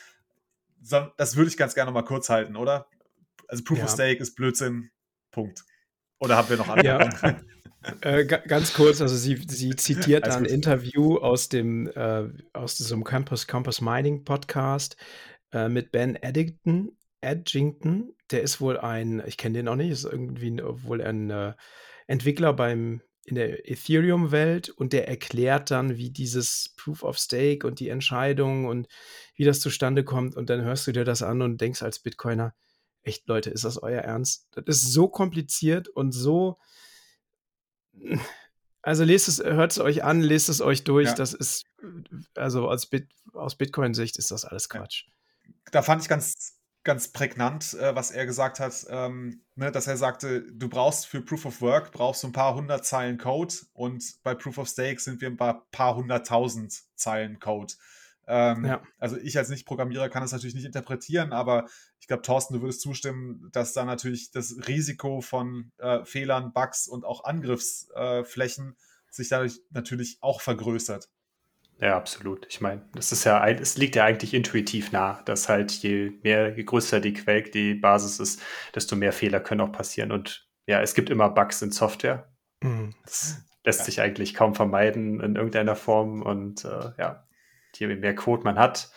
Das 0.81 1.37
würde 1.37 1.51
ich 1.51 1.57
ganz 1.57 1.75
gerne 1.75 1.91
noch 1.91 1.95
mal 1.95 2.07
kurz 2.07 2.29
halten, 2.29 2.57
oder? 2.57 2.87
Also 3.49 3.65
Proof 3.65 3.79
ja. 3.79 3.85
of 3.85 3.91
Stake 3.91 4.21
ist 4.21 4.35
Blödsinn. 4.35 4.91
Punkt. 5.31 5.65
Oder 6.19 6.37
haben 6.37 6.49
wir 6.49 6.57
noch 6.57 6.69
andere? 6.69 6.87
Ja. 6.87 7.41
äh, 8.01 8.25
ganz 8.25 8.73
kurz, 8.73 9.01
also 9.01 9.17
sie, 9.17 9.45
sie 9.49 9.71
zitiert 9.77 10.29
ein 10.29 10.45
Interview 10.45 11.19
aus 11.19 11.49
dem 11.49 11.89
äh, 11.89 12.29
aus 12.53 12.77
diesem 12.77 13.05
Campus 13.05 13.47
Campus 13.47 13.81
Mining 13.81 14.25
Podcast 14.25 14.97
äh, 15.53 15.69
mit 15.69 15.93
Ben 15.93 16.17
Eddington 16.17 16.97
Edgington, 17.21 18.15
der 18.31 18.43
ist 18.43 18.61
wohl 18.61 18.79
ein, 18.79 19.23
ich 19.27 19.37
kenne 19.37 19.59
den 19.59 19.69
auch 19.69 19.77
nicht, 19.77 19.91
ist 19.91 20.05
irgendwie 20.05 20.61
wohl 20.63 21.03
ein 21.03 21.31
äh, 21.31 21.55
Entwickler 22.07 22.53
beim 22.53 23.03
in 23.27 23.35
der 23.35 23.69
Ethereum-Welt 23.69 24.69
und 24.71 24.93
der 24.93 25.09
erklärt 25.09 25.73
dann, 25.73 25.97
wie 25.97 26.11
dieses 26.11 26.75
Proof 26.77 27.03
of 27.03 27.19
Stake 27.19 27.67
und 27.67 27.81
die 27.81 27.89
Entscheidung 27.89 28.67
und 28.67 28.87
wie 29.35 29.45
das 29.45 29.61
zustande 29.61 30.05
kommt. 30.05 30.37
Und 30.37 30.49
dann 30.49 30.63
hörst 30.63 30.87
du 30.87 30.93
dir 30.93 31.05
das 31.05 31.23
an 31.23 31.43
und 31.43 31.61
denkst 31.61 31.83
als 31.83 31.99
Bitcoiner, 31.99 32.55
echt 33.03 33.27
Leute, 33.27 33.51
ist 33.51 33.65
das 33.65 33.83
euer 33.83 34.03
Ernst? 34.03 34.49
Das 34.53 34.77
ist 34.77 34.93
so 34.93 35.09
kompliziert 35.09 35.89
und 35.89 36.13
so. 36.13 36.59
Also 38.83 39.03
lest 39.03 39.27
es, 39.27 39.41
hört 39.41 39.73
es 39.73 39.81
euch 39.81 40.05
an, 40.05 40.21
lest 40.21 40.49
es 40.49 40.61
euch 40.61 40.85
durch. 40.85 41.09
Ja. 41.09 41.15
Das 41.17 41.35
ist, 41.35 41.65
also 42.37 42.71
aus, 42.71 42.87
Bit, 42.87 43.09
aus 43.33 43.57
Bitcoin-Sicht 43.57 44.17
ist 44.17 44.31
das 44.31 44.45
alles 44.45 44.69
Quatsch. 44.69 45.07
Da 45.73 45.83
fand 45.83 46.03
ich 46.03 46.09
ganz 46.09 46.56
ganz 46.87 47.09
prägnant, 47.09 47.75
äh, 47.75 47.95
was 47.95 48.13
er 48.13 48.25
gesagt 48.27 48.61
hat, 48.61 48.87
ähm, 48.89 49.43
ne, 49.57 49.73
dass 49.73 49.89
er 49.89 49.97
sagte, 49.97 50.43
du 50.53 50.69
brauchst 50.69 51.07
für 51.07 51.21
Proof 51.21 51.45
of 51.45 51.61
Work 51.61 51.91
brauchst 51.91 52.23
du 52.23 52.29
ein 52.29 52.33
paar 52.33 52.55
hundert 52.55 52.87
Zeilen 52.87 53.19
Code 53.19 53.55
und 53.73 54.23
bei 54.23 54.35
Proof 54.35 54.57
of 54.59 54.69
Stake 54.69 55.01
sind 55.01 55.21
wir 55.21 55.29
ein 55.29 55.37
paar, 55.37 55.67
paar 55.73 55.97
hunderttausend 55.97 56.73
Zeilen 56.95 57.41
Code. 57.41 57.75
Ähm, 58.29 58.65
ja. 58.65 58.83
Also 58.99 59.17
ich 59.17 59.37
als 59.37 59.49
Nicht-Programmierer 59.49 60.09
kann 60.09 60.23
das 60.23 60.33
natürlich 60.33 60.55
nicht 60.55 60.65
interpretieren, 60.65 61.33
aber 61.33 61.67
ich 62.01 62.07
glaube, 62.07 62.23
Thorsten, 62.23 62.55
du 62.55 62.63
würdest 62.63 62.81
zustimmen, 62.81 63.49
dass 63.51 63.73
da 63.73 63.85
natürlich 63.85 64.31
das 64.31 64.57
Risiko 64.69 65.21
von 65.21 65.73
äh, 65.79 66.05
Fehlern, 66.05 66.53
Bugs 66.53 66.87
und 66.87 67.05
auch 67.05 67.25
Angriffsflächen 67.25 68.77
sich 69.11 69.29
dadurch 69.29 69.61
natürlich 69.71 70.19
auch 70.21 70.41
vergrößert. 70.41 71.09
Ja, 71.79 71.97
absolut. 71.97 72.47
Ich 72.49 72.61
meine, 72.61 72.89
das 72.95 73.13
ist 73.13 73.25
ja, 73.25 73.47
es 73.47 73.77
liegt 73.77 73.97
ja 73.97 74.05
eigentlich 74.05 74.33
intuitiv 74.33 74.93
nah, 74.93 75.21
dass 75.25 75.49
halt 75.49 75.73
je 75.73 76.13
mehr, 76.23 76.57
je 76.57 76.65
größer 76.65 77.01
die 77.01 77.13
Quelle, 77.13 77.43
die 77.43 77.75
Basis 77.75 78.19
ist, 78.19 78.43
desto 78.75 78.97
mehr 78.97 79.13
Fehler 79.13 79.41
können 79.41 79.61
auch 79.61 79.73
passieren. 79.73 80.11
Und 80.11 80.49
ja, 80.67 80.81
es 80.81 80.95
gibt 80.95 81.11
immer 81.11 81.29
Bugs 81.29 81.61
in 81.61 81.73
Software. 81.73 82.33
Mhm. 82.63 82.95
Das 83.05 83.45
lässt 83.65 83.81
ja. 83.81 83.85
sich 83.85 84.01
eigentlich 84.01 84.33
kaum 84.33 84.55
vermeiden 84.55 85.21
in 85.21 85.37
irgendeiner 85.37 85.77
Form. 85.77 86.23
Und 86.23 86.65
äh, 86.65 86.93
ja, 86.99 87.27
je 87.75 87.89
mehr 87.89 88.15
Code 88.15 88.45
man 88.45 88.59
hat, 88.59 88.91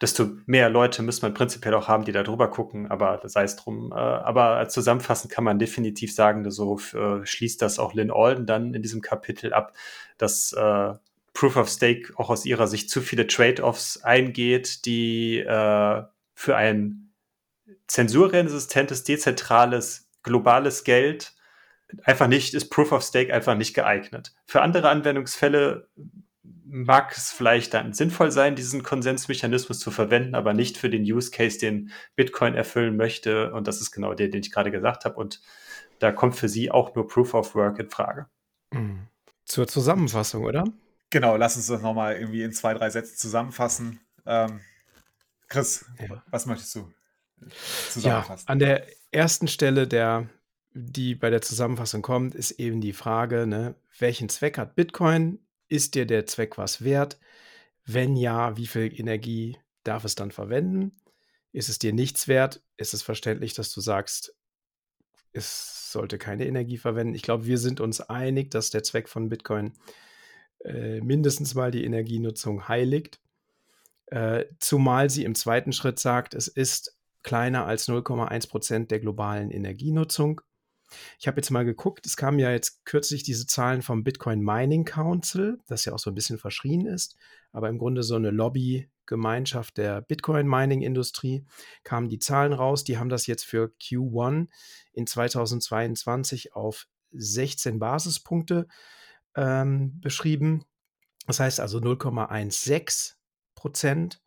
desto 0.00 0.30
mehr 0.46 0.68
Leute 0.68 1.02
müsste 1.02 1.26
man 1.26 1.34
prinzipiell 1.34 1.74
auch 1.74 1.86
haben, 1.86 2.04
die 2.04 2.12
da 2.12 2.24
drüber 2.24 2.50
gucken, 2.50 2.90
aber 2.90 3.20
sei 3.24 3.44
es 3.44 3.54
drum. 3.54 3.92
Äh, 3.92 3.94
aber 3.94 4.68
zusammenfassend 4.68 5.32
kann 5.32 5.44
man 5.44 5.60
definitiv 5.60 6.12
sagen, 6.12 6.50
so 6.50 6.80
äh, 6.94 7.24
schließt 7.24 7.62
das 7.62 7.78
auch 7.78 7.94
Lynn 7.94 8.10
Alden 8.10 8.46
dann 8.46 8.74
in 8.74 8.82
diesem 8.82 9.00
Kapitel 9.00 9.52
ab, 9.52 9.74
dass 10.18 10.52
äh, 10.52 10.94
Proof 11.32 11.56
of 11.56 11.68
Stake 11.68 12.12
auch 12.16 12.30
aus 12.30 12.44
ihrer 12.44 12.66
Sicht 12.66 12.90
zu 12.90 13.00
viele 13.00 13.26
Trade-offs 13.26 14.02
eingeht, 14.02 14.84
die 14.84 15.38
äh, 15.38 16.02
für 16.34 16.56
ein 16.56 17.12
zensurresistentes, 17.86 19.04
dezentrales, 19.04 20.08
globales 20.22 20.84
Geld 20.84 21.34
einfach 22.04 22.28
nicht, 22.28 22.54
ist 22.54 22.70
Proof 22.70 22.92
of 22.92 23.02
Stake 23.02 23.32
einfach 23.34 23.56
nicht 23.56 23.74
geeignet. 23.74 24.32
Für 24.46 24.62
andere 24.62 24.88
Anwendungsfälle 24.88 25.88
mag 26.42 27.12
es 27.16 27.32
vielleicht 27.32 27.74
dann 27.74 27.92
sinnvoll 27.92 28.30
sein, 28.30 28.54
diesen 28.54 28.82
Konsensmechanismus 28.82 29.80
zu 29.80 29.90
verwenden, 29.90 30.36
aber 30.36 30.54
nicht 30.54 30.78
für 30.78 30.88
den 30.88 31.02
Use 31.02 31.30
Case, 31.30 31.58
den 31.58 31.90
Bitcoin 32.14 32.54
erfüllen 32.54 32.96
möchte. 32.96 33.52
Und 33.52 33.66
das 33.66 33.80
ist 33.80 33.90
genau 33.90 34.14
der, 34.14 34.28
den 34.28 34.40
ich 34.40 34.52
gerade 34.52 34.70
gesagt 34.70 35.04
habe. 35.04 35.16
Und 35.16 35.40
da 35.98 36.12
kommt 36.12 36.36
für 36.36 36.48
sie 36.48 36.70
auch 36.70 36.94
nur 36.94 37.08
Proof 37.08 37.34
of 37.34 37.54
Work 37.54 37.80
in 37.80 37.90
Frage. 37.90 38.26
Mhm. 38.72 39.08
Zur 39.44 39.66
Zusammenfassung, 39.66 40.44
oder? 40.44 40.64
Genau, 41.10 41.36
lass 41.36 41.56
uns 41.56 41.66
das 41.66 41.82
nochmal 41.82 42.16
irgendwie 42.16 42.42
in 42.42 42.52
zwei, 42.52 42.72
drei 42.72 42.88
Sätzen 42.88 43.16
zusammenfassen. 43.16 44.00
Ähm, 44.26 44.60
Chris, 45.48 45.84
ja. 46.00 46.22
was 46.30 46.46
möchtest 46.46 46.74
du 46.76 46.92
zusammenfassen? 47.90 48.44
Ja, 48.46 48.52
an 48.52 48.58
der 48.60 48.86
ersten 49.10 49.48
Stelle, 49.48 49.88
der, 49.88 50.28
die 50.72 51.16
bei 51.16 51.30
der 51.30 51.42
Zusammenfassung 51.42 52.02
kommt, 52.02 52.36
ist 52.36 52.52
eben 52.52 52.80
die 52.80 52.92
Frage, 52.92 53.48
ne, 53.48 53.74
welchen 53.98 54.28
Zweck 54.28 54.56
hat 54.56 54.76
Bitcoin? 54.76 55.40
Ist 55.68 55.96
dir 55.96 56.06
der 56.06 56.26
Zweck 56.26 56.58
was 56.58 56.84
wert? 56.84 57.18
Wenn 57.84 58.16
ja, 58.16 58.56
wie 58.56 58.68
viel 58.68 58.92
Energie 58.98 59.58
darf 59.82 60.04
es 60.04 60.14
dann 60.14 60.30
verwenden? 60.30 60.92
Ist 61.52 61.68
es 61.68 61.80
dir 61.80 61.92
nichts 61.92 62.28
wert? 62.28 62.62
Ist 62.76 62.94
es 62.94 63.02
verständlich, 63.02 63.54
dass 63.54 63.72
du 63.72 63.80
sagst, 63.80 64.36
es 65.32 65.90
sollte 65.90 66.18
keine 66.18 66.46
Energie 66.46 66.78
verwenden? 66.78 67.14
Ich 67.14 67.22
glaube, 67.22 67.46
wir 67.46 67.58
sind 67.58 67.80
uns 67.80 68.00
einig, 68.00 68.52
dass 68.52 68.70
der 68.70 68.84
Zweck 68.84 69.08
von 69.08 69.28
Bitcoin 69.28 69.72
ist 69.72 69.80
äh, 70.64 71.00
mindestens 71.00 71.54
mal 71.54 71.70
die 71.70 71.84
Energienutzung 71.84 72.68
heiligt. 72.68 73.20
Äh, 74.06 74.46
zumal 74.58 75.08
sie 75.08 75.24
im 75.24 75.34
zweiten 75.34 75.72
Schritt 75.72 75.98
sagt, 75.98 76.34
es 76.34 76.48
ist 76.48 76.96
kleiner 77.22 77.66
als 77.66 77.88
0,1 77.88 78.48
Prozent 78.48 78.90
der 78.90 79.00
globalen 79.00 79.50
Energienutzung. 79.50 80.40
Ich 81.18 81.28
habe 81.28 81.36
jetzt 81.36 81.50
mal 81.50 81.64
geguckt, 81.64 82.04
es 82.06 82.16
kamen 82.16 82.40
ja 82.40 82.50
jetzt 82.50 82.84
kürzlich 82.84 83.22
diese 83.22 83.46
Zahlen 83.46 83.82
vom 83.82 84.02
Bitcoin 84.02 84.40
Mining 84.40 84.84
Council, 84.84 85.58
das 85.68 85.84
ja 85.84 85.92
auch 85.92 85.98
so 86.00 86.10
ein 86.10 86.14
bisschen 86.14 86.38
verschrien 86.38 86.86
ist, 86.86 87.16
aber 87.52 87.68
im 87.68 87.78
Grunde 87.78 88.02
so 88.02 88.16
eine 88.16 88.30
Lobbygemeinschaft 88.30 89.76
der 89.76 90.00
Bitcoin 90.00 90.48
Mining 90.48 90.82
Industrie, 90.82 91.44
kamen 91.84 92.08
die 92.08 92.18
Zahlen 92.18 92.52
raus. 92.52 92.82
Die 92.82 92.98
haben 92.98 93.08
das 93.08 93.28
jetzt 93.28 93.44
für 93.44 93.72
Q1 93.80 94.48
in 94.92 95.06
2022 95.06 96.54
auf 96.54 96.88
16 97.12 97.78
Basispunkte 97.78 98.66
ähm, 99.36 100.00
beschrieben. 100.00 100.64
Das 101.26 101.40
heißt 101.40 101.60
also 101.60 101.78
0,16 101.78 103.14
Prozent 103.54 104.22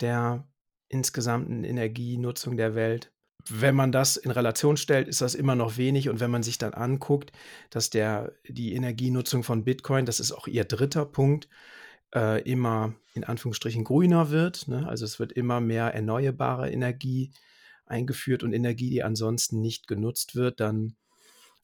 der 0.00 0.48
insgesamten 0.88 1.64
Energienutzung 1.64 2.56
der 2.56 2.74
Welt. 2.74 3.12
Wenn 3.48 3.74
man 3.74 3.90
das 3.92 4.16
in 4.16 4.30
Relation 4.30 4.76
stellt, 4.76 5.08
ist 5.08 5.22
das 5.22 5.34
immer 5.34 5.54
noch 5.54 5.76
wenig. 5.76 6.08
Und 6.08 6.20
wenn 6.20 6.30
man 6.30 6.42
sich 6.42 6.58
dann 6.58 6.74
anguckt, 6.74 7.32
dass 7.70 7.90
der, 7.90 8.32
die 8.46 8.74
Energienutzung 8.74 9.42
von 9.42 9.64
Bitcoin, 9.64 10.04
das 10.04 10.20
ist 10.20 10.32
auch 10.32 10.46
ihr 10.46 10.64
dritter 10.64 11.06
Punkt, 11.06 11.48
äh, 12.14 12.42
immer 12.42 12.94
in 13.14 13.24
Anführungsstrichen 13.24 13.84
grüner 13.84 14.30
wird. 14.30 14.68
Ne? 14.68 14.86
Also 14.88 15.04
es 15.04 15.18
wird 15.18 15.32
immer 15.32 15.60
mehr 15.60 15.94
erneuerbare 15.94 16.70
Energie 16.70 17.32
eingeführt 17.86 18.42
und 18.42 18.52
Energie, 18.52 18.90
die 18.90 19.02
ansonsten 19.02 19.60
nicht 19.60 19.86
genutzt 19.86 20.34
wird, 20.34 20.60
dann 20.60 20.96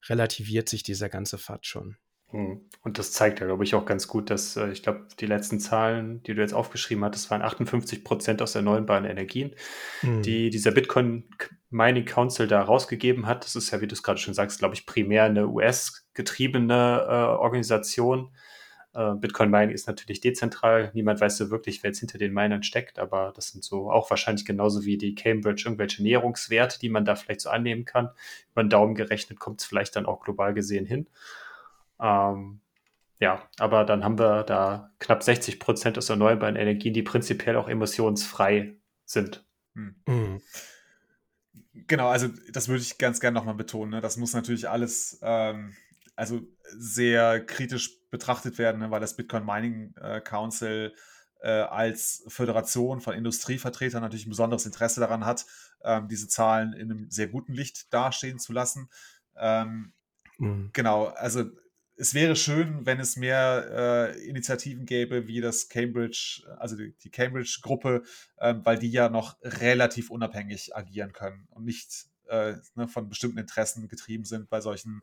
relativiert 0.09 0.69
sich 0.69 0.83
dieser 0.83 1.09
ganze 1.09 1.37
Pfad 1.37 1.65
schon. 1.65 1.97
Hm. 2.31 2.61
Und 2.83 2.99
das 2.99 3.11
zeigt 3.11 3.39
ja, 3.39 3.45
glaube 3.45 3.63
ich, 3.63 3.73
auch 3.73 3.85
ganz 3.85 4.07
gut, 4.07 4.29
dass 4.29 4.57
äh, 4.57 4.69
ich 4.71 4.83
glaube, 4.83 5.07
die 5.19 5.25
letzten 5.25 5.59
Zahlen, 5.59 6.21
die 6.23 6.33
du 6.33 6.41
jetzt 6.41 6.53
aufgeschrieben 6.53 7.03
hattest, 7.03 7.29
waren 7.31 7.41
58 7.41 8.03
Prozent 8.03 8.41
aus 8.41 8.55
erneuerbaren 8.55 9.05
Energien, 9.05 9.53
mhm. 10.01 10.21
die 10.23 10.49
dieser 10.49 10.71
Bitcoin 10.71 11.23
Mining 11.69 12.05
Council 12.05 12.47
da 12.47 12.61
rausgegeben 12.61 13.27
hat. 13.27 13.43
Das 13.43 13.55
ist 13.55 13.71
ja, 13.71 13.81
wie 13.81 13.87
du 13.87 13.93
es 13.93 14.03
gerade 14.03 14.19
schon 14.19 14.33
sagst, 14.33 14.59
glaube 14.59 14.75
ich, 14.75 14.85
primär 14.85 15.23
eine 15.23 15.47
US-getriebene 15.47 17.05
äh, 17.07 17.11
Organisation. 17.39 18.31
Äh, 18.93 19.13
Bitcoin 19.15 19.49
Mining 19.49 19.73
ist 19.73 19.87
natürlich 19.87 20.19
dezentral. 20.19 20.91
Niemand 20.93 21.21
weiß 21.21 21.37
so 21.37 21.49
wirklich, 21.49 21.83
wer 21.83 21.91
jetzt 21.91 21.99
hinter 21.99 22.17
den 22.17 22.33
Minern 22.33 22.63
steckt, 22.63 22.99
aber 22.99 23.31
das 23.35 23.49
sind 23.49 23.63
so 23.63 23.91
auch 23.91 24.09
wahrscheinlich 24.09 24.45
genauso 24.45 24.83
wie 24.83 24.97
die 24.97 25.15
Cambridge 25.15 25.63
irgendwelche 25.65 26.03
Näherungswerte, 26.03 26.79
die 26.79 26.89
man 26.89 27.05
da 27.05 27.15
vielleicht 27.15 27.41
so 27.41 27.49
annehmen 27.49 27.85
kann. 27.85 28.09
Über 28.51 28.63
den 28.63 28.69
Daumen 28.69 28.95
gerechnet 28.95 29.39
kommt 29.39 29.61
es 29.61 29.65
vielleicht 29.65 29.95
dann 29.95 30.05
auch 30.05 30.21
global 30.21 30.53
gesehen 30.53 30.85
hin. 30.85 31.07
Ähm, 31.99 32.61
ja, 33.19 33.49
aber 33.57 33.83
dann 33.83 34.03
haben 34.03 34.19
wir 34.19 34.43
da 34.43 34.91
knapp 34.99 35.23
60 35.23 35.59
Prozent 35.59 35.97
aus 35.97 36.09
erneuerbaren 36.09 36.55
Energien, 36.55 36.93
die 36.93 37.03
prinzipiell 37.03 37.55
auch 37.55 37.67
emissionsfrei 37.67 38.75
sind. 39.05 39.45
Hm. 39.73 39.95
Mhm. 40.07 40.41
Genau, 41.87 42.09
also 42.09 42.27
das 42.51 42.67
würde 42.67 42.81
ich 42.81 42.97
ganz 42.97 43.19
gerne 43.19 43.35
nochmal 43.35 43.55
betonen. 43.55 43.91
Ne? 43.91 44.01
Das 44.01 44.17
muss 44.17 44.33
natürlich 44.33 44.69
alles 44.69 45.19
ähm, 45.21 45.75
also 46.15 46.41
sehr 46.71 47.45
kritisch 47.45 48.09
betrachtet 48.09 48.57
werden, 48.57 48.79
ne? 48.79 48.91
weil 48.91 48.99
das 48.99 49.15
Bitcoin 49.15 49.45
Mining 49.45 49.93
äh, 49.95 50.19
Council 50.21 50.93
äh, 51.41 51.49
als 51.49 52.23
Föderation 52.27 52.99
von 52.99 53.13
Industrievertretern 53.13 54.01
natürlich 54.01 54.25
ein 54.25 54.31
besonderes 54.31 54.65
Interesse 54.65 54.99
daran 54.99 55.25
hat, 55.25 55.45
ähm, 55.83 56.07
diese 56.07 56.27
Zahlen 56.27 56.73
in 56.73 56.91
einem 56.91 57.11
sehr 57.11 57.27
guten 57.27 57.53
Licht 57.53 57.93
dastehen 57.93 58.39
zu 58.39 58.53
lassen. 58.53 58.89
Ähm, 59.35 59.93
mhm. 60.39 60.71
Genau, 60.73 61.05
also 61.05 61.45
es 61.97 62.13
wäre 62.13 62.35
schön, 62.35 62.85
wenn 62.85 62.99
es 62.99 63.17
mehr 63.17 64.13
äh, 64.15 64.27
Initiativen 64.27 64.85
gäbe, 64.85 65.27
wie 65.27 65.41
das 65.41 65.67
Cambridge, 65.67 66.43
also 66.57 66.75
die, 66.75 66.95
die 67.03 67.09
Cambridge-Gruppe, 67.09 68.03
äh, 68.37 68.53
weil 68.63 68.77
die 68.77 68.91
ja 68.91 69.09
noch 69.09 69.37
relativ 69.41 70.11
unabhängig 70.11 70.75
agieren 70.75 71.11
können 71.11 71.47
und 71.49 71.65
nicht 71.65 72.05
äh, 72.27 72.53
ne, 72.75 72.87
von 72.87 73.09
bestimmten 73.09 73.39
Interessen 73.39 73.87
getrieben 73.87 74.25
sind 74.25 74.49
bei 74.49 74.61
solchen 74.61 75.01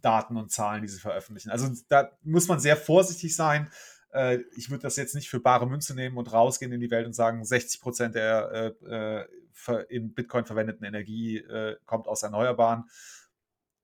Daten 0.00 0.36
und 0.36 0.50
Zahlen, 0.50 0.82
die 0.82 0.88
sie 0.88 0.98
veröffentlichen. 0.98 1.50
Also 1.50 1.70
da 1.88 2.10
muss 2.22 2.48
man 2.48 2.58
sehr 2.58 2.76
vorsichtig 2.76 3.36
sein. 3.36 3.70
Äh, 4.10 4.38
ich 4.56 4.70
würde 4.70 4.82
das 4.82 4.96
jetzt 4.96 5.14
nicht 5.14 5.28
für 5.28 5.40
bare 5.40 5.66
Münze 5.66 5.94
nehmen 5.94 6.16
und 6.16 6.32
rausgehen 6.32 6.72
in 6.72 6.80
die 6.80 6.90
Welt 6.90 7.06
und 7.06 7.14
sagen, 7.14 7.44
60 7.44 7.80
Prozent 7.82 8.14
der 8.14 8.74
äh, 8.82 9.26
äh, 9.68 9.84
in 9.88 10.14
Bitcoin 10.14 10.46
verwendeten 10.46 10.84
Energie 10.84 11.44
kommt 11.86 12.08
aus 12.08 12.24
Erneuerbaren. 12.24 12.84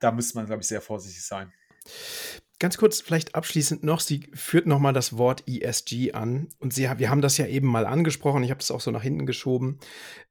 Da 0.00 0.10
müsste 0.10 0.36
man, 0.36 0.46
glaube 0.46 0.62
ich, 0.62 0.68
sehr 0.68 0.80
vorsichtig 0.80 1.24
sein. 1.24 1.52
Ganz 2.60 2.76
kurz 2.76 3.00
vielleicht 3.00 3.34
abschließend 3.34 3.82
noch, 3.82 3.98
sie 4.00 4.28
führt 4.34 4.66
nochmal 4.66 4.92
das 4.92 5.16
Wort 5.16 5.42
ESG 5.48 6.12
an 6.12 6.48
und 6.58 6.72
sie, 6.72 6.88
wir 6.96 7.10
haben 7.10 7.22
das 7.22 7.38
ja 7.38 7.46
eben 7.46 7.66
mal 7.66 7.86
angesprochen, 7.86 8.44
ich 8.44 8.50
habe 8.50 8.58
das 8.58 8.70
auch 8.70 8.82
so 8.82 8.92
nach 8.92 9.02
hinten 9.02 9.26
geschoben. 9.26 9.80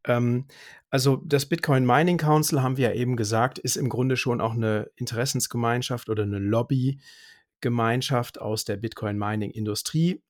Ähm, 0.05 0.45
also 0.91 1.17
das 1.25 1.47
Bitcoin 1.47 1.85
Mining 1.85 2.17
Council, 2.17 2.61
haben 2.61 2.77
wir 2.77 2.89
ja 2.89 2.95
eben 2.95 3.15
gesagt, 3.15 3.59
ist 3.59 3.75
im 3.75 3.89
Grunde 3.89 4.15
schon 4.15 4.41
auch 4.41 4.53
eine 4.53 4.89
Interessensgemeinschaft 4.95 6.09
oder 6.09 6.23
eine 6.23 6.39
Lobbygemeinschaft 6.39 8.39
aus 8.39 8.63
der 8.63 8.77
Bitcoin 8.77 9.17
Mining 9.17 9.51
Industrie. 9.51 10.21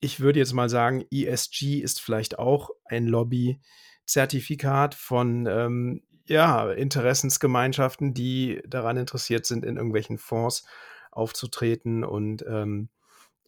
Ich 0.00 0.20
würde 0.20 0.40
jetzt 0.40 0.54
mal 0.54 0.68
sagen, 0.68 1.04
ESG 1.10 1.80
ist 1.80 2.00
vielleicht 2.00 2.38
auch 2.38 2.70
ein 2.86 3.06
Lobby-Zertifikat 3.06 4.94
von 4.94 5.46
ähm, 5.46 6.02
ja, 6.26 6.70
Interessensgemeinschaften, 6.70 8.14
die 8.14 8.62
daran 8.66 8.96
interessiert 8.96 9.46
sind, 9.46 9.64
in 9.64 9.76
irgendwelchen 9.76 10.18
Fonds 10.18 10.64
aufzutreten 11.10 12.04
und 12.04 12.44
ähm, 12.48 12.88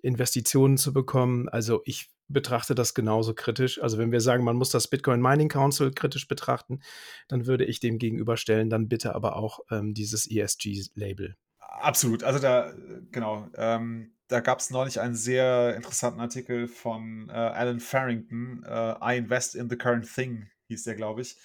Investitionen 0.03 0.77
zu 0.77 0.93
bekommen. 0.93 1.49
Also 1.49 1.83
ich 1.85 2.11
betrachte 2.29 2.75
das 2.75 2.95
genauso 2.95 3.35
kritisch. 3.35 3.83
Also 3.83 3.99
wenn 3.99 4.13
wir 4.13 4.21
sagen, 4.21 4.45
man 4.45 4.57
muss 4.57 4.71
das 4.71 4.89
Bitcoin 4.89 5.21
Mining 5.21 5.49
Council 5.49 5.93
kritisch 5.93 6.29
betrachten, 6.29 6.81
dann 7.29 7.47
würde 7.47 7.65
ich 7.65 7.81
dem 7.81 7.99
gegenüberstellen, 7.99 8.71
dann 8.71 8.89
bitte 8.89 9.15
aber 9.15 9.37
auch 9.37 9.61
ähm, 9.71 9.95
dieses 9.95 10.31
ESG-Label. 10.31 11.37
Absolut. 11.59 12.23
Also 12.23 12.39
da, 12.39 12.73
genau, 13.11 13.49
ähm, 13.57 14.15
da 14.29 14.41
gab 14.41 14.61
es 14.61 14.71
neulich 14.71 15.01
einen 15.01 15.15
sehr 15.15 15.75
interessanten 15.77 16.21
Artikel 16.21 16.67
von 16.67 17.29
äh, 17.29 17.33
Alan 17.33 17.81
Farrington, 17.81 18.65
äh, 18.65 18.95
I 19.03 19.19
Invest 19.19 19.55
in 19.55 19.69
the 19.69 19.77
Current 19.77 20.07
Thing, 20.13 20.49
hieß 20.69 20.85
der, 20.85 20.95
glaube 20.95 21.21
ich, 21.23 21.37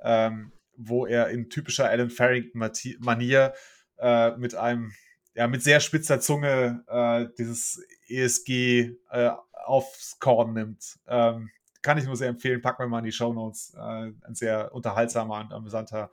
ähm, 0.00 0.52
wo 0.76 1.06
er 1.06 1.28
in 1.28 1.50
typischer 1.50 1.88
Alan 1.88 2.10
Farrington-Manier 2.10 3.54
äh, 3.98 4.36
mit 4.36 4.54
einem 4.54 4.92
ja, 5.34 5.48
mit 5.48 5.62
sehr 5.62 5.80
spitzer 5.80 6.20
Zunge 6.20 6.84
äh, 6.86 7.26
dieses 7.38 7.84
ESG 8.08 8.92
äh, 9.10 9.30
aufs 9.64 10.18
Korn 10.20 10.52
nimmt. 10.52 10.98
Ähm, 11.06 11.50
kann 11.82 11.98
ich 11.98 12.04
nur 12.04 12.16
sehr 12.16 12.28
empfehlen. 12.28 12.62
Packen 12.62 12.84
wir 12.84 12.88
mal 12.88 13.00
in 13.00 13.04
die 13.04 13.12
Show 13.12 13.32
Notes. 13.32 13.74
Äh, 13.74 13.80
ein 13.80 14.34
sehr 14.34 14.72
unterhaltsamer 14.74 15.40
und 15.40 15.52
amüsanter 15.52 16.10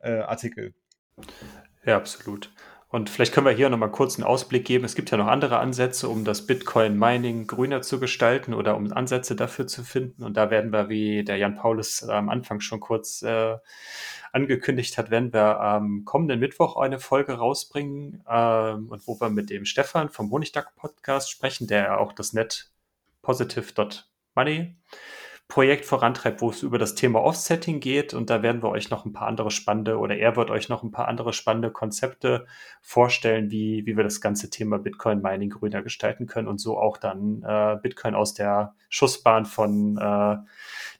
äh, 0.00 0.18
Artikel. 0.18 0.74
Ja, 1.84 1.96
absolut. 1.96 2.52
Und 2.88 3.10
vielleicht 3.10 3.34
können 3.34 3.46
wir 3.46 3.52
hier 3.52 3.68
nochmal 3.68 3.90
kurz 3.90 4.16
einen 4.16 4.24
Ausblick 4.24 4.64
geben. 4.64 4.84
Es 4.84 4.94
gibt 4.94 5.10
ja 5.10 5.18
noch 5.18 5.26
andere 5.26 5.58
Ansätze, 5.58 6.08
um 6.08 6.24
das 6.24 6.46
Bitcoin-Mining 6.46 7.48
grüner 7.48 7.82
zu 7.82 7.98
gestalten 7.98 8.54
oder 8.54 8.76
um 8.76 8.92
Ansätze 8.92 9.34
dafür 9.34 9.66
zu 9.66 9.82
finden. 9.82 10.22
Und 10.22 10.36
da 10.36 10.50
werden 10.50 10.72
wir, 10.72 10.88
wie 10.88 11.24
der 11.24 11.36
Jan 11.36 11.56
Paulus 11.56 12.04
am 12.04 12.28
Anfang 12.28 12.60
schon 12.60 12.78
kurz 12.78 13.22
äh, 13.22 13.56
angekündigt 14.32 14.98
hat, 14.98 15.10
werden 15.10 15.32
wir 15.32 15.60
am 15.60 16.04
kommenden 16.04 16.38
Mittwoch 16.38 16.76
eine 16.76 17.00
Folge 17.00 17.32
rausbringen 17.32 18.22
ähm, 18.30 18.88
und 18.88 19.06
wo 19.08 19.20
wir 19.20 19.30
mit 19.30 19.50
dem 19.50 19.64
Stefan 19.64 20.08
vom 20.08 20.30
Honigdack-Podcast 20.30 21.30
sprechen, 21.30 21.66
der 21.66 21.98
auch 22.00 22.12
das 22.12 22.34
Net 22.34 22.70
Positive.money 23.22 24.76
Projekt 25.48 25.84
vorantreibt, 25.84 26.40
wo 26.40 26.50
es 26.50 26.62
über 26.62 26.76
das 26.76 26.96
Thema 26.96 27.22
Offsetting 27.22 27.78
geht. 27.78 28.14
Und 28.14 28.30
da 28.30 28.42
werden 28.42 28.62
wir 28.62 28.70
euch 28.70 28.90
noch 28.90 29.04
ein 29.04 29.12
paar 29.12 29.28
andere 29.28 29.50
spannende 29.50 29.98
oder 29.98 30.16
er 30.16 30.36
wird 30.36 30.50
euch 30.50 30.68
noch 30.68 30.82
ein 30.82 30.90
paar 30.90 31.06
andere 31.06 31.32
spannende 31.32 31.70
Konzepte 31.70 32.46
vorstellen, 32.82 33.50
wie, 33.50 33.86
wie 33.86 33.96
wir 33.96 34.04
das 34.04 34.20
ganze 34.20 34.50
Thema 34.50 34.78
Bitcoin 34.78 35.22
Mining 35.22 35.50
grüner 35.50 35.82
gestalten 35.82 36.26
können 36.26 36.48
und 36.48 36.58
so 36.58 36.78
auch 36.78 36.96
dann 36.98 37.42
äh, 37.42 37.76
Bitcoin 37.80 38.16
aus 38.16 38.34
der 38.34 38.74
Schussbahn 38.88 39.46
von 39.46 39.96
äh, 39.98 40.36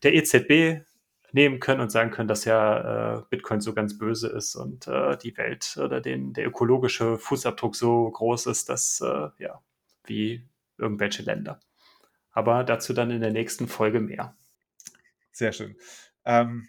der 0.02 0.14
EZB 0.14 0.84
nehmen 1.32 1.60
können 1.60 1.80
und 1.80 1.90
sagen 1.90 2.12
können, 2.12 2.28
dass 2.28 2.44
ja 2.44 3.18
äh, 3.18 3.22
Bitcoin 3.28 3.60
so 3.60 3.74
ganz 3.74 3.98
böse 3.98 4.28
ist 4.28 4.54
und 4.54 4.86
äh, 4.86 5.16
die 5.18 5.36
Welt 5.36 5.76
oder 5.82 6.00
den, 6.00 6.32
der 6.32 6.46
ökologische 6.46 7.18
Fußabdruck 7.18 7.74
so 7.74 8.10
groß 8.10 8.46
ist, 8.46 8.68
dass 8.68 9.00
äh, 9.00 9.28
ja, 9.38 9.60
wie 10.04 10.48
irgendwelche 10.78 11.22
Länder. 11.22 11.60
Aber 12.36 12.64
dazu 12.64 12.92
dann 12.92 13.10
in 13.10 13.22
der 13.22 13.32
nächsten 13.32 13.66
Folge 13.66 13.98
mehr. 13.98 14.36
Sehr 15.32 15.52
schön. 15.52 15.74
Ähm, 16.26 16.68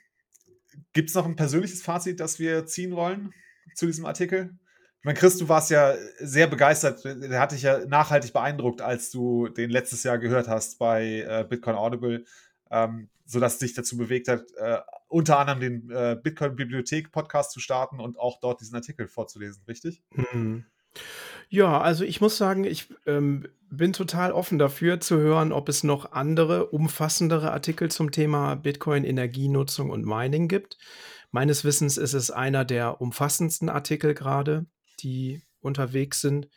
Gibt 0.93 1.09
es 1.09 1.15
noch 1.15 1.25
ein 1.25 1.35
persönliches 1.35 1.81
Fazit, 1.81 2.21
das 2.21 2.39
wir 2.39 2.65
ziehen 2.65 2.95
wollen 2.95 3.33
zu 3.75 3.85
diesem 3.85 4.05
Artikel? 4.05 4.57
Ich 4.99 5.03
meine, 5.03 5.19
Chris, 5.19 5.37
du 5.37 5.49
warst 5.49 5.69
ja 5.69 5.93
sehr 6.19 6.47
begeistert. 6.47 7.03
Der 7.03 7.41
hat 7.41 7.51
dich 7.51 7.63
ja 7.63 7.85
nachhaltig 7.85 8.31
beeindruckt, 8.31 8.81
als 8.81 9.11
du 9.11 9.49
den 9.49 9.69
letztes 9.69 10.03
Jahr 10.03 10.17
gehört 10.19 10.47
hast 10.47 10.79
bei 10.79 11.25
äh, 11.27 11.45
Bitcoin 11.47 11.75
Audible, 11.75 12.23
ähm, 12.71 13.09
sodass 13.25 13.59
dich 13.59 13.73
dazu 13.73 13.97
bewegt 13.97 14.29
hat, 14.29 14.45
äh, 14.55 14.77
unter 15.09 15.37
anderem 15.37 15.59
den 15.59 15.89
äh, 15.89 16.15
Bitcoin 16.15 16.55
Bibliothek 16.55 17.11
Podcast 17.11 17.51
zu 17.51 17.59
starten 17.59 17.99
und 17.99 18.17
auch 18.17 18.39
dort 18.39 18.61
diesen 18.61 18.75
Artikel 18.75 19.09
vorzulesen, 19.09 19.65
richtig? 19.67 20.01
Mhm. 20.15 20.65
Ja, 21.49 21.79
also 21.79 22.03
ich 22.03 22.19
muss 22.19 22.37
sagen, 22.37 22.65
ich 22.65 22.87
ähm, 23.05 23.47
bin 23.69 23.93
total 23.93 24.31
offen 24.31 24.59
dafür 24.59 24.99
zu 24.99 25.17
hören, 25.17 25.51
ob 25.51 25.69
es 25.69 25.83
noch 25.83 26.11
andere, 26.11 26.67
umfassendere 26.67 27.51
Artikel 27.51 27.89
zum 27.89 28.11
Thema 28.11 28.55
Bitcoin, 28.55 29.03
Energienutzung 29.03 29.89
und 29.89 30.05
Mining 30.05 30.47
gibt. 30.47 30.77
Meines 31.31 31.63
Wissens 31.63 31.97
ist 31.97 32.13
es 32.13 32.31
einer 32.31 32.65
der 32.65 33.01
umfassendsten 33.01 33.69
Artikel 33.69 34.13
gerade, 34.13 34.65
die 34.99 35.41
unterwegs 35.61 36.21
sind. 36.21 36.49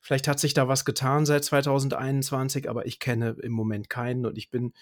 Vielleicht 0.00 0.26
hat 0.26 0.40
sich 0.40 0.54
da 0.54 0.66
was 0.66 0.84
getan 0.84 1.26
seit 1.26 1.44
2021, 1.44 2.68
aber 2.68 2.86
ich 2.86 2.98
kenne 2.98 3.36
im 3.42 3.52
Moment 3.52 3.88
keinen 3.88 4.26
und 4.26 4.36
ich 4.38 4.50
bin 4.50 4.72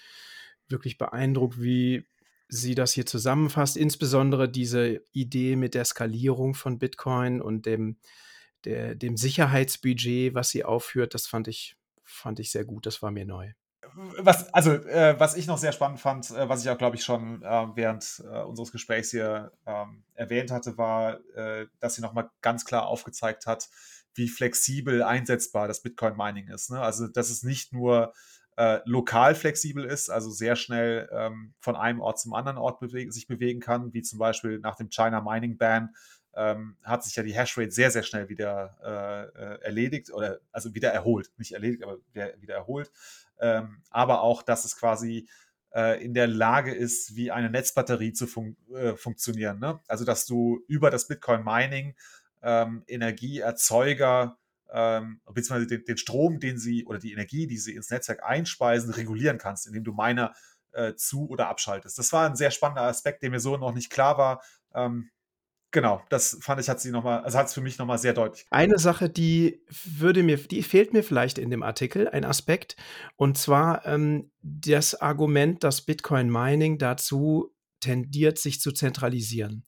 wirklich 0.68 0.96
beeindruckt, 0.96 1.60
wie 1.60 2.06
sie 2.48 2.74
das 2.74 2.92
hier 2.92 3.06
zusammenfasst, 3.06 3.76
insbesondere 3.76 4.48
diese 4.48 5.02
Idee 5.12 5.56
mit 5.56 5.74
der 5.74 5.84
Skalierung 5.84 6.54
von 6.54 6.78
Bitcoin 6.78 7.40
und 7.40 7.66
dem 7.66 7.96
der, 8.64 8.94
dem 8.94 9.16
Sicherheitsbudget, 9.16 10.34
was 10.34 10.50
sie 10.50 10.64
aufführt, 10.64 11.14
das 11.14 11.26
fand 11.26 11.48
ich, 11.48 11.76
fand 12.04 12.40
ich 12.40 12.50
sehr 12.50 12.64
gut. 12.64 12.86
Das 12.86 13.02
war 13.02 13.10
mir 13.10 13.24
neu. 13.24 13.52
Was, 14.18 14.52
also, 14.54 14.72
äh, 14.72 15.18
was 15.18 15.36
ich 15.36 15.46
noch 15.46 15.58
sehr 15.58 15.72
spannend 15.72 16.00
fand, 16.00 16.30
äh, 16.30 16.48
was 16.48 16.62
ich 16.62 16.70
auch, 16.70 16.78
glaube 16.78 16.96
ich, 16.96 17.02
schon 17.02 17.42
äh, 17.42 17.66
während 17.74 18.22
äh, 18.24 18.42
unseres 18.42 18.70
Gesprächs 18.72 19.10
hier 19.10 19.52
ähm, 19.66 20.04
erwähnt 20.14 20.50
hatte, 20.50 20.78
war, 20.78 21.18
äh, 21.34 21.66
dass 21.80 21.94
sie 21.94 22.02
nochmal 22.02 22.30
ganz 22.40 22.64
klar 22.64 22.86
aufgezeigt 22.86 23.46
hat, 23.46 23.68
wie 24.14 24.28
flexibel 24.28 25.02
einsetzbar 25.02 25.66
das 25.66 25.82
Bitcoin-Mining 25.82 26.48
ist. 26.48 26.70
Ne? 26.70 26.80
Also, 26.80 27.08
dass 27.08 27.30
es 27.30 27.42
nicht 27.42 27.72
nur 27.72 28.12
äh, 28.56 28.80
lokal 28.84 29.34
flexibel 29.34 29.84
ist, 29.84 30.10
also 30.10 30.30
sehr 30.30 30.54
schnell 30.56 31.08
ähm, 31.12 31.54
von 31.60 31.76
einem 31.76 32.00
Ort 32.00 32.20
zum 32.20 32.34
anderen 32.34 32.58
Ort 32.58 32.78
beweg 32.80 33.12
sich 33.12 33.26
bewegen 33.26 33.60
kann, 33.60 33.94
wie 33.94 34.02
zum 34.02 34.18
Beispiel 34.18 34.58
nach 34.58 34.76
dem 34.76 34.90
China 34.90 35.20
Mining 35.20 35.56
Ban 35.56 35.94
ähm, 36.34 36.76
hat 36.82 37.04
sich 37.04 37.16
ja 37.16 37.22
die 37.22 37.34
Hashrate 37.34 37.70
sehr, 37.70 37.90
sehr 37.90 38.02
schnell 38.02 38.28
wieder 38.28 38.76
äh, 38.82 39.38
äh, 39.38 39.62
erledigt 39.62 40.12
oder 40.12 40.40
also 40.52 40.74
wieder 40.74 40.90
erholt. 40.90 41.30
Nicht 41.38 41.52
erledigt, 41.52 41.82
aber 41.82 41.98
wieder 42.14 42.54
erholt. 42.54 42.90
Ähm, 43.40 43.82
aber 43.90 44.22
auch, 44.22 44.42
dass 44.42 44.64
es 44.64 44.76
quasi 44.76 45.28
äh, 45.74 46.02
in 46.04 46.14
der 46.14 46.26
Lage 46.26 46.74
ist, 46.74 47.16
wie 47.16 47.30
eine 47.30 47.50
Netzbatterie 47.50 48.12
zu 48.12 48.26
fun 48.26 48.56
äh, 48.74 48.94
funktionieren. 48.94 49.58
Ne? 49.58 49.80
Also, 49.88 50.04
dass 50.04 50.26
du 50.26 50.62
über 50.68 50.90
das 50.90 51.08
Bitcoin-Mining 51.08 51.96
ähm, 52.42 52.84
Energieerzeuger 52.86 54.36
ähm, 54.72 55.20
beziehungsweise 55.26 55.66
den, 55.66 55.84
den, 55.84 55.96
Strom, 55.96 56.38
den 56.38 56.58
sie 56.58 56.84
oder 56.86 56.98
die 56.98 57.12
Energie, 57.12 57.46
die 57.46 57.58
sie 57.58 57.74
ins 57.74 57.90
Netzwerk 57.90 58.22
einspeisen, 58.22 58.92
regulieren 58.92 59.38
kannst, 59.38 59.66
indem 59.66 59.84
du 59.84 59.92
Miner 59.92 60.32
äh, 60.72 60.94
zu- 60.94 61.28
oder 61.28 61.48
abschaltest. 61.48 61.98
Das 61.98 62.12
war 62.12 62.28
ein 62.28 62.36
sehr 62.36 62.50
spannender 62.50 62.82
Aspekt, 62.82 63.22
der 63.22 63.30
mir 63.30 63.40
so 63.40 63.56
noch 63.56 63.74
nicht 63.74 63.90
klar 63.90 64.16
war. 64.18 64.42
Ähm, 64.74 65.10
genau, 65.70 66.02
das 66.08 66.38
fand 66.40 66.60
ich, 66.60 66.68
hat 66.68 66.80
sie 66.80 66.90
nochmal, 66.90 67.20
also 67.20 67.38
hat 67.38 67.46
es 67.46 67.54
für 67.54 67.60
mich 67.60 67.78
nochmal 67.78 67.98
sehr 67.98 68.12
deutlich. 68.12 68.46
Eine 68.50 68.78
Sache, 68.78 69.08
die 69.08 69.62
würde 69.84 70.22
mir, 70.22 70.36
die 70.36 70.62
fehlt 70.62 70.92
mir 70.92 71.02
vielleicht 71.02 71.38
in 71.38 71.50
dem 71.50 71.62
Artikel, 71.62 72.08
ein 72.08 72.24
Aspekt, 72.24 72.76
und 73.16 73.38
zwar 73.38 73.86
ähm, 73.86 74.30
das 74.42 75.00
Argument, 75.00 75.62
dass 75.64 75.82
Bitcoin 75.82 76.30
Mining 76.30 76.78
dazu 76.78 77.54
tendiert, 77.80 78.38
sich 78.38 78.60
zu 78.60 78.72
zentralisieren. 78.72 79.64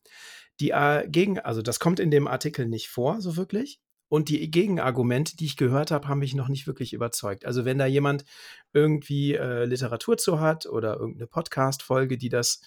Die 0.61 0.71
äh, 0.71 1.09
gegen, 1.09 1.39
also 1.39 1.63
das 1.63 1.81
kommt 1.81 1.99
in 1.99 2.11
dem 2.11 2.27
Artikel 2.27 2.69
nicht 2.69 2.89
vor, 2.89 3.21
so 3.21 3.37
wirklich. 3.37 3.81
Und 4.09 4.29
die 4.29 4.51
Gegenargumente, 4.51 5.37
die 5.39 5.47
ich 5.47 5.57
gehört 5.57 5.91
habe, 5.91 6.07
haben 6.07 6.19
mich 6.19 6.35
noch 6.35 6.49
nicht 6.49 6.67
wirklich 6.67 6.93
überzeugt. 6.93 7.47
Also 7.47 7.65
wenn 7.65 7.79
da 7.79 7.87
jemand 7.87 8.27
irgendwie 8.75 9.35
äh, 9.35 9.65
Literatur 9.65 10.19
zu 10.19 10.39
hat 10.39 10.67
oder 10.67 10.99
irgendeine 10.99 11.27
Podcast-Folge, 11.27 12.19
die 12.19 12.29
das 12.29 12.61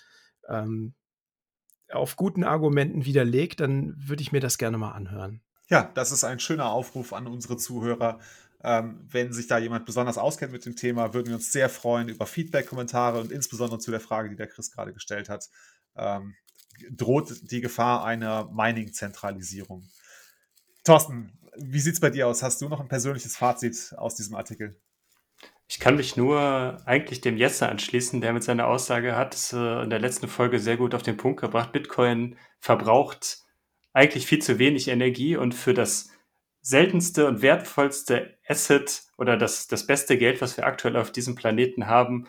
ähm, 0.49 0.95
auf 1.91 2.16
guten 2.16 2.44
Argumenten 2.44 3.06
widerlegt, 3.06 3.60
dann 3.60 3.94
würde 3.98 4.22
ich 4.22 4.32
mir 4.32 4.41
das 4.41 4.57
gerne 4.57 4.78
mal 4.78 4.91
anhören. 4.91 5.41
Ja, 5.70 5.91
das 5.95 6.12
ist 6.12 6.24
ein 6.24 6.40
schöner 6.40 6.72
Aufruf 6.72 7.14
an 7.14 7.28
unsere 7.28 7.57
Zuhörer. 7.57 8.20
Ähm, 8.64 9.06
wenn 9.10 9.32
sich 9.32 9.48
da 9.48 9.57
jemand 9.57 9.86
besonders 9.86 10.18
auskennt 10.18 10.52
mit 10.52 10.66
dem 10.66 10.76
Thema, 10.76 11.14
würden 11.14 11.28
wir 11.28 11.36
uns 11.36 11.52
sehr 11.52 11.70
freuen 11.70 12.10
über 12.10 12.26
Feedback, 12.26 12.68
Kommentare 12.68 13.20
und 13.20 13.32
insbesondere 13.32 13.80
zu 13.80 13.91
der 13.91 13.99
Frage, 13.99 14.30
die 14.30 14.36
der 14.36 14.48
Chris 14.48 14.72
gerade 14.72 14.94
gestellt 14.94 15.30
hat. 15.30 15.49
Ähm, 15.95 16.36
droht 16.90 17.52
die 17.52 17.62
Gefahr 17.62 18.03
einer 18.03 18.49
Mining-Zentralisierung? 18.52 19.88
Thorsten, 20.84 21.38
wie 21.57 21.80
sieht 21.80 21.94
es 21.94 21.99
bei 21.99 22.10
dir 22.10 22.28
aus? 22.28 22.44
Hast 22.44 22.62
du 22.62 22.70
noch 22.70 22.80
ein 22.80 22.88
persönliches 22.88 23.36
Fazit 23.36 23.94
aus 23.98 24.16
diesem 24.16 24.36
Artikel? 24.36 24.80
Ich 25.68 25.80
kann 25.80 25.96
mich 25.96 26.16
nur 26.16 26.78
eigentlich 26.86 27.22
dem 27.22 27.38
Jesse 27.38 27.68
anschließen, 27.68 28.22
der 28.22 28.34
mit 28.34 28.44
seiner 28.44 28.68
Aussage 28.68 29.16
hat 29.16 29.34
es 29.34 29.52
in 29.52 29.90
der 29.90 30.00
letzten 30.00 30.28
Folge 30.28 30.60
sehr 30.60 30.78
gut 30.78 30.94
auf 30.94 31.02
den 31.02 31.18
Punkt 31.18 31.42
gebracht. 31.42 31.72
Bitcoin 31.72 32.38
verbraucht 32.60 33.40
eigentlich 33.94 34.28
viel 34.28 34.40
zu 34.40 34.60
wenig 34.60 34.90
Energie 34.90 35.38
und 35.38 35.56
für 35.56 35.74
das 35.74 36.12
seltenste 36.62 37.28
und 37.28 37.42
wertvollste 37.42 38.38
Asset 38.48 39.04
oder 39.18 39.38
das, 39.38 39.68
das 39.68 39.88
beste 39.88 40.18
Geld, 40.18 40.42
was 40.42 40.58
wir 40.58 40.66
aktuell 40.66 40.98
auf 40.98 41.12
diesem 41.12 41.36
Planeten 41.36 41.88
haben, 41.88 42.28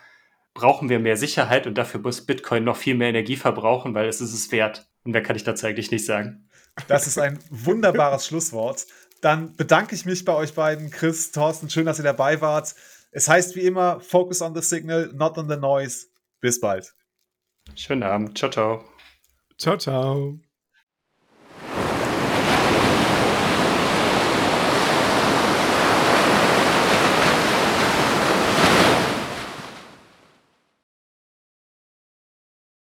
brauchen 0.54 0.88
wir 0.88 0.98
mehr 0.98 1.16
Sicherheit 1.16 1.66
und 1.66 1.76
dafür 1.76 2.00
muss 2.00 2.24
Bitcoin 2.24 2.64
noch 2.64 2.76
viel 2.76 2.94
mehr 2.94 3.08
Energie 3.08 3.36
verbrauchen, 3.36 3.94
weil 3.94 4.08
es 4.08 4.20
ist 4.20 4.32
es 4.32 4.50
wert. 4.52 4.88
Und 5.04 5.12
mehr 5.12 5.22
kann 5.22 5.36
ich 5.36 5.44
dazu 5.44 5.66
eigentlich 5.66 5.90
nicht 5.90 6.04
sagen. 6.04 6.48
Das 6.88 7.06
ist 7.06 7.18
ein 7.18 7.38
wunderbares 7.50 8.26
Schlusswort. 8.26 8.86
Dann 9.20 9.56
bedanke 9.56 9.94
ich 9.94 10.04
mich 10.04 10.24
bei 10.24 10.34
euch 10.34 10.54
beiden, 10.54 10.90
Chris, 10.90 11.32
Thorsten, 11.32 11.70
schön, 11.70 11.86
dass 11.86 11.98
ihr 11.98 12.04
dabei 12.04 12.40
wart. 12.40 12.74
Es 13.10 13.28
heißt 13.28 13.56
wie 13.56 13.60
immer, 13.60 14.00
focus 14.00 14.42
on 14.42 14.54
the 14.54 14.62
signal, 14.62 15.10
not 15.14 15.38
on 15.38 15.48
the 15.48 15.56
noise. 15.56 16.06
Bis 16.40 16.60
bald. 16.60 16.94
Schönen 17.74 18.02
Abend. 18.02 18.36
Ciao, 18.38 18.50
ciao. 18.50 18.84
Ciao, 19.58 19.76
ciao. 19.76 20.38